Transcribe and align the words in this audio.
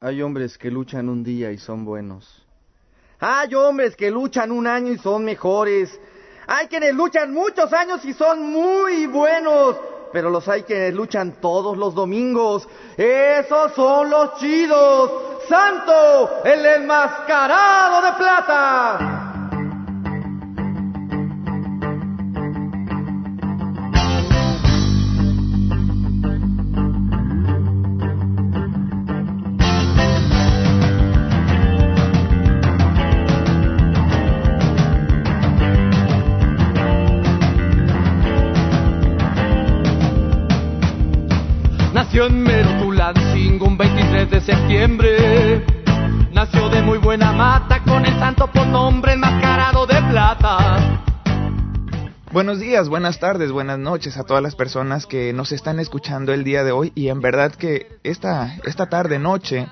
Hay 0.00 0.20
hombres 0.20 0.58
que 0.58 0.70
luchan 0.70 1.08
un 1.08 1.24
día 1.24 1.50
y 1.52 1.56
son 1.56 1.86
buenos. 1.86 2.44
Hay 3.18 3.54
hombres 3.54 3.96
que 3.96 4.10
luchan 4.10 4.52
un 4.52 4.66
año 4.66 4.92
y 4.92 4.98
son 4.98 5.24
mejores. 5.24 5.98
Hay 6.46 6.66
quienes 6.66 6.94
luchan 6.94 7.32
muchos 7.32 7.72
años 7.72 8.04
y 8.04 8.12
son 8.12 8.42
muy 8.42 9.06
buenos. 9.06 9.76
Pero 10.12 10.28
los 10.28 10.46
hay 10.48 10.64
quienes 10.64 10.92
luchan 10.92 11.40
todos 11.40 11.78
los 11.78 11.94
domingos. 11.94 12.68
Esos 12.98 13.72
son 13.72 14.10
los 14.10 14.38
chidos. 14.38 15.12
Santo, 15.48 16.42
el 16.44 16.66
enmascarado 16.66 18.02
de 18.02 18.12
plata. 18.18 19.15
En 42.18 42.42
Merotulancingo 42.42 43.66
un 43.66 43.76
23 43.76 44.30
de 44.30 44.40
septiembre. 44.40 45.66
Nació 46.32 46.70
de 46.70 46.80
muy 46.80 46.96
buena 46.96 47.30
mata 47.32 47.82
con 47.82 48.06
el 48.06 48.18
santo 48.18 48.50
por 48.50 48.66
nombre 48.66 49.12
enmascarado 49.12 49.86
de 49.86 50.00
plata. 50.10 51.02
Buenos 52.32 52.58
días, 52.58 52.88
buenas 52.88 53.20
tardes, 53.20 53.52
buenas 53.52 53.78
noches 53.78 54.16
a 54.16 54.24
todas 54.24 54.42
las 54.42 54.54
personas 54.54 55.04
que 55.04 55.34
nos 55.34 55.52
están 55.52 55.78
escuchando 55.78 56.32
el 56.32 56.42
día 56.42 56.64
de 56.64 56.72
hoy 56.72 56.90
y 56.94 57.08
en 57.08 57.20
verdad 57.20 57.54
que 57.54 57.98
esta 58.02 58.56
esta 58.64 58.88
tarde 58.88 59.18
noche 59.18 59.68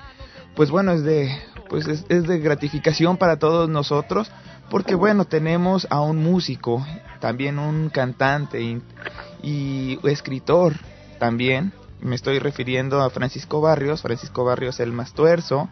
pues 0.54 0.70
bueno 0.70 0.92
es 0.92 1.02
de 1.02 1.34
pues 1.70 1.88
es, 1.88 2.04
es 2.10 2.24
de 2.24 2.40
gratificación 2.40 3.16
para 3.16 3.38
todos 3.38 3.70
nosotros 3.70 4.30
porque 4.68 4.94
bueno 4.94 5.24
tenemos 5.24 5.86
a 5.88 6.02
un 6.02 6.22
músico 6.22 6.86
también 7.20 7.58
un 7.58 7.88
cantante 7.88 8.60
y, 8.60 8.82
y 9.42 9.98
escritor 10.06 10.74
también 11.18 11.72
me 12.04 12.14
estoy 12.14 12.38
refiriendo 12.38 13.02
a 13.02 13.10
Francisco 13.10 13.60
Barrios, 13.60 14.02
Francisco 14.02 14.44
Barrios 14.44 14.78
el 14.78 14.92
Mastuerzo, 14.92 15.68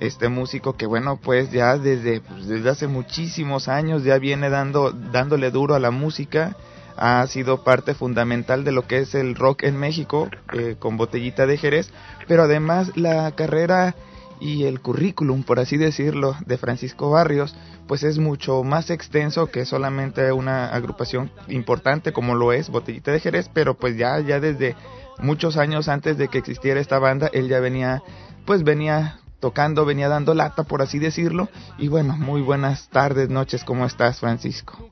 este 0.00 0.28
músico 0.28 0.74
que 0.74 0.86
bueno 0.86 1.18
pues 1.22 1.50
ya 1.50 1.76
desde, 1.76 2.20
pues, 2.20 2.48
desde 2.48 2.68
hace 2.68 2.86
muchísimos 2.86 3.68
años 3.68 4.02
ya 4.02 4.18
viene 4.18 4.50
dando, 4.50 4.90
dándole 4.90 5.50
duro 5.50 5.74
a 5.74 5.78
la 5.78 5.90
música, 5.90 6.56
ha 6.96 7.26
sido 7.26 7.62
parte 7.62 7.94
fundamental 7.94 8.64
de 8.64 8.72
lo 8.72 8.86
que 8.86 8.98
es 9.00 9.14
el 9.14 9.34
rock 9.34 9.64
en 9.64 9.76
México 9.76 10.30
eh, 10.54 10.76
con 10.78 10.96
Botellita 10.96 11.46
de 11.46 11.58
Jerez, 11.58 11.90
pero 12.26 12.44
además 12.44 12.92
la 12.96 13.30
carrera 13.32 13.94
y 14.40 14.64
el 14.64 14.80
currículum, 14.80 15.42
por 15.42 15.60
así 15.60 15.76
decirlo, 15.76 16.36
de 16.44 16.58
Francisco 16.58 17.10
Barrios, 17.10 17.54
pues 17.86 18.02
es 18.02 18.18
mucho 18.18 18.62
más 18.64 18.90
extenso 18.90 19.46
que 19.46 19.64
solamente 19.64 20.32
una 20.32 20.68
agrupación 20.68 21.30
importante 21.48 22.12
como 22.12 22.34
lo 22.34 22.52
es 22.52 22.68
Botellita 22.68 23.12
de 23.12 23.20
Jerez, 23.20 23.50
pero 23.52 23.74
pues 23.74 23.96
ya, 23.96 24.20
ya 24.20 24.40
desde 24.40 24.74
muchos 25.18 25.56
años 25.56 25.88
antes 25.88 26.18
de 26.18 26.28
que 26.28 26.38
existiera 26.38 26.80
esta 26.80 26.98
banda, 26.98 27.28
él 27.32 27.48
ya 27.48 27.60
venía, 27.60 28.02
pues 28.44 28.62
venía 28.64 29.18
tocando, 29.40 29.84
venía 29.84 30.08
dando 30.08 30.34
lata, 30.34 30.64
por 30.64 30.82
así 30.82 30.98
decirlo. 30.98 31.48
Y 31.78 31.88
bueno, 31.88 32.16
muy 32.16 32.40
buenas 32.42 32.88
tardes, 32.88 33.28
noches, 33.28 33.64
¿cómo 33.64 33.84
estás, 33.86 34.20
Francisco? 34.20 34.90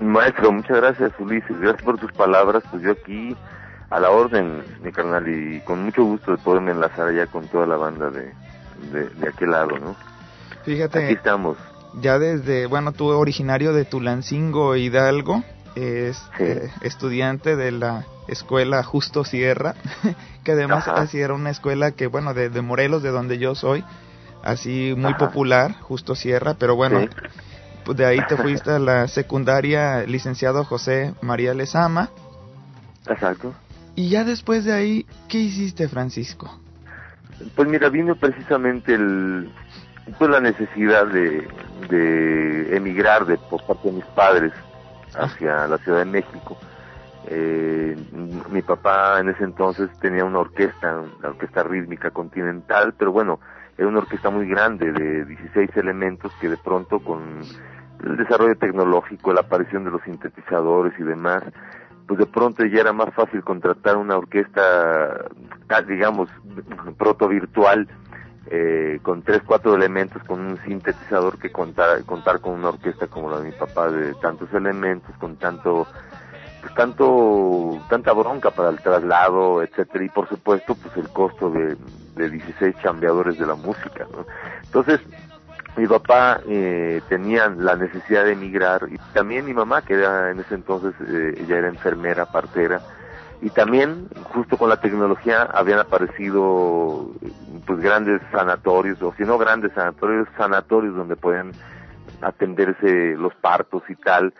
Maestro, 0.00 0.50
muchas 0.52 0.76
gracias, 0.78 1.12
Ulises, 1.18 1.60
gracias 1.60 1.82
por 1.82 1.98
tus 1.98 2.12
palabras, 2.12 2.62
pues 2.70 2.82
yo 2.82 2.92
aquí 2.92 3.36
a 3.90 4.00
la 4.00 4.10
orden, 4.10 4.62
mi 4.82 4.92
carnal, 4.92 5.28
y 5.28 5.60
con 5.60 5.82
mucho 5.84 6.04
gusto 6.04 6.30
de 6.32 6.38
poderme 6.38 6.70
enlazar 6.72 7.08
allá 7.08 7.26
con 7.26 7.48
toda 7.48 7.66
la 7.66 7.76
banda 7.76 8.08
de, 8.10 8.32
de, 8.92 9.08
de 9.10 9.28
aquel 9.28 9.50
lado, 9.50 9.78
¿no? 9.78 9.94
Fíjate, 10.64 11.04
Aquí 11.04 11.14
estamos. 11.14 11.58
ya 12.00 12.18
desde, 12.18 12.66
bueno, 12.66 12.92
tú 12.92 13.08
originario 13.08 13.72
de 13.74 13.84
Tulancingo, 13.84 14.74
Hidalgo, 14.76 15.42
es 15.74 16.16
Sí. 16.38 16.44
eh, 16.44 16.70
estudiante 16.82 17.56
de 17.56 17.72
la 17.72 18.04
escuela 18.30 18.82
Justo 18.82 19.24
Sierra, 19.24 19.74
que 20.44 20.52
además 20.52 20.86
Ajá. 20.88 21.02
así 21.02 21.20
era 21.20 21.34
una 21.34 21.50
escuela 21.50 21.92
que, 21.92 22.06
bueno, 22.06 22.34
de, 22.34 22.48
de 22.50 22.62
Morelos, 22.62 23.02
de 23.02 23.10
donde 23.10 23.38
yo 23.38 23.54
soy, 23.54 23.84
así 24.42 24.94
muy 24.96 25.10
Ajá. 25.12 25.18
popular, 25.18 25.74
Justo 25.80 26.14
Sierra, 26.14 26.54
pero 26.58 26.76
bueno, 26.76 27.00
Sí. 27.00 27.08
pues 27.84 27.96
de 27.98 28.06
ahí 28.06 28.20
te 28.28 28.36
fuiste 28.36 28.70
a 28.70 28.78
la 28.78 29.08
secundaria 29.08 30.02
licenciado 30.04 30.64
José 30.64 31.14
María 31.22 31.54
Lezama, 31.54 32.10
Exacto. 33.08 33.52
y 33.96 34.08
ya 34.10 34.24
después 34.24 34.64
de 34.64 34.72
ahí, 34.72 35.06
¿qué 35.28 35.38
hiciste, 35.38 35.88
Francisco? 35.88 36.58
Pues 37.56 37.68
mira, 37.68 37.88
vino 37.88 38.14
precisamente 38.16 38.94
el, 38.94 39.50
pues 40.18 40.30
la 40.30 40.40
necesidad 40.40 41.06
de, 41.06 41.48
de 41.88 42.76
emigrar 42.76 43.24
de, 43.26 43.38
por 43.38 43.64
parte 43.64 43.88
de 43.88 43.94
mis 43.94 44.04
padres 44.14 44.52
hacia 45.14 45.66
la 45.66 45.78
Ciudad 45.78 45.98
de 46.00 46.04
México. 46.04 46.58
Eh, 47.26 47.96
mi 48.50 48.62
papá 48.62 49.20
en 49.20 49.28
ese 49.28 49.44
entonces 49.44 49.90
tenía 50.00 50.24
una 50.24 50.40
orquesta, 50.40 51.02
la 51.22 51.28
orquesta 51.30 51.62
rítmica 51.62 52.10
continental, 52.10 52.94
pero 52.98 53.12
bueno, 53.12 53.40
era 53.76 53.88
una 53.88 53.98
orquesta 53.98 54.30
muy 54.30 54.48
grande 54.48 54.92
de 54.92 55.24
16 55.24 55.76
elementos 55.76 56.32
que 56.40 56.48
de 56.48 56.56
pronto 56.56 57.00
con 57.00 57.40
el 58.04 58.16
desarrollo 58.16 58.56
tecnológico, 58.56 59.32
la 59.32 59.42
aparición 59.42 59.84
de 59.84 59.90
los 59.90 60.02
sintetizadores 60.02 60.98
y 60.98 61.02
demás, 61.02 61.42
pues 62.06 62.18
de 62.18 62.26
pronto 62.26 62.64
ya 62.64 62.80
era 62.80 62.92
más 62.92 63.14
fácil 63.14 63.44
contratar 63.44 63.96
una 63.96 64.16
orquesta, 64.16 65.26
digamos, 65.86 66.28
proto 66.98 67.28
virtual, 67.28 67.86
eh, 68.46 68.98
con 69.02 69.22
tres, 69.22 69.42
cuatro 69.46 69.76
elementos, 69.76 70.22
con 70.24 70.40
un 70.40 70.58
sintetizador 70.64 71.38
que 71.38 71.52
contar, 71.52 72.02
contar 72.04 72.40
con 72.40 72.54
una 72.54 72.70
orquesta 72.70 73.06
como 73.06 73.30
la 73.30 73.38
de 73.38 73.50
mi 73.50 73.52
papá 73.52 73.90
de 73.90 74.12
tantos 74.14 74.52
elementos, 74.52 75.14
con 75.18 75.36
tanto, 75.36 75.86
pues 76.60 76.74
tanto, 76.74 77.78
tanta 77.88 78.12
bronca 78.12 78.50
para 78.50 78.70
el 78.70 78.80
traslado, 78.80 79.62
etcétera, 79.62 80.04
y 80.04 80.08
por 80.08 80.28
supuesto, 80.28 80.74
pues 80.74 80.96
el 80.96 81.08
costo 81.08 81.50
de, 81.50 81.76
de 82.16 82.30
16 82.30 82.76
chambeadores 82.82 83.38
de 83.38 83.46
la 83.46 83.54
música. 83.54 84.06
Entonces, 84.64 85.00
mi 85.76 85.86
papá 85.86 86.40
eh, 86.46 87.00
tenía 87.08 87.48
la 87.48 87.76
necesidad 87.76 88.24
de 88.24 88.32
emigrar 88.32 88.88
y 88.90 88.98
también 89.14 89.46
mi 89.46 89.54
mamá 89.54 89.82
que 89.82 89.94
era 89.94 90.30
en 90.30 90.40
ese 90.40 90.54
entonces 90.54 90.94
eh, 91.06 91.34
ella 91.38 91.58
era 91.58 91.68
enfermera 91.68 92.26
partera 92.26 92.80
y 93.40 93.50
también 93.50 94.08
justo 94.24 94.58
con 94.58 94.68
la 94.68 94.80
tecnología 94.80 95.42
habían 95.42 95.78
aparecido 95.78 97.10
pues 97.66 97.80
grandes 97.80 98.20
sanatorios 98.32 99.00
o 99.00 99.14
si 99.16 99.22
no 99.22 99.38
grandes 99.38 99.72
sanatorios 99.72 100.28
sanatorios 100.36 100.94
donde 100.96 101.16
podían 101.16 101.52
atenderse 102.20 103.14
los 103.16 103.34
partos 103.36 103.82
y 103.88 103.94
tal 103.94 104.34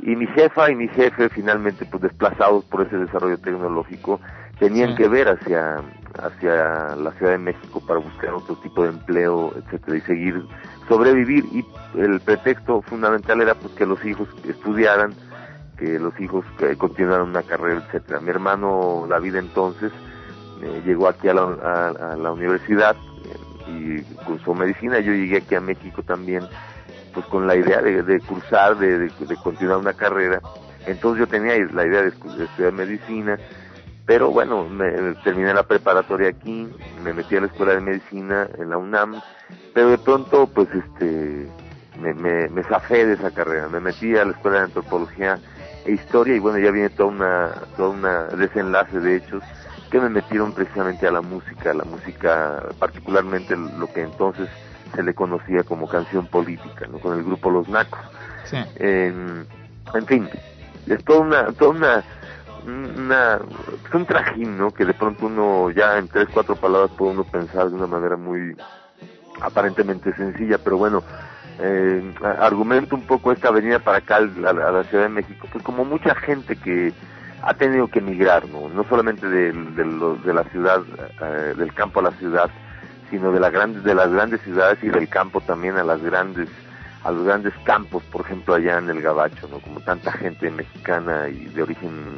y 0.00 0.14
mi 0.16 0.26
jefa 0.28 0.70
y 0.70 0.76
mi 0.76 0.88
jefe 0.88 1.28
finalmente 1.28 1.84
pues 1.86 2.02
desplazados 2.02 2.64
por 2.66 2.82
ese 2.86 2.96
desarrollo 2.98 3.38
tecnológico 3.38 4.20
tenían 4.58 4.90
Sí. 4.90 4.96
que 4.96 5.08
ver 5.08 5.28
hacia 5.28 5.76
hacia 6.22 6.96
la 6.96 7.12
Ciudad 7.12 7.32
de 7.32 7.38
México 7.38 7.80
para 7.86 8.00
buscar 8.00 8.34
otro 8.34 8.56
tipo 8.56 8.82
de 8.82 8.88
empleo 8.90 9.52
etcétera 9.56 9.96
y 9.96 10.00
seguir 10.02 10.42
sobrevivir. 10.88 11.44
Y 11.52 11.64
el 11.98 12.20
pretexto 12.20 12.82
fundamental 12.82 13.40
era 13.40 13.54
pues 13.54 13.72
que 13.74 13.86
los 13.86 14.04
hijos 14.04 14.28
estudiaran 14.48 15.12
que 15.78 15.98
los 16.00 16.18
hijos 16.20 16.44
continuaran 16.78 17.28
una 17.28 17.42
carrera 17.44 17.80
etcétera. 17.86 18.18
Mi 18.20 18.30
hermano 18.30 19.06
David 19.08 19.36
entonces 19.36 19.92
eh, 20.62 20.82
llegó 20.84 21.06
aquí 21.08 21.28
a 21.28 21.34
la, 21.34 21.42
a- 21.42 22.12
a 22.12 22.16
la 22.16 22.32
universidad 22.32 22.96
eh, 22.96 23.70
y 23.70 24.02
cursó 24.24 24.54
medicina. 24.54 24.98
Yo 24.98 25.12
llegué 25.12 25.36
aquí 25.38 25.54
a 25.54 25.60
México 25.60 26.02
también 26.02 26.42
pues 27.18 27.26
con 27.26 27.48
la 27.48 27.56
idea 27.56 27.82
de, 27.82 28.04
de 28.04 28.20
cursar, 28.20 28.78
de, 28.78 29.10
continuar 29.42 29.78
una 29.78 29.92
carrera. 29.92 30.40
Entonces 30.86 31.18
yo 31.18 31.26
tenía 31.26 31.58
la 31.72 31.84
idea 31.84 32.02
de, 32.02 32.08
estudiar 32.08 32.72
medicina, 32.72 33.36
pero 34.06 34.30
bueno, 34.30 34.68
me, 34.68 35.14
terminé 35.24 35.52
la 35.52 35.64
preparatoria 35.64 36.28
aquí, 36.28 36.68
me 37.02 37.12
metí 37.12 37.36
a 37.36 37.40
la 37.40 37.46
escuela 37.48 37.74
de 37.74 37.80
medicina 37.80 38.48
en 38.56 38.70
la 38.70 38.78
UNAM, 38.78 39.20
pero 39.74 39.90
de 39.90 39.98
pronto 39.98 40.46
pues 40.46 40.68
este 40.72 41.48
me, 42.00 42.14
me, 42.14 42.62
zafé 42.62 43.04
de 43.04 43.14
esa 43.14 43.32
carrera, 43.32 43.68
me 43.68 43.80
metí 43.80 44.16
a 44.16 44.24
la 44.24 44.30
escuela 44.30 44.58
de 44.58 44.64
antropología 44.66 45.40
e 45.86 45.92
historia 45.92 46.36
y 46.36 46.38
bueno 46.38 46.58
ya 46.58 46.70
viene 46.70 46.90
toda 46.90 47.08
una, 47.08 47.50
toda 47.76 47.88
una 47.88 48.24
desenlace 48.26 49.00
de 49.00 49.16
hechos 49.16 49.42
que 49.90 49.98
me 49.98 50.08
metieron 50.08 50.52
precisamente 50.52 51.08
a 51.08 51.10
la 51.10 51.20
música, 51.20 51.74
la 51.74 51.84
música 51.84 52.62
particularmente 52.78 53.56
lo 53.56 53.92
que 53.92 54.02
entonces 54.02 54.48
se 54.94 55.02
le 55.02 55.14
conocía 55.14 55.62
como 55.62 55.88
canción 55.88 56.26
política, 56.26 56.86
¿no? 56.90 56.98
con 56.98 57.16
el 57.16 57.24
grupo 57.24 57.50
Los 57.50 57.68
Nacos. 57.68 58.00
Sí. 58.44 58.56
En, 58.76 59.46
en 59.94 60.06
fin, 60.06 60.28
es 60.86 61.04
toda 61.04 61.20
una, 61.20 61.52
toda 61.52 61.70
una, 61.70 62.04
una, 62.66 63.38
es 63.86 63.94
un 63.94 64.06
trajín, 64.06 64.56
¿no? 64.58 64.70
Que 64.72 64.84
de 64.84 64.94
pronto 64.94 65.26
uno 65.26 65.70
ya 65.70 65.98
en 65.98 66.08
tres, 66.08 66.28
cuatro 66.32 66.56
palabras 66.56 66.90
puede 66.96 67.12
uno 67.12 67.24
pensar 67.24 67.68
de 67.68 67.74
una 67.76 67.86
manera 67.86 68.16
muy 68.16 68.56
aparentemente 69.40 70.12
sencilla, 70.14 70.58
pero 70.58 70.76
bueno, 70.78 71.02
eh, 71.60 72.14
argumento 72.40 72.94
un 72.96 73.02
poco 73.06 73.32
esta 73.32 73.50
venida 73.50 73.78
para 73.78 73.98
acá 73.98 74.16
a, 74.16 74.20
la- 74.20 74.50
a 74.50 74.70
la 74.72 74.84
Ciudad 74.84 75.04
de 75.04 75.08
México, 75.10 75.46
pues 75.52 75.62
como 75.64 75.84
mucha 75.84 76.14
gente 76.14 76.56
que 76.56 76.92
ha 77.42 77.54
tenido 77.54 77.88
que 77.88 78.00
emigrar, 78.00 78.48
¿no? 78.48 78.68
No 78.68 78.84
solamente 78.84 79.26
de, 79.28 79.52
de, 79.52 80.18
de 80.24 80.34
la 80.34 80.44
ciudad, 80.44 80.80
eh, 81.22 81.54
del 81.56 81.72
campo 81.72 82.00
a 82.00 82.04
la 82.04 82.10
ciudad, 82.12 82.50
sino 83.10 83.32
de, 83.32 83.40
la 83.40 83.50
grandes, 83.50 83.84
de 83.84 83.94
las 83.94 84.10
grandes 84.10 84.40
ciudades 84.42 84.78
y 84.82 84.88
del 84.88 85.08
campo 85.08 85.40
también 85.40 85.76
a 85.76 85.84
las 85.84 86.02
grandes 86.02 86.48
a 87.04 87.12
los 87.12 87.24
grandes 87.24 87.54
campos, 87.64 88.02
por 88.10 88.22
ejemplo 88.22 88.54
allá 88.54 88.78
en 88.78 88.90
el 88.90 89.00
Gabacho, 89.00 89.48
¿no? 89.48 89.60
Como 89.60 89.80
tanta 89.80 90.10
gente 90.12 90.50
mexicana 90.50 91.28
y 91.28 91.44
de 91.46 91.62
origen 91.62 92.16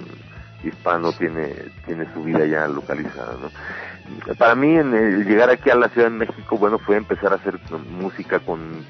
hispano 0.64 1.12
tiene 1.12 1.54
tiene 1.87 2.06
su 2.14 2.25
vida 2.25 2.46
ya 2.46 2.66
localizada, 2.66 3.34
¿no? 3.40 4.34
Para 4.34 4.54
mí 4.54 4.76
en 4.76 4.94
el 4.94 5.25
llegar 5.26 5.50
aquí 5.50 5.70
a 5.70 5.75
la 5.75 5.88
Ciudad 5.88 6.10
de 6.10 6.16
México, 6.16 6.56
bueno, 6.56 6.78
fue 6.78 6.96
empezar 6.96 7.32
a 7.32 7.36
hacer 7.36 7.60
música 7.90 8.40
con 8.40 8.84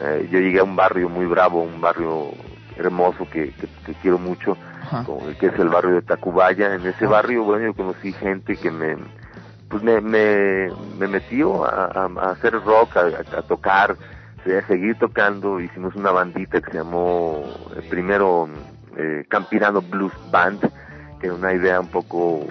eh, 0.00 0.28
yo 0.30 0.38
llegué 0.38 0.60
a 0.60 0.64
un 0.64 0.76
barrio 0.76 1.08
muy 1.08 1.26
bravo, 1.26 1.62
un 1.62 1.80
barrio 1.80 2.30
hermoso 2.76 3.28
que, 3.30 3.52
que, 3.84 3.94
quiero 3.94 4.18
mucho, 4.18 4.56
que 5.40 5.46
es 5.46 5.58
el 5.58 5.68
barrio 5.68 5.94
de 5.94 6.02
Tacubaya. 6.02 6.74
En 6.74 6.86
ese 6.86 7.06
barrio, 7.06 7.44
bueno, 7.44 7.66
yo 7.66 7.74
conocí 7.74 8.12
gente 8.12 8.56
que 8.56 8.70
me 8.70 8.96
pues 9.68 9.82
me, 9.82 10.00
me, 10.00 10.68
me 10.98 11.08
metió 11.08 11.64
a, 11.64 11.86
a, 11.86 12.30
hacer 12.30 12.54
rock, 12.62 12.96
a, 12.96 13.38
a 13.38 13.42
tocar, 13.42 13.96
a 14.54 14.66
seguir 14.66 14.96
tocando. 14.98 15.60
Hicimos 15.60 15.94
una 15.94 16.10
bandita 16.10 16.60
que 16.60 16.70
se 16.70 16.78
llamó 16.78 17.42
eh, 17.76 17.86
primero 17.88 18.48
eh, 18.96 19.24
Campirano 19.28 19.82
Blues 19.82 20.12
Band, 20.30 20.60
que 21.20 21.26
era 21.26 21.34
una 21.34 21.52
idea 21.52 21.80
un 21.80 21.88
poco 21.88 22.46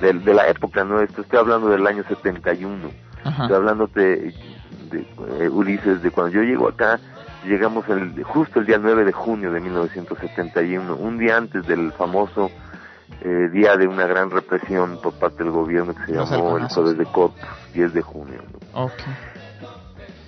de, 0.00 0.12
de 0.12 0.34
la 0.34 0.48
época, 0.48 0.84
¿no? 0.84 1.00
Esto 1.00 1.22
estoy 1.22 1.38
hablando 1.38 1.68
del 1.68 1.86
año 1.86 2.04
71. 2.04 2.90
Estoy 3.24 3.56
hablando 3.56 3.88
de, 3.88 4.32
de 4.90 5.06
eh, 5.40 5.48
Ulises, 5.48 6.02
de 6.02 6.10
cuando 6.10 6.32
yo 6.32 6.42
llego 6.42 6.68
acá, 6.68 7.00
llegamos 7.44 7.88
el, 7.88 8.22
justo 8.22 8.60
el 8.60 8.66
día 8.66 8.78
9 8.78 9.04
de 9.04 9.12
junio 9.12 9.52
de 9.52 9.60
1971, 9.60 10.94
un 10.94 11.18
día 11.18 11.36
antes 11.36 11.66
del 11.66 11.92
famoso 11.92 12.50
eh, 13.22 13.48
día 13.52 13.76
de 13.76 13.86
una 13.86 14.06
gran 14.06 14.30
represión 14.30 14.98
por 15.02 15.14
parte 15.14 15.42
del 15.42 15.52
gobierno 15.52 15.94
que 15.94 16.06
se 16.06 16.12
llamó 16.12 16.56
el 16.56 16.68
Jueves 16.68 16.98
de 16.98 17.04
Corpus, 17.06 17.40
10 17.74 17.92
de 17.94 18.02
junio. 18.02 18.40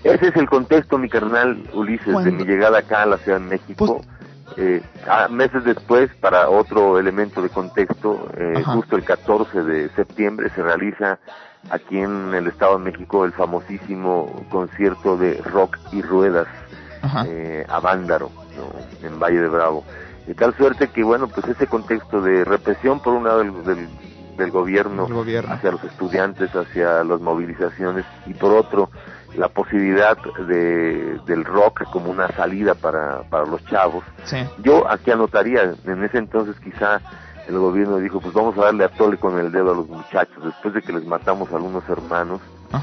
Ese 0.05 0.29
es 0.29 0.37
el 0.37 0.49
contexto, 0.49 0.97
mi 0.99 1.09
carnal 1.09 1.63
Ulises, 1.75 2.07
de 2.25 2.31
mi 2.31 2.45
llegada 2.45 2.79
acá 2.79 3.03
a 3.03 3.07
la 3.07 3.19
Ciudad 3.19 3.41
de 3.41 3.47
México. 3.47 3.87
Pues- 3.97 4.19
eh, 4.57 4.83
meses 5.31 5.63
después, 5.65 6.11
para 6.21 6.49
otro 6.49 6.99
elemento 6.99 7.43
de 7.43 7.51
contexto, 7.51 8.29
eh, 8.37 8.55
justo 8.65 8.97
el 8.97 9.05
14 9.05 9.63
de 9.63 9.89
septiembre 9.91 10.51
se 10.55 10.63
realiza 10.63 11.19
aquí 11.71 11.99
en 11.99 12.33
el 12.35 12.47
Estado 12.47 12.79
de 12.79 12.85
México 12.91 13.25
el 13.25 13.33
famosísimo 13.33 14.47
concierto 14.51 15.17
de 15.17 15.35
rock 15.45 15.77
y 15.93 16.03
ruedas 16.03 16.47
eh, 17.27 17.65
a 17.69 17.79
Vándaro, 17.81 18.31
en 19.03 19.21
Valle 19.21 19.41
de 19.43 19.49
Bravo. 19.49 19.85
De 20.29 20.35
tal 20.35 20.55
suerte 20.55 20.89
que, 20.89 21.03
bueno, 21.03 21.27
pues 21.27 21.49
ese 21.49 21.67
contexto 21.67 22.21
de 22.21 22.45
represión 22.45 23.01
por 23.01 23.15
un 23.15 23.25
lado 23.25 23.39
del, 23.39 23.89
del, 24.37 24.51
gobierno, 24.51 25.09
hacia 25.49 25.73
los 25.73 25.83
estudiantes, 25.85 26.55
hacia 26.55 27.03
las 27.03 27.19
movilizaciones, 27.19 28.05
y 28.27 28.35
por 28.35 28.53
otro, 28.53 28.91
la 29.39 29.49
posibilidad 29.49 30.19
de, 30.47 31.19
del 31.25 31.47
rock 31.47 31.85
como 31.91 32.11
una 32.11 32.29
salida 32.29 32.75
para, 32.75 33.23
para 33.31 33.47
los 33.47 33.65
chavos. 33.65 34.05
Yo 34.59 34.87
aquí 34.87 35.11
anotaría, 35.11 35.73
en 35.87 36.05
ese 36.05 36.19
entonces 36.19 36.61
quizá 36.61 37.01
el 37.49 37.59
gobierno 37.59 37.97
dijo, 37.97 38.21
pues 38.21 38.35
vamos 38.35 38.59
a 38.59 38.67
darle 38.67 38.85
a 38.85 38.91
tole 38.91 39.17
con 39.17 39.39
el 39.39 39.51
dedo 39.51 39.71
a 39.71 39.77
los 39.77 39.89
muchachos, 39.89 40.45
después 40.45 40.75
de 40.75 40.83
que 40.83 40.93
les 40.93 41.07
matamos 41.07 41.51
a 41.51 41.57
algunos 41.57 41.89
hermanos, 41.89 42.43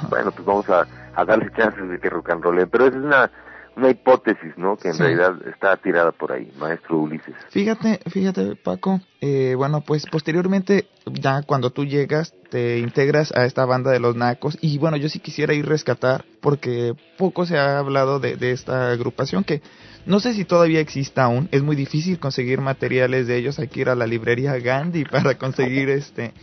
bueno, 0.09 0.31
pues 0.31 0.43
vamos 0.43 0.67
a, 0.71 0.87
a 1.13 1.23
darles 1.23 1.53
chances 1.57 1.87
de 1.87 1.99
que 1.99 2.09
rock 2.09 2.31
and 2.31 2.43
roll. 2.43 2.67
Pero 2.67 2.87
esa 2.87 2.97
es 2.97 3.03
una 3.03 3.31
una 3.75 3.89
hipótesis, 3.89 4.57
¿no? 4.57 4.77
Que 4.77 4.89
en 4.89 4.97
realidad 4.97 5.35
está 5.47 5.75
tirada 5.77 6.11
por 6.11 6.31
ahí, 6.31 6.51
maestro 6.57 6.99
Ulises. 6.99 7.35
Fíjate, 7.49 7.99
fíjate, 8.09 8.55
Paco. 8.55 9.01
Eh, 9.21 9.55
bueno, 9.55 9.81
pues 9.81 10.05
posteriormente, 10.05 10.87
ya 11.05 11.41
cuando 11.43 11.71
tú 11.71 11.85
llegas, 11.85 12.33
te 12.49 12.79
integras 12.79 13.31
a 13.35 13.45
esta 13.45 13.65
banda 13.65 13.91
de 13.91 13.99
los 13.99 14.15
Nacos. 14.15 14.57
Y 14.61 14.77
bueno, 14.77 14.97
yo 14.97 15.09
sí 15.09 15.19
quisiera 15.19 15.53
ir 15.53 15.65
a 15.65 15.69
rescatar, 15.69 16.25
porque 16.41 16.93
poco 17.17 17.45
se 17.45 17.57
ha 17.57 17.77
hablado 17.79 18.19
de, 18.19 18.37
de 18.37 18.51
esta 18.51 18.91
agrupación 18.91 19.43
que 19.43 19.61
no 20.05 20.19
sé 20.19 20.33
si 20.33 20.45
todavía 20.45 20.79
exista 20.79 21.23
aún. 21.23 21.49
Es 21.51 21.63
muy 21.63 21.75
difícil 21.75 22.19
conseguir 22.19 22.61
materiales 22.61 23.27
de 23.27 23.37
ellos. 23.37 23.59
Hay 23.59 23.67
que 23.67 23.81
ir 23.81 23.89
a 23.89 23.95
la 23.95 24.05
librería 24.05 24.57
Gandhi 24.57 25.03
para 25.05 25.35
conseguir 25.37 25.89
este, 25.89 26.33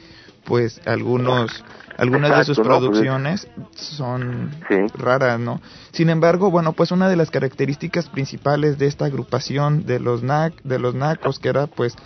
pues 0.44 0.80
algunos 0.84 1.64
algunas 1.96 2.38
de 2.38 2.44
sus 2.44 2.56
pues, 2.56 2.68
producciones 2.68 3.48
son 3.74 4.50
raras, 4.94 5.38
¿no? 5.38 5.60
Sin 5.92 6.10
embargo, 6.10 6.50
bueno, 6.50 6.72
pues 6.72 6.90
una 6.90 7.08
de 7.08 7.16
las 7.16 7.30
características 7.30 8.08
principales 8.08 8.78
de 8.78 8.86
esta 8.86 9.04
agrupación 9.06 9.84
de 9.84 10.00
los 10.00 10.22
NAC, 10.22 10.62
de 10.62 10.78
los 10.78 10.94
NACOS, 10.94 11.38
que 11.38 11.48
era 11.48 11.66
pues 11.66 11.96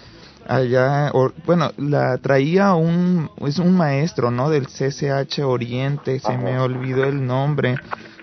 allá, 0.48 1.12
bueno, 1.44 1.72
la 1.76 2.18
traía 2.18 2.74
un, 2.74 3.30
es 3.44 3.58
un 3.58 3.76
maestro, 3.76 4.30
¿no? 4.30 4.50
Del 4.50 4.66
CCH 4.66 5.40
Oriente, 5.40 6.20
se 6.20 6.36
me 6.36 6.58
olvidó 6.58 7.04
el 7.04 7.26
nombre, 7.26 7.76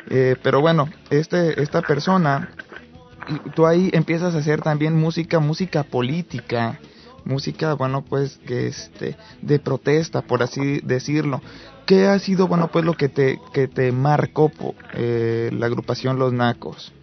eh, 0.10 0.36
pero 0.42 0.62
bueno, 0.62 0.90
este, 1.10 1.62
esta 1.62 1.82
persona, 1.82 2.50
tú 3.56 3.66
ahí 3.66 3.90
empiezas 3.94 4.36
a 4.36 4.40
hacer 4.40 4.62
también 4.62 4.96
música, 4.96 5.40
música 5.40 5.84
política, 5.84 6.80
música, 7.26 7.74
bueno, 7.74 8.04
pues 8.04 8.40
que 8.46 8.68
este 8.68 9.16
de 9.42 9.60
protesta, 9.60 10.22
por 10.22 10.44
así 10.44 10.80
decirlo. 10.82 11.42
¿Qué 11.86 12.08
ha 12.08 12.18
sido, 12.20 12.48
bueno, 12.48 12.70
pues 12.70 12.86
lo 12.86 12.94
que 12.94 13.10
te 13.10 13.40
que 13.54 13.68
te 13.68 13.92
marcó 13.92 14.52
eh, 14.94 15.50
la 15.52 15.66
agrupación 15.66 16.18
Los 16.18 16.34
Nacos? 16.34 16.94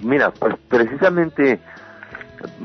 Mira, 0.00 0.30
pues 0.32 0.54
precisamente 0.68 1.60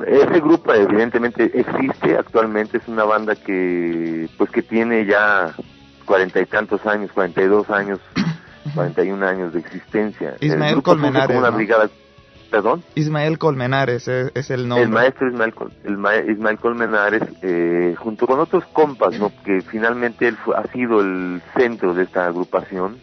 ese 0.05 0.39
grupo 0.39 0.73
evidentemente 0.73 1.51
existe 1.53 2.17
actualmente, 2.17 2.77
es 2.77 2.87
una 2.87 3.03
banda 3.03 3.35
que 3.35 4.29
pues 4.37 4.49
que 4.51 4.61
tiene 4.61 5.05
ya 5.05 5.53
cuarenta 6.05 6.41
y 6.41 6.45
tantos 6.45 6.85
años, 6.85 7.11
cuarenta 7.11 7.41
y 7.41 7.47
dos 7.47 7.69
años, 7.69 7.99
cuarenta 8.75 9.03
y 9.03 9.11
un 9.11 9.23
años 9.23 9.53
de 9.53 9.59
existencia. 9.59 10.35
Ismael 10.39 10.81
Colmenares. 10.81 11.37
Una 11.37 11.49
brigada 11.51 11.89
¿Perdón? 12.49 12.83
Ismael 12.95 13.37
Colmenares 13.37 14.07
es, 14.07 14.49
el 14.49 14.67
nombre. 14.67 14.85
El 14.85 14.89
maestro 14.89 15.27
Ismael, 15.27 15.53
el 15.83 16.31
Ismael 16.31 16.57
Colmenares, 16.57 17.23
eh, 17.43 17.95
junto 17.97 18.25
con 18.25 18.39
otros 18.39 18.65
compas, 18.73 19.19
¿no? 19.19 19.31
que 19.43 19.61
finalmente 19.61 20.27
él 20.27 20.37
ha 20.55 20.63
sido 20.71 21.01
el 21.01 21.41
centro 21.55 21.93
de 21.93 22.03
esta 22.03 22.25
agrupación. 22.25 22.97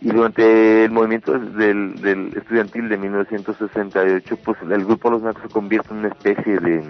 Y 0.00 0.08
durante 0.08 0.86
el 0.86 0.90
movimiento 0.90 1.38
del, 1.38 2.00
del 2.00 2.36
estudiantil 2.36 2.88
de 2.88 2.96
1968, 2.96 4.36
pues 4.44 4.58
el 4.62 4.84
grupo 4.84 5.10
Los 5.10 5.22
Nacos 5.22 5.42
se 5.42 5.48
convierte 5.48 5.92
en 5.92 5.98
una 5.98 6.08
especie 6.08 6.58
de, 6.58 6.82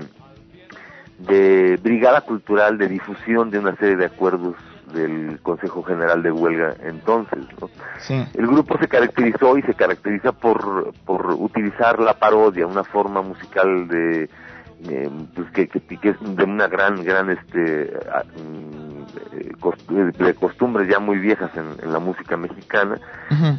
de 1.19 1.77
brigada 1.83 2.23
cultural 2.23 2.79
de 2.79 2.89
difusión 2.89 3.51
de 3.51 3.59
una 3.59 3.77
serie 3.77 3.97
de 3.97 4.07
acuerdos 4.07 4.55
del 4.93 5.41
Consejo 5.43 5.83
General 5.83 6.23
de 6.23 6.31
Huelga 6.31 6.75
entonces. 6.83 7.41
¿no? 7.61 7.69
El 8.35 8.47
grupo 8.47 8.79
se 8.79 8.89
caracterizó 8.89 9.57
y 9.59 9.63
se 9.63 9.75
caracteriza 9.75 10.33
por, 10.33 10.93
por 11.05 11.33
utilizar 11.33 11.99
la 12.01 12.15
parodia, 12.15 12.67
una 12.67 12.85
forma 12.85 13.23
musical 13.23 13.89
de 13.89 14.29
eh, 14.89 15.11
pues 15.35 15.51
que, 15.51 15.69
que, 15.69 16.09
es 16.09 16.17
de 16.21 16.45
una 16.45 16.67
gran 16.67 17.05
gran 17.05 17.29
este 17.29 17.93
mm, 18.43 20.23
de 20.25 20.35
costumbres 20.35 20.89
ya 20.89 20.99
muy 20.99 21.19
viejas 21.19 21.51
en, 21.55 21.93
la 21.93 21.99
música 21.99 22.39
mexicana 22.39 22.99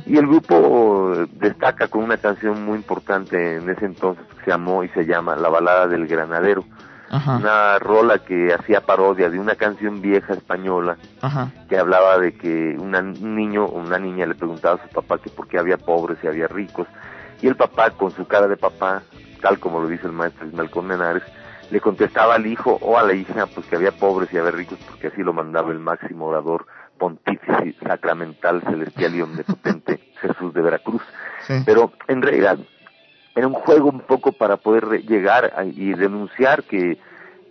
y 0.06 0.18
el 0.18 0.26
grupo 0.26 1.14
destaca 1.34 1.88
con 1.90 2.04
una 2.04 2.18
canción 2.18 2.66
muy 2.66 2.78
importante 2.78 3.58
en 3.58 3.70
ese 3.70 3.86
entonces 3.86 4.26
que 4.36 4.46
se 4.46 4.52
llamó 4.52 4.84
y 4.84 4.90
se 4.90 5.06
llama 5.06 5.36
La 5.36 5.50
balada 5.50 5.88
del 5.88 6.08
granadero 6.08 6.64
una 7.12 7.78
rola 7.80 8.20
que 8.20 8.54
hacía 8.54 8.82
parodia 8.82 9.30
de 9.30 9.40
una 9.40 9.56
canción 9.56 10.02
vieja 10.02 10.34
española 10.34 10.98
que 11.68 11.78
hablaba 11.78 12.18
de 12.18 12.34
que 12.34 12.76
un 12.78 13.36
niño 13.36 13.66
o 13.66 13.80
una 13.80 14.00
niña 14.00 14.26
le 14.26 14.36
preguntaba 14.36 14.76
a 14.82 14.88
su 14.88 14.94
papá 14.94 15.18
que 15.18 15.30
por 15.30 15.48
qué 15.48 15.60
había 15.60 15.78
pobres 15.78 16.18
y 16.24 16.28
había 16.28 16.48
ricos 16.48 16.88
y 17.42 17.48
el 17.48 17.56
papá 17.56 17.92
con 17.92 18.12
su 18.12 18.28
cara 18.28 18.48
de 18.48 18.56
papá, 18.56 19.02
tal 19.42 19.60
como 19.60 19.82
lo 19.82 19.88
dice 19.88 20.06
el 20.06 20.14
maestro 20.14 20.48
Ismael 20.48 20.70
Menares, 20.84 21.24
le 21.72 21.80
contestaba 21.80 22.36
al 22.36 22.46
hijo 22.46 22.78
o 22.82 22.98
a 22.98 23.04
la 23.04 23.14
hija 23.14 23.46
pues 23.48 23.66
que 23.66 23.76
había 23.76 23.92
pobres 23.92 24.32
y 24.34 24.38
había 24.38 24.52
ricos 24.52 24.78
porque 24.88 25.08
así 25.08 25.24
lo 25.24 25.34
mandaba 25.34 25.72
el 25.72 25.80
máximo 25.80 26.28
orador 26.28 26.66
pontífice 26.98 27.76
sacramental 27.82 28.62
celestial 28.62 29.16
y 29.16 29.22
omnipotente 29.22 30.00
Jesús 30.22 30.54
de 30.54 30.62
Veracruz. 30.62 31.02
Pero 31.66 31.92
en 32.08 32.22
realidad 32.22 32.60
era 33.36 33.48
un 33.48 33.54
juego 33.54 33.90
un 33.90 34.02
poco 34.02 34.32
para 34.32 34.58
poder 34.58 35.04
llegar 35.04 35.54
y 35.74 35.94
denunciar 35.94 36.64
que, 36.64 36.98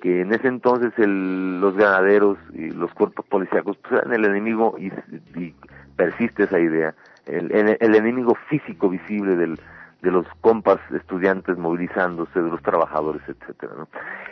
que 0.01 0.23
en 0.23 0.35
ese 0.35 0.49
entonces 0.49 0.93
el, 0.99 1.61
los 1.61 1.77
ganaderos 1.77 2.39
y 2.53 2.71
los 2.71 2.93
cuerpos 2.93 3.25
policíacos 3.27 3.77
pues, 3.79 4.01
eran 4.01 4.13
el 4.13 4.25
enemigo 4.25 4.77
y, 4.79 4.91
persiste 5.97 6.45
esa 6.45 6.59
idea, 6.59 6.95
el, 7.27 7.53
el, 7.53 7.95
enemigo 7.95 8.35
físico 8.49 8.89
visible 8.89 9.37
del, 9.37 9.59
de 10.01 10.11
los 10.11 10.27
compas 10.41 10.79
estudiantes 10.95 11.59
movilizándose, 11.59 12.41
de 12.41 12.49
los 12.49 12.63
trabajadores, 12.63 13.23
etcétera. 13.29 13.73
¿no? 13.77 13.89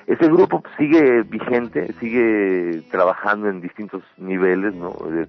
Ese 0.07 0.27
grupo 0.27 0.63
sigue 0.79 1.23
vigente, 1.23 1.93
sigue 2.01 2.83
trabajando 2.91 3.49
en 3.49 3.61
distintos 3.61 4.03
niveles, 4.17 4.75
¿no? 4.75 4.97
de, 5.11 5.27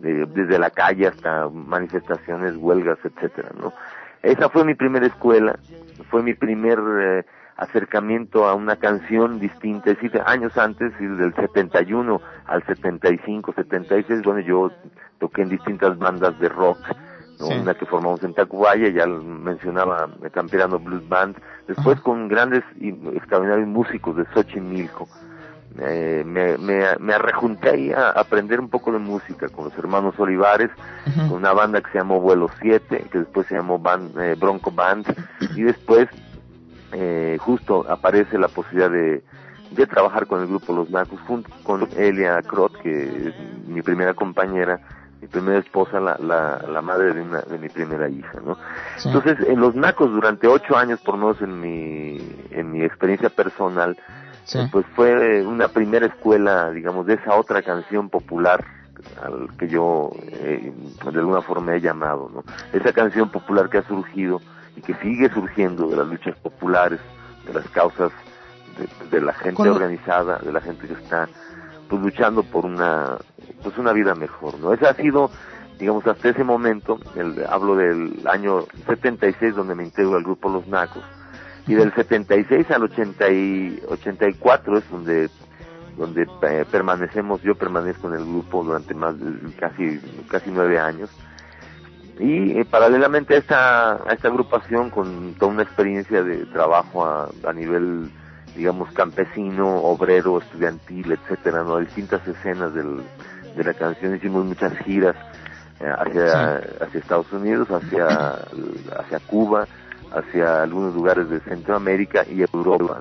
desde 0.00 0.58
la 0.58 0.70
calle 0.70 1.06
hasta 1.06 1.48
manifestaciones, 1.48 2.56
huelgas, 2.56 2.98
etcétera, 3.04 3.50
¿no? 3.60 3.72
Esa 4.22 4.48
fue 4.48 4.64
mi 4.64 4.74
primera 4.74 5.06
escuela, 5.06 5.58
fue 6.10 6.22
mi 6.22 6.34
primer 6.34 6.78
eh, 6.78 7.24
acercamiento 7.56 8.46
a 8.46 8.54
una 8.54 8.76
canción 8.76 9.38
distinta, 9.38 9.90
es 9.90 10.00
decir, 10.00 10.20
años 10.26 10.56
antes, 10.56 10.92
del 10.98 11.34
71 11.34 12.20
al 12.46 12.64
75, 12.64 13.52
76, 13.54 14.22
bueno, 14.22 14.40
yo 14.40 14.70
toqué 15.18 15.42
en 15.42 15.48
distintas 15.50 15.98
bandas 15.98 16.38
de 16.38 16.48
rock, 16.48 16.78
una 17.40 17.74
que 17.74 17.86
formamos 17.86 18.22
en 18.22 18.34
Tacubaya, 18.34 18.88
ya 18.88 19.06
mencionaba 19.06 20.08
Camperano 20.32 20.78
Blues 20.78 21.08
Band, 21.08 21.36
después 21.66 22.00
con 22.00 22.28
grandes 22.28 22.62
y 22.78 22.90
extraordinarios 23.16 23.66
músicos 23.66 24.16
de 24.16 24.24
Xochimilco. 24.32 25.08
Eh, 25.78 26.22
me, 26.26 26.58
me, 26.58 26.84
me 26.98 27.14
arrejunté 27.14 27.70
ahí 27.70 27.92
a 27.92 28.10
aprender 28.10 28.60
un 28.60 28.68
poco 28.68 28.92
de 28.92 28.98
música 28.98 29.48
con 29.48 29.64
los 29.64 29.78
hermanos 29.78 30.14
Olivares, 30.18 30.70
con 31.14 31.32
una 31.38 31.52
banda 31.52 31.80
que 31.80 31.90
se 31.92 31.98
llamó 31.98 32.20
Vuelo 32.20 32.50
7, 32.60 33.06
que 33.10 33.18
después 33.18 33.46
se 33.46 33.54
llamó 33.54 33.78
band, 33.78 34.18
eh, 34.18 34.34
Bronco 34.38 34.70
Band, 34.70 35.06
y 35.56 35.62
después 35.62 36.08
eh, 36.92 37.38
justo 37.40 37.86
aparece 37.88 38.38
la 38.38 38.48
posibilidad 38.48 38.90
de, 38.90 39.24
de 39.70 39.86
trabajar 39.86 40.26
con 40.26 40.42
el 40.42 40.48
grupo 40.48 40.74
Los 40.74 40.90
Nacos, 40.90 41.20
junto 41.26 41.50
con 41.62 41.88
Elia 41.96 42.42
Crot, 42.42 42.76
que 42.82 43.28
es 43.28 43.34
mi 43.66 43.80
primera 43.80 44.12
compañera, 44.12 44.78
mi 45.22 45.28
primera 45.28 45.58
esposa, 45.58 46.00
la, 46.00 46.18
la, 46.18 46.64
la 46.68 46.82
madre 46.82 47.14
de, 47.14 47.22
una, 47.22 47.40
de 47.40 47.58
mi 47.58 47.68
primera 47.68 48.08
hija, 48.08 48.40
¿no? 48.44 48.58
Entonces, 49.04 49.38
en 49.48 49.58
Los 49.60 49.74
Nacos, 49.74 50.10
durante 50.10 50.48
ocho 50.48 50.76
años, 50.76 51.00
por 51.00 51.16
lo 51.16 51.28
menos 51.28 51.40
en 51.40 51.60
mi, 51.60 52.18
en 52.50 52.72
mi 52.72 52.82
experiencia 52.82 53.30
personal, 53.30 53.96
pues 54.70 54.86
fue 54.94 55.44
una 55.46 55.68
primera 55.68 56.06
escuela, 56.06 56.70
digamos, 56.70 57.06
de 57.06 57.14
esa 57.14 57.34
otra 57.36 57.62
canción 57.62 58.08
popular 58.08 58.64
al 59.22 59.48
que 59.56 59.68
yo 59.68 60.10
eh, 60.30 60.72
de 61.10 61.18
alguna 61.18 61.42
forma 61.42 61.74
he 61.74 61.80
llamado, 61.80 62.30
¿no? 62.32 62.44
Esa 62.72 62.92
canción 62.92 63.30
popular 63.30 63.68
que 63.68 63.78
ha 63.78 63.82
surgido 63.82 64.40
y 64.76 64.80
que 64.80 64.94
sigue 64.94 65.28
surgiendo 65.30 65.88
de 65.88 65.96
las 65.96 66.06
luchas 66.06 66.36
populares, 66.36 67.00
de 67.46 67.54
las 67.54 67.68
causas 67.70 68.12
de, 69.10 69.20
la 69.20 69.34
gente 69.34 69.68
organizada, 69.68 70.38
de 70.38 70.52
la 70.52 70.60
gente 70.60 70.86
que 70.86 70.94
está 70.94 71.28
pues 71.88 72.00
luchando 72.00 72.42
por 72.42 72.64
una 72.64 73.18
pues 73.62 73.76
una 73.76 73.92
vida 73.92 74.14
mejor, 74.14 74.58
¿no? 74.58 74.72
Ese 74.72 74.86
ha 74.86 74.94
sido 74.94 75.30
digamos 75.78 76.06
hasta 76.06 76.28
ese 76.28 76.44
momento, 76.44 77.00
el, 77.16 77.44
hablo 77.48 77.76
del 77.76 78.22
año 78.26 78.64
76 78.86 79.54
donde 79.54 79.74
me 79.74 79.84
integro 79.84 80.16
al 80.16 80.22
grupo 80.22 80.48
Los 80.48 80.66
Nacos 80.68 81.02
y 81.66 81.74
del 81.74 81.94
76 81.94 82.70
al 82.70 82.84
80 82.84 83.30
y 83.30 83.82
84 83.88 84.78
es 84.78 84.90
donde 84.90 85.30
donde 85.96 86.22
eh, 86.22 86.64
permanecemos, 86.70 87.42
yo 87.42 87.54
permanezco 87.54 88.08
en 88.08 88.14
el 88.14 88.24
grupo 88.24 88.64
durante 88.64 88.94
más 88.94 89.18
de 89.18 89.52
casi 89.56 90.00
casi 90.28 90.50
nueve 90.50 90.78
años. 90.78 91.10
Y 92.18 92.58
eh, 92.58 92.64
paralelamente 92.64 93.34
a 93.34 93.38
esta, 93.38 93.92
a 93.92 94.12
esta 94.12 94.28
agrupación 94.28 94.90
con 94.90 95.34
toda 95.34 95.52
una 95.52 95.62
experiencia 95.62 96.22
de 96.22 96.46
trabajo 96.46 97.04
a, 97.04 97.28
a 97.46 97.52
nivel 97.52 98.10
digamos 98.56 98.92
campesino, 98.92 99.66
obrero, 99.82 100.38
estudiantil, 100.38 101.12
etcétera, 101.12 101.62
no 101.62 101.78
distintas 101.78 102.26
escenas 102.26 102.74
del, 102.74 103.02
de 103.56 103.64
la 103.64 103.74
canción. 103.74 104.14
Hicimos 104.14 104.44
muchas 104.44 104.76
giras 104.78 105.16
eh, 105.80 105.86
hacia 105.86 106.56
hacia 106.80 107.00
Estados 107.00 107.32
Unidos, 107.32 107.68
hacia 107.70 108.06
hacia 108.98 109.20
Cuba, 109.26 109.66
hacia 110.14 110.62
algunos 110.62 110.94
lugares 110.94 111.28
de 111.28 111.40
Centroamérica 111.40 112.24
y 112.28 112.42
Europa. 112.42 113.00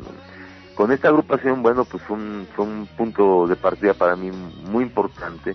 Con 0.76 0.92
esta 0.92 1.10
agrupación, 1.10 1.62
bueno, 1.62 1.86
pues 1.86 2.02
fue 2.04 2.18
un, 2.18 2.48
fue 2.56 2.66
un 2.66 2.88
punto 2.98 3.48
de 3.48 3.56
partida 3.56 3.94
para 3.94 4.16
mí 4.16 4.32
muy 4.32 4.84
importante. 4.84 5.54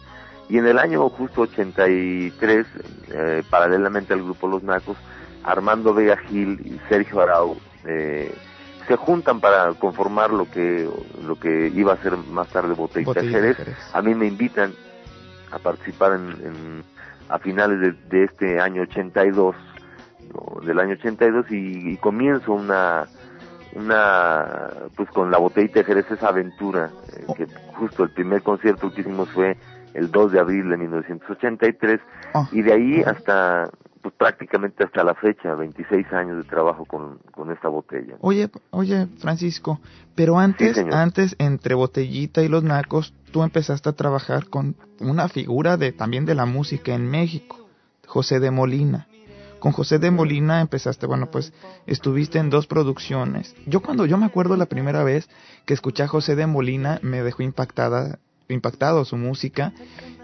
Y 0.48 0.58
en 0.58 0.66
el 0.66 0.78
año 0.78 1.08
justo 1.08 1.42
83, 1.42 2.66
eh, 3.08 3.42
paralelamente 3.50 4.12
al 4.12 4.22
grupo 4.22 4.46
Los 4.46 4.62
Nacos, 4.62 4.96
Armando 5.42 5.94
Vega 5.94 6.16
Gil 6.16 6.60
y 6.64 6.80
Sergio 6.88 7.20
Arau 7.20 7.56
eh, 7.84 8.34
se 8.86 8.96
juntan 8.96 9.40
para 9.40 9.72
conformar 9.74 10.30
lo 10.30 10.50
que 10.50 10.88
lo 11.24 11.38
que 11.38 11.72
iba 11.74 11.92
a 11.92 11.96
ser 11.98 12.16
más 12.16 12.48
tarde 12.48 12.74
Botellita, 12.74 13.22
Jerez. 13.22 13.56
A 13.92 14.02
mí 14.02 14.14
me 14.14 14.26
invitan 14.26 14.72
a 15.50 15.58
participar 15.58 16.12
en, 16.12 16.84
a 17.28 17.38
finales 17.38 17.80
de, 17.80 17.92
de, 18.08 18.24
este 18.24 18.60
año 18.60 18.82
82 18.82 19.54
del 20.64 20.78
año 20.78 20.94
82 20.94 21.46
y, 21.50 21.92
y 21.92 21.96
comienzo 21.98 22.52
una 22.52 23.06
una 23.76 24.70
pues 24.96 25.08
con 25.10 25.30
la 25.30 25.38
botellita 25.38 25.80
de 25.80 25.84
Jerez 25.84 26.10
esa 26.10 26.28
aventura 26.28 26.90
eh, 27.14 27.24
oh. 27.26 27.34
que 27.34 27.46
justo 27.74 28.04
el 28.04 28.10
primer 28.10 28.42
concierto 28.42 28.90
que 28.90 29.02
hicimos 29.02 29.28
fue 29.30 29.56
el 29.94 30.10
2 30.10 30.32
de 30.32 30.40
abril 30.40 30.68
de 30.70 30.76
1983 30.78 32.00
oh. 32.34 32.48
y 32.52 32.62
de 32.62 32.72
ahí 32.72 33.02
hasta 33.02 33.70
pues 34.00 34.14
prácticamente 34.14 34.84
hasta 34.84 35.02
la 35.04 35.14
fecha 35.14 35.54
26 35.54 36.12
años 36.12 36.38
de 36.38 36.44
trabajo 36.44 36.84
con, 36.84 37.18
con 37.32 37.50
esta 37.50 37.68
botella. 37.68 38.16
Oye 38.20 38.48
oye 38.70 39.08
Francisco 39.18 39.80
pero 40.14 40.38
antes 40.38 40.78
antes 40.92 41.36
entre 41.38 41.74
botellita 41.74 42.42
y 42.42 42.48
los 42.48 42.64
nacos 42.64 43.12
tú 43.30 43.42
empezaste 43.42 43.90
a 43.90 43.92
trabajar 43.92 44.48
con 44.48 44.76
una 45.00 45.28
figura 45.28 45.76
de 45.76 45.92
también 45.92 46.24
de 46.24 46.34
la 46.34 46.46
música 46.46 46.94
en 46.94 47.10
México 47.10 47.68
José 48.06 48.40
de 48.40 48.50
Molina 48.50 49.06
con 49.66 49.72
José 49.72 49.98
de 49.98 50.12
Molina 50.12 50.60
empezaste, 50.60 51.06
bueno, 51.06 51.28
pues 51.28 51.52
estuviste 51.88 52.38
en 52.38 52.50
dos 52.50 52.68
producciones. 52.68 53.52
Yo 53.66 53.82
cuando 53.82 54.06
yo 54.06 54.16
me 54.16 54.24
acuerdo 54.24 54.56
la 54.56 54.66
primera 54.66 55.02
vez 55.02 55.28
que 55.64 55.74
escuché 55.74 56.04
a 56.04 56.06
José 56.06 56.36
de 56.36 56.46
Molina 56.46 57.00
me 57.02 57.20
dejó 57.24 57.42
impactada 57.42 58.20
impactado 58.48 59.04
su 59.04 59.16
música. 59.16 59.72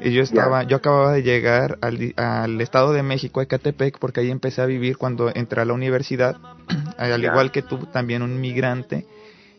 Y 0.00 0.12
yo 0.12 0.22
estaba, 0.22 0.62
yo 0.62 0.76
acababa 0.76 1.11
de 1.14 1.25
llegar 1.25 1.76
al, 1.80 2.14
al, 2.16 2.61
Estado 2.61 2.92
de 2.92 3.02
México, 3.02 3.40
a 3.40 3.42
Ecatepec, 3.42 3.99
porque 3.99 4.20
ahí 4.20 4.30
empecé 4.30 4.62
a 4.62 4.66
vivir 4.66 4.96
cuando 4.96 5.34
entré 5.34 5.61
a 5.61 5.64
la 5.64 5.72
universidad, 5.72 6.37
al 6.96 7.25
igual 7.25 7.50
que 7.50 7.62
tú, 7.62 7.78
también 7.87 8.22
un 8.22 8.40
migrante. 8.40 9.06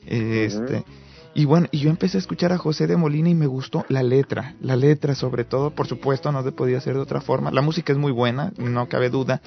Este, 0.07 0.85
y 1.35 1.45
bueno, 1.45 1.67
y 1.71 1.79
yo 1.79 1.89
empecé 1.89 2.17
a 2.17 2.19
escuchar 2.19 2.53
a 2.53 2.57
José 2.57 2.85
de 2.85 2.95
Molina 2.95 3.29
y 3.29 3.35
me 3.35 3.47
gustó 3.47 3.85
la 3.89 4.03
letra, 4.03 4.55
la 4.61 4.75
letra 4.75 5.15
sobre 5.15 5.43
todo, 5.43 5.71
por 5.71 5.87
supuesto, 5.87 6.31
no 6.31 6.43
se 6.43 6.51
podía 6.51 6.77
hacer 6.77 6.93
de 6.93 7.01
otra 7.01 7.21
forma. 7.21 7.51
La 7.51 7.61
música 7.61 7.91
es 7.91 7.97
muy 7.97 8.11
buena, 8.11 8.53
no 8.57 8.87
cabe 8.87 9.09
duda, 9.09 9.41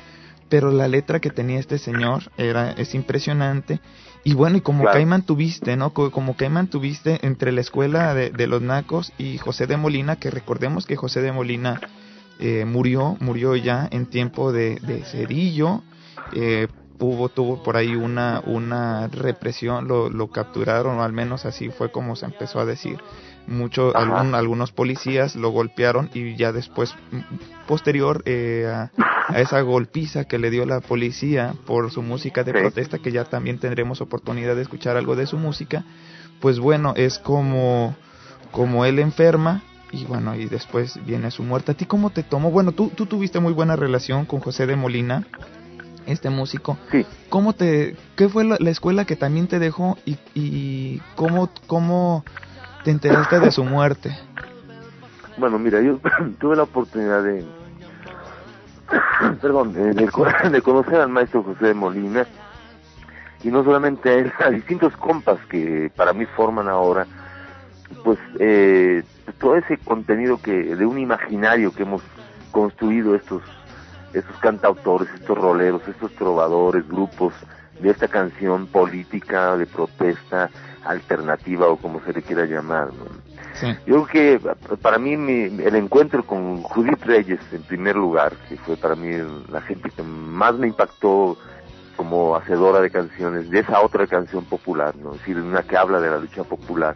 pero 0.48 0.70
la 0.70 0.88
letra 0.88 1.20
que 1.20 1.30
tenía 1.30 1.58
este 1.58 1.78
señor 1.78 2.30
era 2.36 2.72
es 2.72 2.94
impresionante. 2.94 3.80
Y 4.24 4.34
bueno 4.34 4.56
y 4.56 4.60
como 4.60 4.84
Caimán 4.84 5.22
tuviste 5.22 5.76
no 5.76 5.92
como 5.92 6.36
Caimán 6.36 6.66
tuviste 6.66 7.24
entre 7.24 7.52
la 7.52 7.60
escuela 7.60 8.12
de, 8.12 8.46
los 8.48 8.60
nacos 8.60 9.12
y 9.18 9.38
José 9.38 9.68
de 9.68 9.76
Molina 9.76 10.16
que 10.16 10.30
recordemos 10.32 10.84
que 10.84 10.96
José 10.96 11.22
de 11.22 11.30
Molina 11.30 11.80
eh, 12.40 12.64
murió 12.64 13.16
murió 13.20 13.54
ya 13.54 13.88
en 13.88 14.06
tiempo 14.06 14.50
de, 14.50 14.80
de 14.80 15.04
Cerillo 15.04 15.82
eh, 16.32 16.66
hubo 16.98 17.28
tuvo 17.28 17.62
por 17.62 17.76
ahí 17.76 17.94
una 17.94 18.42
una 18.44 19.06
represión 19.06 19.86
lo, 19.86 20.10
lo 20.10 20.26
capturaron 20.26 20.98
o 20.98 21.04
al 21.04 21.12
menos 21.12 21.46
así 21.46 21.68
fue 21.68 21.92
como 21.92 22.16
se 22.16 22.26
empezó 22.26 22.58
a 22.58 22.64
decir 22.64 22.98
mucho 23.46 23.96
algunos 23.96 24.72
policías 24.72 25.36
lo 25.36 25.50
golpearon 25.50 26.10
y 26.14 26.36
ya 26.36 26.52
después 26.52 26.94
posterior 27.66 28.22
eh, 28.26 28.66
a, 28.66 28.90
esa 29.38 29.60
golpiza 29.60 30.24
que 30.24 30.38
le 30.38 30.50
dio 30.50 30.66
la 30.66 30.80
policía 30.80 31.54
por 31.66 31.90
su 31.90 32.02
música 32.02 32.44
de 32.44 32.52
protesta 32.52 32.98
que 32.98 33.12
ya 33.12 33.24
también 33.24 33.58
tendremos 33.58 34.00
oportunidad 34.00 34.56
de 34.56 34.62
escuchar 34.62 34.96
algo 34.96 35.16
de 35.16 35.26
su 35.26 35.38
música 35.38 35.84
pues 36.40 36.58
bueno 36.58 36.94
es 36.96 37.18
como 37.18 37.96
como 38.50 38.84
él 38.84 38.98
enferma 38.98 39.62
y 39.92 40.04
bueno 40.04 40.34
y 40.34 40.46
después 40.46 40.98
viene 41.04 41.30
su 41.30 41.42
muerte. 41.42 41.72
A 41.72 41.74
ti 41.74 41.84
cómo 41.86 42.10
te 42.10 42.22
tomó 42.22 42.50
bueno 42.50 42.72
tú 42.72 42.90
tú 42.94 43.06
tuviste 43.06 43.40
muy 43.40 43.52
buena 43.52 43.76
relación 43.76 44.26
con 44.26 44.40
José 44.40 44.66
de 44.66 44.76
Molina 44.76 45.26
este 46.06 46.30
músico. 46.30 46.78
Sí. 46.90 47.04
cómo 47.28 47.52
te 47.52 47.96
qué 48.16 48.28
fue 48.28 48.44
la, 48.44 48.56
la 48.60 48.70
escuela 48.70 49.04
que 49.04 49.16
también 49.16 49.48
te 49.48 49.58
dejó 49.58 49.98
y, 50.04 50.18
y 50.34 51.00
cómo 51.16 51.50
cómo 51.66 52.24
te 52.86 52.92
enteraste 52.92 53.40
de 53.40 53.50
su 53.50 53.64
muerte? 53.64 54.16
Bueno, 55.38 55.58
mira, 55.58 55.80
yo 55.80 55.98
tuve 56.38 56.54
la 56.54 56.62
oportunidad 56.62 57.20
de, 57.20 57.44
perdón, 59.42 59.72
de, 60.52 60.62
conocer 60.62 61.00
al 61.00 61.08
maestro 61.08 61.42
José 61.42 61.66
de 61.66 61.74
Molina 61.74 62.24
y 63.42 63.48
no 63.48 63.64
solamente 63.64 64.08
a 64.08 64.14
él, 64.14 64.32
a 64.38 64.50
distintos 64.50 64.96
compas 64.98 65.40
que 65.50 65.90
para 65.96 66.12
mí 66.12 66.26
forman 66.36 66.68
ahora, 66.68 67.08
pues 68.04 68.20
eh, 68.38 69.02
todo 69.40 69.56
ese 69.56 69.78
contenido 69.78 70.40
que 70.40 70.76
de 70.76 70.86
un 70.86 71.00
imaginario 71.00 71.72
que 71.72 71.82
hemos 71.82 72.02
construido 72.52 73.16
estos 73.16 73.42
estos 74.14 74.36
cantautores, 74.38 75.08
estos 75.12 75.36
roleros, 75.36 75.82
estos 75.88 76.12
trovadores, 76.12 76.86
grupos 76.86 77.34
de 77.80 77.90
esta 77.90 78.09
canción 78.09 78.66
política 78.66 79.56
de 79.56 79.66
protesta, 79.66 80.50
alternativa 80.85 81.66
o 81.66 81.76
como 81.76 82.00
se 82.04 82.12
le 82.12 82.23
quiera 82.23 82.45
llamar. 82.45 82.88
Yo 83.87 84.04
creo 84.04 84.06
que 84.06 84.40
para 84.76 84.99
mí 84.99 85.14
el 85.14 85.76
encuentro 85.76 86.25
con 86.25 86.62
Judith 86.62 87.02
Reyes 87.04 87.40
en 87.52 87.62
primer 87.62 87.97
lugar, 87.97 88.35
que 88.49 88.56
fue 88.56 88.76
para 88.76 88.95
mí 88.95 89.11
la 89.50 89.62
gente 89.62 89.90
que 89.90 90.02
más 90.02 90.54
me 90.54 90.68
impactó 90.68 91.37
como 91.97 92.37
hacedora 92.37 92.80
de 92.80 92.90
canciones, 92.90 93.50
de 93.50 93.61
esa 93.61 93.80
otra 93.80 94.06
canción 94.06 94.45
popular, 94.45 94.95
¿no? 94.97 95.14
es 95.14 95.21
decir, 95.21 95.38
una 95.38 95.62
que 95.62 95.76
habla 95.76 96.00
de 96.00 96.11
la 96.11 96.18
lucha 96.18 96.45
popular. 96.45 96.95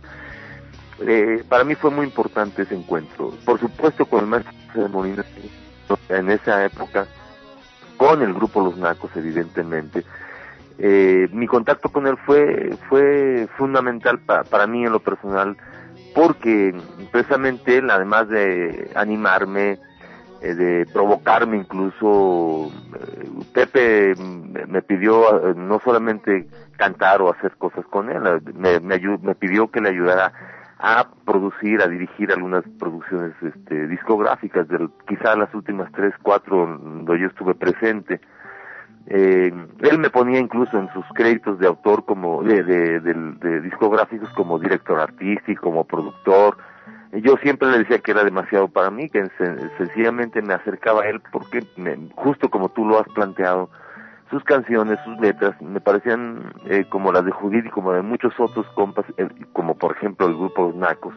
Eh, 1.01 1.43
para 1.49 1.65
mí 1.65 1.75
fue 1.75 1.91
muy 1.91 2.05
importante 2.05 2.63
ese 2.63 2.75
encuentro. 2.75 3.33
Por 3.47 3.59
supuesto, 3.59 4.05
con 4.05 4.21
el 4.21 4.27
maestro 4.27 4.83
de 4.83 4.89
Molina, 4.89 5.25
en 6.11 6.31
esa 6.31 6.63
época, 6.65 7.07
con 7.97 8.21
el 8.21 8.35
grupo 8.35 8.61
Los 8.61 8.77
Nacos, 8.77 9.11
evidentemente. 9.17 10.05
Eh, 10.83 11.29
mi 11.33 11.47
contacto 11.47 11.91
con 11.91 12.07
él 12.07 12.17
fue, 12.25 12.71
fue 12.89 13.47
fundamental 13.59 14.19
para 14.21 14.67
mí 14.67 14.87
en 14.87 14.93
lo 14.93 15.01
personal, 15.01 15.55
porque 16.15 16.75
precisamente 17.13 17.77
él, 17.77 17.91
además 17.91 18.29
de 18.29 18.91
animarme, 18.95 19.79
eh, 20.41 20.55
de 20.55 20.87
provocarme 20.91 21.59
incluso, 21.59 22.73
eh, 22.99 23.29
Pepe 23.53 24.15
me 24.17 24.81
pidió 24.81 25.55
no 25.55 25.81
solamente 25.85 26.47
cantar 26.79 27.21
o 27.21 27.31
hacer 27.31 27.53
cosas 27.59 27.85
con 27.87 28.09
él, 28.09 28.23
me, 28.55 28.81
me, 28.81 28.99
me 29.19 29.35
pidió 29.35 29.71
que 29.71 29.83
le 29.83 29.91
ayudara 29.91 30.33
a 30.79 31.09
producir, 31.27 31.83
a 31.83 31.89
dirigir 31.89 32.33
algunas 32.33 32.65
producciones 32.79 33.35
este, 33.43 33.87
discográficas, 33.87 34.67
de, 34.69 34.89
quizá 35.07 35.37
las 35.37 35.55
últimas 35.55 35.93
tres, 35.93 36.15
cuatro 36.23 36.57
donde 36.57 37.21
yo 37.21 37.27
estuve 37.27 37.55
presente. 37.55 38.19
Eh, 39.07 39.52
él 39.80 39.99
me 39.99 40.11
ponía 40.11 40.38
incluso 40.38 40.78
en 40.78 40.92
sus 40.92 41.04
créditos 41.14 41.59
de 41.59 41.66
autor 41.66 42.04
como 42.04 42.42
de, 42.42 42.62
de, 42.62 43.00
de, 43.00 43.61
discográficos 43.61 44.28
como 44.30 44.59
director 44.59 45.00
artístico, 45.00 45.62
como 45.62 45.85
productor. 45.85 46.57
Yo 47.12 47.37
siempre 47.38 47.71
le 47.71 47.78
decía 47.78 47.99
que 47.99 48.12
era 48.12 48.23
demasiado 48.23 48.69
para 48.69 48.90
mí, 48.90 49.09
que 49.09 49.26
sencillamente 49.78 50.42
me 50.42 50.54
acercaba 50.54 51.02
a 51.02 51.09
él 51.09 51.21
porque 51.33 51.66
justo 52.14 52.49
como 52.50 52.69
tú 52.69 52.87
lo 52.87 53.00
has 53.00 53.09
planteado, 53.09 53.69
sus 54.30 54.45
canciones, 54.45 54.99
sus 55.04 55.19
letras, 55.19 55.61
me 55.61 55.80
parecían 55.80 56.52
eh, 56.66 56.85
como 56.88 57.12
las 57.12 57.25
de 57.25 57.33
Judith 57.33 57.66
y 57.66 57.71
como 57.71 57.92
de 57.92 58.02
muchos 58.02 58.33
otros 58.38 58.64
compas, 58.75 59.04
eh, 59.16 59.28
como 59.52 59.75
por 59.75 59.97
ejemplo 59.97 60.28
el 60.28 60.37
grupo 60.37 60.69
Los 60.69 60.76
Nacos, 60.76 61.14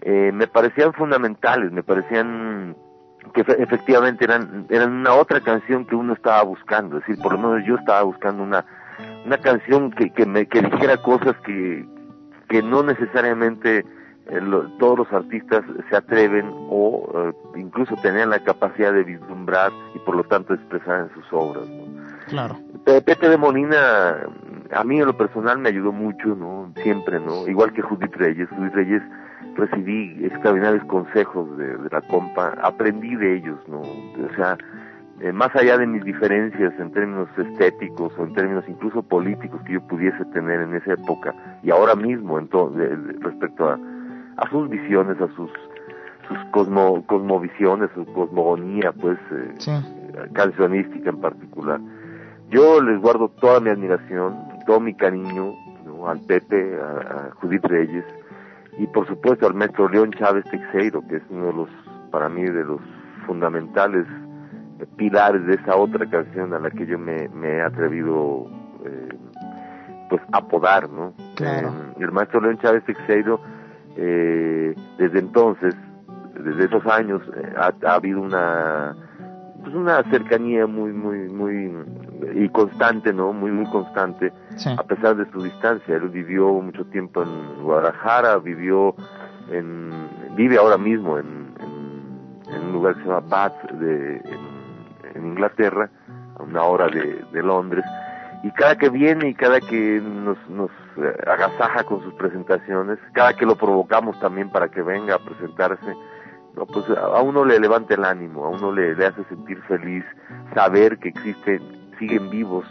eh, 0.00 0.32
me 0.34 0.48
parecían 0.48 0.92
fundamentales, 0.92 1.70
me 1.70 1.84
parecían 1.84 2.76
que 3.34 3.40
efectivamente 3.40 4.24
eran, 4.24 4.66
eran 4.68 4.92
una 4.92 5.14
otra 5.14 5.40
canción 5.40 5.84
que 5.86 5.94
uno 5.94 6.12
estaba 6.12 6.42
buscando, 6.42 6.98
es 6.98 7.06
decir, 7.06 7.22
por 7.22 7.32
lo 7.32 7.38
menos 7.38 7.66
yo 7.66 7.76
estaba 7.76 8.02
buscando 8.02 8.42
una, 8.42 8.64
una 9.24 9.38
canción 9.38 9.90
que, 9.92 10.10
que 10.10 10.26
me 10.26 10.46
que 10.46 10.60
dijera 10.60 10.96
cosas 10.98 11.36
que, 11.44 11.86
que 12.48 12.62
no 12.62 12.82
necesariamente 12.82 13.84
todos 14.78 14.98
los 14.98 15.12
artistas 15.12 15.64
se 15.90 15.96
atreven 15.96 16.48
o 16.70 17.32
incluso 17.56 17.96
tenían 17.96 18.30
la 18.30 18.38
capacidad 18.38 18.92
de 18.92 19.02
vislumbrar 19.02 19.72
y 19.94 19.98
por 20.00 20.16
lo 20.16 20.24
tanto 20.24 20.54
expresar 20.54 21.00
en 21.00 21.14
sus 21.14 21.32
obras. 21.32 21.64
Claro. 22.28 22.56
Pepe 22.84 23.28
de 23.28 23.36
Molina, 23.36 24.16
a 24.72 24.84
mí 24.84 25.00
en 25.00 25.06
lo 25.06 25.16
personal 25.16 25.58
me 25.58 25.68
ayudó 25.68 25.92
mucho, 25.92 26.28
¿no? 26.36 26.72
Siempre, 26.82 27.20
¿no? 27.20 27.46
Igual 27.48 27.72
que 27.72 27.82
Judith 27.82 28.14
Reyes. 28.14 28.48
Judith 28.50 28.74
Reyes 28.74 29.02
recibí 29.56 30.24
extraordinarios 30.24 30.84
consejos 30.84 31.56
de, 31.56 31.76
la 31.90 32.00
compa, 32.02 32.54
aprendí 32.62 33.14
de 33.16 33.36
ellos, 33.36 33.58
¿no? 33.68 33.80
O 33.80 34.34
sea, 34.36 34.56
eh, 35.20 35.32
más 35.32 35.54
allá 35.54 35.78
de 35.78 35.86
mis 35.86 36.02
diferencias 36.04 36.72
en 36.78 36.90
términos 36.92 37.28
estéticos 37.36 38.12
o 38.18 38.24
en 38.24 38.34
términos 38.34 38.64
incluso 38.68 39.02
políticos 39.02 39.60
que 39.66 39.74
yo 39.74 39.86
pudiese 39.86 40.24
tener 40.26 40.60
en 40.60 40.74
esa 40.74 40.94
época 40.94 41.34
y 41.62 41.70
ahora 41.70 41.94
mismo 41.94 42.38
en 42.38 42.48
respecto 43.20 43.68
a, 43.68 43.78
a 44.36 44.50
sus 44.50 44.68
visiones, 44.68 45.20
a 45.20 45.28
sus 45.36 45.50
sus 46.28 46.38
cosmo, 46.50 47.04
cosmovisiones, 47.06 47.90
su 47.94 48.04
cosmogonía, 48.06 48.92
pues, 48.92 49.18
eh, 49.32 49.82
cancionística 50.32 51.10
en 51.10 51.20
particular. 51.20 51.80
Yo 52.50 52.80
les 52.80 53.00
guardo 53.00 53.28
toda 53.40 53.60
mi 53.60 53.70
admiración, 53.70 54.36
todo 54.66 54.80
mi 54.80 54.94
cariño 54.94 55.52
al 56.06 56.20
Pepe, 56.20 56.76
a, 56.80 57.30
Judith 57.40 57.64
Reyes 57.64 58.04
y 58.78 58.86
por 58.86 59.06
supuesto 59.06 59.46
al 59.46 59.54
maestro 59.54 59.88
León 59.88 60.10
Chávez 60.12 60.44
Teixeiro, 60.50 61.06
que 61.06 61.16
es 61.16 61.22
uno 61.28 61.46
de 61.46 61.52
los, 61.52 61.68
para 62.10 62.28
mí, 62.28 62.42
de 62.42 62.64
los 62.64 62.80
fundamentales 63.26 64.06
eh, 64.80 64.86
pilares 64.96 65.44
de 65.46 65.54
esa 65.54 65.76
otra 65.76 66.08
canción 66.08 66.52
a 66.54 66.58
la 66.58 66.70
que 66.70 66.86
yo 66.86 66.98
me, 66.98 67.28
he 67.42 67.62
atrevido 67.62 68.46
eh, 68.84 69.08
pues 70.08 70.22
apodar, 70.32 70.88
¿no? 70.90 71.14
Claro. 71.36 71.68
Eh, 71.68 71.94
el 72.00 72.12
maestro 72.12 72.40
León 72.40 72.58
Chávez 72.58 72.84
Teixeiro, 72.84 73.40
desde 73.94 75.18
entonces, 75.18 75.74
desde 76.42 76.64
esos 76.64 76.86
años, 76.86 77.20
ha, 77.56 77.72
ha 77.86 77.94
habido 77.94 78.22
una 78.22 78.96
pues 79.62 79.74
una 79.74 80.02
cercanía 80.10 80.66
muy 80.66 80.92
muy 80.92 81.28
muy 81.28 81.70
y 82.34 82.48
constante, 82.48 83.12
¿no? 83.12 83.32
Muy, 83.32 83.50
muy 83.50 83.66
constante, 83.70 84.32
a 84.76 84.82
pesar 84.84 85.16
de 85.16 85.30
su 85.30 85.42
distancia. 85.42 85.96
Él 85.96 86.08
vivió 86.08 86.52
mucho 86.52 86.84
tiempo 86.86 87.22
en 87.22 87.62
Guadalajara, 87.62 88.38
vivió 88.38 88.94
en, 89.50 89.90
vive 90.36 90.58
ahora 90.58 90.78
mismo 90.78 91.18
en, 91.18 91.54
en, 92.48 92.62
un 92.66 92.72
lugar 92.72 92.94
que 92.94 93.02
se 93.02 93.08
llama 93.08 93.26
Bath, 93.28 93.70
de, 93.72 94.16
en, 95.14 95.26
Inglaterra, 95.26 95.90
a 96.38 96.42
una 96.42 96.62
hora 96.62 96.88
de, 96.88 97.24
de 97.32 97.42
Londres. 97.42 97.84
Y 98.44 98.50
cada 98.52 98.76
que 98.76 98.88
viene 98.88 99.28
y 99.28 99.34
cada 99.34 99.60
que 99.60 100.00
nos, 100.02 100.36
nos 100.48 100.70
eh, 100.96 101.14
agasaja 101.26 101.84
con 101.84 102.02
sus 102.02 102.12
presentaciones, 102.14 102.98
cada 103.12 103.34
que 103.34 103.46
lo 103.46 103.56
provocamos 103.56 104.18
también 104.18 104.50
para 104.50 104.68
que 104.68 104.82
venga 104.82 105.14
a 105.14 105.18
presentarse, 105.18 105.94
no, 106.56 106.66
pues 106.66 106.84
a 106.90 107.22
uno 107.22 107.44
le 107.44 107.58
levanta 107.58 107.94
el 107.94 108.04
ánimo, 108.04 108.44
a 108.44 108.48
uno 108.50 108.72
le, 108.72 108.94
le 108.94 109.06
hace 109.06 109.24
sentir 109.24 109.60
feliz 109.62 110.04
saber 110.54 110.98
que 110.98 111.08
existe 111.08 111.60
siguen 111.98 112.30
vivos, 112.30 112.64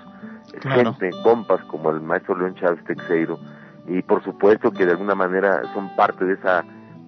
gente, 0.62 1.10
compas 1.24 1.64
como 1.66 1.92
el 1.92 2.02
maestro 2.02 2.38
León 2.38 2.56
Chávez 2.56 2.84
Texeiro, 2.86 3.40
y 3.88 4.02
por 4.02 4.24
supuesto 4.24 4.72
que 4.72 4.86
de 4.86 4.92
alguna 4.92 5.16
manera 5.16 5.62
son 5.74 5.96
parte 5.96 6.26
de 6.26 6.34
esa 6.34 6.64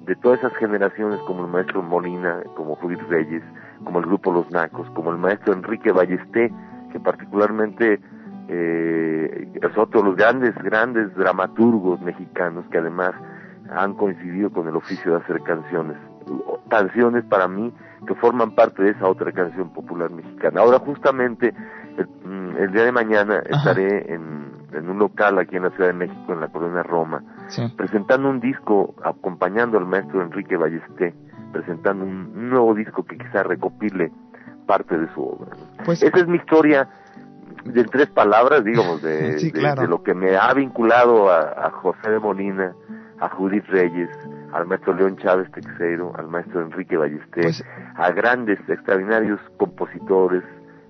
de 0.05 0.15
todas 0.17 0.39
esas 0.39 0.53
generaciones 0.55 1.19
como 1.21 1.45
el 1.45 1.51
maestro 1.51 1.81
Molina, 1.81 2.43
como 2.55 2.75
Judith 2.75 3.01
Reyes, 3.07 3.41
como 3.85 3.99
el 3.99 4.05
grupo 4.05 4.33
Los 4.33 4.51
Nacos, 4.51 4.89
como 4.91 5.11
el 5.11 5.17
maestro 5.17 5.53
Enrique 5.53 5.93
Ballesté, 5.93 6.51
que 6.91 6.99
particularmente 6.99 8.01
eh, 8.49 9.47
es 9.61 9.77
otro 9.77 10.01
de 10.01 10.09
los 10.09 10.17
grandes, 10.17 10.55
grandes 10.55 11.15
dramaturgos 11.15 12.01
mexicanos 12.01 12.65
que 12.69 12.79
además 12.79 13.13
han 13.69 13.93
coincidido 13.93 14.51
con 14.51 14.67
el 14.67 14.75
oficio 14.75 15.11
de 15.11 15.17
hacer 15.19 15.41
canciones. 15.43 15.97
Canciones 16.69 17.23
para 17.25 17.47
mí 17.47 17.73
que 18.07 18.15
forman 18.15 18.55
parte 18.55 18.83
de 18.83 18.91
esa 18.91 19.07
otra 19.07 19.31
canción 19.31 19.71
popular 19.71 20.09
mexicana. 20.09 20.61
Ahora 20.61 20.79
justamente 20.79 21.53
Mm, 22.25 22.57
el, 22.57 22.71
día 22.71 22.85
de 22.85 22.91
mañana 22.91 23.43
estaré 23.47 24.13
en, 24.13 24.53
un 24.73 24.97
local 24.97 25.37
aquí 25.37 25.55
en 25.55 25.63
la 25.63 25.69
Ciudad 25.71 25.87
de 25.87 25.93
México, 25.93 26.33
en 26.33 26.39
la 26.39 26.47
colonia 26.47 26.81
Roma, 26.81 27.23
presentando 27.77 28.29
un 28.29 28.39
disco, 28.39 28.95
acompañando 29.03 29.77
al 29.77 29.85
maestro 29.85 30.23
Enrique 30.23 30.57
Ballesté, 30.57 31.13
presentando 31.51 32.03
un, 32.03 32.49
nuevo 32.49 32.73
disco 32.73 33.03
que 33.03 33.17
quizá 33.17 33.43
recopile 33.43 34.11
parte 34.65 34.97
de 34.97 35.13
su 35.13 35.23
obra. 35.23 35.51
Pues, 35.85 36.01
Esa 36.01 36.17
es 36.17 36.27
mi 36.27 36.37
historia 36.37 36.89
de 37.65 37.83
tres 37.83 38.07
palabras, 38.07 38.63
digamos, 38.63 39.01
de, 39.03 39.35
de, 39.51 39.87
lo 39.87 40.01
que 40.01 40.15
me 40.15 40.35
ha 40.35 40.51
vinculado 40.53 41.31
a, 41.31 41.69
José 41.69 42.09
de 42.09 42.19
Molina, 42.19 42.73
a 43.19 43.29
Judith 43.29 43.65
Reyes, 43.67 44.09
al 44.53 44.67
maestro 44.67 44.93
León 44.93 45.17
Chávez 45.17 45.51
Texeiro, 45.51 46.13
al 46.17 46.27
maestro 46.27 46.61
Enrique 46.61 46.95
Ballesté, 46.95 47.41
pues 47.41 47.63
a 47.95 48.11
grandes, 48.11 48.59
extraordinarios 48.67 49.39
compositores, 49.57 50.43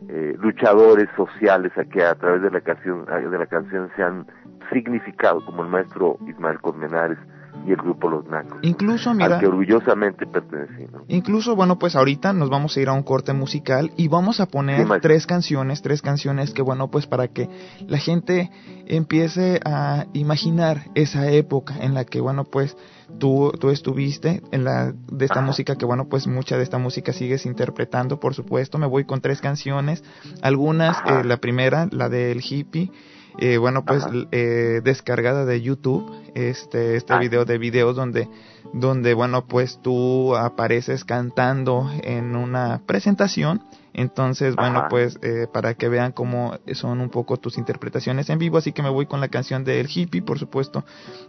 eh, 0.10 0.36
luchadores 0.40 1.08
sociales 1.16 1.72
a 1.78 1.86
que 1.86 2.04
a 2.04 2.16
través 2.16 2.42
de 2.42 2.52
la 2.52 2.62
canción 2.62 3.06
de 3.06 3.38
la 3.38 3.46
canción 3.46 3.90
se 3.96 4.04
han 4.04 4.28
significado 4.72 5.44
como 5.46 5.64
el 5.64 5.70
maestro 5.70 6.18
Ismael 6.28 6.60
Colmenares 6.60 7.18
y 7.66 7.72
el 7.72 7.78
grupo 7.78 8.10
Los 8.10 8.26
Nacos. 8.26 8.60
Incluso, 8.62 9.14
mira, 9.14 9.36
al 9.36 9.40
que 9.40 9.48
orgullosamente 9.48 10.26
pertenecí. 10.26 10.88
Incluso, 11.08 11.56
bueno, 11.56 11.80
pues 11.80 11.96
ahorita 11.96 12.34
nos 12.34 12.50
vamos 12.50 12.76
a 12.76 12.82
ir 12.82 12.90
a 12.90 12.94
un 12.94 13.04
corte 13.04 13.34
musical 13.34 13.92
y 13.96 14.08
vamos 14.08 14.40
a 14.40 14.48
poner 14.48 14.88
tres 15.02 15.26
canciones, 15.26 15.82
tres 15.82 16.02
canciones 16.02 16.54
que, 16.54 16.62
bueno, 16.62 16.90
pues 16.90 17.08
para 17.08 17.28
que 17.28 17.50
la 17.88 17.98
gente 17.98 18.52
empiece 18.86 19.60
a 19.66 20.06
imaginar 20.14 20.90
esa 20.96 21.30
época 21.32 21.76
en 21.80 21.94
la 21.94 22.06
que, 22.06 22.20
bueno, 22.20 22.44
pues 22.44 22.76
tú, 23.20 23.52
tú 23.60 23.70
estuviste 23.70 24.42
en 24.52 24.64
la, 24.64 24.94
de 25.12 25.26
esta 25.26 25.42
música 25.42 25.76
que, 25.76 25.86
bueno, 25.86 26.08
pues 26.10 26.28
mucha 26.28 26.58
de 26.58 26.64
esta 26.64 26.78
música 26.78 27.14
sigues 27.14 27.46
interpretando, 27.46 28.20
por 28.20 28.34
supuesto. 28.34 28.78
Me 28.78 28.88
voy 28.88 29.06
con 29.06 29.22
tres 29.22 29.42
canciones, 29.42 30.04
algunas, 30.42 30.98
eh, 31.06 31.24
la 31.24 31.38
primera, 31.38 31.88
la 31.92 32.10
del 32.10 32.42
hippie, 32.44 32.92
eh, 33.40 33.58
bueno, 33.58 33.84
pues 33.86 34.06
eh, 34.32 34.82
descargada 34.84 35.46
de 35.46 35.62
YouTube, 35.62 36.12
este, 36.36 36.96
este 36.96 37.14
ah. 37.14 37.20
video 37.20 37.46
de 37.46 37.58
videos 37.58 37.96
donde, 37.96 38.30
donde, 38.74 39.14
bueno, 39.14 39.46
pues 39.46 39.80
tú 39.82 40.36
apareces 40.36 41.04
cantando 41.04 41.90
en 42.04 42.36
una 42.36 42.82
presentación. 42.86 43.64
Entonces, 43.96 44.56
bueno, 44.56 44.88
pues 44.90 45.20
eh, 45.22 45.48
para 45.52 45.76
que 45.76 45.88
vean 45.88 46.14
cómo 46.14 46.58
son 46.74 47.00
un 47.00 47.10
poco 47.10 47.38
tus 47.38 47.60
interpretaciones 47.60 48.28
en 48.32 48.40
vivo, 48.40 48.58
así 48.58 48.72
que 48.72 48.82
me 48.82 48.90
voy 48.90 49.06
con 49.06 49.22
la 49.22 49.28
canción 49.28 49.64
del 49.64 49.88
hippie, 49.88 50.24
por 50.24 50.40
supuesto, 50.40 50.84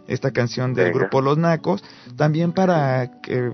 esta 0.07 0.31
canción 0.31 0.73
del 0.73 0.91
grupo 0.91 1.21
Los 1.21 1.37
Nacos, 1.37 1.83
también 2.15 2.53
para 2.53 3.21
que 3.21 3.51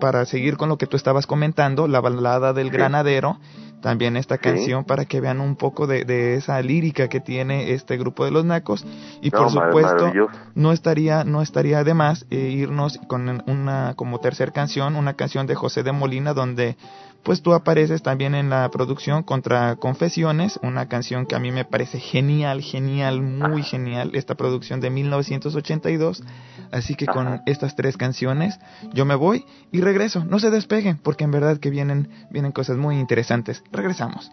para 0.00 0.24
seguir 0.26 0.56
con 0.56 0.68
lo 0.68 0.78
que 0.78 0.86
tú 0.86 0.96
estabas 0.96 1.26
comentando, 1.26 1.86
la 1.86 2.00
balada 2.00 2.52
del 2.52 2.70
granadero, 2.70 3.38
también 3.84 4.16
esta 4.16 4.38
canción 4.38 4.84
para 4.84 5.04
que 5.04 5.20
vean 5.20 5.42
un 5.42 5.56
poco 5.56 5.86
de, 5.86 6.06
de, 6.06 6.36
esa 6.36 6.58
lírica 6.62 7.10
que 7.10 7.20
tiene 7.20 7.74
este 7.74 7.98
grupo 7.98 8.24
de 8.24 8.30
los 8.30 8.42
Nacos. 8.42 8.86
Y 9.20 9.30
por 9.30 9.50
supuesto 9.50 10.10
no 10.54 10.72
estaría 10.72 11.22
no 11.24 11.42
estaría 11.42 11.84
de 11.84 11.92
más 11.92 12.24
eh, 12.30 12.48
irnos 12.48 12.98
con 13.08 13.42
una 13.46 13.92
como 13.94 14.20
tercer 14.20 14.52
canción 14.52 14.96
una 14.96 15.12
canción 15.16 15.46
de 15.46 15.54
José 15.54 15.82
de 15.82 15.92
Molina 15.92 16.32
donde 16.32 16.78
pues 17.24 17.42
tú 17.42 17.54
apareces 17.54 18.02
también 18.02 18.34
en 18.34 18.50
la 18.50 18.70
producción 18.70 19.22
contra 19.22 19.76
Confesiones, 19.76 20.60
una 20.62 20.88
canción 20.88 21.24
que 21.26 21.34
a 21.34 21.38
mí 21.38 21.50
me 21.50 21.64
parece 21.64 21.98
genial, 21.98 22.60
genial, 22.60 23.22
muy 23.22 23.62
genial, 23.62 24.10
esta 24.14 24.34
producción 24.34 24.80
de 24.80 24.90
1982. 24.90 26.22
Así 26.70 26.94
que 26.94 27.06
con 27.06 27.40
estas 27.46 27.74
tres 27.76 27.96
canciones 27.96 28.60
yo 28.92 29.06
me 29.06 29.14
voy 29.14 29.46
y 29.72 29.80
regreso. 29.80 30.22
No 30.24 30.38
se 30.38 30.50
despeguen 30.50 30.98
porque 30.98 31.24
en 31.24 31.30
verdad 31.30 31.56
que 31.58 31.70
vienen, 31.70 32.10
vienen 32.30 32.52
cosas 32.52 32.76
muy 32.76 32.98
interesantes. 32.98 33.64
Regresamos. 33.72 34.30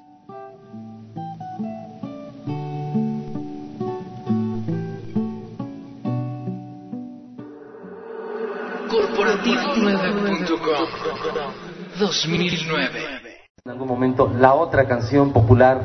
Corporativo9.com 8.89 11.70
2009. 11.99 12.99
En 13.63 13.71
algún 13.71 13.87
momento, 13.87 14.31
la 14.37 14.53
otra 14.53 14.87
canción 14.87 15.31
popular 15.31 15.81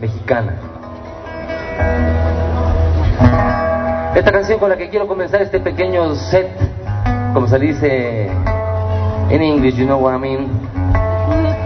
mexicana. 0.00 0.54
Esta 4.14 4.32
canción 4.32 4.58
con 4.58 4.70
la 4.70 4.76
que 4.76 4.88
quiero 4.88 5.06
comenzar 5.06 5.42
este 5.42 5.60
pequeño 5.60 6.14
set, 6.14 6.50
como 7.34 7.46
se 7.46 7.58
dice 7.58 8.30
en 9.30 9.42
inglés, 9.42 9.76
you 9.76 9.84
know 9.84 10.00
what 10.00 10.16
I 10.16 10.18
mean. 10.18 10.48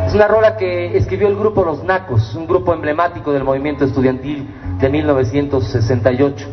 Es 0.06 0.14
una 0.14 0.28
rola 0.28 0.56
que 0.56 0.96
escribió 0.96 1.28
el 1.28 1.36
grupo 1.36 1.64
Los 1.64 1.82
Nacos, 1.84 2.34
un 2.34 2.46
grupo 2.46 2.74
emblemático 2.74 3.32
del 3.32 3.44
movimiento 3.44 3.84
estudiantil 3.84 4.46
de 4.78 4.88
1968. 4.90 6.48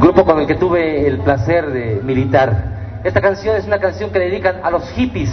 Grupo 0.00 0.24
con 0.24 0.38
el 0.38 0.46
que 0.46 0.54
tuve 0.54 1.06
el 1.06 1.18
placer 1.18 1.70
de 1.70 2.00
militar. 2.02 2.77
Esta 3.04 3.20
canción 3.20 3.56
es 3.56 3.64
una 3.64 3.78
canción 3.78 4.10
que 4.10 4.18
dedican 4.18 4.56
a 4.64 4.70
los 4.70 4.88
hippies. 4.90 5.30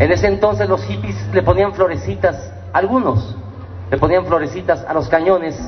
En 0.00 0.10
ese 0.10 0.28
entonces 0.28 0.66
los 0.66 0.82
hippies 0.84 1.14
le 1.32 1.42
ponían 1.42 1.74
florecitas, 1.74 2.50
algunos 2.72 3.36
le 3.90 3.98
ponían 3.98 4.24
florecitas 4.24 4.82
a 4.88 4.94
los 4.94 5.10
cañones 5.10 5.60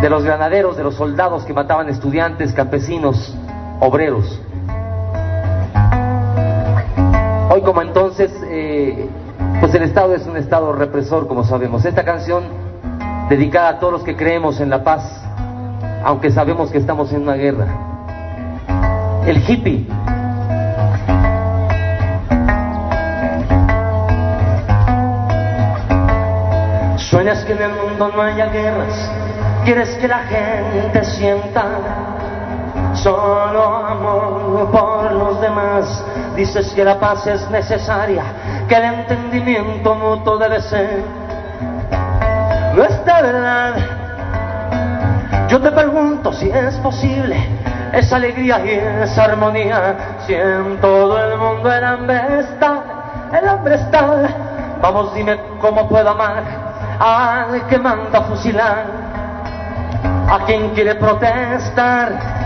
de 0.00 0.10
los 0.10 0.24
granaderos, 0.24 0.78
de 0.78 0.82
los 0.82 0.94
soldados 0.94 1.44
que 1.44 1.52
mataban 1.52 1.90
estudiantes, 1.90 2.54
campesinos, 2.54 3.36
obreros. 3.80 4.40
Hoy 7.50 7.60
como 7.60 7.82
entonces, 7.82 8.32
eh, 8.46 9.08
pues 9.60 9.74
el 9.74 9.82
Estado 9.82 10.14
es 10.14 10.26
un 10.26 10.38
Estado 10.38 10.72
represor, 10.72 11.28
como 11.28 11.44
sabemos. 11.44 11.84
Esta 11.84 12.04
canción 12.04 12.44
dedicada 13.28 13.68
a 13.68 13.78
todos 13.78 13.92
los 13.92 14.04
que 14.04 14.16
creemos 14.16 14.58
en 14.60 14.70
la 14.70 14.82
paz, 14.82 15.02
aunque 16.02 16.30
sabemos 16.30 16.70
que 16.70 16.78
estamos 16.78 17.12
en 17.12 17.22
una 17.22 17.34
guerra 17.34 17.87
el 19.28 19.44
hippie. 19.46 19.84
Sueñas 26.96 27.44
que 27.44 27.52
en 27.52 27.62
el 27.62 27.72
mundo 27.72 28.10
no 28.14 28.22
haya 28.22 28.46
guerras, 28.46 29.10
quieres 29.64 29.90
que 29.96 30.08
la 30.08 30.20
gente 30.20 31.04
sienta 31.04 31.64
solo 32.94 33.86
amor 33.86 34.70
por 34.70 35.12
los 35.12 35.40
demás. 35.42 36.04
Dices 36.34 36.72
que 36.72 36.84
la 36.84 36.98
paz 36.98 37.26
es 37.26 37.50
necesaria, 37.50 38.22
que 38.66 38.76
el 38.76 38.84
entendimiento 38.84 39.94
mutuo 39.94 40.38
debe 40.38 40.62
ser 40.62 41.02
nuestra 42.74 43.20
verdad. 43.20 43.74
Yo 45.48 45.60
te 45.60 45.70
pregunto 45.70 46.32
si 46.32 46.48
es 46.48 46.74
posible 46.76 47.67
esa 47.92 48.16
alegría 48.16 48.60
y 48.64 48.70
esa 49.02 49.24
armonía. 49.24 49.96
Si 50.26 50.34
en 50.34 50.80
todo 50.80 51.18
el 51.18 51.38
mundo 51.38 51.72
el 51.72 51.84
hambre 51.84 52.40
está, 52.40 52.82
el 53.32 53.48
hambre 53.48 53.74
está. 53.74 54.28
Vamos, 54.80 55.14
dime 55.14 55.38
cómo 55.60 55.88
puedo 55.88 56.08
amar 56.10 56.42
al 56.98 57.66
que 57.66 57.78
manda 57.78 58.22
fusilar, 58.22 58.84
a 60.28 60.44
quien 60.44 60.70
quiere 60.70 60.94
protestar. 60.96 62.38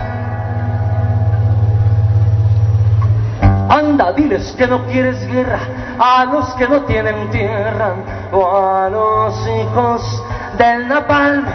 Anda, 3.69 4.11
diles 4.13 4.53
que 4.57 4.67
no 4.67 4.85
quieres 4.85 5.25
guerra 5.27 5.59
a 5.99 6.25
los 6.25 6.53
que 6.55 6.67
no 6.67 6.81
tienen 6.81 7.29
tierra 7.31 7.93
o 8.31 8.45
a 8.45 8.89
los 8.89 9.47
hijos 9.47 10.23
del 10.57 10.87
napalm. 10.87 11.45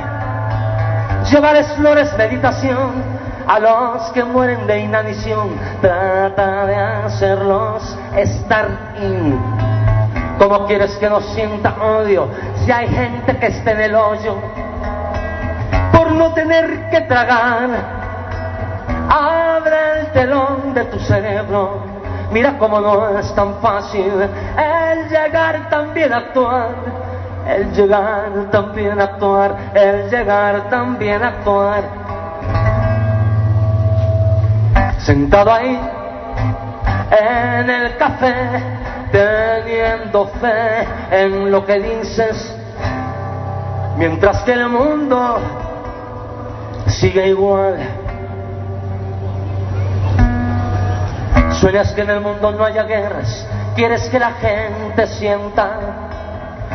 Llevarles 1.30 1.72
flores, 1.74 2.16
meditación 2.16 3.17
a 3.48 3.58
los 3.58 4.12
que 4.12 4.22
mueren 4.22 4.66
de 4.66 4.80
inanición, 4.80 5.48
trata 5.80 6.66
de 6.66 6.76
hacerlos 6.76 7.98
estar 8.14 8.68
in. 9.00 9.40
¿Cómo 10.38 10.66
quieres 10.66 10.94
que 10.98 11.08
no 11.08 11.20
sienta 11.20 11.74
odio 11.82 12.28
si 12.64 12.70
hay 12.70 12.86
gente 12.88 13.36
que 13.38 13.46
esté 13.46 13.72
en 13.72 13.80
el 13.80 13.94
hoyo 13.94 14.36
por 15.92 16.12
no 16.12 16.32
tener 16.34 16.90
que 16.90 17.00
tragar? 17.02 17.70
Abre 19.08 20.00
el 20.00 20.06
telón 20.12 20.74
de 20.74 20.84
tu 20.84 20.98
cerebro, 21.00 21.82
mira 22.30 22.58
cómo 22.58 22.80
no 22.80 23.18
es 23.18 23.34
tan 23.34 23.54
fácil 23.62 24.12
el 24.12 25.08
llegar 25.08 25.70
también 25.70 26.12
a 26.12 26.18
actuar, 26.18 26.68
el 27.48 27.72
llegar 27.72 28.30
también 28.52 29.00
a 29.00 29.04
actuar, 29.04 29.56
el 29.74 30.10
llegar 30.10 30.68
también 30.68 31.22
a 31.22 31.28
actuar 31.28 32.07
sentado 34.98 35.52
ahí 35.52 35.80
en 37.10 37.70
el 37.70 37.96
café, 37.96 38.34
teniendo 39.10 40.26
fe 40.40 40.86
en 41.10 41.50
lo 41.50 41.64
que 41.64 41.80
dices, 41.80 42.56
mientras 43.96 44.42
que 44.42 44.52
el 44.52 44.68
mundo 44.68 45.38
sigue 46.86 47.28
igual. 47.28 47.76
Sueñas 51.52 51.92
que 51.92 52.02
en 52.02 52.10
el 52.10 52.20
mundo 52.20 52.52
no 52.52 52.64
haya 52.64 52.84
guerras, 52.84 53.46
quieres 53.74 54.08
que 54.10 54.18
la 54.18 54.32
gente 54.32 55.06
sienta 55.06 55.78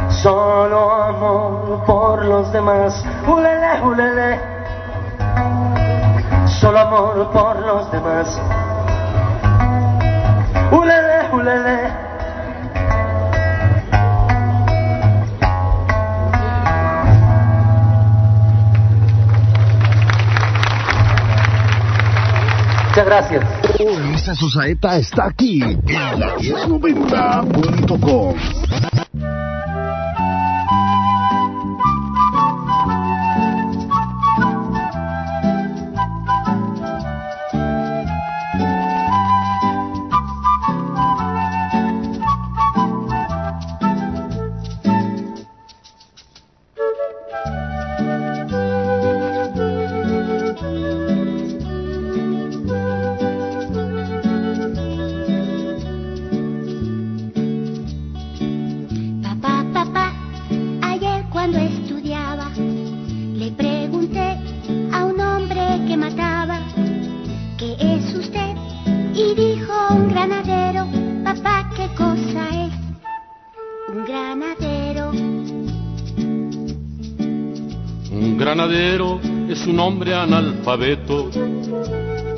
solo 0.09 0.91
amor 0.91 1.83
por 1.85 2.25
los 2.25 2.51
demás. 2.51 3.03
Ulele, 3.27 3.81
ulele 3.81 4.39
solo 6.59 6.79
amor 6.79 7.31
por 7.31 7.59
los 7.59 7.91
demás. 7.91 8.39
Ulele, 10.71 11.29
ulele. 11.33 12.03
Muchas 22.89 23.05
gracias. 23.05 23.43
Esta 24.13 24.35
Susaeta 24.35 24.97
está 24.97 25.25
aquí 25.25 25.61
en 25.63 26.19
la 26.19 26.35
1090.com. 26.37 28.35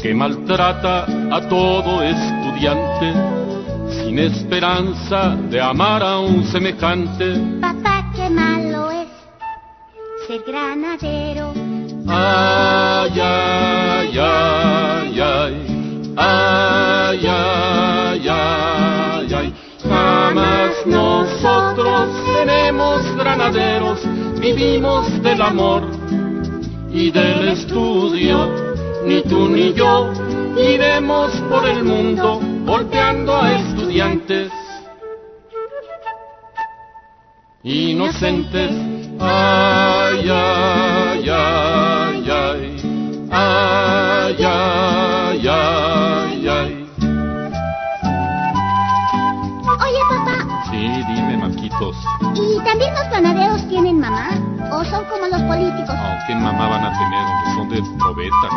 que 0.01 0.13
maltrata 0.13 1.05
a 1.31 1.41
todo 1.49 2.03
estudiante 2.03 3.11
sin 3.89 4.19
esperanza 4.19 5.35
de 5.49 5.59
amar 5.59 6.03
a 6.03 6.19
un 6.19 6.45
semejante. 6.45 7.33
Papá, 7.59 8.11
qué 8.15 8.29
malo 8.29 8.91
es 8.91 9.07
ser 10.27 10.43
granadero. 10.45 11.53
Ay, 12.07 13.19
ay, 13.19 14.19
ay, 14.19 15.21
ay, 15.21 15.55
ay, 16.17 17.27
ay, 17.27 18.29
ay, 18.29 19.33
ay. 19.33 19.53
Jamás 19.89 20.85
nosotros 20.85 22.09
seremos 22.25 23.15
granaderos, 23.15 24.01
vivimos 24.39 25.21
del 25.23 25.41
amor 25.41 25.94
y 27.05 27.11
del 27.11 27.49
estudio. 27.49 28.49
Ni 29.05 29.21
tú 29.21 29.47
ni 29.47 29.73
yo 29.73 30.11
iremos 30.57 31.31
por 31.51 31.63
el 31.67 31.83
mundo 31.83 32.39
golpeando 32.65 33.35
a 33.37 33.53
estudiantes 33.53 34.51
inocentes. 37.63 38.71
Ay, 39.19 40.29
ay, 40.29 41.29
ay, 41.29 42.31
ay, 42.31 42.77
ay, 43.31 44.43
ay, 44.43 45.47
ay, 45.47 46.47
ay. 46.47 46.89
Oye, 49.85 50.01
papá, 50.09 50.63
Sí, 50.71 50.81
dime, 51.07 51.37
Marquitos. 51.37 51.95
¿y 52.33 52.63
también 52.63 52.93
los 52.95 53.09
ganaderos 53.11 53.67
tienen 53.69 53.99
mamá? 53.99 54.54
¿O 54.75 54.83
son 54.83 55.05
como 55.05 55.25
los 55.27 55.41
políticos? 55.43 55.95
¿Qué 56.27 56.35
mamá 56.35 56.67
van 56.67 56.83
a 56.83 56.91
tener? 56.91 57.25
Son 57.55 57.69
de 57.69 57.81
probeta. 57.97 58.49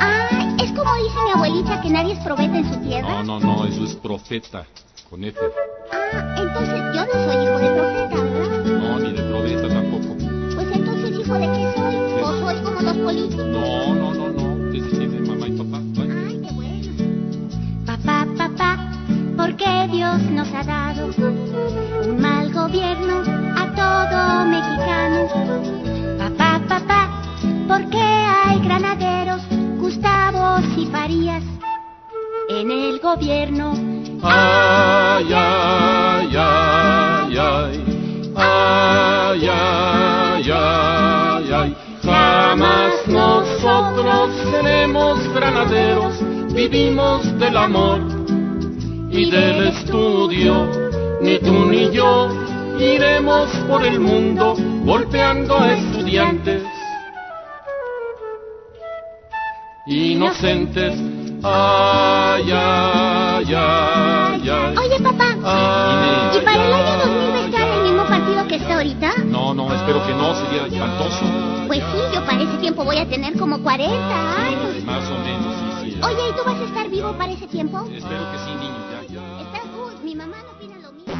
Ah, 0.00 0.56
es 0.58 0.72
como 0.72 0.94
dice 0.94 1.16
mi 1.26 1.30
abuelita 1.34 1.78
que 1.82 1.90
nadie 1.90 2.14
es 2.14 2.20
probeta 2.20 2.56
en 2.56 2.72
su 2.72 2.80
tierra. 2.80 3.22
No, 3.22 3.38
no, 3.38 3.38
no, 3.38 3.66
eso 3.66 3.84
es 3.84 3.94
profeta. 3.96 4.64
Con 5.10 5.22
F. 5.24 5.38
Ah, 5.92 6.36
entonces 6.38 6.80
yo 6.94 7.04
no 7.04 7.12
soy 7.12 7.44
hijo 7.44 7.58
de 7.58 7.70
profeta, 7.70 8.16
¿verdad? 8.16 8.64
No, 8.64 8.98
ni 8.98 9.12
de 9.12 9.22
probeta 9.24 9.68
tampoco. 9.68 10.16
Pues 10.54 10.68
entonces 10.72 11.20
hijo 11.20 11.34
de 11.34 11.46
qué 11.52 11.72
soy? 11.76 12.22
¿O 12.22 12.40
soy 12.40 12.62
como 12.62 12.80
los 12.80 12.96
políticos? 12.96 13.46
No, 13.46 13.94
no, 13.94 14.14
no, 14.14 14.21
¿por 19.62 19.88
qué 19.88 19.88
Dios 19.96 20.22
nos 20.30 20.48
ha 20.52 20.62
dado 20.64 21.06
un 22.04 22.20
mal 22.20 22.52
gobierno 22.52 23.22
a 23.56 23.66
todo 23.74 24.44
mexicano? 24.46 25.28
Papá, 26.18 26.60
papá, 26.68 27.22
¿por 27.68 27.88
qué 27.90 27.98
hay 27.98 28.60
granaderos, 28.60 29.42
Gustavos 29.78 30.62
y 30.76 30.86
Farías 30.86 31.42
en 32.48 32.70
el 32.70 32.98
gobierno? 33.00 33.74
Ay, 34.22 35.32
ay, 35.32 36.36
ay, 36.36 37.38
ay, 37.38 37.84
ay, 38.36 39.48
ay, 39.48 40.50
ay, 40.50 41.52
ay. 41.52 41.76
Jamás 42.02 43.06
nosotros 43.06 44.30
seremos 44.50 45.32
granaderos, 45.34 46.14
vivimos 46.52 47.38
del 47.38 47.56
amor 47.56 48.11
y 49.12 49.30
del 49.30 49.68
estudio. 49.68 50.68
Ni 51.20 51.38
tú 51.38 51.66
ni 51.66 51.90
yo 51.92 52.28
iremos 52.78 53.48
por 53.68 53.84
el 53.84 54.00
mundo 54.00 54.54
golpeando 54.84 55.56
a 55.56 55.72
estudiantes 55.74 56.62
inocentes. 59.86 60.94
Ay, 61.44 62.44
ay, 62.52 63.54
ay, 63.54 64.48
ay. 64.48 64.74
Oye, 64.78 65.00
papá, 65.02 65.36
Ay, 65.44 66.38
¿y 66.38 66.44
para 66.44 66.64
el 66.64 66.72
año 66.72 66.86
ay, 66.86 67.08
2000 67.08 67.32
va 67.32 67.36
a 67.36 67.44
estar 67.46 67.60
en 67.60 67.72
el 67.74 67.82
mismo 67.82 68.04
partido 68.04 68.46
que 68.46 68.54
está 68.56 68.74
ahorita? 68.74 69.12
No, 69.24 69.52
no, 69.52 69.74
espero 69.74 70.06
que 70.06 70.12
no, 70.14 70.34
sería 70.36 70.66
espantoso. 70.66 71.24
Pues 71.66 71.80
sí, 71.80 71.98
yo 72.14 72.24
para 72.24 72.42
ese 72.42 72.56
tiempo 72.58 72.84
voy 72.84 72.98
a 72.98 73.08
tener 73.08 73.36
como 73.36 73.60
40 73.60 73.96
años. 74.46 74.84
Más 74.84 75.04
o 75.10 75.18
menos, 75.18 75.22
sí, 75.24 75.40
sí. 75.40 75.41
Oye, 76.04 76.30
¿y 76.30 76.32
tú 76.32 76.42
vas 76.44 76.58
a 76.60 76.64
estar 76.64 76.90
vivo 76.90 77.12
para 77.16 77.32
ese 77.32 77.46
tiempo? 77.46 77.78
Espero 77.82 78.32
que 78.32 78.38
sí, 78.38 78.54
niño, 78.56 78.76
ya, 78.90 79.14
ya. 79.14 79.40
Está 79.42 79.60
good, 79.72 80.02
mi 80.02 80.16
mamá 80.16 80.36
no 80.44 80.50
opina 80.50 80.76
lo 80.78 80.92
mismo. 80.92 81.14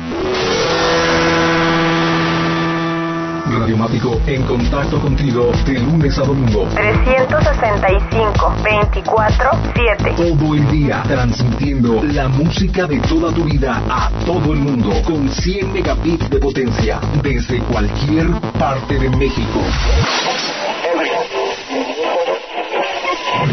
Radiomático 3.60 4.20
en 4.26 4.42
contacto 4.42 5.00
contigo 5.00 5.52
de 5.66 5.74
lunes 5.74 6.18
a 6.18 6.22
domingo. 6.22 6.66
365, 6.74 8.54
24, 8.64 9.50
7. 9.74 10.14
Todo 10.16 10.54
el 10.54 10.70
día 10.72 11.02
transmitiendo 11.06 12.02
la 12.02 12.28
música 12.28 12.86
de 12.86 12.98
toda 13.00 13.32
tu 13.32 13.44
vida 13.44 13.80
a 13.88 14.10
todo 14.26 14.52
el 14.52 14.58
mundo 14.58 14.90
con 15.04 15.28
100 15.28 15.72
megabits 15.72 16.28
de 16.28 16.38
potencia 16.38 17.00
desde 17.22 17.60
cualquier 17.60 18.32
parte 18.58 18.98
de 18.98 19.10
México. 19.10 19.60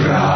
Radio 0.06 0.29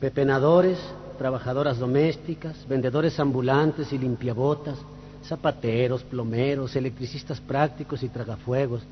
Pepenadores, 0.00 0.78
trabajadoras 1.18 1.78
domésticas, 1.78 2.56
vendedores 2.68 3.18
ambulantes 3.20 3.92
y 3.92 3.98
limpiabotas, 3.98 4.78
zapateros, 5.24 6.02
plomeros, 6.04 6.76
electricistas 6.76 7.40
prácticos 7.40 8.02
y 8.02 8.08
tragafuegos, 8.08 8.82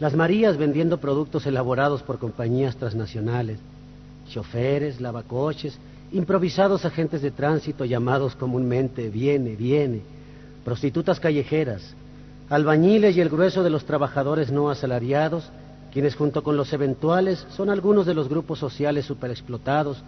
las 0.00 0.14
Marías 0.14 0.56
vendiendo 0.56 0.98
productos 0.98 1.46
elaborados 1.46 2.02
por 2.02 2.18
compañías 2.18 2.76
transnacionales, 2.76 3.58
choferes, 4.28 5.00
lavacoches, 5.00 5.78
improvisados 6.12 6.84
agentes 6.84 7.22
de 7.22 7.30
tránsito 7.30 7.84
llamados 7.84 8.34
comúnmente 8.34 9.08
viene, 9.08 9.56
viene, 9.56 10.02
prostitutas 10.64 11.20
callejeras, 11.20 11.94
albañiles 12.50 13.16
y 13.16 13.20
el 13.20 13.28
grueso 13.28 13.62
de 13.62 13.70
los 13.70 13.84
trabajadores 13.84 14.52
no 14.52 14.70
asalariados, 14.70 15.50
quienes 15.98 16.14
junto 16.14 16.44
con 16.44 16.56
los 16.56 16.72
eventuales 16.72 17.44
son 17.56 17.70
algunos 17.70 18.06
de 18.06 18.14
los 18.14 18.28
grupos 18.28 18.60
sociales 18.60 19.04
superexplotados 19.04 20.00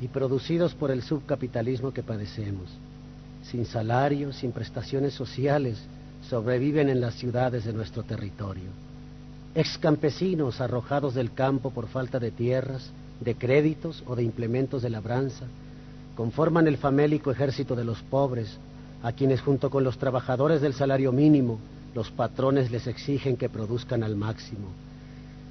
y 0.00 0.06
producidos 0.06 0.76
por 0.76 0.92
el 0.92 1.02
subcapitalismo 1.02 1.92
que 1.92 2.04
padecemos. 2.04 2.68
Sin 3.42 3.66
salario, 3.66 4.32
sin 4.32 4.52
prestaciones 4.52 5.12
sociales, 5.12 5.82
sobreviven 6.30 6.88
en 6.88 7.00
las 7.00 7.16
ciudades 7.16 7.64
de 7.64 7.72
nuestro 7.72 8.04
territorio. 8.04 8.70
Excampesinos 9.56 10.60
arrojados 10.60 11.14
del 11.14 11.34
campo 11.34 11.70
por 11.70 11.88
falta 11.88 12.20
de 12.20 12.30
tierras, 12.30 12.92
de 13.18 13.34
créditos 13.34 14.04
o 14.06 14.14
de 14.14 14.22
implementos 14.22 14.82
de 14.82 14.90
labranza, 14.90 15.46
conforman 16.14 16.68
el 16.68 16.76
famélico 16.76 17.32
ejército 17.32 17.74
de 17.74 17.82
los 17.82 18.00
pobres, 18.02 18.56
a 19.02 19.10
quienes 19.10 19.40
junto 19.40 19.68
con 19.68 19.82
los 19.82 19.98
trabajadores 19.98 20.60
del 20.60 20.74
salario 20.74 21.10
mínimo, 21.10 21.58
los 21.92 22.12
patrones 22.12 22.70
les 22.70 22.86
exigen 22.86 23.36
que 23.36 23.48
produzcan 23.48 24.04
al 24.04 24.14
máximo. 24.14 24.68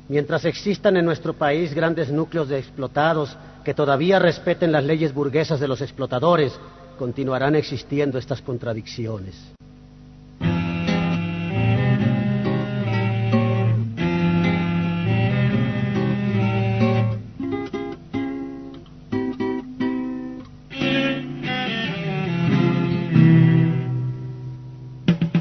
Mientras 0.10 0.44
existan 0.46 0.98
en 0.98 1.06
nuestro 1.06 1.34
país 1.34 1.74
grandes 1.74 2.12
núcleos 2.12 2.50
de 2.50 2.60
explotados 2.60 3.38
que 3.64 3.74
todavía 3.74 4.20
respeten 4.20 4.72
las 4.72 4.84
leyes 4.84 5.14
burguesas 5.14 5.60
de 5.60 5.68
los 5.68 5.82
explotadores, 5.82 6.54
continuarán 6.98 7.56
existiendo 7.56 8.18
estas 8.18 8.42
contradicciones. 8.42 9.54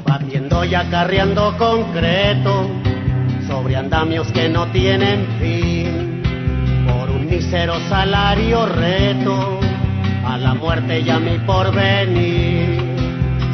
Batiendo 0.05 0.63
y 0.63 0.73
acarreando 0.73 1.57
concreto 1.57 2.82
sobre 3.63 3.77
andamios 3.77 4.29
que 4.33 4.49
no 4.49 4.67
tienen 4.73 5.25
fin, 5.39 6.21
por 6.85 7.09
un 7.09 7.27
mísero 7.29 7.79
salario 7.87 8.65
reto 8.65 9.57
a 10.25 10.37
la 10.37 10.53
muerte 10.53 10.99
y 10.99 11.09
a 11.09 11.17
mi 11.17 11.39
porvenir. 11.39 12.77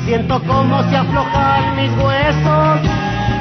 Siento 0.05 0.41
como 0.47 0.81
se 0.89 0.97
aflojan 0.97 1.75
mis 1.75 1.91
huesos, 2.03 2.79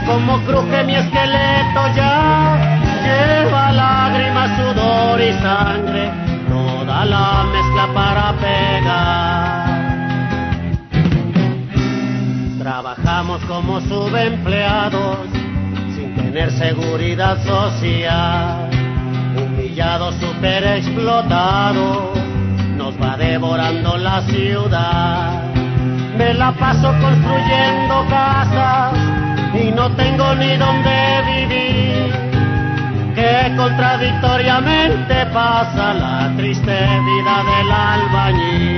como 0.07 0.39
cruje 0.45 0.85
mi 0.85 0.95
esqueleto 0.97 1.89
ya. 1.97 2.59
Lleva 3.03 3.73
lágrimas, 3.73 4.51
sudor 4.59 5.23
y 5.23 5.33
sangre, 5.41 6.13
toda 6.51 7.07
la 7.07 7.47
mezcla 7.51 7.89
para 7.95 8.33
pegar. 8.37 9.69
Trabajamos 12.59 13.43
como 13.47 13.81
subempleados, 13.81 15.38
tener 16.39 16.53
seguridad 16.53 17.37
social, 17.45 18.71
humillados, 19.37 20.15
super 20.21 20.65
explotados 20.65 22.17
nos 22.77 22.95
va 23.01 23.17
devorando 23.17 23.97
la 23.97 24.23
ciudad. 24.23 25.53
Me 26.17 26.35
la 26.35 26.53
paso 26.53 26.95
construyendo 27.01 28.07
casas 28.09 28.93
y 29.53 29.73
no 29.73 29.91
tengo 29.97 30.35
ni 30.37 30.57
dónde 30.57 31.23
vivir. 31.27 32.13
que 33.17 33.57
contradictoriamente 33.57 35.27
pasa 35.33 35.93
la 35.93 36.33
triste 36.37 36.71
vida 36.71 37.43
del 37.51 37.73
albañil. 37.73 38.78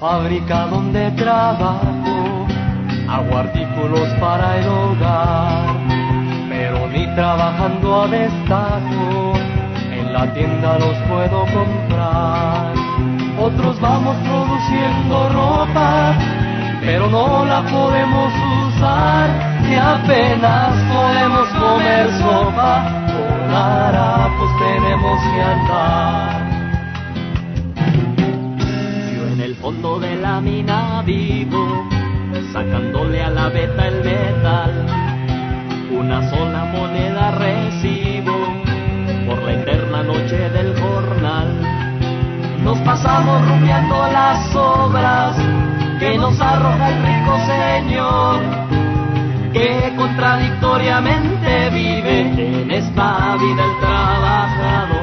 Fábrica 0.00 0.66
donde 0.66 1.10
trabajo 1.12 2.46
hago 3.08 3.36
artículos 3.36 4.08
para 4.20 4.58
el 4.58 4.68
hogar, 4.68 5.76
pero 6.48 6.86
ni 6.88 7.06
trabajando 7.14 8.02
a 8.02 8.06
destajo 8.06 9.32
en 9.92 10.12
la 10.12 10.32
tienda 10.34 10.78
los 10.78 10.96
puedo 11.08 11.40
comprar. 11.46 12.74
Otros 13.40 13.80
vamos 13.80 14.16
produciendo 14.18 15.28
ropa, 15.30 16.14
pero 16.80 17.08
no 17.08 17.44
la 17.44 17.62
podemos 17.62 18.32
usar 18.68 19.30
y 19.68 19.74
apenas 19.74 20.74
podemos 20.92 21.48
comer 21.48 22.10
sopa. 22.20 22.84
Con 23.08 23.54
harapos 23.54 24.50
tenemos 24.58 25.20
que 25.22 25.42
andar. 25.42 26.17
Fondo 30.28 30.40
de 30.40 30.40
la 30.40 30.40
mina 30.40 31.02
vivo, 31.02 31.88
sacándole 32.52 33.22
a 33.22 33.30
la 33.30 33.48
beta 33.48 33.86
el 33.88 34.04
metal. 34.04 34.86
Una 35.90 36.30
sola 36.30 36.64
moneda 36.64 37.30
recibo 37.32 38.34
por 39.26 39.42
la 39.42 39.52
eterna 39.52 40.02
noche 40.02 40.50
del 40.50 40.78
jornal. 40.80 41.48
Nos 42.62 42.78
pasamos 42.78 43.48
rumiando 43.48 43.96
las 44.12 44.54
obras 44.54 45.36
que 45.98 46.18
nos 46.18 46.38
arroja 46.40 46.88
el 46.90 47.02
rico 47.02 47.38
señor, 47.46 48.40
que 49.52 49.94
contradictoriamente 49.96 51.70
vive 51.70 52.20
en 52.20 52.70
esta 52.70 53.36
vida 53.36 53.64
el 53.64 53.80
trabajador. 53.80 54.97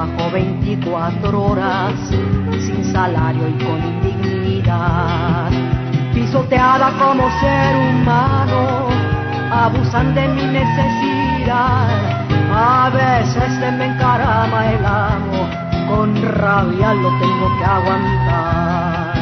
Aquí 0.00 0.16
trabajo 0.16 0.30
24 0.32 1.42
horas, 1.42 1.92
sin 2.58 2.84
salario 2.90 3.48
y 3.48 3.52
con 3.64 3.84
indignidad. 3.84 5.50
Pisoteada 6.14 6.90
como 6.98 7.28
ser 7.40 7.76
humano, 7.76 8.88
abusan 9.52 10.14
de 10.14 10.28
mi 10.28 10.44
necesidad. 10.44 12.24
A 12.52 12.90
veces 12.90 13.52
se 13.60 13.72
me 13.72 13.86
encarama 13.86 14.72
el 14.72 14.86
amo, 14.86 15.48
con 15.88 16.22
rabia 16.22 16.94
lo 16.94 17.10
tengo 17.18 17.58
que 17.58 17.64
aguantar. 17.64 19.14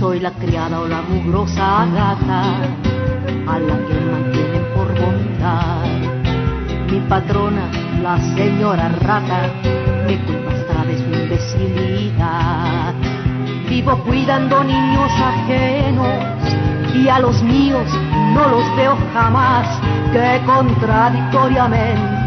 Soy 0.00 0.18
la 0.18 0.32
criada 0.32 0.80
o 0.80 0.88
la 0.88 1.02
mugrosa 1.02 1.86
gata 1.94 2.42
a 3.46 3.58
la 3.58 3.76
que 3.86 4.00
mantienen 4.10 4.64
por 4.74 4.88
bondad. 4.98 5.86
Mi 6.90 6.98
patrona, 7.08 7.79
la 8.02 8.18
señora 8.34 8.88
rata, 9.00 9.50
me 10.06 10.18
culpa 10.24 10.52
hasta 10.52 10.84
de 10.84 10.98
su 10.98 11.04
imbecilidad. 11.04 12.94
Vivo 13.68 13.98
cuidando 14.04 14.64
niños 14.64 15.10
ajenos 15.12 16.08
y 16.94 17.08
a 17.08 17.18
los 17.20 17.42
míos 17.42 17.86
no 18.34 18.48
los 18.48 18.76
veo 18.76 18.96
jamás. 19.12 19.66
Que 20.12 20.40
contradictoriamente 20.44 22.19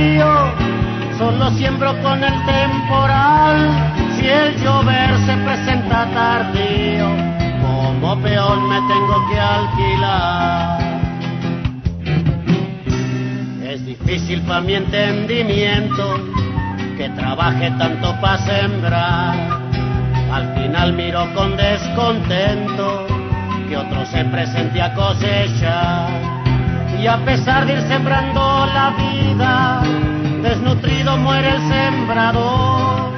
regadío, 0.00 1.18
solo 1.18 1.50
siembro 1.52 2.00
con 2.02 2.22
el 2.22 2.34
temporal. 2.46 3.70
Si 4.18 4.26
el 4.26 4.56
llover 4.62 5.16
se 5.18 5.36
presenta 5.36 6.06
tardío, 6.12 7.08
como 7.62 8.20
peón 8.22 8.68
me 8.68 8.80
tengo 8.88 9.28
que 9.30 9.40
alquilar. 9.40 10.80
Es 13.64 13.86
difícil 13.86 14.40
para 14.42 14.60
mi 14.60 14.74
entendimiento 14.74 16.20
que 16.96 17.08
trabaje 17.10 17.70
tanto 17.78 18.14
para 18.20 18.38
sembrar. 18.38 19.60
Al 20.32 20.54
final 20.54 20.92
miro 20.92 21.26
con 21.34 21.56
descontento 21.56 23.06
que 23.68 23.76
otro 23.76 24.04
se 24.06 24.24
presente 24.26 24.80
a 24.82 24.94
cosechar. 24.94 26.29
Y 27.00 27.06
a 27.06 27.16
pesar 27.24 27.64
de 27.64 27.72
ir 27.72 27.80
sembrando 27.88 28.66
la 28.74 28.90
vida, 28.90 29.80
desnutrido 30.42 31.16
muere 31.16 31.48
el 31.48 31.60
sembrador, 31.66 33.12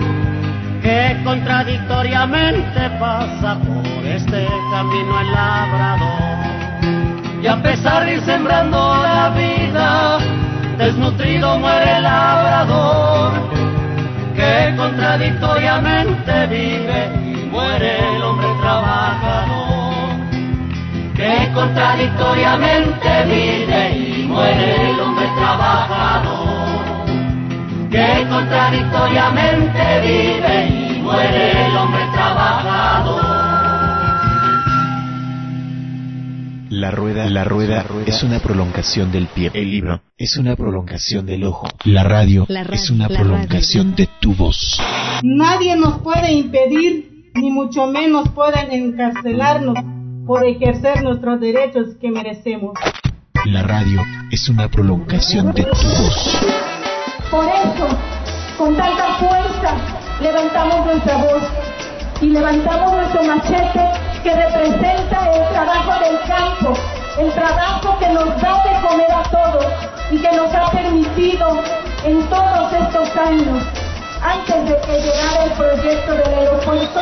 que 0.80 1.20
contradictoriamente 1.24 2.90
pasa 3.00 3.58
por 3.58 4.06
este 4.06 4.46
camino 4.70 5.20
el 5.20 5.32
labrador. 5.32 7.42
Y 7.42 7.46
a 7.48 7.60
pesar 7.60 8.04
de 8.04 8.14
ir 8.14 8.20
sembrando 8.20 9.02
la 9.02 9.30
vida, 9.30 10.18
desnutrido 10.78 11.58
muere 11.58 11.96
el 11.96 12.04
labrador, 12.04 13.32
que 14.36 14.74
contradictoriamente 14.76 16.46
vive 16.46 17.32
y 17.32 17.48
muere 17.50 17.98
el 18.14 18.22
hombre 18.22 18.46
trabajador. 18.60 19.51
Que 21.22 21.52
contradictoriamente 21.54 23.08
vive 23.26 23.96
y 23.96 24.26
muere 24.26 24.90
el 24.90 24.98
hombre 25.00 25.26
trabajador. 25.37 26.48
Que 27.90 28.26
contradictoriamente 28.28 30.00
vive 30.02 30.66
y 30.66 31.00
muere 31.00 31.66
el 31.66 31.76
hombre 31.76 32.00
trabajador. 32.12 33.22
La 36.70 36.90
rueda, 36.90 37.30
la 37.30 37.44
rueda, 37.44 37.85
es 38.06 38.24
una 38.24 38.40
prolongación 38.40 39.12
del 39.12 39.26
pie. 39.28 39.52
El 39.54 39.70
libro 39.70 40.00
es 40.18 40.37
una 40.37 40.56
prolongación 40.56 41.24
del 41.26 41.44
ojo. 41.44 41.68
La 41.85 42.02
radio, 42.02 42.46
La 42.48 42.64
ra- 42.64 42.74
es 42.74 42.90
una 42.90 43.06
la 43.08 43.16
prolongación 43.20 43.94
de 43.94 44.08
tu 44.20 44.35
voz. 44.35 44.80
Nadie 45.22 45.76
nos 45.76 46.00
puede 46.00 46.32
impedir, 46.32 47.30
ni 47.35 47.50
mucho 47.50 47.87
menos 47.87 48.28
pueden 48.30 48.72
encarcelarnos 48.72 49.76
por 50.26 50.44
ejercer 50.44 51.02
nuestros 51.02 51.40
derechos 51.40 51.96
que 52.00 52.11
merecemos. 52.11 52.72
La 53.46 53.62
radio 53.62 54.02
es 54.30 54.48
una 54.48 54.68
prolongación 54.68 55.52
de 55.52 55.64
tu 55.64 55.70
voz. 55.70 56.38
Por 57.30 57.44
eso, 57.44 57.88
con 58.56 58.76
tanta 58.76 59.14
fuerza, 59.14 59.76
levantamos 60.20 60.87
nuestra 60.87 61.16
voz 61.16 61.42
y 62.20 62.26
levantamos 62.26 62.92
nuestro 62.92 63.24
machete 63.24 63.80
que 64.22 64.35
representa 64.35 65.28
el 65.35 65.48
trabajo 65.48 66.04
del 66.04 66.20
campo, 66.28 66.74
el 67.18 67.33
trabajo 67.33 67.98
que 67.98 68.08
nos 68.10 68.40
da 68.40 68.62
de 68.62 68.87
comer 68.87 69.10
a 69.10 69.23
todos 69.25 69.66
y 70.12 70.18
que 70.18 70.33
nos 70.37 70.54
ha 70.54 70.70
permitido 70.70 71.62
en 72.04 72.23
todos 72.29 72.73
estos 72.73 73.16
años, 73.16 73.64
antes 74.23 74.68
de 74.68 74.81
que 74.87 75.00
llegara 75.00 75.44
el 75.44 75.52
proyecto 75.52 76.12
del 76.12 76.35
aeropuerto, 76.35 77.00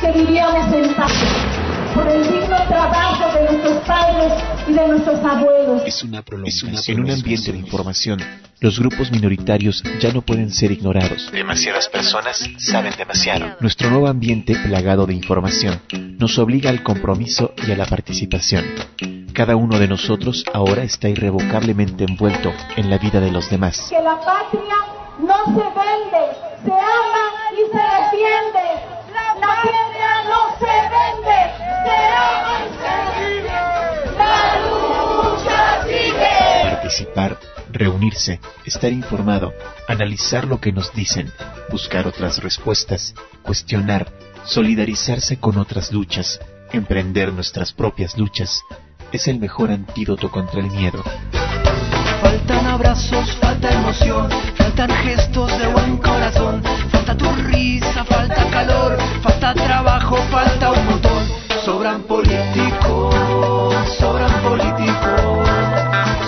que 0.00 0.12
vivíamos 0.12 0.72
en 0.72 0.94
paz. 0.94 1.65
Por 1.96 2.06
el 2.08 2.22
digno 2.22 2.56
trabajo 2.68 3.32
de 3.32 3.44
nuestros 3.44 3.84
padres 3.86 4.32
y 4.68 4.72
de 4.72 4.88
nuestros 4.88 5.24
abuelos. 5.24 5.82
Es 5.86 6.02
una 6.02 6.22
prolongación. 6.22 6.74
En 6.88 7.00
un 7.00 7.10
ambiente 7.10 7.52
de 7.52 7.58
información, 7.58 8.20
los 8.60 8.78
grupos 8.78 9.10
minoritarios 9.10 9.82
ya 9.98 10.12
no 10.12 10.20
pueden 10.20 10.50
ser 10.50 10.72
ignorados. 10.72 11.30
Demasiadas 11.32 11.88
personas 11.88 12.48
saben 12.58 12.92
demasiado. 12.98 13.56
Nuestro 13.60 13.88
nuevo 13.90 14.08
ambiente 14.08 14.54
plagado 14.54 15.06
de 15.06 15.14
información 15.14 15.80
nos 16.18 16.38
obliga 16.38 16.68
al 16.70 16.82
compromiso 16.82 17.54
y 17.66 17.72
a 17.72 17.76
la 17.76 17.86
participación. 17.86 18.64
Cada 19.32 19.56
uno 19.56 19.78
de 19.78 19.88
nosotros 19.88 20.44
ahora 20.52 20.82
está 20.82 21.08
irrevocablemente 21.08 22.04
envuelto 22.04 22.52
en 22.76 22.90
la 22.90 22.98
vida 22.98 23.20
de 23.20 23.30
los 23.30 23.50
demás. 23.50 23.86
Que 23.88 24.02
la 24.02 24.16
patria 24.20 24.76
no 25.18 25.44
se 25.46 25.64
vende, 25.80 26.22
se 26.64 26.72
ama 26.72 27.26
y 27.52 27.62
se 27.72 27.82
defiende. 27.96 28.66
La 29.12 29.34
patria 29.40 30.10
no 30.28 30.56
se 30.58 30.64
vende, 30.64 31.65
Participar, 36.62 37.38
reunirse, 37.70 38.40
estar 38.64 38.92
informado, 38.92 39.52
analizar 39.88 40.46
lo 40.46 40.60
que 40.60 40.72
nos 40.72 40.92
dicen, 40.92 41.32
buscar 41.70 42.06
otras 42.06 42.42
respuestas, 42.42 43.14
cuestionar, 43.42 44.12
solidarizarse 44.44 45.38
con 45.38 45.58
otras 45.58 45.92
luchas, 45.92 46.40
emprender 46.72 47.32
nuestras 47.32 47.72
propias 47.72 48.16
luchas, 48.16 48.62
es 49.12 49.28
el 49.28 49.38
mejor 49.38 49.70
antídoto 49.70 50.30
contra 50.30 50.60
el 50.60 50.70
miedo. 50.70 51.02
Faltan 52.20 52.66
abrazos, 52.66 53.36
falta 53.40 53.72
emoción, 53.72 54.28
faltan 54.56 54.90
gestos 54.90 55.58
de 55.58 55.66
buen 55.68 55.96
corazón, 55.98 56.62
falta 56.90 57.16
tu 57.16 57.30
risa, 57.34 58.04
falta 58.04 58.50
calor, 58.50 58.96
falta 59.22 59.54
trabajo, 59.54 60.16
falta 60.30 60.72
un 60.72 60.86
montón. 60.86 61.05
Sobran 61.66 62.04
políticos, 62.04 63.12
sobran 63.98 64.30
políticos, 64.44 65.48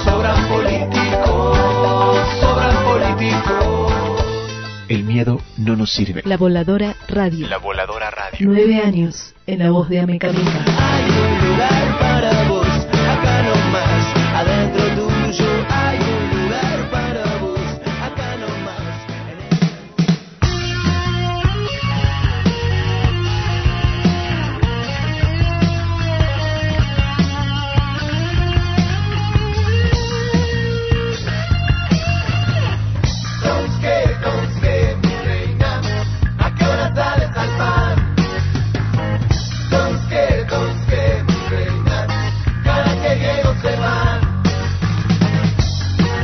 sobran 0.05 0.49
políticos, 0.49 1.59
sobran 2.41 2.85
políticos. 2.85 3.93
El 4.89 5.05
miedo 5.05 5.41
no 5.57 5.77
nos 5.77 5.93
sirve. 5.93 6.23
La 6.25 6.37
Voladora 6.37 6.97
Radio. 7.07 7.47
La 7.47 7.59
Voladora 7.59 8.11
Radio. 8.11 8.49
Nueve 8.49 8.83
años 8.85 9.37
en 9.47 9.61
la 9.61 9.71
voz 9.71 9.89
de 9.89 10.01
Amecamina. 10.01 10.65
Hay 10.77 11.05
un 11.09 11.51
lugar 11.51 11.99
para 12.01 12.49
vos, 12.49 12.68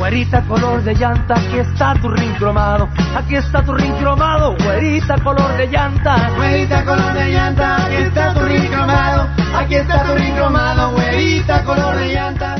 Güerita 0.05 0.43
color 0.43 0.83
de 0.83 0.93
llanta, 0.93 1.33
aquí 1.33 1.57
está 1.57 1.95
tu 1.95 2.07
ring 2.11 2.35
cromado, 2.35 2.87
aquí 3.15 3.37
está 3.37 3.63
tu 3.63 3.73
ring 3.73 3.91
cromado, 3.93 4.55
güerita 4.63 5.15
color 5.23 5.57
de 5.57 5.65
llanta. 5.65 6.29
Güerita 6.35 6.85
color 6.85 7.13
de 7.15 7.29
llanta, 7.31 7.85
aquí 7.87 7.95
está 7.95 8.33
tu 8.35 8.41
ring 8.41 8.67
cromado, 8.67 9.27
aquí 9.57 9.73
está 9.73 10.03
tu 10.03 10.13
ring 10.13 10.35
cromado, 10.35 10.91
güerita 10.91 11.63
color 11.63 11.95
de 11.95 12.13
llanta. 12.13 12.55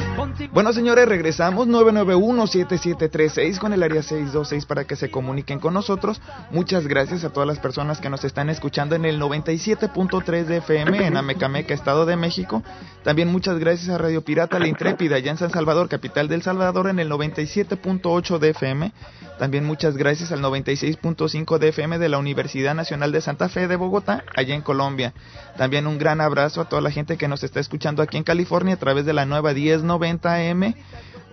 Bueno, 0.52 0.74
señores, 0.74 1.08
regresamos 1.08 1.68
991-7736 1.68 3.60
con 3.60 3.74
el 3.74 3.84
área 3.84 4.02
626 4.02 4.66
para 4.66 4.86
que 4.86 4.96
se 4.96 5.12
comuniquen 5.12 5.60
con 5.60 5.74
nosotros. 5.74 6.22
Muchas 6.52 6.88
gracias 6.88 7.24
a 7.24 7.30
todas 7.32 7.48
las 7.48 7.60
personas 7.60 8.00
que 8.00 8.10
nos 8.10 8.24
están 8.24 8.50
escuchando 8.50 8.96
en 8.96 9.06
el 9.06 9.20
97.3 9.20 10.46
de 10.46 10.58
FM 10.58 11.06
en 11.08 11.18
Amecameca, 11.18 11.74
Estado 11.74 12.06
de 12.06 12.16
México. 12.16 12.64
También 13.04 13.32
muchas 13.32 13.60
gracias 13.60 13.90
a 13.90 13.98
Radio 13.98 14.24
Pirata 14.24 14.60
La 14.60 14.68
Intrépida, 14.68 15.18
allá 15.18 15.32
en 15.32 15.38
San 15.38 15.52
Salvador, 15.52 15.90
capital 15.90 16.28
del 16.28 16.42
Salvador, 16.42 16.88
en 16.90 17.00
el 17.00 17.10
97.8 17.10 18.40
de 18.40 18.50
FM. 18.50 18.92
También 19.38 19.66
muchas 19.66 19.98
gracias 19.98 20.32
al 20.32 20.42
96.5 20.42 21.58
de 21.58 21.70
FM 21.70 22.00
de 22.00 22.10
la 22.10 22.18
Universidad 22.18 22.74
Nacional 22.74 23.12
de 23.12 23.22
Santa 23.22 23.50
Fe 23.50 23.68
de 23.68 23.76
Bogotá, 23.76 24.24
allá 24.36 24.56
en 24.56 24.62
Colombia. 24.62 25.14
También 25.58 25.88
un 25.88 25.98
gran 25.98 26.20
abrazo 26.22 26.62
a 26.62 26.66
toda 26.66 26.82
la 26.82 26.92
gente 26.92 27.18
que 27.18 27.28
nos 27.28 27.44
está 27.44 27.60
escuchando 27.60 28.02
aquí 28.04 28.18
en 28.18 28.24
California 28.24 28.74
a 28.76 28.78
través 28.80 29.06
de 29.06 29.14
la 29.14 29.26
nueva 29.26 29.54
1090 29.54 30.34
AM 30.36 30.76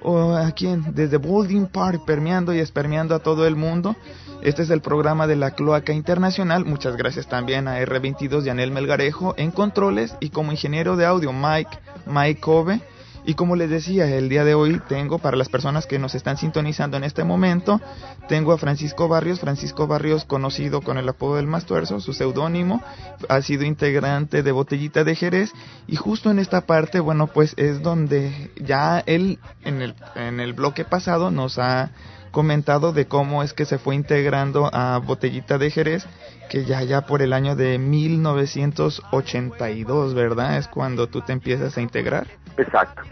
o 0.02 0.34
aquí 0.34 0.66
en- 0.68 0.94
desde 0.94 1.16
Boulding 1.16 1.66
Park, 1.66 2.02
permeando 2.06 2.54
y 2.54 2.58
espermeando 2.58 3.14
a 3.14 3.18
todo 3.20 3.46
el 3.46 3.56
mundo. 3.56 3.96
Este 4.42 4.62
es 4.62 4.70
el 4.70 4.80
programa 4.80 5.26
de 5.28 5.36
la 5.36 5.52
Cloaca 5.52 5.92
Internacional. 5.92 6.64
Muchas 6.64 6.96
gracias 6.96 7.28
también 7.28 7.68
a 7.68 7.78
R22 7.80 8.44
Yanel 8.44 8.72
Melgarejo 8.72 9.34
en 9.36 9.50
controles 9.52 10.16
y 10.20 10.30
como 10.30 10.50
ingeniero 10.52 10.96
de 10.96 11.06
audio 11.06 11.32
Mike 11.32 11.78
Mike 12.06 12.40
Kobe. 12.40 12.80
Y 13.24 13.34
como 13.34 13.54
les 13.54 13.70
decía, 13.70 14.06
el 14.06 14.28
día 14.28 14.44
de 14.44 14.54
hoy 14.54 14.80
tengo, 14.88 15.18
para 15.18 15.36
las 15.36 15.48
personas 15.48 15.86
que 15.86 15.98
nos 15.98 16.14
están 16.14 16.36
sintonizando 16.36 16.96
en 16.96 17.04
este 17.04 17.22
momento, 17.22 17.80
tengo 18.28 18.52
a 18.52 18.58
Francisco 18.58 19.06
Barrios. 19.06 19.40
Francisco 19.40 19.86
Barrios, 19.86 20.24
conocido 20.24 20.80
con 20.80 20.98
el 20.98 21.08
apodo 21.08 21.36
del 21.36 21.46
Mastuerzo, 21.46 22.00
su 22.00 22.12
seudónimo, 22.14 22.82
ha 23.28 23.40
sido 23.42 23.64
integrante 23.64 24.42
de 24.42 24.52
Botellita 24.52 25.04
de 25.04 25.14
Jerez. 25.14 25.52
Y 25.86 25.96
justo 25.96 26.30
en 26.30 26.40
esta 26.40 26.62
parte, 26.62 26.98
bueno, 26.98 27.28
pues 27.28 27.54
es 27.56 27.82
donde 27.82 28.50
ya 28.56 29.02
él, 29.06 29.38
en 29.64 29.82
el, 29.82 29.94
en 30.16 30.40
el 30.40 30.52
bloque 30.52 30.84
pasado, 30.84 31.30
nos 31.30 31.58
ha 31.58 31.90
comentado 32.32 32.92
de 32.92 33.06
cómo 33.06 33.42
es 33.44 33.52
que 33.54 33.64
se 33.66 33.78
fue 33.78 33.94
integrando 33.94 34.68
a 34.72 34.98
Botellita 34.98 35.58
de 35.58 35.70
Jerez, 35.70 36.06
que 36.50 36.64
ya 36.64 36.82
ya 36.82 37.02
por 37.02 37.22
el 37.22 37.32
año 37.32 37.54
de 37.54 37.78
1982, 37.78 40.14
¿verdad? 40.14 40.56
Es 40.56 40.66
cuando 40.68 41.06
tú 41.06 41.20
te 41.20 41.32
empiezas 41.32 41.76
a 41.76 41.80
integrar. 41.80 42.26
Exacto, 42.56 43.02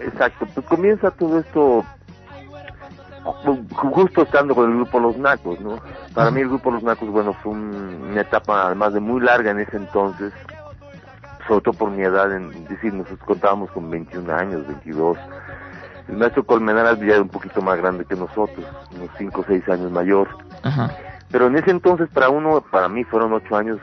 exacto. 0.00 0.46
Pues 0.54 0.66
comienza 0.66 1.10
todo 1.12 1.38
esto 1.38 1.84
ju- 3.24 3.66
justo 3.74 4.22
estando 4.22 4.54
con 4.54 4.70
el 4.70 4.76
grupo 4.76 4.98
Los 5.00 5.16
Nacos, 5.16 5.60
¿no? 5.60 5.78
Para 6.14 6.30
mí 6.30 6.40
el 6.40 6.48
grupo 6.48 6.70
Los 6.70 6.82
Nacos, 6.82 7.08
bueno, 7.08 7.32
fue 7.34 7.52
un- 7.52 8.08
una 8.10 8.20
etapa 8.20 8.66
además 8.66 8.92
de 8.94 9.00
muy 9.00 9.20
larga 9.20 9.50
en 9.52 9.60
ese 9.60 9.76
entonces, 9.76 10.32
sobre 11.46 11.62
todo 11.62 11.74
por 11.74 11.90
mi 11.90 12.02
edad, 12.02 12.34
en, 12.34 12.52
es 12.52 12.68
decir, 12.68 12.92
nosotros 12.92 13.20
contábamos 13.26 13.70
con 13.70 13.90
21 13.90 14.30
años, 14.30 14.66
22. 14.66 15.16
El 16.08 16.16
maestro 16.16 16.44
Colmenares 16.44 16.98
ya 17.00 17.14
era 17.14 17.22
un 17.22 17.28
poquito 17.28 17.62
más 17.62 17.78
grande 17.78 18.04
que 18.04 18.14
nosotros, 18.14 18.66
unos 18.94 19.10
5 19.18 19.40
o 19.40 19.44
6 19.46 19.68
años 19.68 19.90
mayor. 19.90 20.28
Ajá. 20.62 20.90
Pero 21.30 21.46
en 21.46 21.56
ese 21.56 21.70
entonces 21.70 22.08
para 22.10 22.28
uno, 22.28 22.62
para 22.70 22.88
mí 22.88 23.04
fueron 23.04 23.32
ocho 23.32 23.56
años 23.56 23.78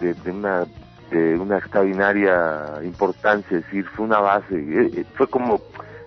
de, 0.00 0.14
de 0.14 0.30
una 0.30 0.66
de 1.10 1.38
una 1.38 1.58
extraordinaria 1.58 2.80
importancia, 2.84 3.56
es 3.56 3.64
decir, 3.64 3.86
fue 3.86 4.04
una 4.04 4.20
base, 4.20 4.54
eh, 4.54 4.90
eh, 4.94 5.04
fue 5.14 5.26
como 5.26 5.58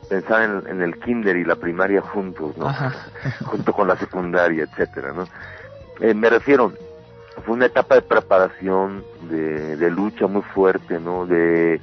pensar 0.10 0.44
en, 0.44 0.68
en 0.68 0.82
el 0.82 1.00
kinder 1.00 1.36
y 1.38 1.44
la 1.44 1.56
primaria 1.56 2.02
juntos, 2.02 2.56
¿no? 2.58 2.72
Junto 3.46 3.74
con 3.74 3.88
la 3.88 3.98
secundaria, 3.98 4.64
etcétera, 4.64 5.12
¿no? 5.14 5.26
Eh, 6.00 6.14
me 6.14 6.30
refiero, 6.30 6.74
fue 7.46 7.56
una 7.56 7.66
etapa 7.66 7.96
de 7.96 8.02
preparación, 8.02 9.04
de, 9.30 9.78
de 9.78 9.90
lucha 9.90 10.28
muy 10.28 10.42
fuerte, 10.42 11.00
¿no? 11.00 11.26
De, 11.26 11.82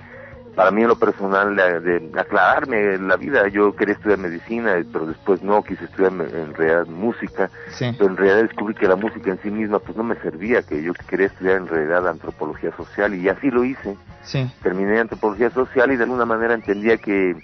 para 0.59 0.73
mí 0.73 0.83
en 0.83 0.89
lo 0.89 0.99
personal, 0.99 1.55
de, 1.55 1.79
de 1.79 2.21
aclararme 2.21 2.99
la 2.99 3.15
vida. 3.15 3.47
Yo 3.47 3.77
quería 3.77 3.95
estudiar 3.95 4.19
medicina, 4.19 4.75
pero 4.93 5.07
después 5.07 5.41
no, 5.41 5.63
quise 5.63 5.85
estudiar 5.85 6.11
en 6.15 6.53
realidad 6.53 6.85
música, 6.89 7.49
Sí. 7.71 7.95
pero 7.97 8.11
en 8.11 8.17
realidad 8.17 8.43
descubrí 8.43 8.75
que 8.75 8.89
la 8.89 8.97
música 8.97 9.31
en 9.31 9.41
sí 9.41 9.53
misma 9.53 9.79
pues 9.79 9.97
no 9.97 10.03
me 10.03 10.17
servía, 10.17 10.63
que 10.63 10.83
yo 10.83 10.95
quería 11.07 11.27
estudiar 11.27 11.59
en 11.59 11.69
realidad 11.69 12.09
antropología 12.09 12.73
social 12.77 13.15
y 13.15 13.29
así 13.29 13.53
lo 13.53 13.63
hice. 13.63 13.97
Sí. 14.23 14.51
Terminé 14.61 14.99
antropología 14.99 15.49
social 15.51 15.93
y 15.93 15.97
de 15.97 16.03
alguna 16.03 16.25
manera 16.25 16.55
entendía 16.55 16.97
que, 16.97 17.37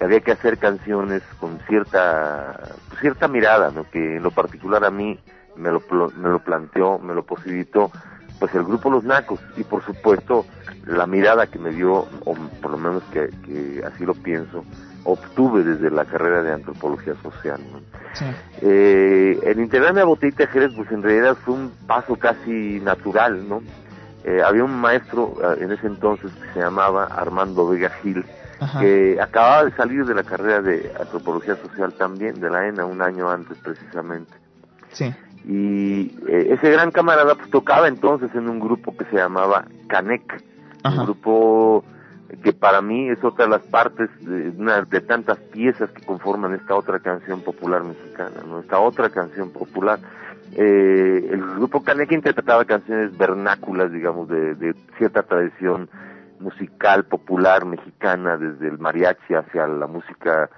había 0.00 0.18
que 0.18 0.32
hacer 0.32 0.58
canciones 0.58 1.22
con 1.38 1.60
cierta 1.68 2.58
pues, 2.88 3.00
cierta 3.00 3.28
mirada, 3.28 3.70
¿no? 3.70 3.88
que 3.88 4.16
en 4.16 4.24
lo 4.24 4.32
particular 4.32 4.84
a 4.84 4.90
mí 4.90 5.20
me 5.54 5.70
lo, 5.70 5.80
me 6.16 6.30
lo 6.30 6.40
planteó, 6.40 6.98
me 6.98 7.14
lo 7.14 7.24
posibilitó 7.24 7.92
pues 8.40 8.52
el 8.56 8.64
grupo 8.64 8.90
Los 8.90 9.04
Nacos 9.04 9.38
y 9.56 9.62
por 9.62 9.84
supuesto 9.84 10.44
la 10.86 11.06
mirada 11.06 11.46
que 11.46 11.58
me 11.58 11.70
dio, 11.70 12.06
o 12.24 12.34
por 12.62 12.70
lo 12.70 12.78
menos 12.78 13.02
que, 13.12 13.30
que 13.44 13.82
así 13.84 14.04
lo 14.04 14.14
pienso, 14.14 14.64
obtuve 15.04 15.62
desde 15.62 15.90
la 15.90 16.04
carrera 16.04 16.42
de 16.42 16.52
antropología 16.52 17.14
social. 17.22 17.60
¿no? 17.72 17.80
Eh, 18.62 19.38
el 19.42 19.60
integrarme 19.60 20.00
a 20.00 20.04
Botellita 20.04 20.44
de 20.44 20.52
Jerez, 20.52 20.72
pues 20.74 20.90
en 20.90 21.02
realidad 21.02 21.36
fue 21.44 21.54
un 21.54 21.72
paso 21.86 22.16
casi 22.16 22.80
natural, 22.80 23.48
¿no? 23.48 23.62
Eh, 24.24 24.42
había 24.42 24.64
un 24.64 24.80
maestro 24.80 25.36
eh, 25.40 25.58
en 25.60 25.70
ese 25.70 25.86
entonces 25.86 26.32
que 26.32 26.52
se 26.54 26.60
llamaba 26.60 27.04
Armando 27.04 27.68
Vega 27.68 27.90
Gil, 28.02 28.24
Ajá. 28.58 28.80
que 28.80 29.18
acababa 29.20 29.64
de 29.64 29.70
salir 29.72 30.04
de 30.04 30.14
la 30.14 30.24
carrera 30.24 30.62
de 30.62 30.92
antropología 30.98 31.54
social 31.56 31.92
también, 31.92 32.40
de 32.40 32.50
la 32.50 32.66
ENA, 32.66 32.86
un 32.86 33.02
año 33.02 33.30
antes 33.30 33.56
precisamente. 33.58 34.32
Sí. 34.90 35.14
Y 35.46 36.18
eh, 36.26 36.48
ese 36.50 36.70
gran 36.72 36.90
camarada 36.90 37.36
pues, 37.36 37.50
tocaba 37.50 37.86
entonces 37.86 38.34
en 38.34 38.48
un 38.48 38.58
grupo 38.58 38.96
que 38.96 39.04
se 39.04 39.16
llamaba 39.16 39.64
Canec, 39.86 40.42
Un 40.88 41.04
grupo 41.04 41.84
que 42.42 42.52
para 42.52 42.82
mí 42.82 43.08
es 43.08 43.22
otra 43.22 43.44
de 43.44 43.50
las 43.52 43.62
partes 43.62 44.10
de, 44.20 44.50
una 44.50 44.82
de 44.82 45.00
tantas 45.00 45.38
piezas 45.38 45.90
que 45.90 46.04
conforman 46.04 46.54
esta 46.54 46.74
otra 46.74 46.98
canción 46.98 47.40
popular 47.42 47.84
mexicana, 47.84 48.42
¿no? 48.46 48.60
Esta 48.60 48.80
otra 48.80 49.10
canción 49.10 49.50
popular. 49.50 49.98
Eh, 50.52 51.28
el 51.30 51.40
grupo 51.56 51.82
Caneca 51.82 52.14
interpretaba 52.14 52.64
canciones 52.64 53.16
vernáculas, 53.16 53.92
digamos, 53.92 54.28
de, 54.28 54.54
de 54.54 54.74
cierta 54.98 55.22
tradición 55.22 55.88
musical 56.40 57.04
popular 57.04 57.64
mexicana, 57.64 58.36
desde 58.36 58.68
el 58.68 58.78
mariachi 58.78 59.34
hacia 59.34 59.66
la 59.66 59.86
música 59.86 60.50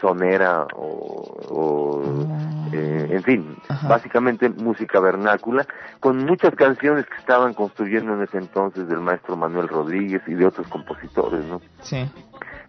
sonera 0.00 0.66
o, 0.76 2.26
eh, 2.72 3.08
en 3.10 3.22
fin, 3.22 3.56
básicamente 3.88 4.48
música 4.48 5.00
vernácula, 5.00 5.66
con 6.00 6.24
muchas 6.24 6.54
canciones 6.54 7.06
que 7.06 7.16
estaban 7.16 7.54
construyendo 7.54 8.14
en 8.14 8.22
ese 8.22 8.38
entonces 8.38 8.88
del 8.88 9.00
maestro 9.00 9.36
Manuel 9.36 9.68
Rodríguez 9.68 10.22
y 10.26 10.34
de 10.34 10.46
otros 10.46 10.66
compositores, 10.68 11.44
¿no? 11.46 11.60
Sí. 11.80 12.08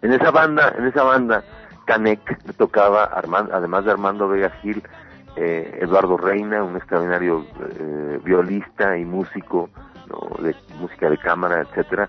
En 0.02 0.12
esa 0.12 0.30
banda, 0.30 0.74
en 0.78 0.86
esa 0.86 1.02
banda, 1.02 1.42
Canek 1.86 2.54
tocaba, 2.56 3.04
Armando, 3.04 3.54
además 3.54 3.84
de 3.84 3.92
Armando 3.92 4.28
Vega 4.28 4.50
Gil, 4.62 4.82
eh, 5.36 5.78
Eduardo 5.82 6.16
Reina, 6.16 6.62
un 6.62 6.76
extraordinario 6.76 7.46
eh, 7.78 8.20
violista 8.24 8.96
y 8.96 9.04
músico, 9.04 9.70
¿no? 10.08 10.42
de 10.42 10.54
música 10.80 11.10
de 11.10 11.18
cámara, 11.18 11.62
etcétera, 11.62 12.08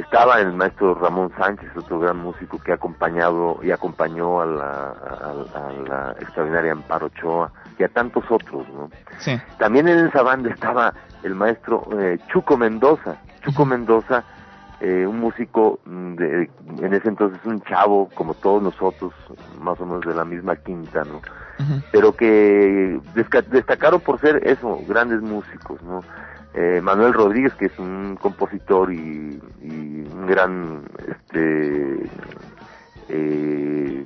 estaba 0.00 0.40
el 0.40 0.52
maestro 0.52 0.94
Ramón 0.94 1.30
Sánchez, 1.36 1.68
otro 1.76 1.98
gran 1.98 2.16
músico 2.18 2.58
que 2.58 2.72
ha 2.72 2.76
acompañado 2.76 3.58
y 3.62 3.70
acompañó 3.70 4.40
a 4.40 4.46
la, 4.46 4.64
a, 4.64 5.66
a 5.68 5.72
la 5.72 6.12
extraordinaria 6.20 6.72
Amparo 6.72 7.06
Ochoa 7.06 7.50
y 7.78 7.82
a 7.84 7.88
tantos 7.88 8.24
otros, 8.30 8.66
¿no? 8.70 8.90
Sí. 9.18 9.38
También 9.58 9.88
en 9.88 10.06
esa 10.06 10.22
banda 10.22 10.50
estaba 10.50 10.94
el 11.22 11.34
maestro 11.34 11.86
eh, 11.98 12.18
Chuco 12.28 12.56
Mendoza. 12.56 13.16
Chuco 13.44 13.64
Mendoza, 13.66 14.24
eh, 14.80 15.04
un 15.06 15.18
músico 15.20 15.80
de, 15.86 16.48
en 16.80 16.94
ese 16.94 17.08
entonces 17.08 17.40
un 17.44 17.60
chavo 17.62 18.08
como 18.14 18.34
todos 18.34 18.62
nosotros, 18.62 19.12
más 19.60 19.80
o 19.80 19.86
menos 19.86 20.02
de 20.06 20.14
la 20.14 20.24
misma 20.24 20.54
quinta, 20.56 21.02
¿no? 21.04 21.20
Pero 21.90 22.12
que 22.12 23.00
desca- 23.16 23.42
destacaron 23.44 24.00
por 24.00 24.20
ser 24.20 24.46
eso, 24.46 24.78
grandes 24.86 25.20
músicos, 25.22 25.82
¿no? 25.82 26.04
Eh, 26.54 26.80
Manuel 26.82 27.12
Rodríguez, 27.12 27.52
que 27.54 27.66
es 27.66 27.78
un 27.78 28.16
compositor 28.20 28.92
y, 28.92 29.40
y 29.62 30.04
un 30.10 30.26
gran, 30.26 30.82
este, 31.06 32.10
eh, 33.08 34.04